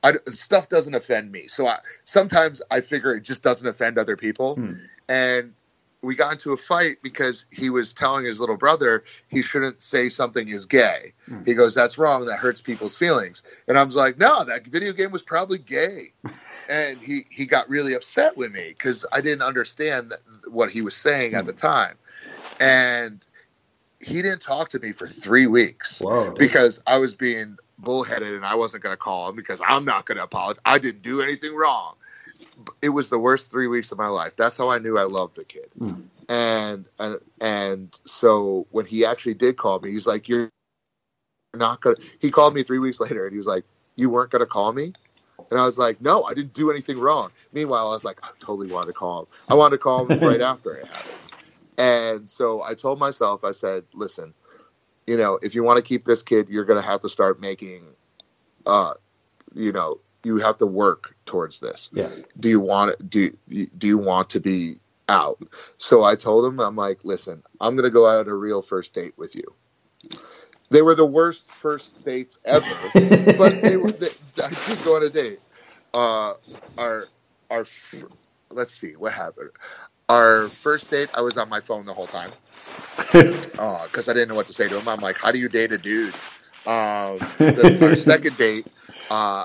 I, 0.00 0.12
stuff 0.26 0.68
doesn't 0.68 0.94
offend 0.94 1.32
me, 1.32 1.48
so 1.48 1.66
I 1.66 1.78
sometimes 2.04 2.62
I 2.70 2.82
figure 2.82 3.16
it 3.16 3.24
just 3.24 3.42
doesn't 3.42 3.66
offend 3.66 3.98
other 3.98 4.16
people, 4.16 4.54
hmm. 4.54 4.74
and 5.08 5.54
we 6.02 6.14
got 6.14 6.32
into 6.32 6.52
a 6.52 6.56
fight 6.56 6.98
because 7.02 7.46
he 7.50 7.70
was 7.70 7.94
telling 7.94 8.24
his 8.24 8.38
little 8.40 8.56
brother 8.56 9.04
he 9.28 9.42
shouldn't 9.42 9.82
say 9.82 10.08
something 10.08 10.46
is 10.48 10.66
gay. 10.66 11.14
Hmm. 11.26 11.42
He 11.44 11.54
goes, 11.54 11.74
"That's 11.74 11.98
wrong. 11.98 12.26
That 12.26 12.36
hurts 12.36 12.60
people's 12.60 12.96
feelings." 12.96 13.42
And 13.66 13.76
I 13.76 13.84
was 13.84 13.96
like, 13.96 14.18
"No, 14.18 14.44
that 14.44 14.66
video 14.66 14.92
game 14.92 15.10
was 15.10 15.22
probably 15.22 15.58
gay." 15.58 16.12
And 16.70 16.98
he 16.98 17.24
he 17.30 17.46
got 17.46 17.70
really 17.70 17.94
upset 17.94 18.36
with 18.36 18.52
me 18.52 18.68
because 18.68 19.06
I 19.10 19.22
didn't 19.22 19.40
understand 19.40 20.10
that, 20.10 20.52
what 20.52 20.68
he 20.68 20.82
was 20.82 20.94
saying 20.94 21.32
at 21.32 21.40
hmm. 21.40 21.46
the 21.46 21.54
time, 21.54 21.94
and 22.60 23.24
he 24.04 24.22
didn't 24.22 24.40
talk 24.40 24.70
to 24.70 24.78
me 24.78 24.92
for 24.92 25.06
three 25.06 25.46
weeks 25.46 26.00
Whoa. 26.00 26.32
because 26.32 26.82
I 26.86 26.98
was 26.98 27.14
being 27.14 27.58
bullheaded 27.78 28.34
and 28.34 28.44
I 28.44 28.56
wasn't 28.56 28.82
going 28.82 28.92
to 28.92 28.98
call 28.98 29.28
him 29.28 29.36
because 29.36 29.60
I'm 29.66 29.84
not 29.84 30.04
going 30.04 30.18
to 30.18 30.24
apologize. 30.24 30.60
I 30.64 30.78
didn't 30.78 31.02
do 31.02 31.20
anything 31.20 31.54
wrong. 31.54 31.94
it 32.82 32.88
was 32.88 33.10
the 33.10 33.18
worst 33.18 33.50
three 33.50 33.66
weeks 33.66 33.92
of 33.92 33.98
my 33.98 34.08
life. 34.08 34.36
That's 34.36 34.56
how 34.56 34.70
I 34.70 34.78
knew 34.78 34.98
I 34.98 35.04
loved 35.04 35.36
the 35.36 35.44
kid. 35.44 35.68
Mm. 35.78 36.04
And 36.28 36.84
and 36.98 37.18
and 37.40 38.00
so 38.04 38.66
when 38.70 38.84
he 38.84 39.06
actually 39.06 39.34
did 39.34 39.56
call 39.56 39.80
me, 39.80 39.90
he's 39.90 40.06
like, 40.06 40.28
"You're 40.28 40.50
not 41.54 41.80
gonna." 41.80 41.96
He 42.20 42.30
called 42.30 42.54
me 42.54 42.62
three 42.64 42.78
weeks 42.78 43.00
later, 43.00 43.24
and 43.24 43.32
he 43.32 43.38
was 43.38 43.46
like, 43.46 43.64
"You 43.96 44.10
weren't 44.10 44.30
gonna 44.30 44.44
call 44.44 44.70
me." 44.72 44.92
And 45.50 45.58
I 45.58 45.64
was 45.64 45.78
like, 45.78 46.02
"No, 46.02 46.24
I 46.24 46.34
didn't 46.34 46.52
do 46.52 46.70
anything 46.70 46.98
wrong." 46.98 47.30
Meanwhile, 47.52 47.88
I 47.88 47.92
was 47.92 48.04
like, 48.04 48.18
"I 48.22 48.28
totally 48.40 48.70
wanted 48.70 48.88
to 48.88 48.92
call 48.92 49.20
him. 49.20 49.26
I 49.48 49.54
wanted 49.54 49.76
to 49.76 49.82
call 49.82 50.04
him 50.04 50.18
right 50.28 50.40
after 50.40 50.74
I 50.76 50.86
had 50.86 51.06
it." 51.06 51.27
And 51.78 52.28
so 52.28 52.62
I 52.62 52.74
told 52.74 52.98
myself, 52.98 53.44
I 53.44 53.52
said, 53.52 53.84
"Listen, 53.94 54.34
you 55.06 55.16
know, 55.16 55.38
if 55.40 55.54
you 55.54 55.62
want 55.62 55.78
to 55.78 55.82
keep 55.82 56.04
this 56.04 56.22
kid, 56.22 56.48
you're 56.50 56.66
gonna 56.66 56.82
have 56.82 57.00
to 57.00 57.08
start 57.08 57.40
making, 57.40 57.82
uh, 58.66 58.92
you 59.54 59.72
know, 59.72 60.00
you 60.22 60.36
have 60.38 60.58
to 60.58 60.66
work 60.66 61.16
towards 61.24 61.60
this. 61.60 61.90
Yeah. 61.92 62.10
Do 62.38 62.48
you 62.48 62.60
want? 62.60 63.08
Do 63.08 63.36
do 63.48 63.86
you 63.86 63.96
want 63.96 64.30
to 64.30 64.40
be 64.40 64.76
out? 65.08 65.38
So 65.78 66.04
I 66.04 66.16
told 66.16 66.44
him, 66.44 66.60
I'm 66.60 66.76
like, 66.76 67.04
listen, 67.04 67.42
I'm 67.60 67.76
gonna 67.76 67.90
go 67.90 68.06
out 68.06 68.26
on 68.26 68.28
a 68.28 68.34
real 68.34 68.60
first 68.60 68.92
date 68.92 69.14
with 69.16 69.34
you. 69.34 69.54
They 70.70 70.82
were 70.82 70.94
the 70.94 71.06
worst 71.06 71.50
first 71.50 72.04
dates 72.04 72.38
ever, 72.44 72.66
but 73.38 73.62
they 73.62 73.78
were. 73.78 73.92
They, 73.92 74.10
I 74.42 74.50
did 74.66 74.84
go 74.84 74.96
on 74.96 75.04
a 75.04 75.08
date. 75.08 75.40
Uh, 75.94 76.34
our 76.76 77.06
our 77.50 77.64
let's 78.50 78.74
see 78.74 78.96
what 78.96 79.12
happened. 79.12 79.50
Our 80.08 80.48
first 80.48 80.90
date, 80.90 81.10
I 81.14 81.20
was 81.20 81.36
on 81.36 81.48
my 81.48 81.60
phone 81.60 81.84
the 81.84 81.92
whole 81.92 82.06
time 82.06 82.30
because 83.12 84.08
I 84.08 84.14
didn't 84.14 84.28
know 84.28 84.34
what 84.34 84.46
to 84.46 84.54
say 84.54 84.68
to 84.68 84.78
him. 84.78 84.88
I'm 84.88 85.00
like, 85.00 85.18
"How 85.18 85.32
do 85.32 85.38
you 85.38 85.48
date 85.48 85.72
a 85.72 85.78
dude?" 85.78 86.14
Um, 86.66 87.18
the, 87.38 87.78
our 87.82 87.96
second 88.10 88.36
date, 88.38 88.66
uh, 89.10 89.44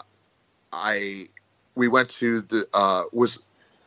I 0.72 1.28
we 1.76 1.88
went 1.88 2.10
to 2.12 2.42
the 2.42 2.66
uh, 2.74 3.04
was 3.12 3.40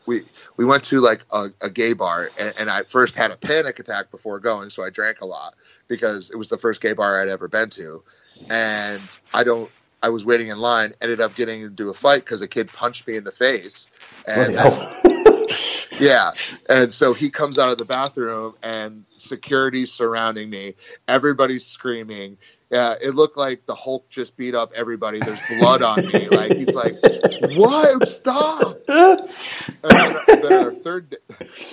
we 0.06 0.20
we 0.56 0.64
went 0.64 0.84
to 0.84 1.00
like 1.00 1.24
a, 1.32 1.50
a 1.62 1.70
gay 1.70 1.92
bar 1.92 2.30
and, 2.38 2.54
and, 2.60 2.70
I 2.70 2.82
first 2.82 3.16
had 3.16 3.30
a 3.30 3.36
panic 3.36 3.78
attack 3.78 4.10
before 4.10 4.38
going, 4.38 4.70
so 4.70 4.84
I 4.84 4.90
drank 4.90 5.20
a 5.20 5.26
lot 5.26 5.54
because 5.88 6.30
it 6.30 6.36
was 6.36 6.48
the 6.48 6.58
first 6.58 6.80
gay 6.80 6.92
bar 6.92 7.20
I'd 7.20 7.28
ever 7.28 7.48
been 7.48 7.70
to, 7.70 8.02
and 8.50 9.02
I 9.32 9.44
don't. 9.44 9.70
I 10.02 10.10
was 10.10 10.24
waiting 10.24 10.48
in 10.48 10.58
line, 10.58 10.92
ended 11.00 11.20
up 11.20 11.34
getting 11.34 11.62
into 11.62 11.88
a 11.88 11.94
fight 11.94 12.20
because 12.20 12.42
a 12.42 12.48
kid 12.48 12.72
punched 12.72 13.08
me 13.08 13.16
in 13.16 13.24
the 13.24 13.32
face, 13.32 13.90
and 14.26 14.56
yeah, 15.98 16.32
and 16.68 16.92
so 16.92 17.14
he 17.14 17.30
comes 17.30 17.58
out 17.58 17.72
of 17.72 17.78
the 17.78 17.84
bathroom 17.84 18.54
and 18.62 19.04
security 19.16 19.86
surrounding 19.86 20.50
me, 20.50 20.74
everybody's 21.08 21.66
screaming. 21.66 22.38
Yeah, 22.70 22.94
it 23.00 23.14
looked 23.14 23.36
like 23.36 23.64
the 23.66 23.74
Hulk 23.74 24.08
just 24.08 24.36
beat 24.36 24.54
up 24.54 24.72
everybody. 24.74 25.20
There's 25.20 25.38
blood 25.58 25.82
on 25.82 26.06
me. 26.06 26.28
Like 26.28 26.52
he's 26.52 26.74
like, 26.74 26.94
"What? 27.56 28.08
Stop!" 28.08 28.78
And 28.88 29.28
then, 29.82 30.16
then 30.26 30.52
our 30.52 30.74
third, 30.74 31.16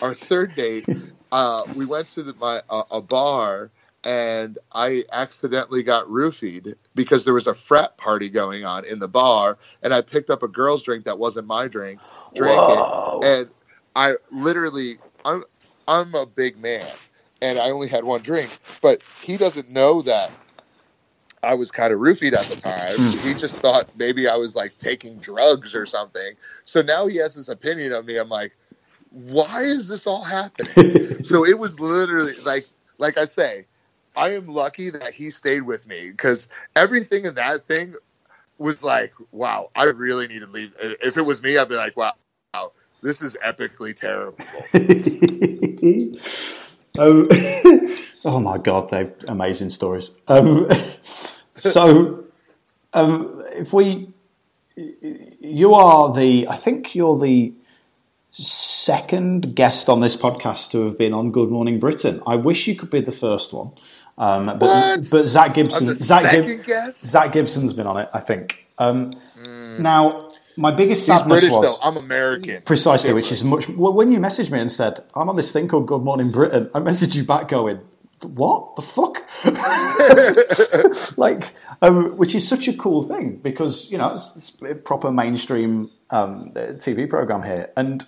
our 0.02 0.14
third 0.14 0.56
date, 0.56 0.88
uh, 1.32 1.64
we 1.76 1.86
went 1.86 2.10
to 2.10 2.24
the, 2.24 2.36
my 2.36 2.62
uh, 2.70 2.84
a 2.92 3.02
bar, 3.02 3.72
and 4.04 4.58
I 4.72 5.04
accidentally 5.12 5.84
got 5.84 6.08
roofied 6.08 6.76
because 6.94 7.26
there 7.26 7.34
was 7.34 7.48
a 7.48 7.56
frat 7.56 7.98
party 7.98 8.30
going 8.30 8.66
on 8.66 8.86
in 8.86 9.00
the 9.00 9.08
bar, 9.08 9.58
and 9.82 9.94
I 9.94 10.02
picked 10.02 10.30
up 10.30 10.44
a 10.44 10.48
girl's 10.48 10.84
drink 10.84 11.06
that 11.06 11.18
wasn't 11.18 11.48
my 11.48 11.68
drink, 11.68 12.00
drank 12.36 12.62
Whoa. 12.62 13.20
it, 13.24 13.26
and 13.26 13.50
I 13.96 14.16
literally, 14.32 14.98
I'm 15.26 15.44
I'm 15.88 16.16
a 16.16 16.26
big 16.26 16.58
man, 16.58 16.92
and 17.42 17.60
I 17.60 17.72
only 17.72 17.88
had 17.88 18.04
one 18.04 18.22
drink, 18.22 18.58
but 18.82 19.04
he 19.22 19.38
doesn't 19.38 19.70
know 19.70 20.02
that 20.04 20.32
I 21.44 21.56
was 21.56 21.72
kind 21.72 21.94
of 21.94 22.00
roofied 22.00 22.34
at 22.34 22.46
the 22.46 22.56
time. 22.56 22.96
Hmm. 22.98 23.28
He 23.28 23.34
just 23.34 23.60
thought 23.60 23.90
maybe 23.98 24.28
I 24.28 24.38
was 24.38 24.56
like 24.56 24.78
taking 24.78 25.18
drugs 25.18 25.76
or 25.76 25.86
something. 25.86 26.36
So 26.64 26.82
now 26.82 27.08
he 27.08 27.18
has 27.18 27.36
this 27.36 27.50
opinion 27.50 27.92
of 27.92 28.06
me. 28.06 28.18
I'm 28.18 28.30
like, 28.30 28.56
why 29.12 29.64
is 29.64 29.90
this 29.90 30.08
all 30.08 30.24
happening? 30.24 31.24
so 31.24 31.46
it 31.46 31.60
was 31.60 31.80
literally 31.80 32.40
like, 32.44 32.66
like 32.98 33.18
I 33.18 33.26
say, 33.26 33.66
I 34.16 34.36
am 34.36 34.48
lucky 34.48 34.92
that 34.92 35.14
he 35.14 35.32
stayed 35.32 35.62
with 35.62 35.86
me 35.86 36.10
because 36.12 36.48
everything 36.76 37.26
in 37.26 37.36
that 37.36 37.68
thing 37.68 37.96
was 38.58 38.84
like, 38.84 39.14
wow, 39.32 39.70
I 39.76 39.86
really 39.86 40.28
need 40.28 40.40
to 40.40 40.48
leave. 40.48 40.74
If 40.80 41.18
it 41.18 41.24
was 41.24 41.44
me, 41.44 41.58
I'd 41.58 41.68
be 41.68 41.76
like, 41.76 41.98
wow, 41.98 42.14
wow 42.54 42.72
this 43.04 43.22
is 43.22 43.38
epically 43.46 43.94
terrible. 43.94 44.38
oh, 46.98 47.28
oh 48.26 48.40
my 48.40 48.58
god, 48.58 48.90
they're 48.90 49.14
amazing 49.28 49.70
stories. 49.70 50.10
Um, 50.28 50.70
so, 51.56 52.24
um, 52.94 53.44
if 53.52 53.74
we, 53.74 54.10
you 54.76 55.74
are 55.74 56.14
the, 56.14 56.48
I 56.48 56.56
think 56.56 56.96
you're 56.96 57.20
the 57.20 57.54
second 58.32 59.56
guest 59.56 59.90
on 59.90 60.02
this 60.02 60.16
podcast 60.16 60.72
to 60.72 60.86
have 60.86 60.98
been 60.98 61.14
on 61.14 61.32
Good 61.32 61.50
Morning 61.50 61.80
Britain. 61.80 62.24
I 62.26 62.36
wish 62.36 62.68
you 62.68 62.76
could 62.76 62.90
be 62.90 63.02
the 63.02 63.12
first 63.12 63.54
one. 63.54 63.72
Um, 64.18 64.46
but 64.46 64.62
What? 64.62 65.08
but 65.12 65.28
Zack 65.28 65.56
Gibson, 65.56 65.94
Zack, 65.96 66.44
Gib-? 66.44 66.92
Zack 66.92 67.34
Gibson's 67.34 67.74
been 67.74 67.88
on 67.88 68.00
it, 68.00 68.10
I 68.14 68.20
think. 68.22 68.56
Um, 68.78 69.14
Now, 69.80 70.20
my 70.58 70.72
biggest 70.72 71.02
He's 71.02 71.08
sadness 71.08 71.40
British 71.40 71.52
was 71.52 71.62
though. 71.62 71.78
I'm 71.82 71.98
American. 71.98 72.62
precisely, 72.62 73.14
which 73.14 73.32
is 73.32 73.44
much. 73.44 73.68
Well, 73.70 73.94
when 73.94 74.12
you 74.12 74.20
messaged 74.20 74.52
me 74.52 74.60
and 74.60 74.72
said 74.72 75.04
I'm 75.16 75.30
on 75.30 75.36
this 75.36 75.52
thing 75.52 75.68
called 75.68 75.88
Good 75.88 76.02
Morning 76.02 76.32
Britain, 76.32 76.70
I 76.74 76.80
messaged 76.80 77.16
you 77.16 77.26
back 77.26 77.48
going, 77.50 77.80
"What 78.22 78.76
the 78.76 78.82
fuck?" 78.82 79.24
like, 81.18 81.52
um, 81.82 82.18
which 82.18 82.36
is 82.36 82.48
such 82.48 82.68
a 82.68 82.74
cool 82.74 83.04
thing 83.04 83.38
because 83.38 83.92
you 83.92 83.98
know 83.98 84.14
it's, 84.14 84.36
it's 84.36 84.54
a 84.62 84.76
proper 84.76 85.12
mainstream 85.12 85.90
um, 86.10 86.52
TV 86.54 87.10
program 87.10 87.44
here, 87.44 87.72
and 87.76 88.06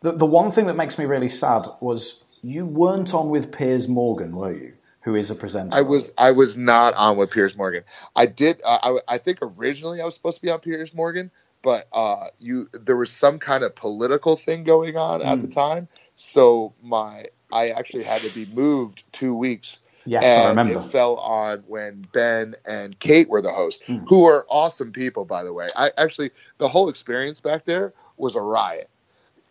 the 0.00 0.12
the 0.12 0.26
one 0.26 0.52
thing 0.52 0.66
that 0.66 0.74
makes 0.74 0.98
me 0.98 1.04
really 1.04 1.28
sad 1.28 1.66
was 1.80 2.22
you 2.42 2.66
weren't 2.66 3.14
on 3.14 3.30
with 3.30 3.52
Piers 3.52 3.88
Morgan, 3.88 4.36
were 4.36 4.52
you? 4.52 4.74
Who 5.00 5.16
is 5.16 5.30
a 5.30 5.34
presenter? 5.34 5.76
I 5.76 5.82
was 5.82 6.12
I 6.16 6.30
was 6.30 6.56
not 6.56 6.94
on 6.94 7.16
with 7.16 7.30
Piers 7.30 7.56
Morgan. 7.56 7.84
I 8.16 8.26
did. 8.26 8.62
Uh, 8.64 8.78
I 8.82 9.14
I 9.14 9.18
think 9.18 9.38
originally 9.42 10.00
I 10.00 10.04
was 10.04 10.14
supposed 10.14 10.36
to 10.36 10.42
be 10.42 10.50
on 10.50 10.60
Piers 10.60 10.94
Morgan, 10.94 11.30
but 11.64 11.88
uh, 11.92 12.26
you 12.38 12.68
there 12.74 12.96
was 12.96 13.10
some 13.10 13.40
kind 13.40 13.64
of 13.64 13.74
political 13.74 14.36
thing 14.36 14.64
going 14.64 14.96
on 14.96 15.22
at 15.22 15.36
Hmm. 15.36 15.42
the 15.42 15.48
time, 15.48 15.88
so 16.14 16.74
my 16.82 17.24
I 17.52 17.70
actually 17.70 18.04
had 18.04 18.22
to 18.22 18.30
be 18.30 18.46
moved 18.46 19.04
two 19.12 19.34
weeks. 19.34 19.80
Yes, 20.06 20.22
I 20.22 20.42
and 20.42 20.50
remember. 20.50 20.78
it 20.78 20.82
fell 20.84 21.16
on 21.16 21.64
when 21.66 22.02
Ben 22.12 22.54
and 22.66 22.96
Kate 23.00 23.28
were 23.28 23.40
the 23.40 23.50
hosts, 23.50 23.84
Hmm. 23.86 24.04
who 24.08 24.26
are 24.26 24.46
awesome 24.48 24.92
people, 24.92 25.24
by 25.24 25.44
the 25.44 25.52
way. 25.54 25.70
I 25.74 25.90
actually 25.98 26.30
the 26.58 26.68
whole 26.68 26.90
experience 26.90 27.40
back 27.40 27.64
there 27.64 27.94
was 28.18 28.36
a 28.36 28.42
riot. 28.42 28.90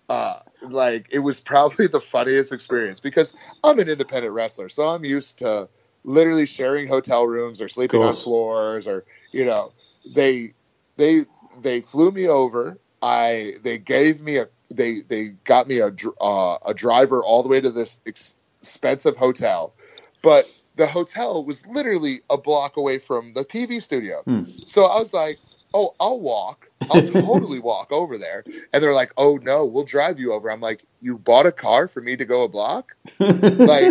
Uh, 0.07 0.39
like 0.61 1.07
it 1.11 1.19
was 1.19 1.41
probably 1.53 1.87
the 1.87 2.01
funniest 2.01 2.53
experience 2.53 2.99
because 2.99 3.33
I'm 3.63 3.79
an 3.79 3.89
independent 3.89 4.33
wrestler, 4.35 4.69
so 4.69 4.83
I'm 4.83 5.03
used 5.03 5.39
to 5.39 5.67
literally 6.03 6.45
sharing 6.45 6.87
hotel 6.87 7.25
rooms 7.25 7.61
or 7.61 7.69
sleeping 7.69 8.03
on 8.03 8.13
floors 8.13 8.87
or 8.87 9.05
you 9.31 9.45
know 9.45 9.73
they 10.13 10.53
they 10.97 11.21
they 11.61 11.81
flew 11.81 12.11
me 12.11 12.27
over. 12.27 12.77
I 13.01 13.53
they 13.63 13.79
gave 13.79 14.21
me 14.21 14.37
a 14.37 14.47
they 14.73 15.01
they 15.01 15.29
got 15.43 15.67
me 15.67 15.79
a 15.79 15.93
uh, 16.21 16.57
a 16.65 16.73
driver 16.73 17.23
all 17.23 17.43
the 17.43 17.49
way 17.49 17.61
to 17.61 17.69
this 17.69 17.99
ex- 18.07 18.35
expensive 18.61 19.17
hotel, 19.17 19.73
but 20.21 20.49
the 20.75 20.87
hotel 20.87 21.43
was 21.43 21.67
literally 21.67 22.21
a 22.29 22.37
block 22.37 22.77
away 22.77 22.97
from 22.97 23.33
the 23.33 23.43
TV 23.43 23.81
studio. 23.81 24.23
Hmm. 24.23 24.43
So 24.65 24.85
I 24.85 24.99
was 24.99 25.13
like, 25.13 25.39
"Oh, 25.73 25.93
I'll 25.99 26.19
walk. 26.19 26.69
I'll 26.89 27.01
totally 27.01 27.59
walk 27.71 27.91
over 27.91 28.17
there." 28.17 28.43
And 28.73 28.81
they're 28.81 28.93
like, 28.93 29.11
"Oh 29.17 29.37
no, 29.41 29.65
we'll 29.65 29.83
drive 29.83 30.19
you 30.19 30.33
over." 30.33 30.49
I'm 30.49 30.61
like, 30.61 30.83
"You 31.01 31.17
bought 31.17 31.45
a 31.45 31.51
car 31.51 31.87
for 31.87 32.01
me 32.01 32.15
to 32.15 32.25
go 32.25 32.43
a 32.43 32.49
block?" 32.49 32.95
like 33.19 33.87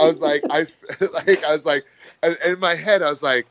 I 0.00 0.06
was 0.06 0.20
like, 0.20 0.44
I 0.50 0.66
like 1.00 1.44
I 1.44 1.52
was 1.52 1.64
like, 1.64 1.84
and 2.22 2.36
in 2.46 2.60
my 2.60 2.74
head 2.74 3.02
I 3.02 3.10
was 3.10 3.22
like, 3.22 3.46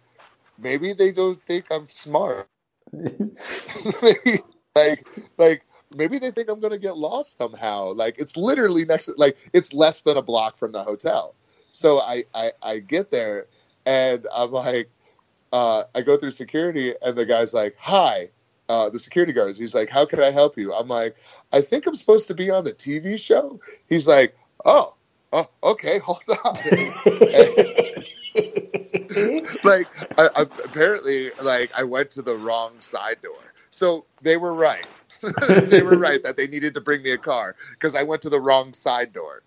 maybe 0.60 0.94
they 0.94 1.12
don't 1.12 1.42
think 1.46 1.66
I'm 1.72 1.88
smart. 1.88 2.48
like 4.76 5.07
like 5.38 5.65
maybe 5.95 6.19
they 6.19 6.31
think 6.31 6.49
I'm 6.49 6.59
gonna 6.59 6.77
get 6.77 6.97
lost 6.97 7.38
somehow. 7.38 7.93
Like 7.93 8.19
it's 8.19 8.38
literally 8.38 8.85
next, 8.85 9.09
like 9.18 9.38
it's 9.53 9.73
less 9.73 10.01
than 10.01 10.18
a 10.18 10.22
block 10.22 10.57
from 10.57 10.72
the 10.72 10.84
hotel. 10.84 11.35
So 11.69 11.99
I 11.99 12.23
I, 12.34 12.51
I 12.64 12.80
get 12.80 13.11
there 13.11 13.45
and 13.85 14.26
I'm 14.35 14.51
like, 14.51 14.89
uh, 15.53 15.84
I 15.95 16.01
go 16.01 16.18
through 16.18 16.31
security 16.31 16.93
and 17.01 17.15
the 17.15 17.26
guy's 17.26 17.53
like, 17.53 17.76
hi. 17.80 18.30
Uh, 18.69 18.89
the 18.89 18.99
security 18.99 19.31
guards. 19.31 19.57
He's 19.57 19.73
like, 19.73 19.88
"How 19.88 20.03
can 20.03 20.19
I 20.19 20.30
help 20.30 20.57
you?" 20.57 20.73
I'm 20.73 20.89
like, 20.89 21.15
"I 21.53 21.61
think 21.61 21.88
I'm 21.88 21.95
supposed 21.95 22.27
to 22.27 22.34
be 22.34 22.51
on 22.51 22.65
the 22.65 22.73
TV 22.73 23.18
show." 23.18 23.61
He's 23.88 24.05
like, 24.05 24.38
"Oh, 24.65 24.93
oh, 25.31 25.47
okay, 25.64 25.99
hold 25.99 26.22
on." 26.43 26.57
like, 29.64 29.88
I, 30.18 30.30
I, 30.35 30.41
apparently, 30.41 31.30
like 31.41 31.72
I 31.77 31.84
went 31.84 32.11
to 32.11 32.22
the 32.22 32.35
wrong 32.35 32.81
side 32.81 33.22
door. 33.22 33.34
So 33.69 34.05
they 34.22 34.38
were 34.38 34.53
right. 34.53 34.85
they 35.47 35.81
were 35.81 35.97
right 35.97 36.22
that 36.23 36.38
they 36.38 36.47
needed 36.47 36.76
to 36.76 36.81
bring 36.81 37.01
me 37.01 37.11
a 37.11 37.18
car 37.18 37.55
because 37.72 37.95
I 37.95 38.03
went 38.03 38.22
to 38.23 38.30
the 38.30 38.39
wrong 38.39 38.73
side 38.73 39.14
door. 39.14 39.41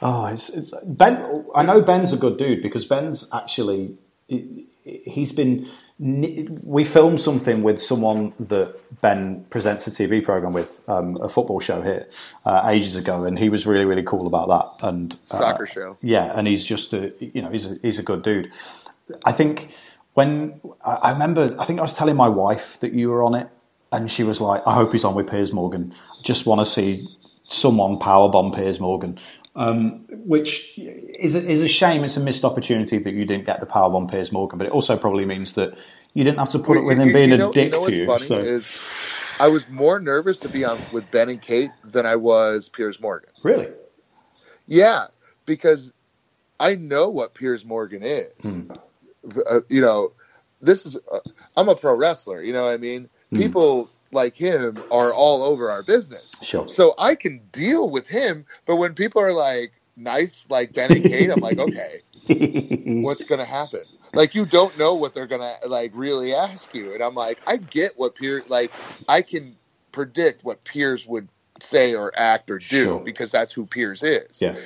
Oh, 0.00 0.26
it's, 0.26 0.48
it's- 0.50 0.70
Ben. 0.84 1.44
I 1.54 1.62
know 1.64 1.80
Ben's 1.80 2.12
a 2.12 2.16
good 2.16 2.38
dude 2.38 2.62
because 2.62 2.84
Ben's 2.84 3.26
actually 3.32 3.96
he- 4.28 4.68
he's 4.84 5.32
been 5.32 5.68
we 5.98 6.84
filmed 6.84 7.20
something 7.20 7.62
with 7.62 7.80
someone 7.80 8.32
that 8.40 8.74
Ben 9.00 9.44
presents 9.50 9.86
a 9.86 9.90
TV 9.90 10.24
program 10.24 10.52
with, 10.52 10.88
um, 10.88 11.16
a 11.20 11.28
football 11.28 11.60
show 11.60 11.80
here, 11.82 12.08
uh, 12.44 12.68
ages 12.68 12.96
ago, 12.96 13.24
and 13.24 13.38
he 13.38 13.48
was 13.48 13.66
really 13.66 13.84
really 13.84 14.02
cool 14.02 14.26
about 14.26 14.48
that. 14.48 14.86
And 14.86 15.16
uh, 15.30 15.36
soccer 15.36 15.66
show, 15.66 15.96
yeah, 16.02 16.32
and 16.34 16.46
he's 16.46 16.64
just 16.64 16.92
a 16.92 17.12
you 17.20 17.42
know 17.42 17.50
he's 17.50 17.66
a, 17.66 17.78
he's 17.82 17.98
a 17.98 18.02
good 18.02 18.22
dude. 18.22 18.50
I 19.24 19.32
think 19.32 19.70
when 20.14 20.60
I 20.84 21.12
remember, 21.12 21.54
I 21.58 21.64
think 21.64 21.78
I 21.78 21.82
was 21.82 21.94
telling 21.94 22.16
my 22.16 22.28
wife 22.28 22.78
that 22.80 22.92
you 22.92 23.10
were 23.10 23.22
on 23.22 23.34
it, 23.34 23.48
and 23.92 24.10
she 24.10 24.24
was 24.24 24.40
like, 24.40 24.62
"I 24.66 24.74
hope 24.74 24.92
he's 24.92 25.04
on 25.04 25.14
with 25.14 25.28
Piers 25.28 25.52
Morgan. 25.52 25.94
Just 26.22 26.46
want 26.46 26.60
to 26.60 26.66
see 26.66 27.06
someone 27.48 27.98
powerbomb 27.98 28.54
Piers 28.54 28.80
Morgan." 28.80 29.18
Um, 29.54 30.06
which 30.08 30.72
is 30.78 31.34
a, 31.34 31.50
is 31.50 31.60
a 31.60 31.68
shame. 31.68 32.04
It's 32.04 32.16
a 32.16 32.20
missed 32.20 32.42
opportunity 32.42 32.98
that 32.98 33.12
you 33.12 33.26
didn't 33.26 33.44
get 33.44 33.60
the 33.60 33.66
power 33.66 33.94
on 33.94 34.08
Piers 34.08 34.32
Morgan, 34.32 34.56
but 34.56 34.66
it 34.66 34.72
also 34.72 34.96
probably 34.96 35.26
means 35.26 35.52
that 35.52 35.76
you 36.14 36.24
didn't 36.24 36.38
have 36.38 36.50
to 36.52 36.58
put 36.58 36.70
well, 36.70 36.78
it 36.78 36.84
with 36.84 36.98
him 36.98 37.12
being 37.12 37.28
you 37.28 37.36
know, 37.36 37.50
a 37.50 37.52
dick 37.52 37.72
you 37.72 37.78
know 37.78 37.86
to 37.86 37.94
you. 37.94 38.06
Funny 38.06 38.26
so. 38.26 38.36
is 38.36 38.78
I 39.38 39.48
was 39.48 39.68
more 39.68 40.00
nervous 40.00 40.38
to 40.38 40.48
be 40.48 40.64
on 40.64 40.80
with 40.92 41.10
Ben 41.10 41.28
and 41.28 41.40
Kate 41.40 41.70
than 41.84 42.06
I 42.06 42.16
was 42.16 42.68
Piers 42.68 43.00
Morgan. 43.00 43.30
Really? 43.42 43.68
Yeah, 44.66 45.06
because 45.44 45.92
I 46.58 46.76
know 46.76 47.08
what 47.10 47.34
Piers 47.34 47.64
Morgan 47.64 48.02
is. 48.02 48.40
Hmm. 48.40 48.72
Uh, 49.48 49.60
you 49.68 49.82
know, 49.82 50.12
this 50.60 50.86
is 50.86 50.96
uh, 50.96 51.18
I'm 51.56 51.68
a 51.68 51.74
pro 51.74 51.96
wrestler. 51.96 52.42
You 52.42 52.52
know 52.52 52.64
what 52.64 52.74
I 52.74 52.76
mean? 52.76 53.08
Hmm. 53.30 53.38
Like 54.12 54.34
him 54.36 54.82
are 54.90 55.12
all 55.12 55.42
over 55.44 55.70
our 55.70 55.82
business. 55.82 56.34
Sure. 56.42 56.68
So 56.68 56.94
I 56.98 57.14
can 57.14 57.40
deal 57.50 57.88
with 57.90 58.06
him, 58.06 58.44
but 58.66 58.76
when 58.76 58.94
people 58.94 59.22
are 59.22 59.32
like 59.32 59.72
nice, 59.96 60.48
like 60.50 60.74
Ben 60.74 60.92
and 60.92 61.02
Kate, 61.02 61.30
I'm 61.30 61.40
like, 61.40 61.58
okay, 61.58 62.00
what's 63.02 63.24
gonna 63.24 63.44
happen? 63.44 63.82
Like 64.14 64.34
you 64.34 64.44
don't 64.44 64.78
know 64.78 64.94
what 64.94 65.14
they're 65.14 65.26
gonna 65.26 65.54
like 65.66 65.92
really 65.94 66.34
ask 66.34 66.74
you, 66.74 66.92
and 66.92 67.02
I'm 67.02 67.14
like, 67.14 67.40
I 67.46 67.56
get 67.56 67.92
what 67.96 68.14
Piers 68.14 68.48
like. 68.50 68.70
I 69.08 69.22
can 69.22 69.56
predict 69.92 70.44
what 70.44 70.64
Piers 70.64 71.06
would 71.06 71.28
say 71.60 71.94
or 71.94 72.12
act 72.16 72.50
or 72.50 72.58
do 72.58 72.84
sure. 72.84 73.00
because 73.00 73.30
that's 73.30 73.52
who 73.52 73.66
Piers 73.66 74.02
is. 74.02 74.42
Yeah. 74.42 74.56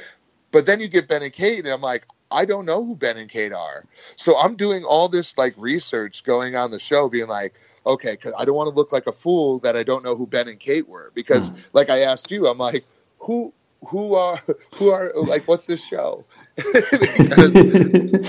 But 0.50 0.66
then 0.66 0.80
you 0.80 0.88
get 0.88 1.08
Ben 1.08 1.22
and 1.22 1.32
Kate, 1.32 1.58
and 1.58 1.68
I'm 1.68 1.80
like, 1.80 2.06
I 2.30 2.44
don't 2.44 2.66
know 2.66 2.84
who 2.84 2.96
Ben 2.96 3.16
and 3.16 3.30
Kate 3.30 3.52
are. 3.52 3.84
So 4.16 4.38
I'm 4.38 4.56
doing 4.56 4.84
all 4.84 5.08
this 5.08 5.36
like 5.38 5.54
research 5.56 6.24
going 6.24 6.56
on 6.56 6.70
the 6.70 6.78
show, 6.78 7.08
being 7.08 7.28
like, 7.28 7.54
okay, 7.86 8.12
because 8.12 8.34
I 8.36 8.44
don't 8.44 8.56
want 8.56 8.68
to 8.68 8.74
look 8.74 8.92
like 8.92 9.06
a 9.06 9.12
fool 9.12 9.60
that 9.60 9.76
I 9.76 9.82
don't 9.82 10.04
know 10.04 10.16
who 10.16 10.26
Ben 10.26 10.48
and 10.48 10.58
Kate 10.58 10.88
were. 10.88 11.12
Because, 11.14 11.50
mm. 11.50 11.58
like 11.72 11.90
I 11.90 12.00
asked 12.00 12.30
you, 12.30 12.46
I'm 12.46 12.58
like, 12.58 12.84
who 13.18 13.52
who 13.86 14.14
are 14.14 14.38
who 14.74 14.90
are 14.90 15.12
like 15.14 15.46
what's 15.46 15.66
this 15.66 15.86
show? 15.86 16.24
Because 16.56 17.54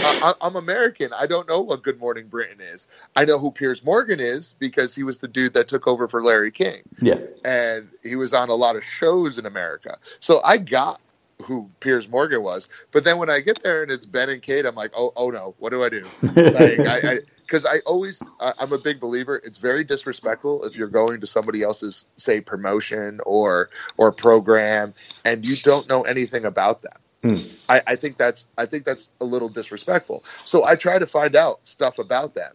I, 0.06 0.34
am 0.42 0.58
American. 0.58 1.12
I 1.18 1.28
don't 1.28 1.48
know 1.48 1.62
what 1.62 1.82
Good 1.82 1.98
Morning 1.98 2.28
Britain 2.28 2.58
is. 2.60 2.90
I 3.16 3.24
know 3.24 3.40
who 3.40 3.52
Piers 3.52 3.84
Morgan 3.84 4.20
is 4.20 4.54
because 4.60 4.94
he 4.94 5.04
was 5.04 5.20
the 5.20 5.30
dude 5.30 5.54
that 5.54 5.70
took 5.70 5.88
over 5.88 6.10
for 6.10 6.22
Larry 6.22 6.52
King. 6.52 6.82
Yeah, 7.02 7.20
and 7.46 7.88
he 8.04 8.18
was 8.18 8.34
on 8.34 8.50
a 8.50 8.56
lot 8.56 8.76
of 8.76 8.84
shows 8.84 9.40
in 9.40 9.46
America. 9.46 9.98
So 10.20 10.42
I 10.44 10.58
got 10.58 11.00
who 11.44 11.70
Piers 11.80 12.10
Morgan 12.10 12.42
was. 12.42 12.68
But 12.92 13.04
then 13.04 13.18
when 13.18 13.30
I 13.30 13.42
get 13.42 13.62
there 13.62 13.84
and 13.84 13.92
it's 13.92 14.06
Ben 14.06 14.30
and 14.30 14.42
Kate, 14.42 14.66
I'm 14.66 14.76
like, 14.76 14.92
oh, 14.98 15.14
oh 15.16 15.30
no, 15.30 15.56
what 15.60 15.70
do 15.70 15.84
I 15.84 15.90
do? 15.90 16.08
like, 16.22 16.80
I, 16.80 17.12
I 17.12 17.20
because 17.48 17.66
I 17.66 17.80
always 17.86 18.24
I'm 18.60 18.74
a 18.74 18.78
big 18.78 19.00
believer. 19.00 19.40
It's 19.42 19.58
very 19.58 19.84
disrespectful 19.84 20.64
if 20.64 20.78
you're 20.78 20.90
going 20.90 21.22
to 21.22 21.28
somebody 21.28 21.64
else's 21.64 22.06
say 22.18 22.42
promotion 22.42 23.20
or 23.26 23.70
or 23.98 24.12
program 24.12 24.94
and 25.24 25.46
you 25.46 25.56
don't 25.58 25.88
know 25.88 26.02
anything 26.02 26.46
about 26.46 26.82
them. 26.82 26.94
Mm. 27.24 27.66
I, 27.70 27.82
I 27.88 27.96
think 27.96 28.18
that's 28.18 28.48
I 28.58 28.66
think 28.66 28.84
that's 28.84 29.10
a 29.22 29.26
little 29.26 29.50
disrespectful. 29.50 30.24
So 30.44 30.66
I 30.66 30.76
try 30.76 31.00
to 31.00 31.08
find 31.08 31.36
out 31.36 31.66
stuff 31.68 32.00
about 32.00 32.34
them, 32.34 32.52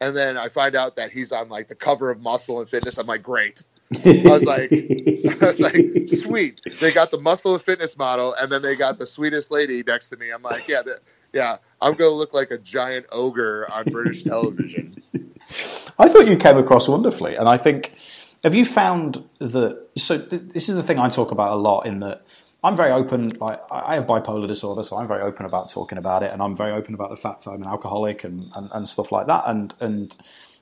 and 0.00 0.16
then 0.16 0.36
I 0.36 0.48
find 0.48 0.76
out 0.76 0.96
that 0.96 1.10
he's 1.10 1.32
on 1.32 1.48
like 1.48 1.68
the 1.68 1.74
cover 1.74 2.10
of 2.10 2.20
Muscle 2.20 2.60
and 2.60 2.68
Fitness. 2.68 2.98
I'm 2.98 3.06
like, 3.06 3.22
great. 3.22 3.62
I 3.94 4.22
was 4.24 4.44
like, 4.44 4.72
I 4.72 5.46
was 5.46 5.60
like, 5.60 6.08
sweet. 6.08 6.60
They 6.80 6.92
got 6.92 7.10
the 7.10 7.18
muscle 7.18 7.54
and 7.54 7.62
fitness 7.62 7.96
model, 7.96 8.34
and 8.34 8.50
then 8.50 8.62
they 8.62 8.76
got 8.76 8.98
the 8.98 9.06
sweetest 9.06 9.52
lady 9.52 9.82
next 9.86 10.10
to 10.10 10.16
me. 10.16 10.30
I'm 10.30 10.42
like, 10.42 10.68
yeah, 10.68 10.82
yeah. 11.32 11.58
I'm 11.80 11.94
gonna 11.94 12.10
look 12.10 12.34
like 12.34 12.50
a 12.50 12.58
giant 12.58 13.06
ogre 13.12 13.70
on 13.70 13.84
British 13.84 14.24
television. 14.24 14.94
I 15.98 16.08
thought 16.08 16.26
you 16.26 16.36
came 16.36 16.56
across 16.56 16.88
wonderfully, 16.88 17.36
and 17.36 17.48
I 17.48 17.58
think 17.58 17.92
have 18.42 18.54
you 18.54 18.64
found 18.64 19.24
that? 19.38 19.86
So 19.96 20.18
th- 20.18 20.42
this 20.52 20.68
is 20.68 20.74
the 20.74 20.82
thing 20.82 20.98
I 20.98 21.08
talk 21.08 21.30
about 21.30 21.52
a 21.52 21.56
lot. 21.56 21.86
In 21.86 22.00
that 22.00 22.26
I'm 22.64 22.76
very 22.76 22.92
open. 22.92 23.28
Like 23.38 23.60
I 23.70 23.94
have 23.94 24.06
bipolar 24.06 24.48
disorder, 24.48 24.82
so 24.82 24.96
I'm 24.96 25.06
very 25.06 25.22
open 25.22 25.46
about 25.46 25.70
talking 25.70 25.98
about 25.98 26.22
it, 26.22 26.32
and 26.32 26.42
I'm 26.42 26.56
very 26.56 26.72
open 26.72 26.94
about 26.94 27.10
the 27.10 27.16
fact 27.16 27.46
I'm 27.46 27.62
an 27.62 27.68
alcoholic 27.68 28.24
and, 28.24 28.50
and, 28.54 28.68
and 28.72 28.88
stuff 28.88 29.12
like 29.12 29.26
that. 29.28 29.44
And 29.46 29.72
and 29.80 30.16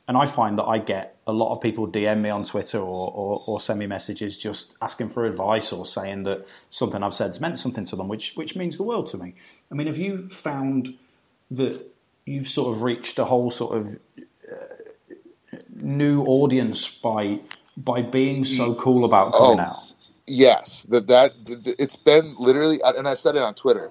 and 0.06 0.16
I 0.16 0.26
find 0.26 0.58
that 0.58 0.64
I 0.64 0.78
get 0.78 1.16
a 1.26 1.32
lot 1.32 1.54
of 1.54 1.62
people 1.62 1.88
DM 1.88 2.20
me 2.20 2.30
on 2.30 2.44
Twitter 2.44 2.78
or, 2.78 3.10
or, 3.10 3.42
or, 3.46 3.60
send 3.60 3.78
me 3.78 3.86
messages 3.86 4.36
just 4.36 4.74
asking 4.82 5.08
for 5.08 5.24
advice 5.24 5.72
or 5.72 5.86
saying 5.86 6.24
that 6.24 6.46
something 6.70 7.02
I've 7.02 7.14
said's 7.14 7.40
meant 7.40 7.58
something 7.58 7.86
to 7.86 7.96
them, 7.96 8.08
which 8.08 8.32
which 8.34 8.54
means 8.54 8.76
the 8.76 8.82
world 8.82 9.06
to 9.08 9.16
me. 9.16 9.34
I 9.70 9.74
mean, 9.74 9.86
have 9.86 9.96
you 9.96 10.28
found 10.28 10.94
that 11.52 11.80
you've 12.26 12.48
sort 12.48 12.76
of 12.76 12.82
reached 12.82 13.18
a 13.18 13.24
whole 13.24 13.50
sort 13.50 13.78
of 13.78 13.98
uh, 14.52 15.56
new 15.80 16.24
audience 16.24 16.86
by 16.86 17.40
by 17.76 18.02
being 18.02 18.44
so 18.44 18.74
cool 18.74 19.06
about 19.06 19.32
coming 19.32 19.60
oh, 19.60 19.62
out? 19.62 19.92
Yes, 20.26 20.82
that 20.84 21.06
that 21.08 21.32
it's 21.78 21.96
been 21.96 22.34
literally, 22.38 22.80
and 22.84 23.08
I 23.08 23.14
said 23.14 23.36
it 23.36 23.42
on 23.42 23.54
Twitter. 23.54 23.90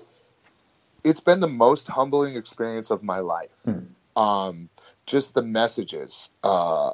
It's 1.04 1.20
been 1.20 1.40
the 1.40 1.50
most 1.50 1.88
humbling 1.88 2.36
experience 2.36 2.92
of 2.92 3.04
my 3.04 3.20
life. 3.20 3.50
Hmm. 3.66 3.80
Um, 4.16 4.70
just 5.06 5.36
the 5.36 5.44
messages. 5.44 6.32
Uh, 6.44 6.92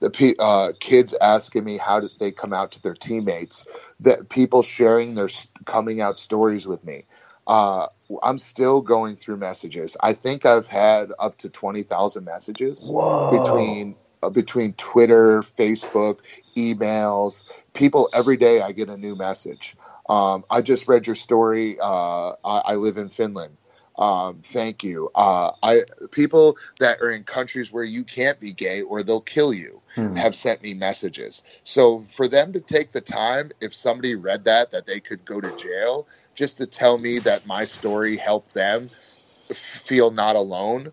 the 0.00 0.36
uh, 0.38 0.72
kids 0.78 1.14
asking 1.20 1.64
me 1.64 1.76
how 1.76 2.00
did 2.00 2.10
they 2.18 2.30
come 2.30 2.52
out 2.52 2.72
to 2.72 2.82
their 2.82 2.94
teammates, 2.94 3.66
that 4.00 4.28
people 4.28 4.62
sharing 4.62 5.14
their 5.14 5.28
coming 5.64 6.00
out 6.00 6.18
stories 6.18 6.66
with 6.66 6.84
me. 6.84 7.04
Uh, 7.46 7.86
I'm 8.22 8.38
still 8.38 8.80
going 8.80 9.16
through 9.16 9.38
messages. 9.38 9.96
I 10.00 10.12
think 10.12 10.46
I've 10.46 10.68
had 10.68 11.10
up 11.18 11.38
to 11.38 11.50
twenty 11.50 11.82
thousand 11.82 12.24
messages 12.24 12.86
Whoa. 12.86 13.28
between 13.30 13.96
uh, 14.22 14.30
between 14.30 14.74
Twitter, 14.74 15.42
Facebook, 15.42 16.20
emails. 16.56 17.44
People 17.74 18.08
every 18.12 18.36
day 18.36 18.60
I 18.60 18.72
get 18.72 18.88
a 18.88 18.96
new 18.96 19.16
message. 19.16 19.76
Um, 20.08 20.44
I 20.50 20.62
just 20.62 20.88
read 20.88 21.06
your 21.06 21.16
story. 21.16 21.76
Uh, 21.80 22.32
I, 22.44 22.62
I 22.64 22.74
live 22.76 22.96
in 22.96 23.10
Finland. 23.10 23.56
Um, 23.98 24.38
thank 24.42 24.84
you. 24.84 25.10
Uh, 25.14 25.50
I 25.60 25.80
people 26.12 26.56
that 26.78 27.00
are 27.00 27.10
in 27.10 27.24
countries 27.24 27.72
where 27.72 27.84
you 27.84 28.04
can't 28.04 28.38
be 28.38 28.52
gay 28.52 28.82
or 28.82 29.02
they'll 29.02 29.20
kill 29.20 29.52
you 29.52 29.82
hmm. 29.96 30.14
have 30.14 30.36
sent 30.36 30.62
me 30.62 30.74
messages. 30.74 31.42
So 31.64 31.98
for 31.98 32.28
them 32.28 32.52
to 32.52 32.60
take 32.60 32.92
the 32.92 33.00
time, 33.00 33.50
if 33.60 33.74
somebody 33.74 34.14
read 34.14 34.44
that, 34.44 34.70
that 34.70 34.86
they 34.86 35.00
could 35.00 35.24
go 35.24 35.40
to 35.40 35.54
jail, 35.56 36.06
just 36.36 36.58
to 36.58 36.66
tell 36.66 36.96
me 36.96 37.18
that 37.20 37.46
my 37.46 37.64
story 37.64 38.16
helped 38.16 38.54
them 38.54 38.90
feel 39.50 40.12
not 40.12 40.36
alone, 40.36 40.92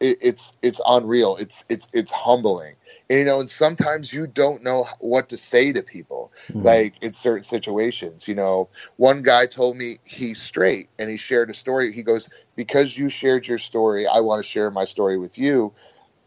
it, 0.00 0.06
it 0.06 0.18
it's 0.22 0.56
it's 0.62 0.80
unreal. 0.86 1.36
It's 1.36 1.64
it's 1.68 1.88
it's 1.92 2.12
humbling 2.12 2.76
you 3.08 3.24
know 3.24 3.40
and 3.40 3.50
sometimes 3.50 4.12
you 4.12 4.26
don't 4.26 4.62
know 4.62 4.86
what 4.98 5.30
to 5.30 5.36
say 5.36 5.72
to 5.72 5.82
people 5.82 6.32
mm-hmm. 6.48 6.62
like 6.62 7.02
in 7.02 7.12
certain 7.12 7.44
situations 7.44 8.28
you 8.28 8.34
know 8.34 8.68
one 8.96 9.22
guy 9.22 9.46
told 9.46 9.76
me 9.76 9.98
he's 10.06 10.40
straight 10.40 10.88
and 10.98 11.08
he 11.08 11.16
shared 11.16 11.50
a 11.50 11.54
story 11.54 11.92
he 11.92 12.02
goes 12.02 12.28
because 12.56 12.96
you 12.96 13.08
shared 13.08 13.46
your 13.46 13.58
story 13.58 14.06
i 14.06 14.20
want 14.20 14.42
to 14.42 14.48
share 14.48 14.70
my 14.70 14.84
story 14.84 15.18
with 15.18 15.38
you 15.38 15.72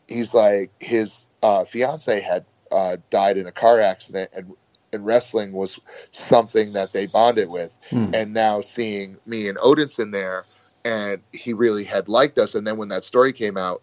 he's 0.08 0.34
like 0.34 0.72
his 0.80 1.28
uh, 1.42 1.64
fiance 1.64 2.20
had 2.20 2.46
uh, 2.72 2.98
died 3.10 3.38
in 3.38 3.48
a 3.48 3.52
car 3.52 3.80
accident 3.80 4.30
and 4.36 4.54
and 4.92 5.06
wrestling 5.06 5.52
was 5.52 5.80
something 6.10 6.74
that 6.74 6.92
they 6.94 7.06
bonded 7.06 7.48
with 7.48 7.72
mm. 7.92 8.14
and 8.16 8.34
now 8.34 8.60
seeing 8.62 9.18
me 9.26 9.48
and 9.48 9.58
odinson 9.60 10.12
there 10.12 10.46
and 10.90 11.22
he 11.32 11.54
really 11.54 11.84
had 11.84 12.10
liked 12.10 12.38
us 12.38 12.56
and 12.56 12.66
then 12.66 12.78
when 12.78 12.90
that 12.90 13.04
story 13.04 13.32
came 13.32 13.58
out 13.58 13.82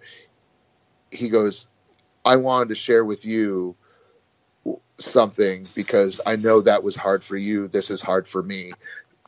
he 1.10 1.28
goes 1.28 1.68
I 2.24 2.36
wanted 2.36 2.70
to 2.70 2.74
share 2.74 3.04
with 3.04 3.24
you 3.24 3.76
something 4.98 5.66
because 5.74 6.20
I 6.26 6.36
know 6.36 6.60
that 6.60 6.82
was 6.82 6.96
hard 6.96 7.22
for 7.22 7.36
you. 7.36 7.68
This 7.68 7.90
is 7.90 8.02
hard 8.02 8.26
for 8.26 8.42
me. 8.42 8.72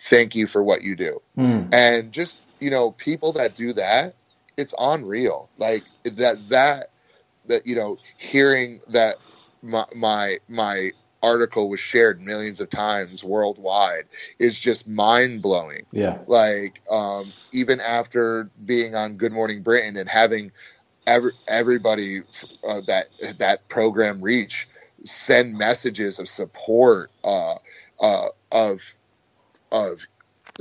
Thank 0.00 0.34
you 0.34 0.46
for 0.46 0.62
what 0.62 0.82
you 0.82 0.96
do. 0.96 1.22
Mm. 1.36 1.72
And 1.72 2.12
just, 2.12 2.40
you 2.60 2.70
know, 2.70 2.90
people 2.90 3.32
that 3.32 3.54
do 3.54 3.72
that, 3.74 4.14
it's 4.56 4.74
unreal. 4.78 5.48
Like 5.58 5.84
that, 6.04 6.38
that, 6.48 6.90
that, 7.46 7.66
you 7.66 7.76
know, 7.76 7.98
hearing 8.18 8.80
that 8.88 9.16
my, 9.62 9.84
my, 9.94 10.38
my 10.48 10.90
article 11.22 11.68
was 11.68 11.80
shared 11.80 12.20
millions 12.20 12.60
of 12.60 12.70
times 12.70 13.24
worldwide 13.24 14.04
is 14.38 14.58
just 14.58 14.88
mind 14.88 15.42
blowing. 15.42 15.86
Yeah. 15.92 16.18
Like, 16.26 16.80
um, 16.90 17.24
even 17.52 17.80
after 17.80 18.50
being 18.64 18.94
on 18.94 19.16
Good 19.16 19.32
Morning 19.32 19.62
Britain 19.62 19.96
and 19.96 20.08
having 20.08 20.52
every, 21.06 21.32
everybody 21.46 22.20
uh, 22.66 22.82
that 22.86 23.08
that 23.38 23.68
program 23.68 24.20
reach 24.20 24.68
send 25.04 25.56
messages 25.56 26.18
of 26.18 26.28
support 26.28 27.10
uh, 27.24 27.54
uh, 28.00 28.28
of 28.52 28.94
of 29.70 30.06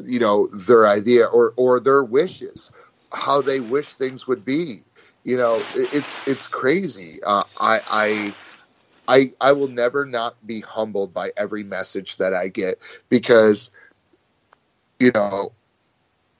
you 0.03 0.19
know 0.19 0.47
their 0.47 0.87
idea 0.87 1.25
or 1.25 1.53
or 1.57 1.79
their 1.79 2.03
wishes 2.03 2.71
how 3.11 3.41
they 3.41 3.59
wish 3.59 3.95
things 3.95 4.27
would 4.27 4.45
be 4.45 4.83
You 5.27 5.35
know, 5.35 5.55
it, 5.57 5.93
it's 5.93 6.25
it's 6.25 6.47
crazy. 6.47 7.19
Uh, 7.21 7.43
I 7.59 7.81
I. 7.89 8.35
I, 9.07 9.33
I 9.39 9.53
will 9.53 9.69
never 9.69 10.05
not 10.05 10.35
be 10.45 10.61
humbled 10.61 11.13
by 11.13 11.31
every 11.37 11.63
message 11.63 12.17
that 12.17 12.33
I 12.33 12.49
get 12.49 12.79
because, 13.09 13.71
you 14.99 15.11
know, 15.13 15.53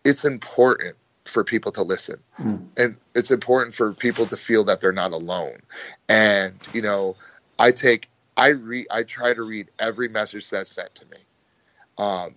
it's 0.03 0.25
important 0.25 0.95
for 1.25 1.43
people 1.43 1.71
to 1.73 1.83
listen. 1.83 2.19
Mm. 2.39 2.67
and 2.77 2.97
it's 3.13 3.31
important 3.31 3.75
for 3.75 3.93
people 3.93 4.25
to 4.27 4.37
feel 4.37 4.65
that 4.65 4.81
they're 4.81 4.91
not 4.91 5.11
alone. 5.11 5.59
And 6.07 6.53
you 6.73 6.81
know 6.81 7.15
i 7.59 7.71
take 7.71 8.07
i 8.35 8.49
read 8.49 8.87
i 8.91 9.03
try 9.03 9.33
to 9.33 9.43
read 9.43 9.69
every 9.79 10.07
message 10.07 10.49
that's 10.49 10.71
sent 10.71 10.93
to 10.95 11.05
me. 11.07 11.17
Um 11.97 12.35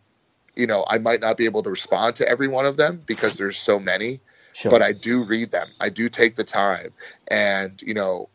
you 0.57 0.67
know 0.67 0.85
i 0.89 0.99
might 0.99 1.21
not 1.21 1.37
be 1.37 1.45
able 1.45 1.63
to 1.63 1.71
respond 1.71 2.17
to 2.17 2.29
every 2.29 2.49
one 2.49 2.67
of 2.67 2.77
them 2.77 3.03
because 3.07 3.39
there's 3.39 3.57
so 3.57 3.79
many 3.79 4.21
Sure. 4.53 4.71
but 4.71 4.83
i 4.83 4.93
do 4.93 5.25
read 5.25 5.51
them. 5.53 5.69
I 5.81 5.91
do 5.91 6.09
take 6.09 6.35
the 6.35 6.45
time. 6.45 6.89
And 7.29 7.81
you 7.81 7.95
know 7.95 8.29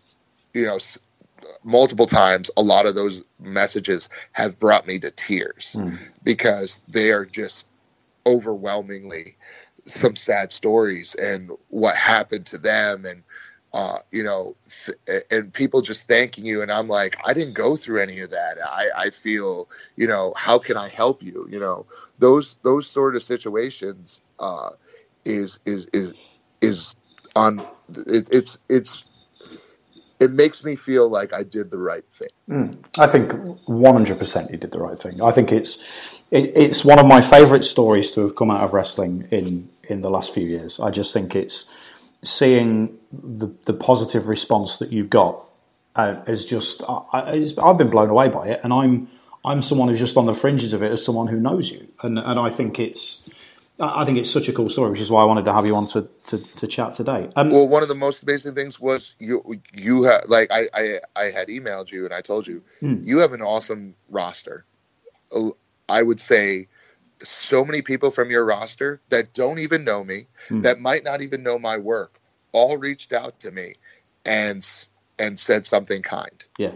you 0.53 0.65
know 0.65 0.77
multiple 1.63 2.05
times 2.05 2.51
a 2.57 2.61
lot 2.61 2.85
of 2.85 2.95
those 2.95 3.23
messages 3.39 4.09
have 4.31 4.59
brought 4.59 4.85
me 4.87 4.99
to 4.99 5.11
tears 5.11 5.75
Mm. 5.77 5.97
because 6.23 6.81
they 6.87 7.11
are 7.11 7.25
just 7.25 7.67
overwhelmingly 8.25 9.35
some 9.85 10.15
sad 10.15 10.51
stories 10.51 11.15
and 11.15 11.51
what 11.69 11.95
happened 11.95 12.45
to 12.47 12.57
them 12.57 13.05
and 13.05 13.23
uh, 13.73 13.97
you 14.11 14.23
know 14.23 14.55
th- 14.85 15.23
and 15.29 15.53
people 15.53 15.81
just 15.81 16.07
thanking 16.07 16.45
you. 16.45 16.61
And 16.61 16.71
i'm 16.71 16.87
like 16.87 17.17
i 17.25 17.33
didn't 17.33 17.53
go 17.55 17.75
through 17.75 17.99
any 18.01 18.19
of 18.21 18.31
that. 18.31 18.57
I 18.63 18.89
i 18.95 19.09
feel 19.09 19.69
you 19.97 20.07
know 20.07 20.33
how 20.35 20.59
can 20.59 20.77
i 20.77 20.87
help 20.87 21.21
you? 21.21 21.47
You 21.51 21.59
know 21.59 21.85
those 22.17 22.55
those 22.63 22.87
sort 22.87 23.15
of 23.15 23.21
situations 23.23 24.21
uh 24.39 24.69
is 25.25 25.59
is 25.65 25.87
is 25.87 26.13
is 26.61 26.95
on 27.35 27.59
it, 27.89 28.29
it's 28.31 28.59
it's 28.69 29.03
it 30.19 30.31
makes 30.31 30.63
me 30.65 30.75
feel 30.75 31.09
like 31.09 31.33
i 31.33 31.43
did 31.43 31.71
the 31.71 31.77
right 31.77 32.05
thing 32.11 32.29
Mm. 32.49 32.77
I 32.97 33.07
think 33.07 33.31
100% 33.31 34.51
you 34.51 34.57
did 34.57 34.71
the 34.71 34.79
right 34.79 34.99
thing. 34.99 35.21
I 35.21 35.31
think 35.31 35.51
it's 35.51 35.83
it, 36.31 36.51
it's 36.55 36.85
one 36.85 36.99
of 36.99 37.07
my 37.07 37.21
favourite 37.21 37.63
stories 37.63 38.11
to 38.11 38.21
have 38.21 38.35
come 38.35 38.51
out 38.51 38.61
of 38.61 38.73
wrestling 38.73 39.27
in 39.31 39.67
in 39.89 40.01
the 40.01 40.09
last 40.11 40.33
few 40.33 40.45
years. 40.45 40.79
I 40.79 40.91
just 40.91 41.11
think 41.11 41.35
it's 41.35 41.65
seeing 42.23 42.97
the 43.11 43.47
the 43.65 43.73
positive 43.73 44.27
response 44.27 44.77
that 44.77 44.91
you've 44.91 45.09
got 45.09 45.43
uh, 45.95 46.21
is 46.27 46.45
just 46.45 46.83
I, 46.87 47.43
I've 47.63 47.77
been 47.77 47.89
blown 47.89 48.09
away 48.09 48.29
by 48.29 48.49
it, 48.49 48.59
and 48.63 48.71
I'm 48.71 49.07
I'm 49.43 49.63
someone 49.63 49.87
who's 49.89 49.99
just 49.99 50.17
on 50.17 50.27
the 50.27 50.35
fringes 50.35 50.73
of 50.73 50.83
it 50.83 50.91
as 50.91 51.03
someone 51.03 51.27
who 51.27 51.39
knows 51.39 51.71
you, 51.71 51.87
and 52.03 52.19
and 52.19 52.39
I 52.39 52.51
think 52.51 52.79
it's 52.79 53.23
I 53.79 54.05
think 54.05 54.17
it's 54.17 54.31
such 54.31 54.47
a 54.47 54.53
cool 54.53 54.69
story, 54.69 54.91
which 54.91 55.01
is 55.01 55.11
why 55.11 55.21
I 55.21 55.25
wanted 55.25 55.45
to 55.45 55.53
have 55.53 55.65
you 55.65 55.75
on 55.75 55.87
to, 55.87 56.07
to, 56.27 56.37
to 56.37 56.67
chat 56.67 56.93
today. 56.93 57.29
Um, 57.35 57.51
well 57.51 57.67
one 57.67 57.83
of 57.83 57.89
the 57.89 57.95
most 57.95 58.23
amazing 58.23 58.55
things 58.55 58.79
was 58.79 59.15
you 59.19 59.43
you 59.73 60.03
had 60.03 60.29
like 60.29 60.51
i 60.51 60.67
i 60.73 60.99
i 61.15 61.23
had 61.25 61.49
emailed 61.49 61.91
you 61.91 62.05
and 62.05 62.13
i 62.13 62.21
told 62.21 62.47
you 62.47 62.63
Hmm. 62.79 63.01
you 63.03 63.19
have 63.19 63.33
an 63.33 63.41
awesome 63.41 63.95
roster 64.09 64.65
i 65.89 66.01
would 66.01 66.19
say 66.19 66.67
so 67.19 67.65
many 67.65 67.81
people 67.81 68.11
from 68.11 68.31
your 68.31 68.45
roster 68.45 69.01
that 69.09 69.33
don't 69.33 69.59
even 69.59 69.83
know 69.83 70.03
me 70.03 70.27
Hmm. 70.49 70.61
that 70.61 70.79
might 70.79 71.03
not 71.03 71.21
even 71.21 71.43
know 71.43 71.59
my 71.59 71.77
work 71.77 72.19
all 72.53 72.77
reached 72.77 73.13
out 73.13 73.39
to 73.41 73.51
me 73.51 73.73
and 74.25 74.65
and 75.19 75.39
said 75.39 75.65
something 75.65 76.01
kind 76.01 76.45
yeah, 76.57 76.71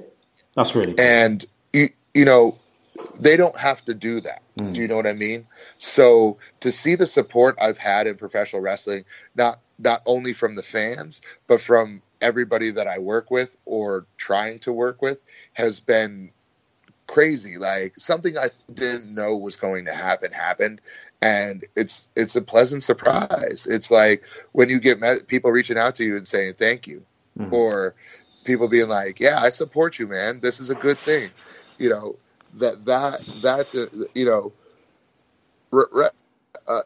that's 0.56 0.76
really 0.76 0.94
cool. 0.94 1.06
and 1.06 1.46
you, 1.74 1.90
you 2.14 2.26
know 2.26 2.58
they 3.20 3.38
don't 3.38 3.58
have 3.58 3.84
to 3.86 3.94
do 3.94 4.20
that 4.22 4.42
Mm. 4.60 4.74
do 4.74 4.82
you 4.82 4.88
know 4.88 4.96
what 4.98 5.08
i 5.08 5.14
mean? 5.14 5.48
So 5.78 6.38
to 6.62 6.72
see 6.72 6.96
the 6.96 7.08
support 7.08 7.58
i've 7.62 7.78
had 7.78 8.08
in 8.08 8.16
professional 8.16 8.62
wrestling 8.62 9.06
not 9.36 9.60
not 9.78 10.02
only 10.06 10.34
from 10.34 10.56
the 10.56 10.64
fans 10.64 11.22
but 11.48 11.62
from 11.62 12.02
everybody 12.22 12.72
that 12.72 12.88
i 12.88 13.00
work 13.00 13.32
with 13.32 13.56
or 13.66 14.06
trying 14.18 14.60
to 14.60 14.74
work 14.74 15.02
with 15.02 15.22
has 15.54 15.80
been 15.80 16.32
crazy. 17.08 17.58
Like 17.58 17.94
something 17.98 18.38
i 18.38 18.48
didn't 18.72 19.14
know 19.16 19.38
was 19.38 19.56
going 19.56 19.86
to 19.86 19.94
happen 19.94 20.32
happened 20.32 20.82
and 21.22 21.64
it's 21.76 22.08
it's 22.16 22.36
a 22.36 22.42
pleasant 22.42 22.84
surprise. 22.84 23.68
It's 23.70 23.90
like 23.92 24.24
when 24.52 24.70
you 24.70 24.80
get 24.80 25.00
met, 25.00 25.28
people 25.28 25.52
reaching 25.52 25.78
out 25.78 25.96
to 25.96 26.04
you 26.04 26.18
and 26.18 26.28
saying 26.28 26.54
thank 26.54 26.88
you 26.88 27.04
Mhm. 27.38 27.52
or 27.54 27.96
people 28.46 28.68
being 28.70 28.90
like 28.90 29.20
yeah 29.20 29.40
i 29.40 29.50
support 29.50 29.98
you 30.00 30.08
man. 30.08 30.40
This 30.40 30.60
is 30.60 30.70
a 30.70 30.76
good 30.76 30.98
thing. 30.98 31.30
You 31.80 31.90
know 31.90 32.16
that 32.56 32.86
that 32.86 33.22
that's 33.42 33.76
a, 33.76 33.88
you 34.16 34.26
know 34.26 34.52
re, 35.72 35.84
re, 35.92 36.08
uh, 36.68 36.80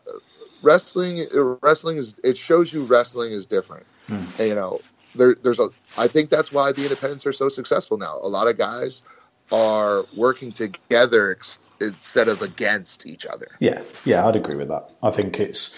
wrestling 0.62 1.26
wrestling 1.62 1.98
is 1.98 2.20
it 2.24 2.38
shows 2.38 2.74
you 2.74 2.84
wrestling 2.84 3.32
is 3.32 3.46
different 3.48 3.86
Hmm. 4.08 4.26
And, 4.38 4.48
you 4.50 4.56
know 4.56 4.82
there, 5.16 5.36
there's 5.42 5.60
a 5.60 5.70
i 5.98 6.08
think 6.08 6.30
that's 6.30 6.52
why 6.52 6.72
the 6.74 6.84
independents 6.84 7.26
are 7.26 7.34
so 7.34 7.48
successful 7.50 7.98
now 7.98 8.18
a 8.22 8.28
lot 8.28 8.50
of 8.50 8.58
guys 8.58 9.04
are 9.52 10.04
working 10.18 10.52
together 10.52 11.32
ex- 11.32 11.62
instead 11.80 12.28
of 12.28 12.42
against 12.42 13.06
each 13.06 13.26
other 13.26 13.48
Yeah, 13.60 13.82
yeah, 14.04 14.26
I'd 14.26 14.36
agree 14.36 14.56
with 14.56 14.70
that. 14.70 14.90
I 15.04 15.12
think 15.12 15.40
it's 15.40 15.72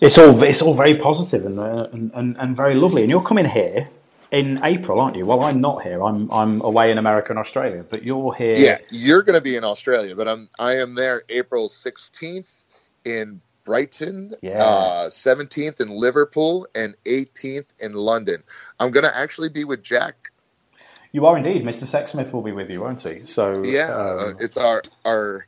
it's 0.00 0.16
all 0.16 0.42
it's 0.42 0.62
all 0.62 0.74
very 0.74 0.96
positive 0.98 1.44
and, 1.44 1.58
uh, 1.60 1.88
and, 1.92 2.10
and 2.14 2.36
and 2.38 2.56
very 2.56 2.74
lovely. 2.74 3.02
And 3.02 3.10
you're 3.10 3.22
coming 3.22 3.46
here 3.46 3.88
in 4.34 4.60
April, 4.64 5.00
aren't 5.00 5.16
you? 5.16 5.26
Well, 5.26 5.42
I'm 5.42 5.60
not 5.60 5.82
here. 5.82 6.02
I'm 6.02 6.30
I'm 6.30 6.60
away 6.62 6.90
in 6.90 6.98
America 6.98 7.30
and 7.32 7.38
Australia, 7.38 7.84
but 7.88 8.02
you're 8.02 8.34
here. 8.34 8.54
yeah 8.56 8.78
you're 8.90 9.22
going 9.22 9.36
to 9.38 9.42
be 9.42 9.56
in 9.56 9.64
australia 9.64 10.14
but 10.16 10.28
i'm 10.28 10.48
i 10.58 10.76
am 10.76 10.94
there 10.94 11.22
april 11.28 11.68
16th 11.68 12.64
in 13.04 13.40
brighton 13.64 14.34
Yeah. 14.42 14.62
uh 14.62 15.06
17th 15.08 15.80
in 15.80 15.88
liverpool 15.88 16.66
and 16.74 16.94
18th 17.06 17.68
in 17.80 17.92
london 17.94 18.42
i'm 18.80 18.90
going 18.90 19.04
to 19.06 19.16
actually 19.16 19.48
be 19.48 19.64
with 19.64 19.82
jack 19.82 20.16
You 21.12 21.26
are 21.26 21.36
indeed. 21.38 21.62
Mr. 21.64 21.84
Sexsmith 21.86 22.32
will 22.32 22.42
be 22.42 22.52
with 22.52 22.70
you, 22.70 22.80
won't 22.80 23.00
he? 23.02 23.24
So 23.24 23.62
Yeah, 23.64 23.90
um, 23.92 24.18
uh, 24.18 24.30
it's 24.40 24.56
our 24.56 24.82
our 25.04 25.46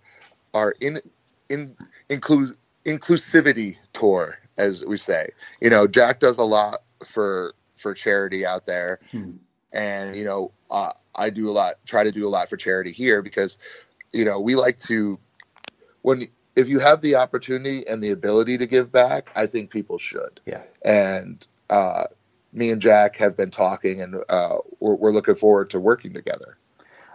our 0.55 0.75
in 0.81 1.01
in 1.49 1.77
inclu- 2.09 2.57
inclusivity 2.85 3.77
tour, 3.93 4.39
as 4.57 4.85
we 4.87 4.97
say. 4.97 5.31
You 5.61 5.71
know, 5.71 5.87
Jack 5.89 6.21
does 6.21 6.39
a 6.39 6.45
lot 6.45 6.79
for 7.05 7.53
for 7.87 7.95
charity 7.95 8.45
out 8.45 8.67
there, 8.67 8.99
Hmm. 9.13 9.33
and 9.73 10.17
you 10.17 10.25
know, 10.25 10.53
uh, 10.71 10.93
I 11.17 11.31
do 11.31 11.49
a 11.51 11.53
lot, 11.53 11.75
try 11.87 12.05
to 12.05 12.13
do 12.13 12.27
a 12.27 12.31
lot 12.31 12.49
for 12.51 12.57
charity 12.57 12.93
here 12.93 13.23
because 13.23 13.59
you 14.13 14.25
know 14.25 14.41
we 14.41 14.57
like 14.57 14.79
to 14.81 15.19
when 16.03 16.25
if 16.57 16.69
you 16.69 16.81
have 16.81 17.01
the 17.01 17.17
opportunity 17.17 17.87
and 17.87 18.03
the 18.03 18.11
ability 18.11 18.59
to 18.59 18.67
give 18.67 18.93
back, 18.93 19.31
I 19.37 19.47
think 19.47 19.71
people 19.71 19.99
should. 19.99 20.41
yeah, 20.47 20.63
And 20.85 21.47
uh, 21.71 22.05
me 22.53 22.71
and 22.71 22.83
Jack 22.83 23.17
have 23.19 23.37
been 23.37 23.51
talking, 23.51 24.01
and 24.03 24.17
uh, 24.29 24.59
we're, 24.81 24.97
we're 24.97 25.13
looking 25.13 25.37
forward 25.37 25.71
to 25.71 25.81
working 25.81 26.15
together. 26.15 26.59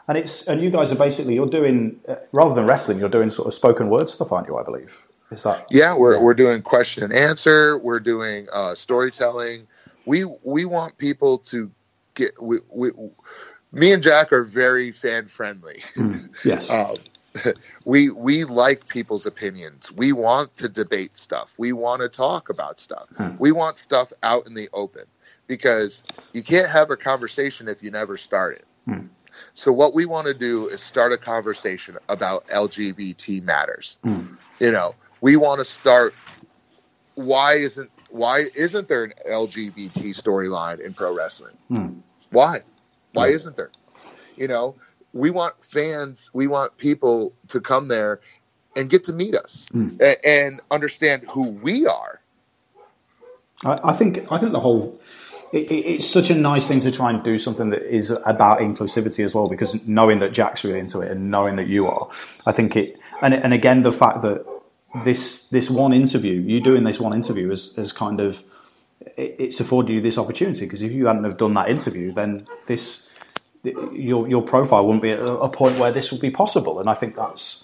and 0.08 0.18
it's 0.18 0.44
and 0.48 0.62
you 0.62 0.72
guys 0.72 0.92
are 0.92 0.96
basically 0.96 1.36
you're 1.36 1.48
doing 1.48 2.00
uh, 2.08 2.16
rather 2.32 2.56
than 2.56 2.66
wrestling, 2.66 3.00
you're 3.00 3.10
doing 3.10 3.30
sort 3.30 3.48
of 3.48 3.54
spoken 3.54 3.90
word 3.90 4.10
stuff, 4.10 4.32
aren't 4.32 4.48
you? 4.48 4.58
I 4.58 4.64
believe 4.64 4.98
is 5.32 5.44
that 5.44 5.68
Yeah, 5.72 5.96
we're 5.98 6.20
we're 6.22 6.34
doing 6.36 6.62
question 6.62 7.04
and 7.06 7.14
answer. 7.14 7.78
We're 7.78 8.00
doing 8.02 8.48
uh, 8.54 8.76
storytelling. 8.76 9.68
We 10.06 10.26
we 10.26 10.66
want 10.66 10.98
people 10.98 11.40
to 11.40 11.72
get. 12.14 12.42
We, 12.42 12.58
we 12.70 12.92
me 13.72 13.94
and 13.94 14.04
Jack 14.04 14.34
are 14.34 14.44
very 14.44 14.92
fan 14.92 15.28
friendly. 15.28 15.84
yes, 16.44 16.70
Um, 16.70 16.98
we 17.86 18.10
we 18.10 18.44
like 18.44 18.88
people's 18.88 19.26
opinions. 19.26 19.92
We 19.92 20.12
want 20.12 20.58
to 20.58 20.70
debate 20.70 21.18
stuff. 21.18 21.56
We 21.58 21.72
want 21.72 22.02
to 22.02 22.10
talk 22.10 22.50
about 22.50 22.80
stuff. 22.80 23.08
We 23.40 23.52
want 23.52 23.78
stuff 23.78 24.12
out 24.22 24.48
in 24.48 24.54
the 24.54 24.70
open 24.74 25.06
because 25.48 26.04
you 26.34 26.44
can't 26.44 26.70
have 26.70 26.92
a 26.92 26.98
conversation 26.98 27.68
if 27.68 27.84
you 27.84 27.92
never 27.92 28.18
start 28.18 28.56
it. 28.56 28.66
Hmm. 28.86 29.08
So 29.54 29.72
what 29.72 29.94
we 29.94 30.06
want 30.06 30.28
to 30.28 30.34
do 30.34 30.68
is 30.68 30.82
start 30.82 31.14
a 31.14 31.18
conversation 31.18 31.98
about 32.10 32.48
LGBT 32.48 33.44
matters. 33.44 33.98
Hmm. 34.04 34.36
You 34.60 34.72
know, 34.72 34.96
we 35.22 35.38
want 35.38 35.60
to 35.60 35.66
start 35.66 36.14
why 37.16 37.54
isn't 37.54 37.92
why 38.12 38.44
isn't 38.56 38.88
there 38.88 39.06
an 39.06 39.14
LGBT 39.30 40.14
storyline 40.16 40.80
in 40.80 40.94
pro 40.94 41.14
wrestling? 41.16 41.56
Hmm. 41.70 41.88
Why? 42.32 42.60
Why 43.14 43.28
Yeah. 43.28 43.36
isn't 43.36 43.56
there? 43.58 43.72
You 44.38 44.48
know, 44.48 44.76
we 45.14 45.30
want 45.32 45.64
fans, 45.64 46.30
we 46.34 46.48
want 46.48 46.78
people 46.78 47.34
to 47.50 47.60
come 47.62 47.88
there 47.88 48.20
and 48.76 48.90
get 48.90 49.06
to 49.06 49.14
meet 49.14 49.36
us 49.36 49.68
Hmm. 49.72 49.90
a- 50.00 50.26
and 50.28 50.62
understand 50.72 51.24
who 51.30 51.50
we 51.50 51.86
are. 51.88 52.20
I, 53.64 53.80
I 53.92 53.94
think 53.94 54.26
I 54.32 54.40
think 54.40 54.52
the 54.54 54.60
whole 54.60 55.00
it, 55.52 55.70
it- 55.70 55.86
it's 55.96 56.08
such 56.10 56.30
a 56.30 56.36
nice 56.36 56.66
thing 56.66 56.80
to 56.82 56.92
try 56.92 57.10
and 57.12 57.24
do 57.24 57.38
something 57.38 57.70
that 57.72 57.84
is 57.84 58.10
about 58.10 58.60
inclusivity 58.60 59.26
as 59.26 59.34
well. 59.34 59.50
Because 59.50 59.76
knowing 59.86 60.20
that 60.20 60.32
Jack's 60.32 60.64
really 60.64 60.80
into 60.80 61.02
it 61.02 61.12
and 61.12 61.30
knowing 61.30 61.58
that 61.58 61.68
you 61.68 61.88
are, 61.88 62.08
I 62.46 62.52
think 62.54 62.76
it 62.76 62.98
and 63.22 63.34
and 63.34 63.54
again 63.54 63.84
the 63.84 63.92
fact 63.92 64.22
that 64.22 64.46
this 65.04 65.46
this 65.48 65.70
one 65.70 65.94
interview, 65.94 66.34
you 66.34 66.62
doing 66.62 66.84
this 66.84 67.00
one 67.00 67.14
interview, 67.14 67.50
has 67.50 67.76
has 67.76 67.92
kind 67.92 68.20
of 68.20 68.44
it's 69.18 69.60
afforded 69.60 69.94
you 69.94 70.02
this 70.02 70.18
opportunity. 70.18 70.62
Because 70.62 70.82
if 70.82 70.92
you 70.92 71.08
hadn't 71.08 71.24
have 71.24 71.38
done 71.38 71.54
that 71.56 71.70
interview, 71.70 72.14
then 72.14 72.48
this 72.68 73.08
your 73.64 74.28
your 74.28 74.42
profile 74.42 74.86
wouldn't 74.86 75.04
be 75.04 75.12
at 75.12 75.20
a, 75.20 75.50
point 75.50 75.78
where 75.78 75.92
this 75.92 76.12
would 76.12 76.22
be 76.22 76.32
possible. 76.32 76.80
And 76.80 76.90
I 76.90 76.94
think 76.94 77.16
that's 77.16 77.64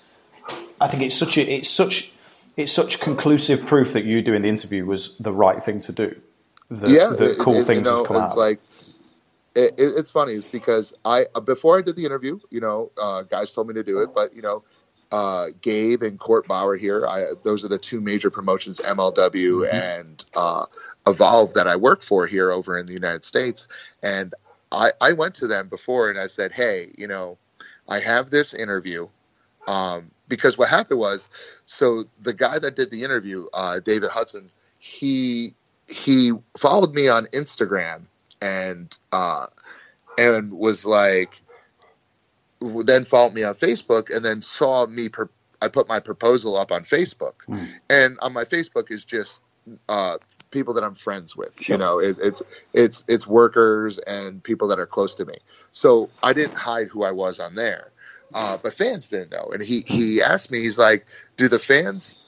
I 0.79 0.87
think 0.87 1.03
it's 1.03 1.15
such 1.15 1.37
a 1.37 1.41
it's 1.41 1.69
such 1.69 2.11
it's 2.55 2.71
such 2.71 2.99
conclusive 2.99 3.65
proof 3.65 3.93
that 3.93 4.05
you 4.05 4.21
doing 4.21 4.41
the 4.41 4.49
interview 4.49 4.85
was 4.85 5.15
the 5.19 5.31
right 5.31 5.61
thing 5.61 5.79
to 5.81 5.91
do. 5.91 6.21
that, 6.69 6.89
yeah, 6.89 7.09
that 7.09 7.37
cool 7.39 7.55
it- 7.55 7.65
things 7.65 7.77
you 7.77 7.83
know, 7.83 7.97
have 7.99 8.07
come 8.07 8.23
it's 8.23 8.31
out. 8.33 8.37
like 8.37 8.59
it, 9.55 9.73
it, 9.77 9.93
it's 9.97 10.11
funny 10.11 10.33
is 10.33 10.47
because 10.47 10.93
I 11.03 11.25
before 11.45 11.77
I 11.77 11.81
did 11.81 11.95
the 11.95 12.05
interview, 12.05 12.39
you 12.51 12.61
know, 12.61 12.91
uh, 13.01 13.23
guys 13.23 13.53
told 13.53 13.67
me 13.67 13.73
to 13.75 13.83
do 13.83 13.99
it, 13.99 14.09
but 14.13 14.35
you 14.35 14.41
know, 14.41 14.63
uh, 15.11 15.47
Gabe 15.61 16.03
and 16.03 16.19
Court 16.19 16.47
Bauer 16.47 16.75
here, 16.75 17.05
I, 17.07 17.25
those 17.43 17.63
are 17.63 17.69
the 17.69 17.77
two 17.77 18.01
major 18.01 18.29
promotions, 18.29 18.79
MLW 18.79 19.71
and 19.71 20.23
uh, 20.35 20.65
Evolve, 21.05 21.55
that 21.55 21.67
I 21.67 21.77
work 21.77 22.01
for 22.01 22.27
here 22.27 22.51
over 22.51 22.77
in 22.77 22.85
the 22.85 22.93
United 22.93 23.23
States, 23.23 23.67
and 24.03 24.33
I, 24.71 24.91
I 24.99 25.13
went 25.13 25.35
to 25.35 25.47
them 25.47 25.69
before 25.69 26.09
and 26.09 26.19
I 26.19 26.27
said, 26.27 26.51
hey, 26.51 26.87
you 26.97 27.07
know, 27.07 27.37
I 27.87 27.99
have 27.99 28.29
this 28.29 28.53
interview. 28.53 29.07
Um, 29.67 30.11
because 30.27 30.57
what 30.57 30.69
happened 30.69 30.99
was, 30.99 31.29
so 31.65 32.05
the 32.21 32.33
guy 32.33 32.59
that 32.59 32.75
did 32.75 32.91
the 32.91 33.03
interview, 33.03 33.45
uh, 33.53 33.79
David 33.79 34.09
Hudson, 34.09 34.49
he 34.79 35.53
he 35.89 36.33
followed 36.57 36.93
me 36.93 37.07
on 37.07 37.25
Instagram 37.27 38.07
and 38.41 38.97
uh, 39.11 39.47
and 40.17 40.51
was 40.51 40.85
like, 40.85 41.41
then 42.61 43.05
followed 43.05 43.33
me 43.33 43.43
on 43.43 43.53
Facebook 43.53 44.15
and 44.15 44.23
then 44.23 44.41
saw 44.41 44.85
me. 44.85 45.09
Per- 45.09 45.29
I 45.61 45.69
put 45.69 45.87
my 45.87 45.99
proposal 45.99 46.55
up 46.55 46.71
on 46.71 46.83
Facebook, 46.83 47.33
and 47.89 48.19
on 48.21 48.33
my 48.33 48.43
Facebook 48.43 48.91
is 48.91 49.05
just 49.05 49.41
uh, 49.89 50.17
people 50.51 50.75
that 50.75 50.83
I'm 50.83 50.95
friends 50.95 51.35
with. 51.35 51.67
You 51.67 51.77
know, 51.77 51.99
it, 51.99 52.17
it's 52.21 52.41
it's 52.73 53.03
it's 53.07 53.27
workers 53.27 53.97
and 53.99 54.43
people 54.43 54.69
that 54.69 54.79
are 54.79 54.85
close 54.85 55.15
to 55.15 55.25
me. 55.25 55.35
So 55.71 56.09
I 56.21 56.33
didn't 56.33 56.55
hide 56.55 56.87
who 56.87 57.03
I 57.03 57.11
was 57.11 57.39
on 57.39 57.55
there, 57.55 57.91
uh, 58.33 58.57
but 58.57 58.73
fans 58.73 59.09
didn't 59.09 59.31
know. 59.31 59.49
And 59.51 59.61
he 59.61 59.83
he 59.85 60.21
asked 60.21 60.51
me, 60.51 60.59
he's 60.59 60.77
like, 60.79 61.05
"Do 61.35 61.47
the 61.47 61.59
fans 61.59 62.19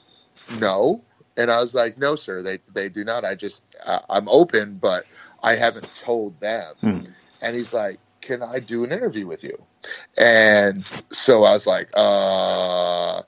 know?" 0.58 1.02
And 1.36 1.50
I 1.50 1.60
was 1.60 1.74
like, 1.74 1.98
"No, 1.98 2.16
sir, 2.16 2.42
they 2.42 2.58
they 2.72 2.88
do 2.88 3.04
not. 3.04 3.24
I 3.24 3.34
just 3.34 3.64
uh, 3.84 4.00
I'm 4.08 4.28
open, 4.28 4.78
but 4.78 5.04
I 5.42 5.54
haven't 5.54 5.94
told 5.94 6.40
them." 6.40 6.74
Hmm. 6.80 7.00
And 7.42 7.56
he's 7.56 7.72
like, 7.72 7.98
"Can 8.20 8.42
I 8.42 8.60
do 8.60 8.84
an 8.84 8.92
interview 8.92 9.26
with 9.26 9.44
you?" 9.44 9.62
And 10.18 10.86
so 11.10 11.44
I 11.44 11.52
was 11.52 11.66
like, 11.66 11.90
"Uh." 11.94 13.22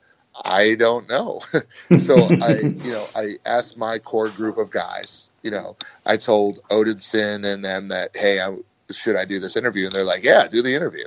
I 0.44 0.76
don't 0.76 1.08
know. 1.10 1.42
so 1.98 2.16
I, 2.24 2.54
you 2.62 2.92
know, 2.92 3.06
I 3.14 3.32
asked 3.44 3.76
my 3.76 3.98
core 3.98 4.30
group 4.30 4.56
of 4.56 4.70
guys. 4.70 5.28
You 5.42 5.50
know, 5.50 5.76
I 6.06 6.16
told 6.16 6.58
Odinson 6.70 7.44
and 7.44 7.62
them 7.62 7.88
that, 7.88 8.16
hey, 8.16 8.40
I, 8.40 8.56
should 8.90 9.14
I 9.14 9.26
do 9.26 9.40
this 9.40 9.56
interview? 9.56 9.86
And 9.86 9.94
they're 9.94 10.04
like, 10.04 10.24
yeah, 10.24 10.48
do 10.48 10.62
the 10.62 10.74
interview. 10.74 11.04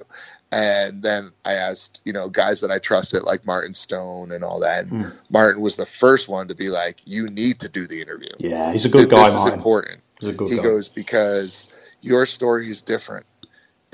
And 0.51 1.01
then 1.01 1.31
I 1.43 1.53
asked, 1.53 2.01
you 2.05 2.13
know, 2.13 2.29
guys 2.29 2.61
that 2.61 2.69
I 2.69 2.77
trusted, 2.77 3.23
like 3.23 3.45
Martin 3.45 3.73
Stone 3.73 4.31
and 4.31 4.43
all 4.43 4.59
that. 4.59 4.85
And 4.85 5.11
Martin 5.29 5.61
was 5.61 5.75
the 5.75 5.87
first 5.87 6.29
one 6.29 6.49
to 6.49 6.55
be 6.55 6.69
like, 6.69 6.99
you 7.05 7.29
need 7.29 7.61
to 7.61 7.69
do 7.69 7.87
the 7.87 8.01
interview. 8.01 8.29
yeah, 8.37 8.71
he's 8.71 8.85
a 8.85 8.89
good 8.89 9.09
guy, 9.09 9.23
This 9.23 9.29
is 9.29 9.35
Martin. 9.35 9.53
important. 9.55 10.01
He's 10.19 10.29
a 10.29 10.33
good 10.33 10.49
he 10.49 10.57
guy. 10.57 10.63
goes 10.63 10.89
because 10.89 11.65
your 12.01 12.27
story 12.27 12.67
is 12.67 12.83
different. 12.83 13.25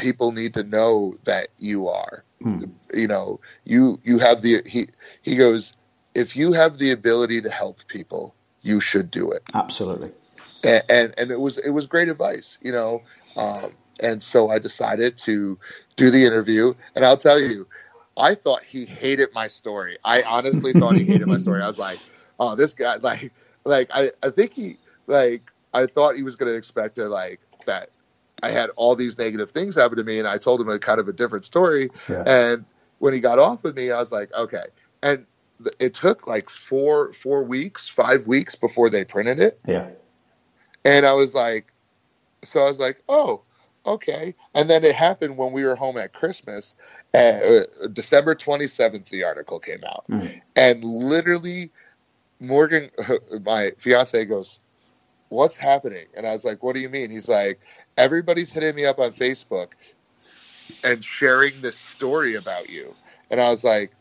People 0.02 0.32
need 0.32 0.56
to 0.56 0.64
know 0.64 1.14
that 1.26 1.48
you 1.60 1.88
are. 1.90 2.24
Hmm. 2.42 2.60
You 2.94 3.08
know, 3.08 3.40
you 3.66 3.98
you 4.04 4.20
have 4.20 4.42
the 4.42 4.62
he 4.66 4.86
he 5.22 5.36
goes. 5.38 5.78
If 6.14 6.36
you 6.36 6.52
have 6.54 6.78
the 6.78 6.92
ability 6.92 7.42
to 7.42 7.50
help 7.50 7.88
people, 7.88 8.36
you 8.62 8.82
should 8.82 9.10
do 9.12 9.32
it. 9.32 9.44
Absolutely. 9.54 10.12
And 10.64 10.84
and, 10.90 11.14
and 11.18 11.32
it 11.32 11.40
was 11.40 11.58
it 11.58 11.70
was 11.70 11.88
great 11.88 12.10
advice. 12.10 12.58
You 12.62 12.72
know, 12.72 13.02
um, 13.38 13.72
and 14.02 14.22
so 14.22 14.50
I 14.50 14.60
decided 14.60 15.18
to 15.20 15.60
do 15.96 16.10
the 16.10 16.26
interview. 16.26 16.74
And 16.96 17.06
I'll 17.06 17.18
tell 17.18 17.40
you, 17.40 17.68
I 18.18 18.36
thought 18.36 18.64
he 18.64 18.86
hated 18.86 19.30
my 19.34 19.48
story. 19.48 19.98
I 20.04 20.24
honestly 20.24 20.74
thought 20.74 20.98
he 20.98 21.06
hated 21.06 21.28
my 21.28 21.38
story. 21.38 21.62
I 21.62 21.68
was 21.68 21.80
like, 21.80 22.00
oh, 22.40 22.56
this 22.56 22.74
guy, 22.74 22.96
like, 23.02 23.32
like 23.64 23.90
I, 23.94 24.10
I 24.24 24.30
think 24.30 24.54
he, 24.54 24.74
like, 25.08 25.52
I 25.74 25.86
thought 25.86 26.16
he 26.16 26.24
was 26.24 26.36
going 26.36 26.52
to 26.52 26.58
expect 26.58 26.96
to, 26.96 27.08
like, 27.08 27.40
that 27.66 27.90
I 28.44 28.50
had 28.50 28.70
all 28.76 28.96
these 28.96 29.18
negative 29.18 29.52
things 29.52 29.76
happen 29.76 29.98
to 29.98 30.04
me. 30.04 30.20
And 30.20 30.28
I 30.28 30.38
told 30.38 30.62
him 30.62 30.70
a 30.70 30.80
kind 30.80 31.00
of 31.00 31.08
a 31.08 31.14
different 31.14 31.46
story. 31.46 31.90
Yeah. 32.10 32.24
And 32.26 32.66
when 33.00 33.14
he 33.14 33.20
got 33.20 33.40
off 33.40 33.64
with 33.64 33.76
me, 33.76 33.92
I 33.92 34.00
was 34.00 34.12
like, 34.12 34.34
okay. 34.34 34.64
And 35.04 35.26
th- 35.60 35.76
it 35.80 35.94
took 35.94 36.28
like 36.28 36.50
four, 36.50 37.14
four 37.14 37.44
weeks, 37.44 37.88
five 37.88 38.28
weeks 38.28 38.56
before 38.56 38.90
they 38.90 39.06
printed 39.06 39.40
it. 39.40 39.60
Yeah. 39.68 39.90
And 40.84 41.06
I 41.06 41.14
was 41.14 41.36
like, 41.36 41.72
so 42.44 42.62
I 42.62 42.66
was 42.66 42.80
like, 42.80 43.02
oh, 43.08 43.42
okay. 43.86 44.36
And 44.54 44.70
then 44.70 44.84
it 44.84 44.96
happened 44.96 45.38
when 45.38 45.52
we 45.52 45.64
were 45.64 45.76
home 45.76 45.98
at 45.98 46.14
Christmas. 46.14 46.76
Uh, 47.14 47.62
December 47.92 48.36
27th, 48.36 49.10
the 49.10 49.26
article 49.26 49.60
came 49.60 49.84
out. 49.88 50.06
And 50.56 50.84
literally, 50.84 51.72
Morgan, 52.40 52.90
my 53.46 53.72
fiance, 53.78 54.26
goes, 54.26 54.60
What's 55.32 55.56
happening? 55.56 56.06
And 56.16 56.28
I 56.28 56.34
was 56.34 56.44
like, 56.44 56.62
What 56.62 56.76
do 56.76 56.82
you 56.82 56.90
mean? 56.90 57.10
He's 57.10 57.30
like, 57.30 57.62
Everybody's 57.98 58.52
hitting 58.52 58.76
me 58.76 58.86
up 58.86 59.00
on 59.00 59.12
Facebook 59.12 59.70
and 60.84 61.04
sharing 61.04 61.62
this 61.62 61.78
story 61.78 62.36
about 62.36 62.70
you. 62.70 62.92
And 63.30 63.40
I 63.40 63.50
was 63.50 63.64
like, 63.64 63.94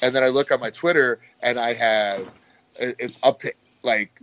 and 0.00 0.16
then 0.16 0.22
I 0.22 0.28
look 0.28 0.50
on 0.50 0.60
my 0.60 0.70
Twitter 0.70 1.20
and 1.42 1.58
I 1.58 1.74
have, 1.74 2.38
it's 2.78 3.20
up 3.22 3.40
to 3.40 3.52
like, 3.82 4.18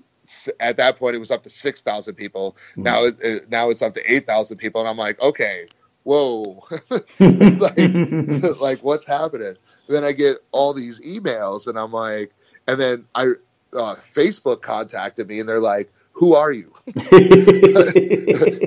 at 0.60 0.78
that 0.78 0.98
point 0.98 1.16
it 1.16 1.20
was 1.20 1.30
up 1.30 1.44
to 1.44 1.50
6,000 1.52 2.16
people. 2.16 2.58
Now, 2.76 3.04
it, 3.04 3.50
now 3.52 3.70
it's 3.70 3.84
up 3.84 3.94
to 3.94 4.12
8,000 4.12 4.58
people. 4.58 4.82
And 4.82 4.90
I'm 4.90 4.98
like, 4.98 5.22
okay, 5.22 5.68
whoa, 6.02 6.64
like, 7.20 7.78
like 8.60 8.80
what's 8.80 9.06
happening? 9.06 9.56
then 9.88 10.04
I 10.04 10.14
get 10.14 10.38
all 10.52 10.74
these 10.74 11.02
emails 11.02 11.68
and 11.68 11.78
I'm 11.78 11.92
like, 11.92 12.34
and 12.68 12.80
then 12.80 13.06
I, 13.14 13.34
uh, 13.74 13.96
Facebook 13.96 14.62
contacted 14.62 15.28
me 15.28 15.40
and 15.40 15.48
they're 15.48 15.60
like, 15.60 15.92
who 16.20 16.36
are 16.36 16.52
you? 16.52 16.74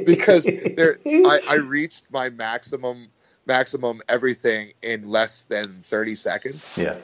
because 0.07 0.47
there, 0.47 0.99
I, 1.05 1.41
I 1.47 1.55
reached 1.57 2.11
my 2.11 2.31
maximum, 2.31 3.09
maximum 3.47 4.01
everything 4.09 4.73
in 4.83 5.07
less 5.11 5.43
than 5.43 5.83
30 5.83 6.15
seconds 6.15 6.79
Yeah. 6.79 6.97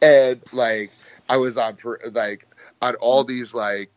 and 0.00 0.42
like 0.54 0.90
I 1.28 1.36
was 1.36 1.58
on 1.58 1.76
like 2.12 2.46
on 2.80 2.94
all 2.94 3.24
these 3.24 3.54
like 3.54 3.90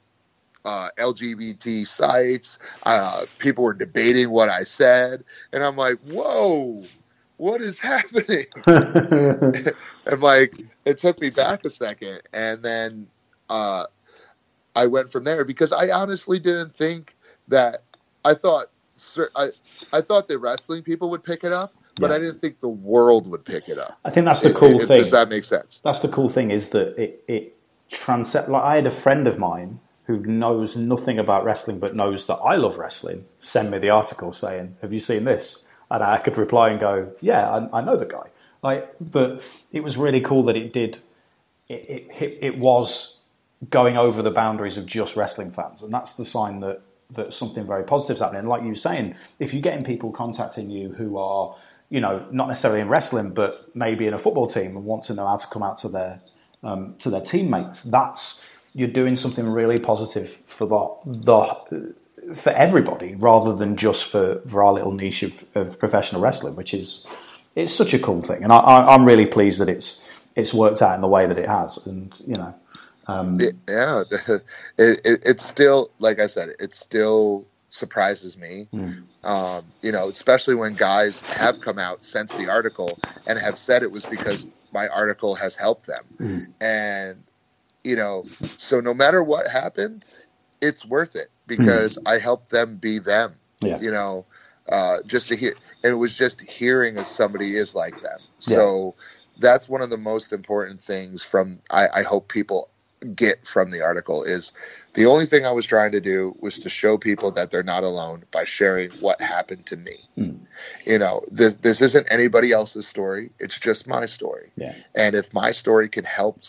uh, 0.65 0.90
LGBT 0.98 1.88
sites. 1.88 2.60
Uh, 2.84 3.23
people 3.40 3.64
were 3.64 3.73
debating 3.73 4.30
what 4.30 4.49
I 4.49 4.64
said, 4.64 5.23
and 5.53 5.64
I'm 5.64 5.77
like, 5.77 5.99
"Whoa, 5.99 6.84
what 7.38 7.61
is 7.61 7.80
happening?" 7.80 8.45
and 8.65 10.22
like 10.22 10.53
it 10.84 10.98
took 10.98 11.22
me 11.22 11.30
back 11.30 11.64
a 11.64 11.69
second, 11.69 12.22
and 12.34 12.61
then 12.64 13.07
uh, 13.49 13.86
I 14.76 14.88
went 14.88 15.11
from 15.11 15.23
there 15.23 15.45
because 15.45 15.72
I 15.72 15.89
honestly 15.89 16.39
didn't 16.39 16.76
think 16.76 17.15
that 17.47 17.77
I 18.23 18.34
thought 18.34 18.65
I 19.35 19.49
I 19.93 20.02
thought 20.02 20.27
the 20.27 20.39
wrestling 20.39 20.84
people 20.84 21.10
would 21.11 21.23
pick 21.23 21.43
it 21.43 21.52
up. 21.52 21.73
But 21.97 22.10
Yeah. 22.10 22.18
I 22.18 22.19
didn't 22.19 22.39
think 22.41 22.60
the 22.60 22.68
world 22.68 23.30
would 23.31 23.45
pick 23.45 23.69
it 23.69 23.77
up. 23.77 23.97
I 24.03 24.10
think 24.10 24.26
that's 24.26 24.41
the 24.41 24.53
cool 24.53 24.81
if- 24.81 24.88
thing. 24.88 24.99
Does 24.99 25.11
that 25.11 25.30
make 25.30 25.45
sense? 25.45 25.80
That's 25.84 25.99
the 25.99 26.10
cool 26.10 26.27
thing 26.30 26.52
is 26.52 26.69
that 26.69 26.97
it 27.02 27.23
it 27.27 27.56
transcend. 27.89 28.49
Like 28.52 28.64
I 28.64 28.76
had 28.76 28.85
a 28.88 28.91
friend 28.91 29.27
of 29.27 29.38
mine 29.38 29.80
who 30.07 30.18
knows 30.19 30.76
nothing 30.76 31.18
about 31.19 31.45
wrestling 31.45 31.80
but 31.80 31.95
knows 31.95 32.27
that 32.27 32.35
I 32.35 32.56
love 32.56 32.77
wrestling. 32.77 33.26
Send 33.39 33.72
me 33.72 33.77
the 33.80 33.89
article 33.91 34.34
saying, 34.34 34.76
"Have 34.81 34.91
you 34.93 34.99
seen 34.99 35.23
this?" 35.23 35.64
And 35.89 36.03
I 36.03 36.18
could 36.18 36.38
reply 36.38 36.69
and 36.69 36.80
go, 36.80 37.11
"Yeah, 37.22 37.49
I, 37.49 37.80
I 37.80 37.81
know 37.81 37.95
the 37.95 38.06
guy." 38.06 38.27
Like, 38.61 38.93
but 38.99 39.41
it 39.72 39.81
was 39.81 39.95
really 39.97 40.22
cool 40.22 40.43
that 40.43 40.56
it 40.57 40.73
did. 40.73 40.99
It, 41.69 41.89
it 41.89 42.07
it 42.19 42.38
it 42.41 42.57
was 42.60 43.14
going 43.69 43.97
over 43.97 44.21
the 44.21 44.31
boundaries 44.31 44.77
of 44.77 44.85
just 44.85 45.15
wrestling 45.15 45.51
fans, 45.51 45.81
and 45.81 45.93
that's 45.93 46.13
the 46.13 46.25
sign 46.25 46.59
that 46.61 46.81
that 47.11 47.33
something 47.33 47.65
very 47.65 47.83
positive 47.83 48.15
is 48.15 48.21
happening. 48.21 48.39
And 48.39 48.49
like 48.49 48.63
you 48.63 48.69
were 48.69 48.75
saying, 48.75 49.15
if 49.39 49.53
you're 49.53 49.61
getting 49.61 49.83
people 49.83 50.11
contacting 50.11 50.69
you 50.69 50.91
who 50.91 51.17
are, 51.17 51.55
you 51.89 52.01
know, 52.01 52.25
not 52.31 52.47
necessarily 52.47 52.81
in 52.81 52.89
wrestling, 52.89 53.29
but 53.29 53.75
maybe 53.75 54.07
in 54.07 54.13
a 54.13 54.17
football 54.17 54.47
team 54.47 54.75
and 54.75 54.85
want 54.85 55.03
to 55.05 55.13
know 55.13 55.27
how 55.27 55.37
to 55.37 55.47
come 55.47 55.63
out 55.63 55.77
to 55.79 55.89
their 55.89 56.19
um, 56.63 56.95
to 56.99 57.09
their 57.09 57.21
teammates, 57.21 57.81
that's 57.83 58.41
you're 58.73 58.87
doing 58.87 59.15
something 59.15 59.47
really 59.47 59.79
positive 59.79 60.37
for 60.47 60.65
the 60.67 61.13
the 61.21 61.93
for 62.35 62.51
everybody 62.51 63.13
rather 63.15 63.55
than 63.55 63.77
just 63.77 64.05
for, 64.05 64.41
for 64.47 64.63
our 64.63 64.73
little 64.73 64.91
niche 64.91 65.21
of, 65.21 65.45
of 65.53 65.77
professional 65.77 66.21
wrestling, 66.21 66.55
which 66.55 66.73
is 66.73 67.05
it's 67.55 67.73
such 67.73 67.93
a 67.93 67.99
cool 67.99 68.19
thing, 68.19 68.43
and 68.43 68.51
I, 68.51 68.57
I, 68.57 68.95
I'm 68.95 69.05
really 69.05 69.27
pleased 69.27 69.59
that 69.59 69.69
it's 69.69 70.01
it's 70.35 70.53
worked 70.53 70.81
out 70.81 70.95
in 70.95 71.01
the 71.01 71.07
way 71.07 71.27
that 71.27 71.37
it 71.37 71.47
has, 71.47 71.77
and 71.85 72.13
you 72.25 72.35
know. 72.35 72.53
Um, 73.07 73.40
It- 73.40 73.56
yeah, 73.69 74.03
it, 74.77 75.02
it, 75.06 75.23
it's 75.26 75.44
still 75.44 75.90
like 75.99 76.19
I 76.19 76.27
said, 76.27 76.49
it 76.60 76.73
still 76.73 77.45
surprises 77.69 78.38
me. 78.38 78.68
Um, 79.23 79.65
you 79.82 79.91
know, 79.91 80.10
especially 80.10 80.56
when 80.56 80.73
guys 80.76 81.22
have 81.22 81.60
come 81.61 81.80
out 81.80 82.06
since 82.06 82.38
the 82.38 82.49
article 82.49 82.98
and 83.27 83.40
have 83.40 83.57
said 83.57 83.82
it 83.84 83.91
was 83.91 84.06
because 84.06 84.48
my 84.72 84.88
article 84.88 85.36
has 85.36 85.56
helped 85.56 85.88
them, 85.88 86.03
and 86.61 87.23
you 87.84 87.95
know, 87.95 88.23
so 88.57 88.82
no 88.82 88.94
matter 88.94 89.23
what 89.23 89.48
happened, 89.48 90.06
it's 90.61 90.86
worth 90.86 91.15
it 91.15 91.27
because 91.48 91.98
I 92.06 92.18
helped 92.19 92.49
them 92.49 92.77
be 92.77 92.99
them. 92.99 93.36
Yeah. 93.61 93.80
You 93.80 93.91
know, 93.91 94.26
uh, 94.69 94.98
just 95.06 95.30
to 95.30 95.36
hear, 95.36 95.53
and 95.84 95.91
it 95.91 95.95
was 95.95 96.18
just 96.18 96.41
hearing 96.41 96.98
as 96.98 97.07
somebody 97.07 97.52
is 97.56 97.73
like 97.76 98.02
them. 98.02 98.19
So 98.40 98.95
that's 99.38 99.68
one 99.69 99.82
of 99.82 99.90
the 99.90 99.98
most 99.98 100.34
important 100.34 100.82
things 100.84 101.23
from 101.23 101.60
I, 101.69 101.88
I 101.94 102.02
hope 102.03 102.27
people 102.27 102.69
get 103.14 103.45
from 103.45 103.69
the 103.69 103.84
article 103.84 104.23
is 104.23 104.53
the 104.94 105.06
only 105.07 105.26
thing 105.26 105.45
I 105.45 105.52
was 105.52 105.65
trying 105.65 105.91
to 105.91 106.02
do 106.02 106.36
was 106.40 106.60
to 106.60 106.69
show 106.69 106.98
people 106.98 107.32
that 107.32 107.52
they're 107.52 107.64
not 107.64 107.84
alone 107.84 108.23
by 108.32 108.45
sharing 108.45 108.91
what 108.91 109.22
happened 109.22 109.65
to 109.68 109.77
me. 109.77 109.95
Mm. 110.18 110.40
You 110.86 110.99
know, 110.99 111.22
this, 111.32 111.56
this 111.56 111.82
isn't 111.82 112.11
anybody 112.11 112.52
else's 112.52 112.88
story; 112.88 113.32
it's 113.40 113.60
just 113.60 113.88
my 113.88 114.06
story. 114.06 114.52
Yeah. 114.56 114.76
And 114.95 115.15
if 115.15 115.34
my 115.34 115.52
story 115.52 115.90
can 115.90 116.06
help 116.06 116.41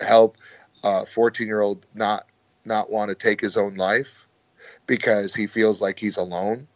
help 0.00 0.36
a 0.84 1.06
14 1.06 1.46
year 1.46 1.60
old 1.60 1.84
not 1.94 2.24
not 2.64 2.90
want 2.90 3.08
to 3.10 3.14
take 3.14 3.40
his 3.40 3.56
own 3.56 3.74
life 3.74 4.26
because 4.86 5.34
he 5.34 5.46
feels 5.46 5.82
like 5.82 5.98
he's 5.98 6.16
alone 6.18 6.68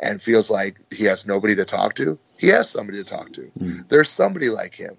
and 0.00 0.22
feels 0.22 0.50
like 0.50 0.78
he 0.92 1.04
has 1.04 1.26
nobody 1.26 1.56
to 1.56 1.64
talk 1.64 1.94
to, 1.94 2.18
he 2.38 2.48
has 2.48 2.70
somebody 2.70 2.98
to 2.98 3.04
talk 3.04 3.32
to. 3.32 3.50
Mm. 3.58 3.88
There's 3.88 4.08
somebody 4.08 4.48
like 4.48 4.74
him. 4.74 4.96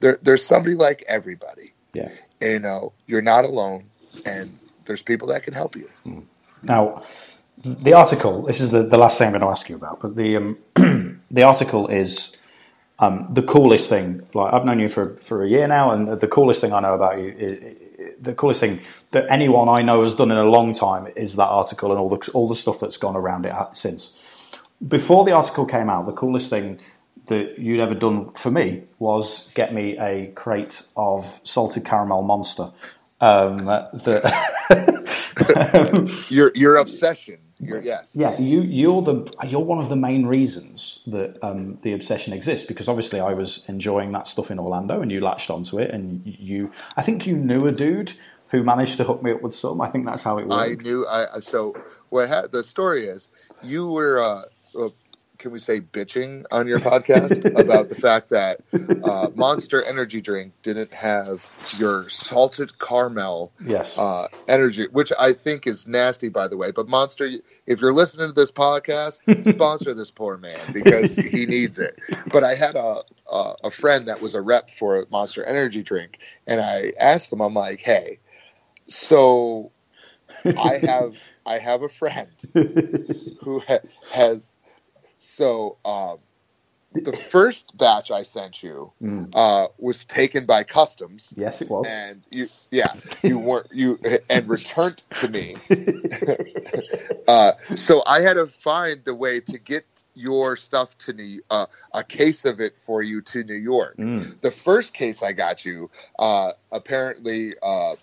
There, 0.00 0.18
there's 0.22 0.44
somebody 0.44 0.76
like 0.76 1.04
everybody. 1.08 1.74
Yeah. 1.92 2.10
You 2.40 2.60
know, 2.60 2.92
you're 3.06 3.22
not 3.22 3.44
alone, 3.44 3.84
and 4.26 4.50
there's 4.86 5.02
people 5.02 5.28
that 5.28 5.42
can 5.42 5.54
help 5.54 5.76
you. 5.76 5.88
Now, 6.62 7.02
the 7.58 7.92
article. 7.94 8.42
This 8.42 8.60
is 8.60 8.70
the, 8.70 8.82
the 8.82 8.98
last 8.98 9.18
thing 9.18 9.26
I'm 9.26 9.32
going 9.32 9.42
to 9.42 9.48
ask 9.48 9.68
you 9.68 9.76
about, 9.76 10.00
but 10.00 10.16
the 10.16 10.36
um, 10.36 10.58
the 11.30 11.42
article 11.42 11.88
is 11.88 12.32
um, 12.98 13.28
the 13.32 13.42
coolest 13.42 13.88
thing. 13.88 14.26
Like 14.34 14.54
I've 14.54 14.64
known 14.64 14.80
you 14.80 14.88
for 14.88 15.16
for 15.16 15.44
a 15.44 15.48
year 15.48 15.66
now, 15.68 15.90
and 15.90 16.08
the 16.20 16.28
coolest 16.28 16.60
thing 16.60 16.72
I 16.72 16.80
know 16.80 16.94
about 16.94 17.18
you, 17.18 17.34
is, 17.38 17.76
the 18.20 18.34
coolest 18.34 18.60
thing 18.60 18.80
that 19.10 19.26
anyone 19.30 19.68
I 19.68 19.82
know 19.82 20.02
has 20.02 20.14
done 20.14 20.30
in 20.30 20.36
a 20.38 20.44
long 20.50 20.74
time 20.74 21.08
is 21.16 21.36
that 21.36 21.48
article 21.48 21.90
and 21.90 22.00
all 22.00 22.08
the 22.08 22.30
all 22.32 22.48
the 22.48 22.56
stuff 22.56 22.80
that's 22.80 22.96
gone 22.96 23.16
around 23.16 23.46
it 23.46 23.54
since. 23.74 24.12
Before 24.86 25.24
the 25.24 25.32
article 25.32 25.66
came 25.66 25.90
out, 25.90 26.06
the 26.06 26.12
coolest 26.12 26.48
thing 26.48 26.80
that 27.30 27.58
you'd 27.60 27.80
ever 27.80 27.94
done 27.94 28.32
for 28.32 28.50
me 28.50 28.82
was 28.98 29.48
get 29.54 29.72
me 29.72 29.96
a 29.98 30.32
crate 30.34 30.82
of 30.96 31.40
salted 31.44 31.84
caramel 31.84 32.22
monster. 32.22 32.72
Um, 33.20 33.66
that 33.66 34.26
your 36.28 36.50
your 36.54 36.76
obsession. 36.76 37.38
Your, 37.60 37.80
yes. 37.82 38.16
Yeah, 38.16 38.36
you 38.40 38.62
you're 38.62 39.02
the 39.02 39.32
you're 39.46 39.60
one 39.60 39.78
of 39.78 39.88
the 39.88 39.96
main 39.96 40.26
reasons 40.26 41.00
that 41.06 41.38
um, 41.42 41.78
the 41.82 41.92
obsession 41.92 42.32
exists 42.32 42.66
because 42.66 42.88
obviously 42.88 43.20
I 43.20 43.34
was 43.34 43.62
enjoying 43.68 44.10
that 44.12 44.26
stuff 44.26 44.50
in 44.50 44.58
Orlando 44.58 45.00
and 45.00 45.12
you 45.12 45.20
latched 45.20 45.50
onto 45.50 45.78
it 45.78 45.90
and 45.92 46.22
you 46.24 46.72
I 46.96 47.02
think 47.02 47.26
you 47.26 47.36
knew 47.36 47.66
a 47.66 47.72
dude 47.72 48.14
who 48.48 48.64
managed 48.64 48.96
to 48.96 49.04
hook 49.04 49.22
me 49.22 49.30
up 49.32 49.42
with 49.42 49.54
some. 49.54 49.80
I 49.80 49.88
think 49.88 50.06
that's 50.06 50.24
how 50.24 50.38
it 50.38 50.48
worked. 50.48 50.80
I 50.80 50.82
knew. 50.82 51.06
I 51.06 51.40
so 51.40 51.76
what 52.08 52.28
ha- 52.28 52.48
the 52.50 52.64
story 52.64 53.04
is. 53.04 53.30
You 53.62 53.88
were. 53.88 54.20
Uh, 54.20 54.42
uh, 54.76 54.88
can 55.40 55.50
we 55.50 55.58
say 55.58 55.80
bitching 55.80 56.44
on 56.52 56.68
your 56.68 56.78
podcast 56.78 57.44
about 57.58 57.88
the 57.88 57.94
fact 57.94 58.28
that 58.28 58.60
uh, 59.02 59.30
Monster 59.34 59.82
Energy 59.82 60.20
Drink 60.20 60.52
didn't 60.62 60.92
have 60.92 61.50
your 61.78 62.08
salted 62.10 62.78
caramel 62.78 63.50
yes. 63.64 63.98
uh, 63.98 64.28
energy, 64.46 64.86
which 64.92 65.12
I 65.18 65.32
think 65.32 65.66
is 65.66 65.88
nasty, 65.88 66.28
by 66.28 66.46
the 66.46 66.58
way. 66.58 66.70
But 66.72 66.88
Monster, 66.88 67.30
if 67.66 67.80
you're 67.80 67.94
listening 67.94 68.28
to 68.28 68.34
this 68.34 68.52
podcast, 68.52 69.20
sponsor 69.52 69.94
this 69.94 70.10
poor 70.10 70.36
man 70.36 70.60
because 70.72 71.16
he 71.30 71.46
needs 71.46 71.78
it. 71.78 71.98
But 72.30 72.44
I 72.44 72.54
had 72.54 72.76
a, 72.76 72.96
a 73.32 73.54
a 73.64 73.70
friend 73.70 74.08
that 74.08 74.20
was 74.20 74.34
a 74.34 74.42
rep 74.42 74.70
for 74.70 75.06
Monster 75.10 75.42
Energy 75.42 75.82
Drink, 75.82 76.18
and 76.46 76.60
I 76.60 76.92
asked 77.00 77.32
him, 77.32 77.40
I'm 77.40 77.54
like, 77.54 77.80
hey, 77.80 78.18
so 78.84 79.72
I 80.44 80.78
have 80.86 81.14
I 81.46 81.58
have 81.58 81.82
a 81.82 81.88
friend 81.88 82.28
who 83.42 83.60
ha- 83.66 83.80
has 84.12 84.54
so 85.20 85.76
um, 85.84 86.16
the 86.92 87.16
first 87.16 87.76
batch 87.76 88.10
I 88.10 88.22
sent 88.22 88.62
you 88.62 88.92
Mm. 89.02 89.30
uh, 89.34 89.68
was 89.78 90.04
taken 90.06 90.46
by 90.46 90.64
customs. 90.64 91.32
Yes, 91.36 91.62
it 91.62 91.70
was. 91.70 91.86
And 91.86 92.22
you, 92.30 92.48
yeah, 92.70 92.94
you 93.22 93.38
weren't 93.38 93.68
you 93.72 93.98
and 94.28 94.48
returned 94.48 95.02
to 95.16 95.28
me. 95.28 95.54
uh, 97.28 97.52
so 97.76 98.02
I 98.04 98.20
had 98.22 98.34
to 98.34 98.46
find 98.46 99.06
a 99.06 99.14
way 99.14 99.40
to 99.40 99.58
get 99.58 99.84
your 100.14 100.56
stuff 100.56 100.96
to 100.98 101.12
New, 101.12 101.42
uh, 101.50 101.66
a 101.94 102.02
case 102.02 102.44
of 102.44 102.60
it 102.60 102.76
for 102.76 103.02
you 103.02 103.20
to 103.22 103.44
New 103.44 103.54
York. 103.54 103.96
Mm. 103.98 104.40
The 104.40 104.50
first 104.50 104.94
case 104.94 105.22
I 105.22 105.32
got 105.32 105.64
you, 105.64 105.90
uh, 106.18 106.52
apparently, 106.72 107.50
uh, 107.62 107.94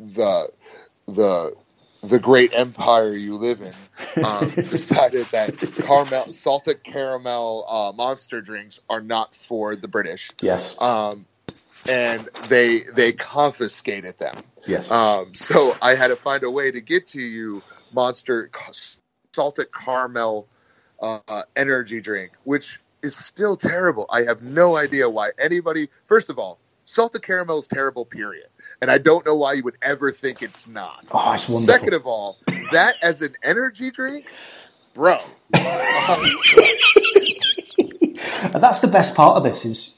the 0.00 0.48
the 1.06 1.54
the 2.02 2.18
great 2.18 2.52
empire 2.52 3.12
you 3.12 3.36
live 3.36 3.60
in 3.60 4.24
um, 4.24 4.48
decided 4.54 5.26
that 5.26 5.56
caramel, 5.58 6.32
salted 6.32 6.82
caramel 6.82 7.64
uh, 7.68 7.92
monster 7.94 8.40
drinks 8.40 8.80
are 8.90 9.00
not 9.00 9.34
for 9.34 9.76
the 9.76 9.88
British. 9.88 10.30
Yes. 10.40 10.74
Um, 10.80 11.26
and 11.88 12.28
they 12.48 12.80
they 12.80 13.12
confiscated 13.12 14.18
them. 14.18 14.36
Yes. 14.66 14.90
Um, 14.90 15.34
so 15.34 15.76
I 15.80 15.94
had 15.94 16.08
to 16.08 16.16
find 16.16 16.42
a 16.42 16.50
way 16.50 16.70
to 16.70 16.80
get 16.80 17.08
to 17.08 17.20
you 17.20 17.62
monster 17.92 18.50
salted 19.32 19.66
caramel 19.72 20.48
uh, 21.00 21.42
energy 21.56 22.00
drink, 22.00 22.32
which 22.44 22.80
is 23.02 23.16
still 23.16 23.56
terrible. 23.56 24.06
I 24.12 24.22
have 24.22 24.42
no 24.42 24.76
idea 24.76 25.08
why 25.08 25.30
anybody. 25.42 25.88
First 26.04 26.30
of 26.30 26.38
all, 26.38 26.58
salted 26.84 27.22
caramel 27.22 27.58
is 27.58 27.68
terrible. 27.68 28.04
Period. 28.04 28.46
And 28.82 28.90
I 28.90 28.98
don't 28.98 29.24
know 29.24 29.36
why 29.36 29.54
you 29.54 29.62
would 29.62 29.78
ever 29.80 30.10
think 30.10 30.42
it's 30.42 30.68
not. 30.68 31.10
Oh, 31.14 31.32
it's. 31.34 31.44
Second 31.64 31.94
of 31.94 32.04
all, 32.04 32.36
that 32.72 32.94
as 33.02 33.22
an 33.22 33.36
energy 33.44 33.92
drink, 33.92 34.30
bro. 34.92 35.18
That's 38.52 38.80
the 38.80 38.88
best 38.88 39.14
part 39.14 39.36
of 39.36 39.44
this 39.44 39.64
is 39.64 39.94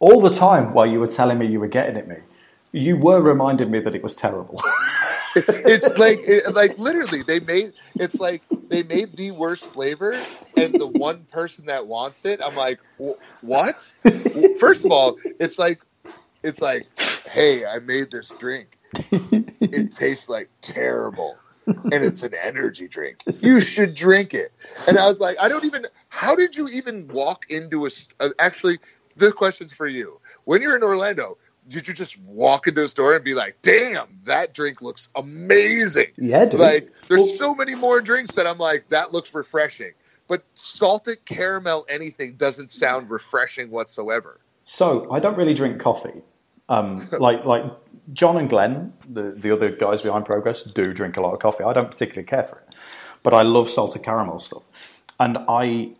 all 0.00 0.20
the 0.20 0.34
time 0.34 0.74
while 0.74 0.86
you 0.86 1.00
were 1.00 1.06
telling 1.06 1.38
me 1.38 1.46
you 1.46 1.60
were 1.60 1.68
getting 1.68 1.96
it 1.96 2.08
me, 2.08 2.16
you 2.72 2.96
were 2.96 3.20
reminding 3.22 3.70
me 3.70 3.80
that 3.80 3.94
it 3.94 4.02
was 4.02 4.14
terrible. 4.14 4.60
it's 5.36 5.96
like 5.96 6.20
it, 6.26 6.52
like 6.54 6.78
literally 6.78 7.22
they 7.22 7.40
made 7.40 7.72
it's 7.98 8.18
like 8.20 8.42
they 8.70 8.82
made 8.82 9.16
the 9.16 9.30
worst 9.30 9.72
flavor 9.72 10.28
and 10.56 10.78
the 10.78 10.86
one 10.86 11.24
person 11.30 11.66
that 11.66 11.86
wants 11.86 12.24
it 12.24 12.40
i'm 12.42 12.56
like 12.56 12.80
"Wh- 12.98 13.20
what 13.42 13.92
first 14.58 14.84
of 14.86 14.92
all 14.92 15.16
it's 15.38 15.58
like 15.58 15.80
it's 16.46 16.60
like 16.60 16.86
hey 17.28 17.64
i 17.66 17.78
made 17.80 18.10
this 18.10 18.30
drink 18.38 18.78
it 19.10 19.90
tastes 19.92 20.28
like 20.28 20.48
terrible 20.60 21.34
and 21.66 21.92
it's 21.92 22.22
an 22.22 22.32
energy 22.40 22.88
drink 22.88 23.22
you 23.40 23.60
should 23.60 23.94
drink 23.94 24.32
it 24.34 24.52
and 24.86 24.96
i 24.98 25.08
was 25.08 25.20
like 25.20 25.36
i 25.40 25.48
don't 25.48 25.64
even 25.64 25.84
how 26.08 26.36
did 26.36 26.56
you 26.56 26.68
even 26.68 27.08
walk 27.08 27.46
into 27.50 27.86
a? 27.86 27.90
uh, 28.20 28.28
actually 28.38 28.78
the 29.16 29.32
question's 29.32 29.72
for 29.72 29.86
you 29.86 30.20
when 30.44 30.62
you're 30.62 30.76
in 30.76 30.82
orlando 30.82 31.36
did 31.68 31.88
you 31.88 31.94
just 31.94 32.20
walk 32.22 32.68
into 32.68 32.82
a 32.82 32.86
store 32.86 33.16
and 33.16 33.24
be 33.24 33.34
like, 33.34 33.56
"Damn, 33.62 34.06
that 34.24 34.54
drink 34.54 34.82
looks 34.82 35.08
amazing"? 35.16 36.12
Yeah, 36.16 36.44
dude. 36.44 36.60
Like, 36.60 36.92
there's 37.08 37.38
so 37.38 37.54
many 37.54 37.74
more 37.74 38.00
drinks 38.00 38.34
that 38.34 38.46
I'm 38.46 38.58
like, 38.58 38.88
that 38.90 39.12
looks 39.12 39.34
refreshing. 39.34 39.92
But 40.28 40.44
salted 40.54 41.24
caramel 41.24 41.86
anything 41.88 42.34
doesn't 42.36 42.70
sound 42.70 43.10
refreshing 43.10 43.70
whatsoever. 43.70 44.40
so 44.64 45.10
I 45.10 45.20
don't 45.20 45.36
really 45.36 45.54
drink 45.54 45.80
coffee. 45.80 46.22
Um, 46.68 47.06
like 47.18 47.44
like 47.44 47.64
John 48.12 48.36
and 48.36 48.48
Glenn, 48.48 48.92
the, 49.08 49.32
the 49.32 49.50
other 49.50 49.70
guys 49.70 50.02
behind 50.02 50.24
Progress, 50.26 50.62
do 50.62 50.92
drink 50.92 51.16
a 51.16 51.20
lot 51.20 51.34
of 51.34 51.40
coffee. 51.40 51.64
I 51.64 51.72
don't 51.72 51.90
particularly 51.90 52.26
care 52.26 52.44
for 52.44 52.58
it, 52.58 52.74
but 53.22 53.34
I 53.34 53.42
love 53.42 53.68
salted 53.68 54.02
caramel 54.02 54.40
stuff. 54.40 54.62
And 55.18 55.38
I, 55.48 55.90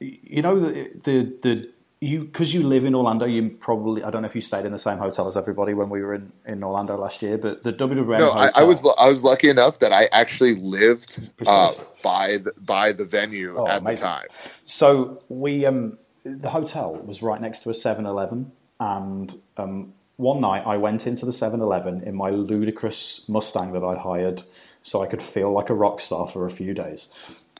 you 0.00 0.42
know, 0.42 0.60
the 0.60 0.90
the, 1.04 1.32
the 1.42 1.68
you 2.00 2.24
because 2.24 2.54
you 2.54 2.62
live 2.62 2.84
in 2.84 2.94
Orlando, 2.94 3.26
you 3.26 3.50
probably 3.50 4.04
I 4.04 4.10
don't 4.10 4.22
know 4.22 4.26
if 4.26 4.34
you 4.34 4.40
stayed 4.40 4.64
in 4.64 4.72
the 4.72 4.78
same 4.78 4.98
hotel 4.98 5.28
as 5.28 5.36
everybody 5.36 5.74
when 5.74 5.88
we 5.88 6.02
were 6.02 6.14
in, 6.14 6.32
in 6.46 6.62
Orlando 6.62 6.96
last 6.96 7.22
year, 7.22 7.38
but 7.38 7.62
the 7.62 7.72
WWM 7.72 8.18
No, 8.18 8.30
I, 8.30 8.46
hotel, 8.46 8.62
I 8.62 8.64
was 8.64 8.94
I 8.98 9.08
was 9.08 9.24
lucky 9.24 9.48
enough 9.48 9.80
that 9.80 9.92
I 9.92 10.06
actually 10.12 10.54
lived 10.54 11.28
uh, 11.46 11.72
by 12.04 12.38
the 12.38 12.52
by 12.60 12.92
the 12.92 13.04
venue 13.04 13.50
Oh, 13.56 13.66
at 13.66 13.84
the 13.84 13.94
time. 13.96 14.26
So 14.64 15.18
we, 15.28 15.66
um, 15.66 15.98
the 16.24 16.50
hotel 16.50 16.94
was 16.94 17.22
right 17.22 17.40
next 17.40 17.64
to 17.64 17.70
a 17.70 17.72
7-Eleven, 17.72 18.52
and 18.78 19.40
um, 19.56 19.94
one 20.18 20.40
night 20.40 20.64
I 20.66 20.76
went 20.76 21.06
into 21.06 21.24
the 21.24 21.32
7-Eleven 21.32 22.02
in 22.02 22.14
my 22.14 22.30
ludicrous 22.30 23.22
Mustang 23.28 23.72
that 23.72 23.84
I'd 23.84 23.98
hired, 23.98 24.42
so 24.82 25.02
I 25.02 25.06
could 25.06 25.22
feel 25.22 25.52
like 25.52 25.70
a 25.70 25.74
rock 25.74 26.00
star 26.00 26.28
for 26.28 26.44
a 26.44 26.50
few 26.50 26.74
days. 26.74 27.08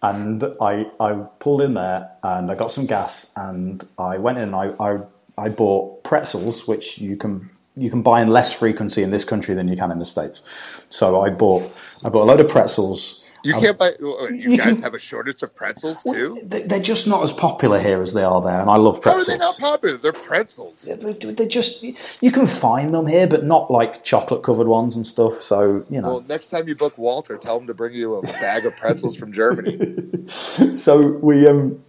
And 0.02 0.44
I, 0.60 0.86
I 1.00 1.12
pulled 1.38 1.62
in 1.62 1.74
there 1.74 2.10
and 2.22 2.50
I 2.50 2.56
got 2.56 2.70
some 2.72 2.86
gas, 2.86 3.26
and 3.36 3.86
I 3.98 4.18
went 4.18 4.38
in 4.38 4.52
and 4.52 4.56
I, 4.56 4.70
I, 4.80 4.98
I 5.38 5.48
bought 5.48 6.02
pretzels, 6.04 6.66
which 6.66 6.98
you 6.98 7.16
can 7.16 7.48
you 7.76 7.90
can 7.90 8.02
buy 8.02 8.20
in 8.20 8.28
less 8.28 8.52
frequency 8.52 9.04
in 9.04 9.12
this 9.12 9.24
country 9.24 9.54
than 9.54 9.68
you 9.68 9.76
can 9.76 9.92
in 9.92 10.00
the 10.00 10.04
states. 10.04 10.42
So 10.88 11.20
I 11.20 11.30
bought 11.30 11.62
I 12.04 12.10
bought 12.10 12.22
a 12.22 12.24
load 12.24 12.40
of 12.40 12.48
pretzels. 12.48 13.22
You 13.48 13.54
can't 13.60 13.78
buy. 13.78 13.90
You, 13.98 14.28
You 14.34 14.56
guys 14.64 14.80
have 14.80 14.94
a 14.94 14.98
shortage 14.98 15.42
of 15.42 15.54
pretzels 15.54 16.02
too. 16.04 16.40
they- 16.44 16.62
They're 16.62 16.80
just 16.80 17.06
not 17.06 17.22
as 17.22 17.32
popular 17.32 17.78
here 17.80 18.02
as 18.02 18.12
they 18.12 18.22
are 18.22 18.42
there, 18.42 18.60
and 18.60 18.70
I 18.70 18.76
love 18.76 19.00
pretzels. 19.00 19.26
How 19.26 19.32
are 19.34 19.38
they 19.38 19.44
not 19.44 19.58
popular? 19.58 19.96
They're 19.98 20.12
pretzels. 20.12 20.84
They 21.00 21.12
they 21.32 21.46
just 21.46 21.82
you 21.82 22.30
can 22.32 22.46
find 22.46 22.90
them 22.90 23.06
here, 23.06 23.26
but 23.26 23.44
not 23.44 23.70
like 23.70 24.04
chocolate 24.04 24.42
covered 24.42 24.66
ones 24.66 24.96
and 24.96 25.06
stuff. 25.06 25.42
So 25.42 25.84
you 25.90 26.00
know. 26.00 26.08
Well, 26.08 26.24
next 26.28 26.48
time 26.48 26.68
you 26.68 26.74
book 26.76 26.96
Walter, 26.98 27.36
tell 27.38 27.58
him 27.58 27.66
to 27.68 27.74
bring 27.74 27.94
you 27.94 28.16
a 28.16 28.22
bag 28.22 28.66
of 28.66 28.76
pretzels 28.76 29.16
from 29.16 29.32
Germany. 29.32 30.28
so 30.76 31.00
we 31.22 31.46
um 31.46 31.82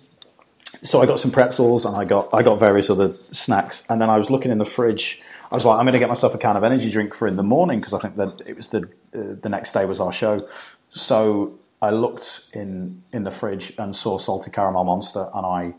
so 0.83 1.01
I 1.01 1.05
got 1.05 1.19
some 1.19 1.31
pretzels 1.31 1.83
and 1.85 1.95
I 1.95 2.05
got 2.05 2.29
I 2.33 2.41
got 2.43 2.57
various 2.59 2.89
other 2.89 3.13
snacks, 3.31 3.83
and 3.89 4.01
then 4.01 4.09
I 4.09 4.17
was 4.17 4.29
looking 4.29 4.51
in 4.51 4.57
the 4.59 4.65
fridge. 4.65 5.19
I 5.51 5.55
was 5.55 5.65
like, 5.65 5.79
I'm 5.79 5.85
going 5.85 5.93
to 5.93 5.99
get 5.99 6.09
myself 6.09 6.35
a 6.35 6.37
can 6.37 6.55
of 6.57 6.63
energy 6.63 6.91
drink 6.91 7.15
for 7.15 7.27
in 7.27 7.35
the 7.35 7.41
morning 7.41 7.79
because 7.79 7.93
I 7.93 7.99
think 7.99 8.17
that 8.17 8.39
it 8.45 8.55
was 8.55 8.67
the 8.67 8.83
uh, 9.15 9.35
the 9.41 9.49
next 9.49 9.73
day 9.73 9.83
was 9.85 9.99
our 9.99 10.11
show. 10.13 10.47
So 10.91 11.57
I 11.81 11.91
looked 11.91 12.41
in 12.53 13.03
in 13.13 13.23
the 13.23 13.31
fridge 13.31 13.73
and 13.77 13.95
saw 13.95 14.17
salty 14.17 14.51
caramel 14.51 14.83
monster, 14.83 15.27
and 15.33 15.45
I 15.45 15.73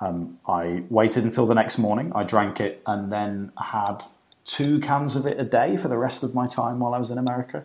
um, 0.00 0.38
I 0.46 0.82
waited 0.90 1.24
until 1.24 1.46
the 1.46 1.54
next 1.54 1.78
morning. 1.78 2.12
I 2.14 2.22
drank 2.22 2.60
it 2.60 2.82
and 2.86 3.12
then 3.12 3.52
had 3.58 4.02
two 4.44 4.80
cans 4.80 5.16
of 5.16 5.26
it 5.26 5.38
a 5.38 5.44
day 5.44 5.76
for 5.76 5.88
the 5.88 5.98
rest 5.98 6.22
of 6.22 6.34
my 6.34 6.46
time 6.46 6.78
while 6.78 6.94
I 6.94 6.98
was 6.98 7.10
in 7.10 7.18
America. 7.18 7.64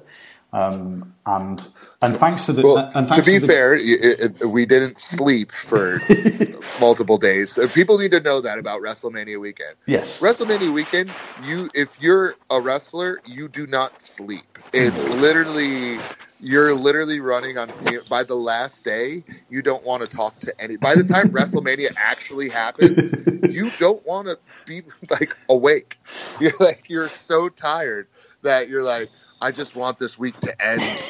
Um, 0.52 1.16
and 1.26 1.68
and 2.02 2.16
thanks 2.16 2.46
to 2.46 2.54
the 2.54 2.62
Well, 2.62 2.78
and 2.78 3.08
thanks 3.08 3.18
to 3.18 3.24
be 3.24 3.40
the- 3.40 3.48
fair, 3.48 3.74
it, 3.76 4.42
it, 4.42 4.46
we 4.46 4.68
didn't 4.68 5.00
sleep 5.00 5.52
for 5.52 6.00
multiple 6.80 7.18
days. 7.18 7.58
People 7.74 7.98
need 7.98 8.12
to 8.12 8.20
know 8.20 8.40
that 8.42 8.60
about 8.60 8.82
WrestleMania 8.82 9.40
weekend. 9.40 9.74
yes, 9.88 10.20
WrestleMania 10.20 10.72
weekend, 10.72 11.10
you 11.44 11.70
if 11.74 12.00
you're 12.02 12.36
a 12.52 12.62
wrestler, 12.62 13.20
you 13.26 13.48
do 13.48 13.66
not 13.66 14.00
sleep. 14.00 14.60
It's 14.74 15.08
literally 15.22 15.98
you're 16.44 16.74
literally 16.74 17.20
running 17.20 17.58
on 17.58 17.72
by 18.10 18.24
the 18.24 18.36
last 18.36 18.84
day, 18.84 19.24
you 19.50 19.62
don't 19.62 19.84
want 19.86 20.02
to 20.02 20.08
talk 20.08 20.38
to 20.40 20.54
any 20.62 20.78
by 20.78 20.96
the 20.96 21.04
time 21.04 21.30
WrestleMania 21.30 21.94
actually 21.96 22.50
happens, 22.50 23.14
you 23.50 23.72
don't 23.78 24.06
want 24.06 24.28
to 24.28 24.38
be 24.66 24.82
like 25.10 25.36
awake. 25.50 25.96
You're 26.40 26.52
like 26.60 26.90
you're 26.90 27.10
so 27.10 27.50
tired 27.50 28.08
that 28.42 28.68
you're 28.70 28.84
like 28.84 29.10
I 29.42 29.52
just 29.52 29.76
want 29.76 30.00
this 30.00 30.18
week 30.18 30.40
to 30.42 30.66
end. 30.66 30.82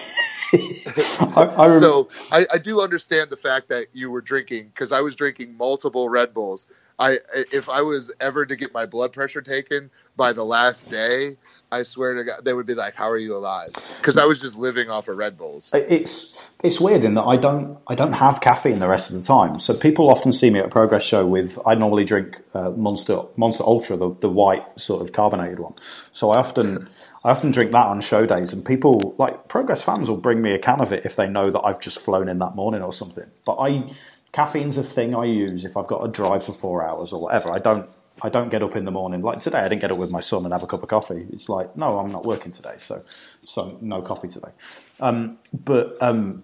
I, 0.53 1.53
I 1.57 1.68
so 1.80 2.10
I, 2.31 2.45
I 2.53 2.57
do 2.57 2.81
understand 2.81 3.30
the 3.30 3.38
fact 3.38 3.69
that 3.69 3.88
you 3.93 4.11
were 4.11 4.22
drinking 4.22 4.68
because 4.68 4.91
I 4.91 5.01
was 5.01 5.15
drinking 5.15 5.57
multiple 5.57 6.10
Red 6.10 6.34
Bulls. 6.34 6.68
I 6.99 7.20
if 7.52 7.70
I 7.70 7.82
was 7.82 8.11
ever 8.20 8.45
to 8.45 8.56
get 8.56 8.74
my 8.74 8.86
blood 8.86 9.14
pressure 9.14 9.41
taken 9.41 9.90
by 10.15 10.32
the 10.34 10.45
last 10.45 10.90
day, 10.91 11.38
I 11.72 11.84
swear 11.84 12.14
to 12.14 12.24
God, 12.24 12.45
they 12.45 12.53
would 12.53 12.68
be 12.68 12.76
like, 12.76 12.95
"How 12.95 13.10
are 13.10 13.18
you 13.18 13.36
alive?" 13.36 13.74
Because 13.98 14.18
I 14.18 14.26
was 14.26 14.40
just 14.40 14.57
living 14.57 14.90
off 14.90 15.07
of 15.07 15.18
Red 15.18 15.38
Bulls. 15.38 15.72
it's 15.74 16.38
it's 16.64 16.80
weird 16.80 17.03
in 17.03 17.15
that 17.15 17.24
I 17.24 17.38
don't 17.38 17.78
I 17.88 17.95
don't 17.95 18.14
have 18.14 18.41
caffeine 18.41 18.80
the 18.80 18.88
rest 18.88 19.10
of 19.10 19.20
the 19.20 19.26
time. 19.26 19.60
So 19.60 19.74
people 19.74 20.10
often 20.10 20.32
see 20.32 20.49
me 20.49 20.60
at 20.60 20.65
a 20.65 20.70
progress 20.70 21.03
show 21.03 21.26
with 21.26 21.57
I 21.65 21.76
normally 21.76 22.06
drink 22.06 22.38
uh, 22.53 22.70
Monster 22.72 23.24
Monster 23.38 23.64
Ultra, 23.64 23.98
the, 23.98 24.15
the 24.20 24.30
white 24.30 24.64
sort 24.80 25.02
of 25.02 25.14
carbonated 25.14 25.60
one. 25.60 25.74
So 26.11 26.32
I 26.32 26.38
often 26.38 26.88
I 27.24 27.32
often 27.32 27.52
drink 27.52 27.72
that 27.72 27.86
on 27.86 28.02
show 28.02 28.26
days, 28.26 28.53
and 28.53 28.65
people 28.65 29.15
like 29.18 29.48
progress 29.48 29.82
fans 29.82 30.10
will 30.10 30.18
bring 30.18 30.41
me 30.41 30.53
a 30.53 30.60
can 30.60 30.82
of 30.82 30.91
it 30.91 31.06
if 31.06 31.15
they 31.15 31.28
know 31.28 31.49
that 31.49 31.61
I've 31.61 31.80
just 31.80 31.99
flown 31.99 32.30
in 32.30 32.40
that 32.40 32.56
morning 32.56 32.82
or 32.82 32.94
something. 32.94 33.26
But 33.45 33.56
I 33.56 33.91
caffeine's 34.34 34.77
a 34.77 34.84
thing 34.84 35.15
I 35.15 35.26
use 35.26 35.64
if 35.64 35.77
I've 35.77 35.88
got 35.88 35.99
to 35.99 36.10
drive 36.10 36.43
for 36.43 36.53
four 36.53 36.85
hours 36.85 37.14
or 37.14 37.22
whatever. 37.22 37.53
I 37.53 37.60
don't. 37.60 37.89
I 38.22 38.30
don't 38.30 38.49
get 38.49 38.61
up 38.61 38.76
in 38.76 38.85
the 38.85 38.91
morning 38.91 39.23
like 39.23 39.41
today. 39.41 39.57
I 39.57 39.68
didn't 39.68 39.81
get 39.81 39.91
up 39.91 39.97
with 39.97 40.11
my 40.11 40.19
son 40.19 40.43
and 40.43 40.53
have 40.53 40.61
a 40.61 40.68
cup 40.68 40.84
of 40.84 40.89
coffee. 40.89 41.26
It's 41.34 41.49
like 41.49 41.76
no, 41.76 41.97
I'm 41.97 42.11
not 42.11 42.26
working 42.26 42.51
today, 42.51 42.76
so 42.77 43.01
so 43.45 43.77
no 43.81 44.01
coffee 44.03 44.27
today. 44.27 44.51
Um, 44.99 45.39
but 45.51 45.97
um, 45.99 46.43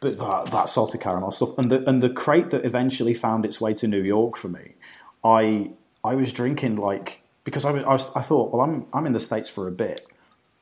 but 0.00 0.18
that, 0.18 0.46
that 0.52 0.68
salted 0.68 1.00
caramel 1.00 1.32
stuff 1.32 1.58
and 1.58 1.70
the 1.70 1.88
and 1.88 2.02
the 2.02 2.08
crate 2.10 2.50
that 2.50 2.64
eventually 2.64 3.14
found 3.14 3.44
its 3.44 3.60
way 3.60 3.74
to 3.74 3.88
New 3.88 4.02
York 4.02 4.36
for 4.38 4.48
me, 4.48 4.74
I 5.24 5.70
I 6.04 6.14
was 6.14 6.32
drinking 6.32 6.76
like 6.76 7.20
because 7.44 7.64
I 7.64 7.72
was, 7.72 7.84
I, 7.84 7.92
was, 7.92 8.10
I 8.14 8.22
thought 8.22 8.52
well 8.52 8.62
I'm 8.62 8.86
I'm 8.92 9.04
in 9.06 9.12
the 9.12 9.20
states 9.20 9.48
for 9.48 9.66
a 9.66 9.72
bit, 9.72 10.00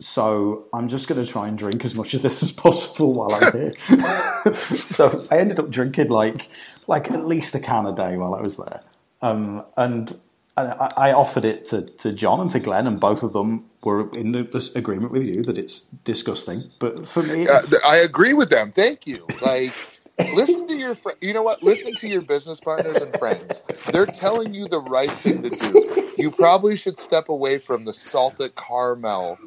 so 0.01 0.65
I'm 0.75 0.89
just 0.89 1.09
going 1.09 1.25
to 1.25 1.31
try 1.31 1.49
and 1.49 1.59
drink 1.59 1.85
as 1.85 1.95
much 1.95 2.15
of 2.15 2.23
this 2.23 2.43
as 2.43 2.53
possible 2.53 3.15
while 3.15 3.35
I'm 3.35 3.51
here. 3.53 3.75
so 4.89 5.27
I 5.31 5.39
ended 5.39 5.61
up 5.61 5.71
drinking 5.71 6.09
like 6.11 6.49
like 6.89 7.11
at 7.11 7.27
least 7.27 7.55
a 7.57 7.61
can 7.61 7.87
a 7.87 7.95
day 7.95 8.17
while 8.19 8.35
I 8.35 8.43
was 8.43 8.57
there, 8.59 8.83
um, 9.23 9.65
and. 9.77 10.19
I 10.59 11.13
offered 11.13 11.47
it 11.47 11.67
to, 11.71 11.83
to 12.01 12.13
John 12.13 12.41
and 12.41 12.51
to 12.53 12.61
Glenn, 12.61 12.87
and 12.87 13.01
both 13.01 13.23
of 13.23 13.33
them 13.33 13.67
were 13.85 14.15
in 14.15 14.33
the, 14.33 14.45
this 14.45 14.75
agreement 14.77 15.13
with 15.13 15.25
you 15.25 15.43
that 15.45 15.59
it's 15.59 15.83
disgusting. 16.05 16.71
But 16.81 17.09
for 17.09 17.23
me, 17.23 17.49
Uh, 17.51 17.61
I 17.87 17.97
agree 17.99 18.35
with 18.35 18.51
them. 18.51 18.73
Thank 18.73 19.07
you. 19.07 19.27
Like, 19.41 19.75
listen 20.29 20.69
to 20.69 20.75
your 20.75 20.95
fr- 20.95 21.11
you 21.21 21.33
know 21.33 21.43
what? 21.43 21.63
Listen 21.63 21.95
to 21.97 22.09
your 22.09 22.23
business 22.23 22.61
partners 22.61 23.01
and 23.01 23.15
friends. 23.15 23.63
They're 23.91 24.07
telling 24.07 24.55
you 24.55 24.69
the 24.69 24.81
right 24.81 25.11
thing 25.11 25.43
to 25.43 25.51
do. 25.51 26.13
You 26.17 26.31
probably 26.31 26.77
should 26.77 26.99
step 26.99 27.29
away 27.29 27.59
from 27.59 27.85
the 27.85 27.93
salted 27.93 28.55
caramel 28.57 29.39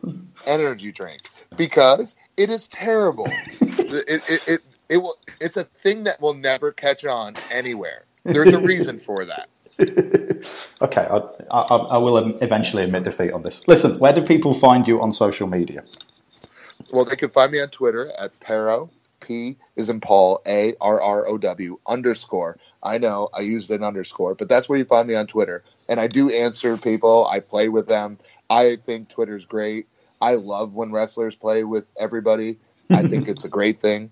energy 0.45 0.91
drink 0.91 1.29
because 1.55 2.15
it 2.37 2.49
is 2.49 2.67
terrible. 2.67 3.41
It 3.89 4.23
it, 4.27 4.41
it, 4.47 4.61
it 4.89 4.97
will. 4.97 5.15
It's 5.39 5.57
a 5.57 5.63
thing 5.63 6.05
that 6.05 6.21
will 6.21 6.33
never 6.35 6.71
catch 6.71 7.05
on 7.05 7.37
anywhere. 7.49 8.05
There's 8.31 8.53
a 8.53 8.59
reason 8.59 8.99
for 8.99 9.25
that. 9.25 9.49
Okay, 10.81 11.01
I, 11.01 11.17
I, 11.51 11.75
I 11.75 11.97
will 11.97 12.17
eventually 12.41 12.83
admit 12.83 13.03
defeat 13.03 13.31
on 13.31 13.43
this. 13.43 13.61
Listen, 13.67 13.99
where 13.99 14.13
do 14.13 14.21
people 14.21 14.53
find 14.53 14.87
you 14.87 15.01
on 15.01 15.13
social 15.13 15.47
media? 15.47 15.83
Well, 16.91 17.05
they 17.05 17.15
can 17.15 17.29
find 17.29 17.51
me 17.51 17.61
on 17.61 17.69
Twitter 17.69 18.11
at 18.19 18.39
Parrow. 18.39 18.89
P 19.25 19.57
is 19.75 19.89
in 19.89 19.99
Paul, 19.99 20.41
A 20.45 20.75
R 20.79 21.01
R 21.01 21.27
O 21.27 21.37
W 21.37 21.79
underscore. 21.87 22.57
I 22.81 22.97
know 22.97 23.29
I 23.33 23.41
used 23.41 23.71
an 23.71 23.83
underscore, 23.83 24.35
but 24.35 24.49
that's 24.49 24.67
where 24.67 24.77
you 24.77 24.85
find 24.85 25.07
me 25.07 25.15
on 25.15 25.27
Twitter. 25.27 25.63
And 25.87 25.99
I 25.99 26.07
do 26.07 26.29
answer 26.29 26.77
people. 26.77 27.25
I 27.25 27.39
play 27.39 27.69
with 27.69 27.87
them. 27.87 28.17
I 28.49 28.75
think 28.75 29.09
Twitter's 29.09 29.45
great. 29.45 29.87
I 30.21 30.35
love 30.35 30.73
when 30.73 30.91
wrestlers 30.91 31.35
play 31.35 31.63
with 31.63 31.91
everybody. 31.99 32.57
I 32.89 33.01
think 33.07 33.27
it's 33.27 33.45
a 33.45 33.49
great 33.49 33.79
thing. 33.79 34.11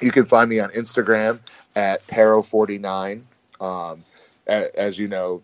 You 0.00 0.10
can 0.10 0.24
find 0.24 0.48
me 0.48 0.60
on 0.60 0.70
Instagram 0.70 1.40
at 1.76 2.06
Parrow49. 2.06 3.22
Um, 3.60 4.02
as 4.46 4.98
you 4.98 5.08
know, 5.08 5.42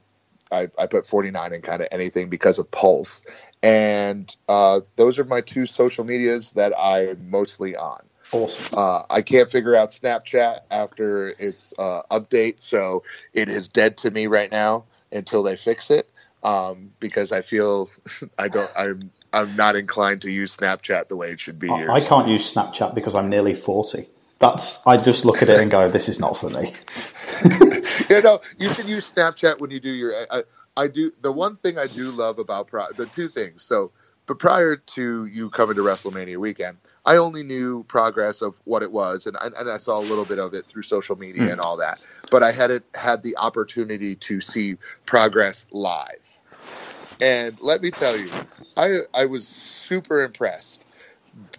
I, 0.51 0.69
I 0.79 0.87
put 0.87 1.07
49 1.07 1.53
in 1.53 1.63
kind 1.63 1.83
of 1.83 1.89
anything 1.91 2.29
because 2.29 2.59
of 2.59 2.71
Pulse. 2.71 3.25
And 3.63 4.35
uh, 4.49 4.81
those 4.97 5.19
are 5.19 5.25
my 5.25 5.41
two 5.41 5.67
social 5.67 6.05
medias 6.05 6.53
that 6.53 6.73
I'm 6.79 7.31
mostly 7.31 7.77
on. 7.77 8.01
Awesome. 8.33 8.79
Uh, 8.79 9.03
I 9.09 9.23
can't 9.23 9.51
figure 9.51 9.75
out 9.75 9.91
Snapchat 9.91 10.61
after 10.71 11.29
its 11.29 11.73
uh, 11.79 12.03
update, 12.11 12.61
so 12.61 13.05
it 13.33 13.49
is 13.49 13.69
dead 13.69 13.99
to 13.99 14.11
me 14.11 14.27
right 14.27 14.51
now 14.51 14.85
until 15.13 15.43
they 15.43 15.57
fix 15.57 15.91
it. 15.91 16.11
Um, 16.43 16.93
because 17.01 17.33
I 17.33 17.43
feel 17.43 17.89
I 18.39 18.49
don't, 18.49 18.71
I'm, 18.77 19.11
I'm 19.33 19.57
not 19.57 19.77
inclined 19.77 20.23
to 20.23 20.31
use 20.31 20.57
Snapchat 20.57 21.09
the 21.09 21.17
way 21.17 21.31
it 21.33 21.41
should 21.41 21.59
be 21.59 21.71
I, 21.71 21.79
used. 21.79 21.91
I 21.91 22.01
can't 22.01 22.29
use 22.29 22.53
Snapchat 22.53 22.95
because 22.95 23.15
I'm 23.15 23.29
nearly 23.29 23.55
40. 23.55 24.09
That's 24.39 24.79
I 24.87 24.99
just 24.99 25.25
look 25.25 25.43
at 25.43 25.49
it 25.49 25.59
and 25.59 25.71
go, 25.71 25.89
this 25.91 26.09
is 26.09 26.21
not 26.21 26.37
for 26.37 26.51
me. 26.51 26.73
you 28.11 28.23
know, 28.23 28.41
you 28.59 28.69
should 28.71 28.89
use 28.89 29.13
Snapchat 29.13 29.61
when 29.61 29.71
you 29.71 29.81
do 29.81 29.91
your. 29.91 30.13
I, 30.31 30.43
I 30.77 30.89
do 30.89 31.11
the 31.23 31.33
one 31.33 31.57
thing 31.57 31.79
I 31.79 31.87
do 31.87 32.11
love 32.11 32.39
about 32.39 32.69
Pro, 32.69 32.85
the 32.95 33.07
two 33.07 33.29
things. 33.29 33.63
So, 33.63 33.93
but 34.27 34.39
prior 34.41 34.77
to 34.77 35.25
you 35.25 35.51
coming 35.51 35.77
to 35.77 35.83
WrestleMania 35.83 36.37
weekend, 36.37 36.79
I 37.05 37.17
only 37.17 37.45
knew 37.45 37.85
progress 37.85 38.43
of 38.43 38.61
what 38.65 38.83
it 38.83 38.91
was, 38.91 39.27
and 39.27 39.37
and 39.41 39.71
I 39.71 39.77
saw 39.77 39.99
a 39.99 40.03
little 40.03 40.25
bit 40.25 40.39
of 40.39 40.55
it 40.55 40.65
through 40.67 40.83
social 40.83 41.17
media 41.17 41.53
and 41.53 41.61
all 41.61 41.77
that. 41.79 42.01
But 42.31 42.43
I 42.43 42.51
hadn't 42.51 42.85
had 42.95 43.23
the 43.23 43.37
opportunity 43.37 44.17
to 44.17 44.41
see 44.41 44.77
progress 45.05 45.67
live. 45.71 46.39
And 47.21 47.57
let 47.63 47.81
me 47.81 47.91
tell 47.93 48.17
you, 48.17 48.29
I 48.77 48.99
I 49.15 49.27
was 49.27 49.47
super 49.47 50.23
impressed 50.23 50.83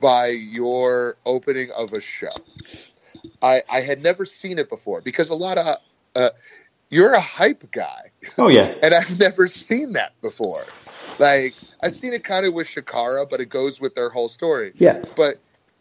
by 0.01 0.27
your 0.27 1.15
opening 1.25 1.69
of 1.71 1.93
a 1.93 2.01
show. 2.01 2.27
I 3.41 3.63
I 3.69 3.81
had 3.81 4.03
never 4.03 4.25
seen 4.25 4.59
it 4.59 4.69
before 4.69 5.01
because 5.01 5.29
a 5.29 5.37
lot 5.37 5.57
of 5.57 5.77
uh, 6.15 6.29
you're 6.89 7.13
a 7.13 7.21
hype 7.21 7.71
guy, 7.71 8.11
Oh 8.37 8.49
yeah, 8.49 8.73
and 8.83 8.93
I've 8.93 9.19
never 9.19 9.47
seen 9.47 9.93
that 9.93 10.19
before. 10.21 10.65
Like 11.19 11.55
I've 11.81 11.93
seen 11.93 12.13
it 12.13 12.23
kind 12.23 12.45
of 12.45 12.53
with 12.53 12.67
Shakara, 12.67 13.29
but 13.29 13.39
it 13.39 13.49
goes 13.49 13.79
with 13.79 13.95
their 13.95 14.09
whole 14.09 14.29
story. 14.29 14.73
yeah. 14.75 15.03
But 15.15 15.35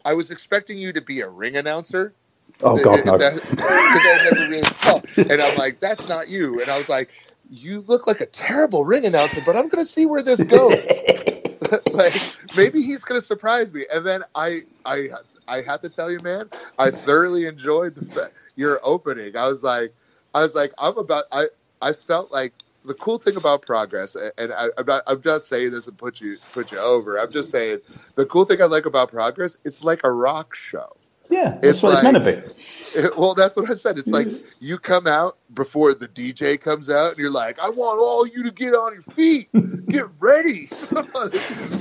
I 0.05 0.13
was 0.13 0.31
expecting 0.31 0.77
you 0.77 0.93
to 0.93 1.01
be 1.01 1.21
a 1.21 1.27
ring 1.29 1.55
announcer. 1.57 2.13
Oh 2.61 2.75
god, 2.81 3.05
no. 3.05 3.17
Because 3.17 3.41
I 3.41 4.21
never 4.23 4.49
really 4.49 4.61
saw. 4.61 4.99
And 5.17 5.41
I'm 5.41 5.57
like, 5.57 5.79
that's 5.79 6.07
not 6.07 6.29
you. 6.29 6.61
And 6.61 6.69
I 6.69 6.77
was 6.77 6.89
like, 6.89 7.09
you 7.49 7.81
look 7.81 8.07
like 8.07 8.21
a 8.21 8.25
terrible 8.25 8.85
ring 8.85 9.05
announcer, 9.05 9.41
but 9.45 9.55
I'm 9.55 9.69
going 9.69 9.83
to 9.83 9.85
see 9.85 10.05
where 10.05 10.23
this 10.23 10.41
goes. 10.43 10.71
like 11.93 12.13
maybe 12.55 12.81
he's 12.81 13.03
going 13.03 13.19
to 13.19 13.25
surprise 13.25 13.73
me. 13.73 13.83
And 13.93 14.05
then 14.05 14.21
I, 14.35 14.61
I, 14.85 15.07
I 15.47 15.61
have 15.61 15.81
to 15.81 15.89
tell 15.89 16.11
you, 16.11 16.19
man, 16.19 16.49
I 16.77 16.91
thoroughly 16.91 17.45
enjoyed 17.45 17.95
the 17.95 18.31
your 18.55 18.79
opening. 18.83 19.37
I 19.37 19.49
was 19.49 19.63
like, 19.63 19.93
I 20.33 20.41
was 20.41 20.55
like, 20.55 20.73
I'm 20.77 20.97
about. 20.97 21.25
I, 21.31 21.45
I 21.81 21.93
felt 21.93 22.31
like 22.31 22.53
the 22.87 22.93
cool 22.95 23.17
thing 23.17 23.35
about 23.35 23.61
progress, 23.63 24.15
and 24.15 24.51
I, 24.51 24.67
I'm 24.77 24.85
not, 24.85 25.03
I'm 25.07 25.21
not 25.23 25.45
saying 25.45 25.71
this 25.71 25.87
and 25.87 25.97
put 25.97 26.19
you, 26.21 26.37
put 26.53 26.71
you 26.71 26.79
over. 26.79 27.17
I'm 27.17 27.31
just 27.31 27.51
saying 27.51 27.79
the 28.15 28.25
cool 28.25 28.45
thing 28.45 28.61
I 28.61 28.65
like 28.65 28.85
about 28.85 29.09
progress, 29.11 29.57
it's 29.65 29.83
like 29.83 30.01
a 30.03 30.11
rock 30.11 30.55
show. 30.55 30.95
Yeah, 31.29 31.51
that's 31.61 31.67
It's 31.67 31.83
what 31.83 31.93
it's 31.95 32.03
like- 32.03 32.13
meant 32.13 32.25
to 32.25 32.31
be. 32.41 32.99
It- 32.99 33.17
well, 33.17 33.33
that's 33.35 33.57
what 33.57 33.69
I 33.69 33.73
said. 33.73 33.97
It's 33.97 34.11
like 34.11 34.27
you 34.61 34.77
come 34.77 35.07
out 35.07 35.37
before 35.53 35.93
the 35.93 36.07
DJ 36.07 36.59
comes 36.59 36.89
out, 36.89 37.09
and 37.11 37.17
you're 37.19 37.29
like, 37.29 37.59
"I 37.59 37.69
want 37.69 37.99
all 37.99 38.25
you 38.25 38.43
to 38.45 38.51
get 38.51 38.73
on 38.73 38.93
your 38.93 39.01
feet, 39.01 39.49
get 39.87 40.05
ready." 40.19 40.69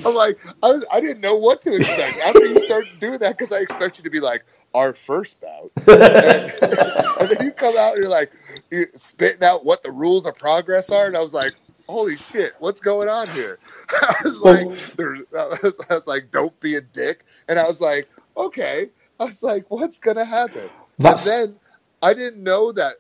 I'm 0.04 0.14
like, 0.16 0.38
I 0.64 0.68
was, 0.70 0.84
I 0.92 1.00
didn't 1.00 1.20
know 1.20 1.36
what 1.36 1.62
to 1.62 1.70
expect 1.74 2.18
after 2.18 2.44
you 2.44 2.58
start 2.58 2.84
doing 2.98 3.18
that 3.20 3.38
because 3.38 3.52
I 3.52 3.60
expect 3.60 3.98
you 3.98 4.04
to 4.04 4.10
be 4.10 4.18
like 4.20 4.44
our 4.74 4.92
first 4.92 5.40
bout, 5.40 5.70
and, 5.86 6.52
and 6.60 7.30
then 7.30 7.46
you 7.46 7.52
come 7.52 7.76
out 7.78 7.94
and 7.94 7.98
you're 7.98 8.08
like, 8.10 8.32
spitting 8.96 9.44
out 9.44 9.64
what 9.64 9.82
the 9.82 9.90
rules 9.92 10.26
of 10.26 10.36
progress 10.36 10.90
are, 10.90 11.06
and 11.06 11.16
I 11.16 11.20
was 11.22 11.34
like, 11.34 11.52
"Holy 11.88 12.16
shit, 12.16 12.52
what's 12.58 12.80
going 12.80 13.08
on 13.08 13.28
here?" 13.30 13.58
I 13.90 14.14
was 14.24 14.40
like, 14.40 14.66
I 14.98 15.44
was, 15.62 15.74
I 15.90 15.94
was 15.94 16.06
like, 16.06 16.30
"Don't 16.30 16.58
be 16.60 16.76
a 16.76 16.80
dick," 16.80 17.24
and 17.48 17.58
I 17.58 17.64
was 17.64 17.80
like, 17.80 18.08
"Okay." 18.36 18.86
I 19.18 19.24
was 19.24 19.42
like, 19.42 19.66
"What's 19.70 19.98
gonna 20.00 20.24
happen?" 20.24 20.68
That's- 20.98 21.26
and 21.26 21.32
then 21.52 21.60
I 22.02 22.14
didn't 22.14 22.42
know 22.42 22.72
that 22.72 22.94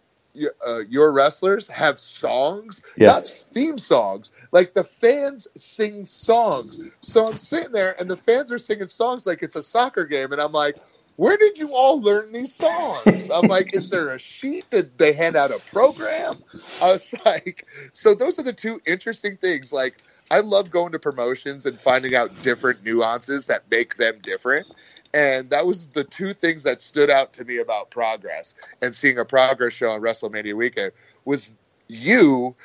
uh, 0.66 0.80
your 0.88 1.10
wrestlers 1.12 1.68
have 1.68 1.98
songs, 1.98 2.82
Yeah. 2.96 3.06
not 3.06 3.26
theme 3.26 3.78
songs. 3.78 4.30
Like 4.52 4.74
the 4.74 4.84
fans 4.84 5.48
sing 5.56 6.04
songs. 6.06 6.78
So 7.00 7.26
I'm 7.26 7.38
sitting 7.38 7.72
there, 7.72 7.94
and 7.98 8.10
the 8.10 8.16
fans 8.18 8.52
are 8.52 8.58
singing 8.58 8.88
songs 8.88 9.26
like 9.26 9.42
it's 9.42 9.56
a 9.56 9.62
soccer 9.62 10.04
game, 10.04 10.32
and 10.32 10.40
I'm 10.40 10.52
like. 10.52 10.76
Where 11.16 11.36
did 11.38 11.58
you 11.58 11.74
all 11.74 12.00
learn 12.00 12.32
these 12.32 12.54
songs? 12.54 13.30
I'm 13.30 13.48
like, 13.48 13.74
is 13.74 13.88
there 13.88 14.10
a 14.10 14.18
sheet? 14.18 14.70
that 14.70 14.98
they 14.98 15.14
hand 15.14 15.36
out 15.36 15.50
a 15.50 15.58
program? 15.58 16.36
I 16.82 16.92
was 16.92 17.14
like, 17.24 17.66
so 17.92 18.14
those 18.14 18.38
are 18.38 18.42
the 18.42 18.52
two 18.52 18.80
interesting 18.86 19.36
things. 19.36 19.72
Like, 19.72 19.96
I 20.30 20.40
love 20.40 20.70
going 20.70 20.92
to 20.92 20.98
promotions 20.98 21.66
and 21.66 21.80
finding 21.80 22.14
out 22.14 22.42
different 22.42 22.84
nuances 22.84 23.46
that 23.46 23.70
make 23.70 23.96
them 23.96 24.18
different. 24.22 24.66
And 25.14 25.50
that 25.50 25.66
was 25.66 25.86
the 25.86 26.04
two 26.04 26.32
things 26.32 26.64
that 26.64 26.82
stood 26.82 27.10
out 27.10 27.34
to 27.34 27.44
me 27.44 27.58
about 27.58 27.90
progress 27.90 28.54
and 28.82 28.94
seeing 28.94 29.18
a 29.18 29.24
progress 29.24 29.72
show 29.72 29.90
on 29.90 30.02
WrestleMania 30.02 30.54
weekend 30.54 30.92
was 31.24 31.54
you 31.88 32.56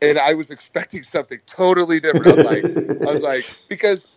and 0.00 0.18
I 0.18 0.34
was 0.34 0.50
expecting 0.50 1.04
something 1.04 1.38
totally 1.46 2.00
different. 2.00 2.26
I 2.26 2.30
was 2.30 2.44
like, 2.44 2.64
I 2.64 3.12
was 3.12 3.22
like, 3.22 3.46
because 3.68 4.08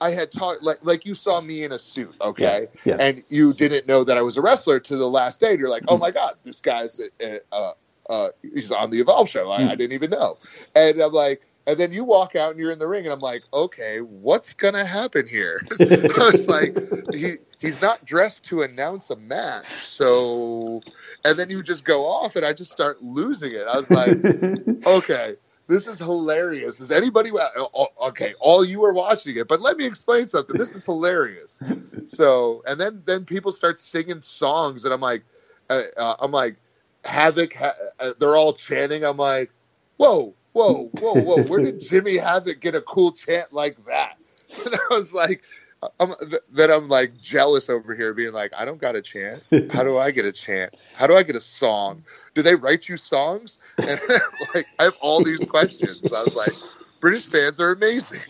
I 0.00 0.10
had 0.10 0.30
taught 0.30 0.62
like 0.62 0.78
like 0.82 1.06
you 1.06 1.14
saw 1.14 1.40
me 1.40 1.64
in 1.64 1.72
a 1.72 1.78
suit, 1.78 2.14
okay, 2.20 2.68
Yeah, 2.84 2.96
yeah. 2.96 3.04
and 3.04 3.22
you 3.28 3.52
didn't 3.52 3.86
know 3.86 4.04
that 4.04 4.16
I 4.16 4.22
was 4.22 4.36
a 4.36 4.42
wrestler 4.42 4.80
to 4.80 4.96
the 4.96 5.08
last 5.08 5.40
day. 5.40 5.50
And 5.50 5.60
you're 5.60 5.70
like, 5.70 5.84
oh 5.88 5.98
my 5.98 6.10
god, 6.10 6.34
this 6.44 6.60
guy's 6.60 7.00
uh, 7.00 7.26
uh, 7.52 7.72
uh, 8.08 8.28
he's 8.42 8.72
on 8.72 8.90
the 8.90 9.00
Evolve 9.00 9.28
show. 9.28 9.50
I, 9.50 9.70
I 9.70 9.74
didn't 9.74 9.92
even 9.92 10.10
know, 10.10 10.38
and 10.74 11.00
I'm 11.00 11.12
like. 11.12 11.42
And 11.66 11.76
then 11.76 11.92
you 11.92 12.04
walk 12.04 12.34
out 12.34 12.52
and 12.52 12.58
you're 12.58 12.70
in 12.70 12.78
the 12.78 12.88
ring, 12.88 13.04
and 13.04 13.12
I'm 13.12 13.20
like, 13.20 13.42
okay, 13.52 13.98
what's 13.98 14.54
gonna 14.54 14.86
happen 14.86 15.26
here? 15.28 15.60
I 15.78 16.30
was 16.32 16.48
like, 16.48 16.74
he 17.14 17.34
he's 17.60 17.82
not 17.82 18.06
dressed 18.06 18.46
to 18.46 18.62
announce 18.62 19.10
a 19.10 19.16
match, 19.16 19.70
so. 19.70 20.80
And 21.26 21.38
then 21.38 21.50
you 21.50 21.62
just 21.62 21.84
go 21.84 22.06
off, 22.08 22.36
and 22.36 22.46
I 22.46 22.54
just 22.54 22.72
start 22.72 23.02
losing 23.02 23.52
it. 23.52 23.64
I 23.68 23.80
was 23.80 23.90
like, 23.90 24.86
okay, 24.86 25.34
this 25.68 25.86
is 25.86 25.98
hilarious. 25.98 26.80
Is 26.80 26.90
anybody 26.90 27.30
oh, 27.34 27.88
okay? 28.08 28.34
All 28.40 28.64
you 28.64 28.84
are 28.84 28.92
watching 28.92 29.36
it, 29.36 29.46
but 29.46 29.60
let 29.60 29.76
me 29.76 29.86
explain 29.86 30.26
something. 30.26 30.56
This 30.56 30.74
is 30.74 30.86
hilarious. 30.86 31.60
So, 32.06 32.62
and 32.66 32.80
then 32.80 33.02
then 33.04 33.26
people 33.26 33.52
start 33.52 33.78
singing 33.78 34.22
songs, 34.22 34.86
and 34.86 34.94
I'm 34.94 35.00
like, 35.00 35.24
uh, 35.68 35.82
uh, 35.96 36.14
I'm 36.20 36.32
like, 36.32 36.56
Havoc. 37.04 37.54
Ha- 37.54 37.74
uh, 38.00 38.10
they're 38.18 38.34
all 38.34 38.54
chanting. 38.54 39.04
I'm 39.04 39.18
like, 39.18 39.50
whoa, 39.98 40.34
whoa, 40.52 40.90
whoa, 40.98 41.14
whoa. 41.22 41.42
Where 41.44 41.60
did 41.60 41.80
Jimmy 41.88 42.16
Havoc 42.16 42.60
get 42.60 42.74
a 42.74 42.80
cool 42.80 43.12
chant 43.12 43.52
like 43.52 43.84
that? 43.84 44.16
And 44.64 44.74
I 44.74 44.94
was 44.96 45.12
like. 45.14 45.42
I'm, 46.00 46.12
th- 46.14 46.42
then 46.50 46.70
I'm 46.70 46.88
like 46.88 47.20
jealous 47.20 47.70
over 47.70 47.94
here, 47.94 48.12
being 48.14 48.32
like, 48.32 48.52
I 48.56 48.64
don't 48.64 48.80
got 48.80 48.96
a 48.96 49.02
chant. 49.02 49.42
How 49.72 49.84
do 49.84 49.96
I 49.96 50.10
get 50.10 50.24
a 50.24 50.32
chant? 50.32 50.74
How 50.94 51.06
do 51.06 51.16
I 51.16 51.22
get 51.22 51.36
a 51.36 51.40
song? 51.40 52.04
Do 52.34 52.42
they 52.42 52.56
write 52.56 52.88
you 52.88 52.96
songs? 52.96 53.58
And 53.76 54.00
like, 54.54 54.66
I 54.78 54.84
have 54.84 54.96
all 55.00 55.22
these 55.22 55.44
questions. 55.44 56.12
I 56.12 56.22
was 56.24 56.34
like, 56.34 56.52
British 57.00 57.26
fans 57.26 57.60
are 57.60 57.70
amazing. 57.70 58.20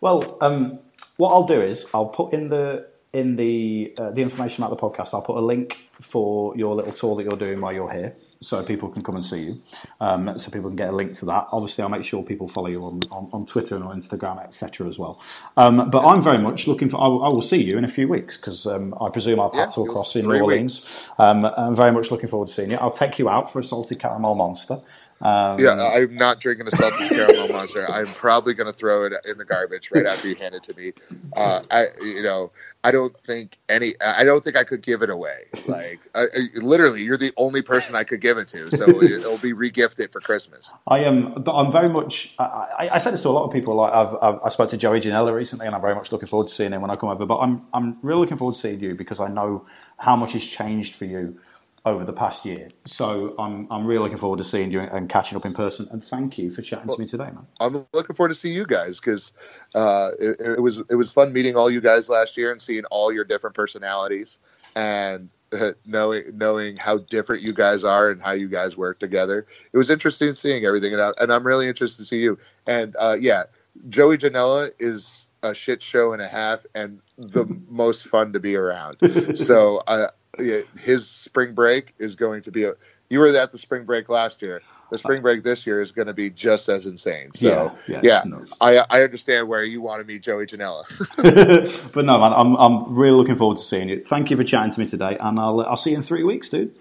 Well, 0.00 0.38
um, 0.40 0.80
what 1.16 1.30
I'll 1.30 1.44
do 1.44 1.60
is 1.60 1.86
I'll 1.94 2.06
put 2.06 2.32
in 2.32 2.48
the 2.48 2.88
in 3.12 3.36
the 3.36 3.94
uh, 3.96 4.10
the 4.10 4.22
information 4.22 4.62
about 4.62 4.76
the 4.76 4.82
podcast. 4.82 5.14
I'll 5.14 5.22
put 5.22 5.36
a 5.36 5.40
link 5.40 5.78
for 6.00 6.56
your 6.56 6.74
little 6.74 6.92
tour 6.92 7.16
that 7.16 7.22
you're 7.22 7.38
doing 7.38 7.60
while 7.60 7.72
you're 7.72 7.90
here, 7.90 8.14
so 8.40 8.62
people 8.62 8.88
can 8.88 9.02
come 9.02 9.16
and 9.16 9.24
see 9.24 9.40
you. 9.42 9.62
Um, 10.00 10.38
so 10.38 10.50
people 10.50 10.70
can 10.70 10.76
get 10.76 10.90
a 10.90 10.96
link 10.96 11.16
to 11.18 11.24
that. 11.26 11.48
Obviously, 11.52 11.82
I'll 11.82 11.88
make 11.90 12.04
sure 12.04 12.22
people 12.22 12.48
follow 12.48 12.68
you 12.68 12.84
on, 12.84 13.00
on, 13.10 13.28
on 13.32 13.46
Twitter 13.46 13.76
and 13.76 13.84
on 13.84 13.98
Instagram, 14.00 14.42
etc. 14.44 14.88
as 14.88 14.98
well. 14.98 15.20
Um, 15.56 15.90
but 15.90 16.04
I'm 16.04 16.22
very 16.22 16.38
much 16.38 16.66
looking 16.66 16.88
for. 16.88 17.02
I 17.02 17.06
will, 17.08 17.24
I 17.24 17.28
will 17.28 17.42
see 17.42 17.62
you 17.62 17.78
in 17.78 17.84
a 17.84 17.88
few 17.88 18.08
weeks 18.08 18.36
because 18.36 18.66
um, 18.66 18.94
I 19.00 19.08
presume 19.10 19.40
our 19.40 19.50
paths 19.50 19.76
Yeah, 19.76 19.82
will 19.82 19.92
cross 19.92 20.16
in 20.16 20.26
New 20.28 20.40
Orleans. 20.40 20.86
Um, 21.18 21.44
I'm 21.44 21.74
very 21.76 21.92
much 21.92 22.10
looking 22.10 22.28
forward 22.28 22.48
to 22.48 22.54
seeing 22.54 22.70
you. 22.70 22.76
I'll 22.76 22.90
take 22.90 23.18
you 23.18 23.28
out 23.28 23.52
for 23.52 23.60
a 23.60 23.64
salted 23.64 23.98
caramel 23.98 24.34
monster. 24.34 24.80
Um, 25.20 25.58
Yeah, 25.58 25.72
I'm 25.72 26.14
not 26.16 26.40
drinking 26.40 26.66
a 26.66 26.70
salted 26.70 27.10
caramel 27.10 27.48
monster. 27.48 27.90
I'm 27.90 28.06
probably 28.06 28.54
going 28.54 28.70
to 28.70 28.72
throw 28.72 29.04
it 29.04 29.14
in 29.24 29.38
the 29.38 29.44
garbage 29.44 29.90
right 29.90 30.06
after 30.06 30.28
you 30.28 30.34
hand 30.34 30.54
it 30.54 30.62
to 30.64 30.74
me. 30.74 30.92
Uh, 31.34 31.62
I, 31.70 31.86
you 32.02 32.22
know, 32.22 32.52
I 32.84 32.92
don't 32.92 33.18
think 33.18 33.58
any. 33.68 33.94
I 34.00 34.24
don't 34.24 34.44
think 34.44 34.56
I 34.56 34.64
could 34.64 34.82
give 34.82 35.02
it 35.02 35.10
away. 35.10 35.46
Like, 35.66 36.00
I, 36.14 36.24
I- 36.24 36.48
literally, 36.60 37.02
you're 37.02 37.16
the 37.16 37.32
only 37.36 37.62
person 37.62 37.96
I 37.96 38.04
could 38.04 38.20
give 38.20 38.38
it 38.38 38.48
to, 38.48 38.70
so 38.70 39.02
it'll 39.02 39.38
be 39.38 39.52
regifted 39.52 40.12
for 40.12 40.20
Christmas. 40.20 40.72
I 40.86 40.98
am, 41.00 41.42
but 41.42 41.52
I'm 41.54 41.72
very 41.72 41.88
much. 41.88 42.32
I, 42.38 42.90
I, 42.92 42.98
said 42.98 43.14
this 43.14 43.22
to 43.22 43.28
a 43.28 43.30
lot 43.30 43.44
of 43.44 43.52
people. 43.52 43.74
Like 43.74 43.92
I've, 43.92 44.14
I've, 44.22 44.40
I 44.44 44.48
spoke 44.50 44.70
to 44.70 44.76
Joey 44.76 45.00
Janela 45.00 45.34
recently, 45.34 45.66
and 45.66 45.74
I'm 45.74 45.80
very 45.80 45.94
much 45.94 46.12
looking 46.12 46.28
forward 46.28 46.48
to 46.48 46.54
seeing 46.54 46.72
him 46.72 46.82
when 46.82 46.90
I 46.90 46.96
come 46.96 47.08
over. 47.08 47.26
But 47.26 47.38
I'm, 47.38 47.66
I'm 47.74 47.98
really 48.02 48.20
looking 48.20 48.36
forward 48.36 48.54
to 48.54 48.60
seeing 48.60 48.80
you 48.80 48.94
because 48.94 49.18
I 49.18 49.28
know 49.28 49.66
how 49.98 50.14
much 50.14 50.34
has 50.34 50.44
changed 50.44 50.94
for 50.94 51.06
you 51.06 51.40
over 51.86 52.04
the 52.04 52.12
past 52.12 52.44
year. 52.44 52.68
So 52.84 53.36
I'm, 53.38 53.68
I'm 53.70 53.86
really 53.86 54.02
looking 54.02 54.18
forward 54.18 54.38
to 54.38 54.44
seeing 54.44 54.72
you 54.72 54.80
and 54.80 55.08
catching 55.08 55.36
up 55.36 55.46
in 55.46 55.54
person. 55.54 55.88
And 55.90 56.02
thank 56.02 56.36
you 56.36 56.50
for 56.50 56.60
chatting 56.60 56.92
to 56.92 56.98
me 56.98 57.06
today, 57.06 57.26
man. 57.26 57.46
I'm 57.60 57.86
looking 57.92 58.16
forward 58.16 58.30
to 58.30 58.34
see 58.34 58.50
you 58.50 58.66
guys 58.66 58.98
because 58.98 59.32
uh, 59.74 60.10
it, 60.18 60.40
it 60.40 60.60
was 60.60 60.78
it 60.78 60.96
was 60.96 61.12
fun 61.12 61.32
meeting 61.32 61.56
all 61.56 61.70
you 61.70 61.80
guys 61.80 62.08
last 62.08 62.36
year 62.36 62.50
and 62.50 62.60
seeing 62.60 62.84
all 62.86 63.12
your 63.12 63.24
different 63.24 63.54
personalities 63.54 64.40
and 64.74 65.30
uh, 65.52 65.72
knowing 65.84 66.22
knowing 66.34 66.76
how 66.76 66.98
different 66.98 67.42
you 67.42 67.52
guys 67.52 67.84
are 67.84 68.10
and 68.10 68.20
how 68.20 68.32
you 68.32 68.48
guys 68.48 68.76
work 68.76 68.98
together. 68.98 69.46
It 69.72 69.78
was 69.78 69.88
interesting 69.88 70.34
seeing 70.34 70.64
everything, 70.64 70.92
and, 70.92 71.00
I, 71.00 71.10
and 71.20 71.32
I'm 71.32 71.46
really 71.46 71.68
interested 71.68 72.02
to 72.02 72.06
see 72.06 72.20
you. 72.20 72.38
And 72.66 72.96
uh, 72.98 73.16
yeah, 73.18 73.44
Joey 73.88 74.18
Janela 74.18 74.70
is 74.80 75.30
a 75.42 75.54
shit 75.54 75.82
show 75.82 76.12
and 76.12 76.20
a 76.20 76.26
half, 76.26 76.66
and 76.74 77.00
the 77.16 77.46
most 77.68 78.08
fun 78.08 78.32
to 78.32 78.40
be 78.40 78.56
around. 78.56 78.98
So 79.36 79.82
uh, 79.86 79.98
yeah, 79.98 80.06
his 80.38 81.08
spring 81.08 81.54
break 81.54 81.94
is 81.98 82.16
going 82.16 82.42
to 82.42 82.52
be 82.52 82.64
a. 82.64 82.72
You 83.08 83.20
were 83.20 83.28
at 83.28 83.52
the 83.52 83.58
spring 83.58 83.84
break 83.84 84.08
last 84.08 84.42
year. 84.42 84.62
The 84.90 84.98
spring 84.98 85.20
break 85.20 85.42
this 85.42 85.66
year 85.66 85.80
is 85.80 85.90
going 85.90 86.06
to 86.06 86.14
be 86.14 86.30
just 86.30 86.68
as 86.68 86.86
insane. 86.86 87.32
So 87.32 87.74
Yeah, 87.88 88.00
yeah, 88.02 88.22
yeah, 88.24 88.38
it's. 88.40 88.52
I 88.60 88.84
I 88.88 89.02
understand 89.02 89.48
where 89.48 89.64
you 89.64 89.80
want 89.80 90.00
to 90.00 90.06
meet 90.06 90.22
Joey 90.22 90.46
Janela. 90.46 90.84
but 91.92 92.04
no, 92.04 92.18
man, 92.18 92.32
I'm, 92.32 92.54
I'm 92.54 92.94
really 92.94 93.16
looking 93.16 93.36
forward 93.36 93.58
to 93.58 93.64
seeing 93.64 93.88
you. 93.88 94.04
Thank 94.04 94.30
you 94.30 94.36
for 94.36 94.44
chatting 94.44 94.72
to 94.72 94.80
me 94.80 94.86
today, 94.86 95.16
and 95.18 95.40
I'll, 95.40 95.60
I'll 95.62 95.76
see 95.76 95.90
you 95.90 95.96
in 95.96 96.02
three 96.02 96.22
weeks, 96.22 96.48
dude. 96.48 96.76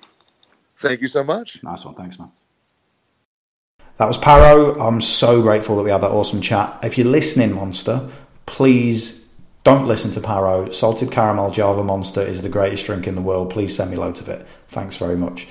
Thank 0.77 1.01
you 1.01 1.07
so 1.07 1.23
much. 1.23 1.63
Nice 1.63 1.83
one. 1.83 1.95
Thanks, 1.95 2.19
man. 2.19 2.31
That 3.97 4.07
was 4.07 4.17
Parrow. 4.17 4.77
I'm 4.79 5.01
so 5.01 5.41
grateful 5.41 5.77
that 5.77 5.83
we 5.83 5.89
had 5.89 6.01
that 6.01 6.11
awesome 6.11 6.41
chat. 6.41 6.77
If 6.83 6.97
you're 6.97 7.07
listening, 7.07 7.53
Monster, 7.53 8.09
please 8.45 9.24
don't 9.65 9.87
listen 9.87 10.11
to 10.11 10.21
Parrow. 10.21 10.69
Salted 10.69 11.11
caramel 11.11 11.49
Java 11.49 11.83
Monster 11.83 12.21
is 12.21 12.43
the 12.43 12.49
greatest 12.49 12.85
drink 12.85 13.07
in 13.07 13.15
the 13.15 13.21
world. 13.21 13.49
Please 13.49 13.75
send 13.75 13.89
me 13.91 13.97
loads 13.97 14.21
of 14.21 14.29
it. 14.29 14.45
Thanks 14.69 14.95
very 14.95 15.17
much. 15.17 15.47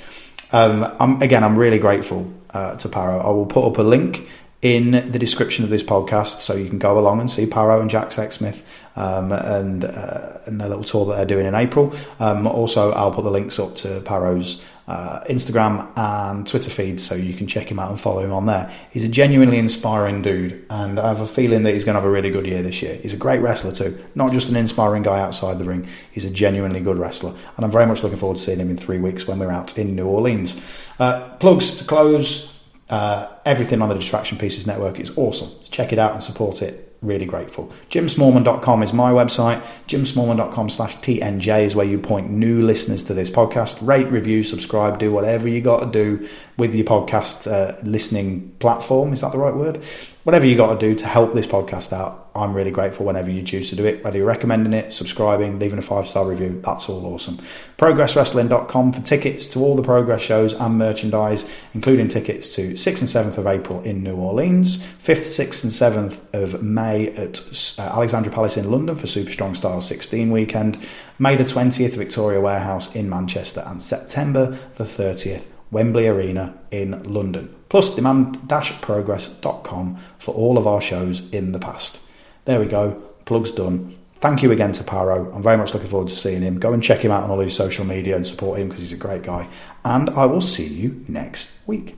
Um, 0.53 0.85
I'm, 1.01 1.21
again, 1.21 1.43
I'm 1.43 1.59
really 1.59 1.81
grateful 1.81 2.33
uh, 2.51 2.77
to 2.77 2.89
Parrow. 2.89 3.19
I 3.19 3.31
will 3.31 3.45
put 3.45 3.67
up 3.67 3.77
a 3.77 3.83
link 3.83 4.29
in 4.63 4.93
the 5.11 5.19
description 5.19 5.65
of 5.65 5.71
this 5.71 5.83
podcast 5.83 6.39
so 6.39 6.55
you 6.55 6.69
can 6.69 6.79
go 6.79 6.97
along 6.97 7.21
and 7.21 7.29
see 7.29 7.45
Parrow 7.45 7.81
and 7.81 7.91
Jack 7.91 8.11
Sexsmith 8.11 8.63
um, 8.95 9.33
and 9.33 9.85
uh, 9.85 10.39
and 10.47 10.61
their 10.61 10.69
little 10.69 10.85
tour 10.85 11.07
that 11.07 11.17
they're 11.17 11.27
doing 11.27 11.47
in 11.47 11.57
April. 11.57 11.93
Um, 12.21 12.47
also, 12.47 12.93
I'll 12.93 13.11
put 13.11 13.25
the 13.25 13.33
links 13.33 13.59
up 13.59 13.75
to 13.79 14.01
Parrow's 14.03 14.65
uh, 14.87 15.21
Instagram 15.25 15.91
and 15.97 16.47
Twitter 16.47 16.71
feed 16.71 17.01
so 17.01 17.15
you 17.15 17.33
can 17.35 17.47
check 17.47 17.71
him 17.71 17.79
out 17.79 17.91
and 17.91 18.01
follow 18.01 18.21
him 18.21 18.33
on 18.33 18.47
there. 18.47 18.73
He's 18.91 19.05
a 19.05 19.09
genuinely 19.09 19.59
inspiring 19.59 20.23
dude, 20.23 20.67
and 20.69 20.99
I 20.99 21.09
have 21.09 21.21
a 21.21 21.27
feeling 21.27 21.63
that 21.63 21.73
he's 21.73 21.85
going 21.85 21.95
to 21.95 22.01
have 22.01 22.09
a 22.09 22.13
really 22.13 22.31
good 22.31 22.47
year 22.47 22.63
this 22.63 22.83
year. 22.83 22.95
He's 22.97 23.15
a 23.15 23.19
great 23.19 23.41
wrestler 23.41 23.73
too, 23.73 23.99
not 24.15 24.33
just 24.33 24.49
an 24.49 24.57
inspiring 24.57 25.03
guy 25.03 25.21
outside 25.21 25.59
the 25.59 25.65
ring. 25.65 25.89
He's 26.13 26.25
a 26.25 26.31
genuinely 26.31 26.81
good 26.81 26.99
wrestler, 26.99 27.35
and 27.57 27.65
I'm 27.65 27.71
very 27.71 27.87
much 27.87 28.03
looking 28.03 28.19
forward 28.19 28.39
to 28.39 28.43
seeing 28.43 28.59
him 28.59 28.71
in 28.71 28.77
three 28.77 28.99
weeks 28.99 29.27
when 29.27 29.39
we're 29.39 29.51
out 29.51 29.79
in 29.79 29.97
New 29.97 30.07
Orleans. 30.07 30.63
Uh, 30.99 31.31
plugs 31.37 31.77
to 31.77 31.85
close. 31.85 32.51
Uh, 32.91 33.29
everything 33.47 33.81
on 33.81 33.89
the 33.89 33.95
Distraction 33.95 34.37
Pieces 34.37 34.67
Network 34.67 35.01
is 35.01 35.17
awesome. 35.17 35.51
Check 35.71 35.93
it 35.93 35.99
out 35.99 36.13
and 36.13 36.23
support 36.23 36.61
it. 36.61 36.84
Really 37.05 37.27
grateful. 37.27 37.71
JimSmallman.com 37.91 38.83
is 38.83 38.95
my 38.95 39.13
website. 39.13 39.63
JimSmallman.com 39.89 40.71
slash 40.71 40.97
TNJ 40.97 41.65
is 41.65 41.77
where 41.77 41.85
you 41.85 41.99
point 41.99 42.31
new 42.31 42.63
listeners 42.63 43.05
to 43.05 43.15
this 43.15 43.29
podcast. 43.29 43.87
Rate, 43.87 44.07
review, 44.07 44.43
subscribe, 44.43 44.99
do 44.99 45.13
whatever 45.13 45.47
you 45.47 45.61
got 45.61 45.81
to 45.81 45.87
do 45.87 46.27
with 46.57 46.75
your 46.75 46.87
podcast 46.87 47.47
uh, 47.47 47.77
listening 47.83 48.57
platform. 48.59 49.13
Is 49.13 49.21
that 49.21 49.33
the 49.33 49.39
right 49.39 49.55
word? 49.55 49.77
Whatever 50.23 50.47
you 50.47 50.57
got 50.57 50.73
to 50.73 50.79
do 50.79 50.95
to 50.95 51.07
help 51.07 51.35
this 51.35 51.47
podcast 51.47 51.93
out. 51.93 52.24
I'm 52.37 52.53
really 52.53 52.73
grateful 52.73 53.07
whenever 53.07 53.31
you 53.31 53.45
choose 53.45 53.71
to 53.71 53.77
do 53.77 53.85
it, 53.85 54.03
whether 54.03 54.19
you're 54.19 54.27
recommending 54.27 54.73
it, 54.73 54.93
subscribing, 54.93 55.61
leaving 55.61 55.79
a 55.79 55.83
five 55.83 56.09
star 56.09 56.27
review. 56.27 56.61
That's 56.65 56.89
all 56.89 57.07
awesome. 57.07 57.39
ProgressWrestling.com 57.79 58.93
for 58.93 59.01
tickets 59.03 59.47
to 59.47 59.61
all 59.61 59.77
the 59.77 59.85
Progress 59.85 60.21
shows 60.21 60.53
and 60.53 60.77
merchandise, 60.77 61.49
including 61.75 62.09
tickets 62.09 62.53
to 62.57 62.73
6th 62.73 63.01
and 63.01 63.35
7th 63.35 63.39
of 63.39 63.47
April 63.47 63.81
in 63.83 64.03
New 64.03 64.17
Orleans, 64.17 64.83
5th, 65.05 65.27
6th, 65.27 65.63
and 65.63 65.73
7th 66.11 66.35
of 66.35 66.61
May 66.61 67.11
at 67.11 67.39
uh, 67.79 67.83
Alexandra 67.83 68.33
Palace 68.33 68.57
in 68.57 68.69
London 68.69 68.97
for 68.97 69.07
Super 69.07 69.31
Strong 69.31 69.55
Style 69.55 69.81
16 69.81 70.33
weekend, 70.33 70.85
May 71.21 71.37
the 71.37 71.45
20th, 71.45 71.95
Victoria 71.95 72.41
Warehouse 72.41 72.97
in 72.97 73.09
Manchester, 73.09 73.63
and 73.67 73.81
September 73.81 74.59
the 74.75 74.85
30th. 74.85 75.45
Wembley 75.71 76.07
Arena 76.07 76.57
in 76.71 77.03
London. 77.13 77.53
Plus 77.69 77.95
demand-progress.com 77.97 79.99
for 80.19 80.35
all 80.35 80.57
of 80.57 80.69
our 80.69 80.81
shows 80.81 81.29
in 81.31 81.51
the 81.51 81.59
past. 81.59 82.01
There 82.45 82.61
we 82.61 82.67
go, 82.67 83.03
plug's 83.25 83.53
done. 83.53 83.97
Thank 84.21 84.43
you 84.43 84.53
again 84.53 84.73
to 84.73 84.85
Parrow. 84.85 85.33
I'm 85.35 85.43
very 85.43 85.57
much 85.57 85.75
looking 85.75 85.89
forward 85.89 86.09
to 86.09 86.17
seeing 86.17 86.43
him. 86.43 86.59
Go 86.59 86.73
and 86.73 86.83
check 86.83 87.01
him 87.01 87.11
out 87.11 87.25
on 87.25 87.31
all 87.31 87.41
his 87.41 87.55
social 87.55 87.85
media 87.85 88.17
and 88.17 88.27
support 88.27 88.59
him 88.59 88.69
because 88.69 88.83
he's 88.83 88.93
a 88.93 88.97
great 88.97 89.23
guy. 89.23 89.49
And 89.85 90.11
I 90.11 90.27
will 90.27 90.41
see 90.41 90.67
you 90.67 91.05
next 91.09 91.51
week. 91.67 91.97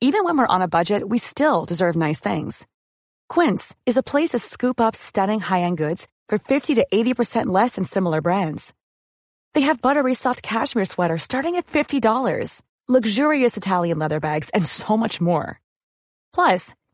Even 0.00 0.22
when 0.24 0.38
we're 0.38 0.46
on 0.46 0.62
a 0.62 0.68
budget, 0.68 1.06
we 1.08 1.18
still 1.18 1.64
deserve 1.64 1.96
nice 1.96 2.20
things. 2.20 2.66
Quince 3.28 3.74
is 3.84 3.96
a 3.96 4.02
place 4.02 4.30
to 4.30 4.38
scoop 4.38 4.80
up 4.80 4.94
stunning 4.94 5.40
high-end 5.40 5.76
goods 5.76 6.08
for 6.28 6.38
50 6.38 6.76
to 6.76 6.86
80% 6.92 7.46
less 7.46 7.74
than 7.74 7.84
similar 7.84 8.22
brands. 8.22 8.72
They 9.54 9.62
have 9.62 9.82
buttery 9.82 10.14
soft 10.14 10.42
cashmere 10.42 10.84
sweaters 10.84 11.22
starting 11.22 11.56
at 11.56 11.66
$50, 11.66 12.62
luxurious 12.86 13.56
Italian 13.56 13.98
leather 13.98 14.20
bags, 14.20 14.50
and 14.50 14.64
so 14.64 14.96
much 14.96 15.20
more. 15.20 15.60
Plus, 16.32 16.74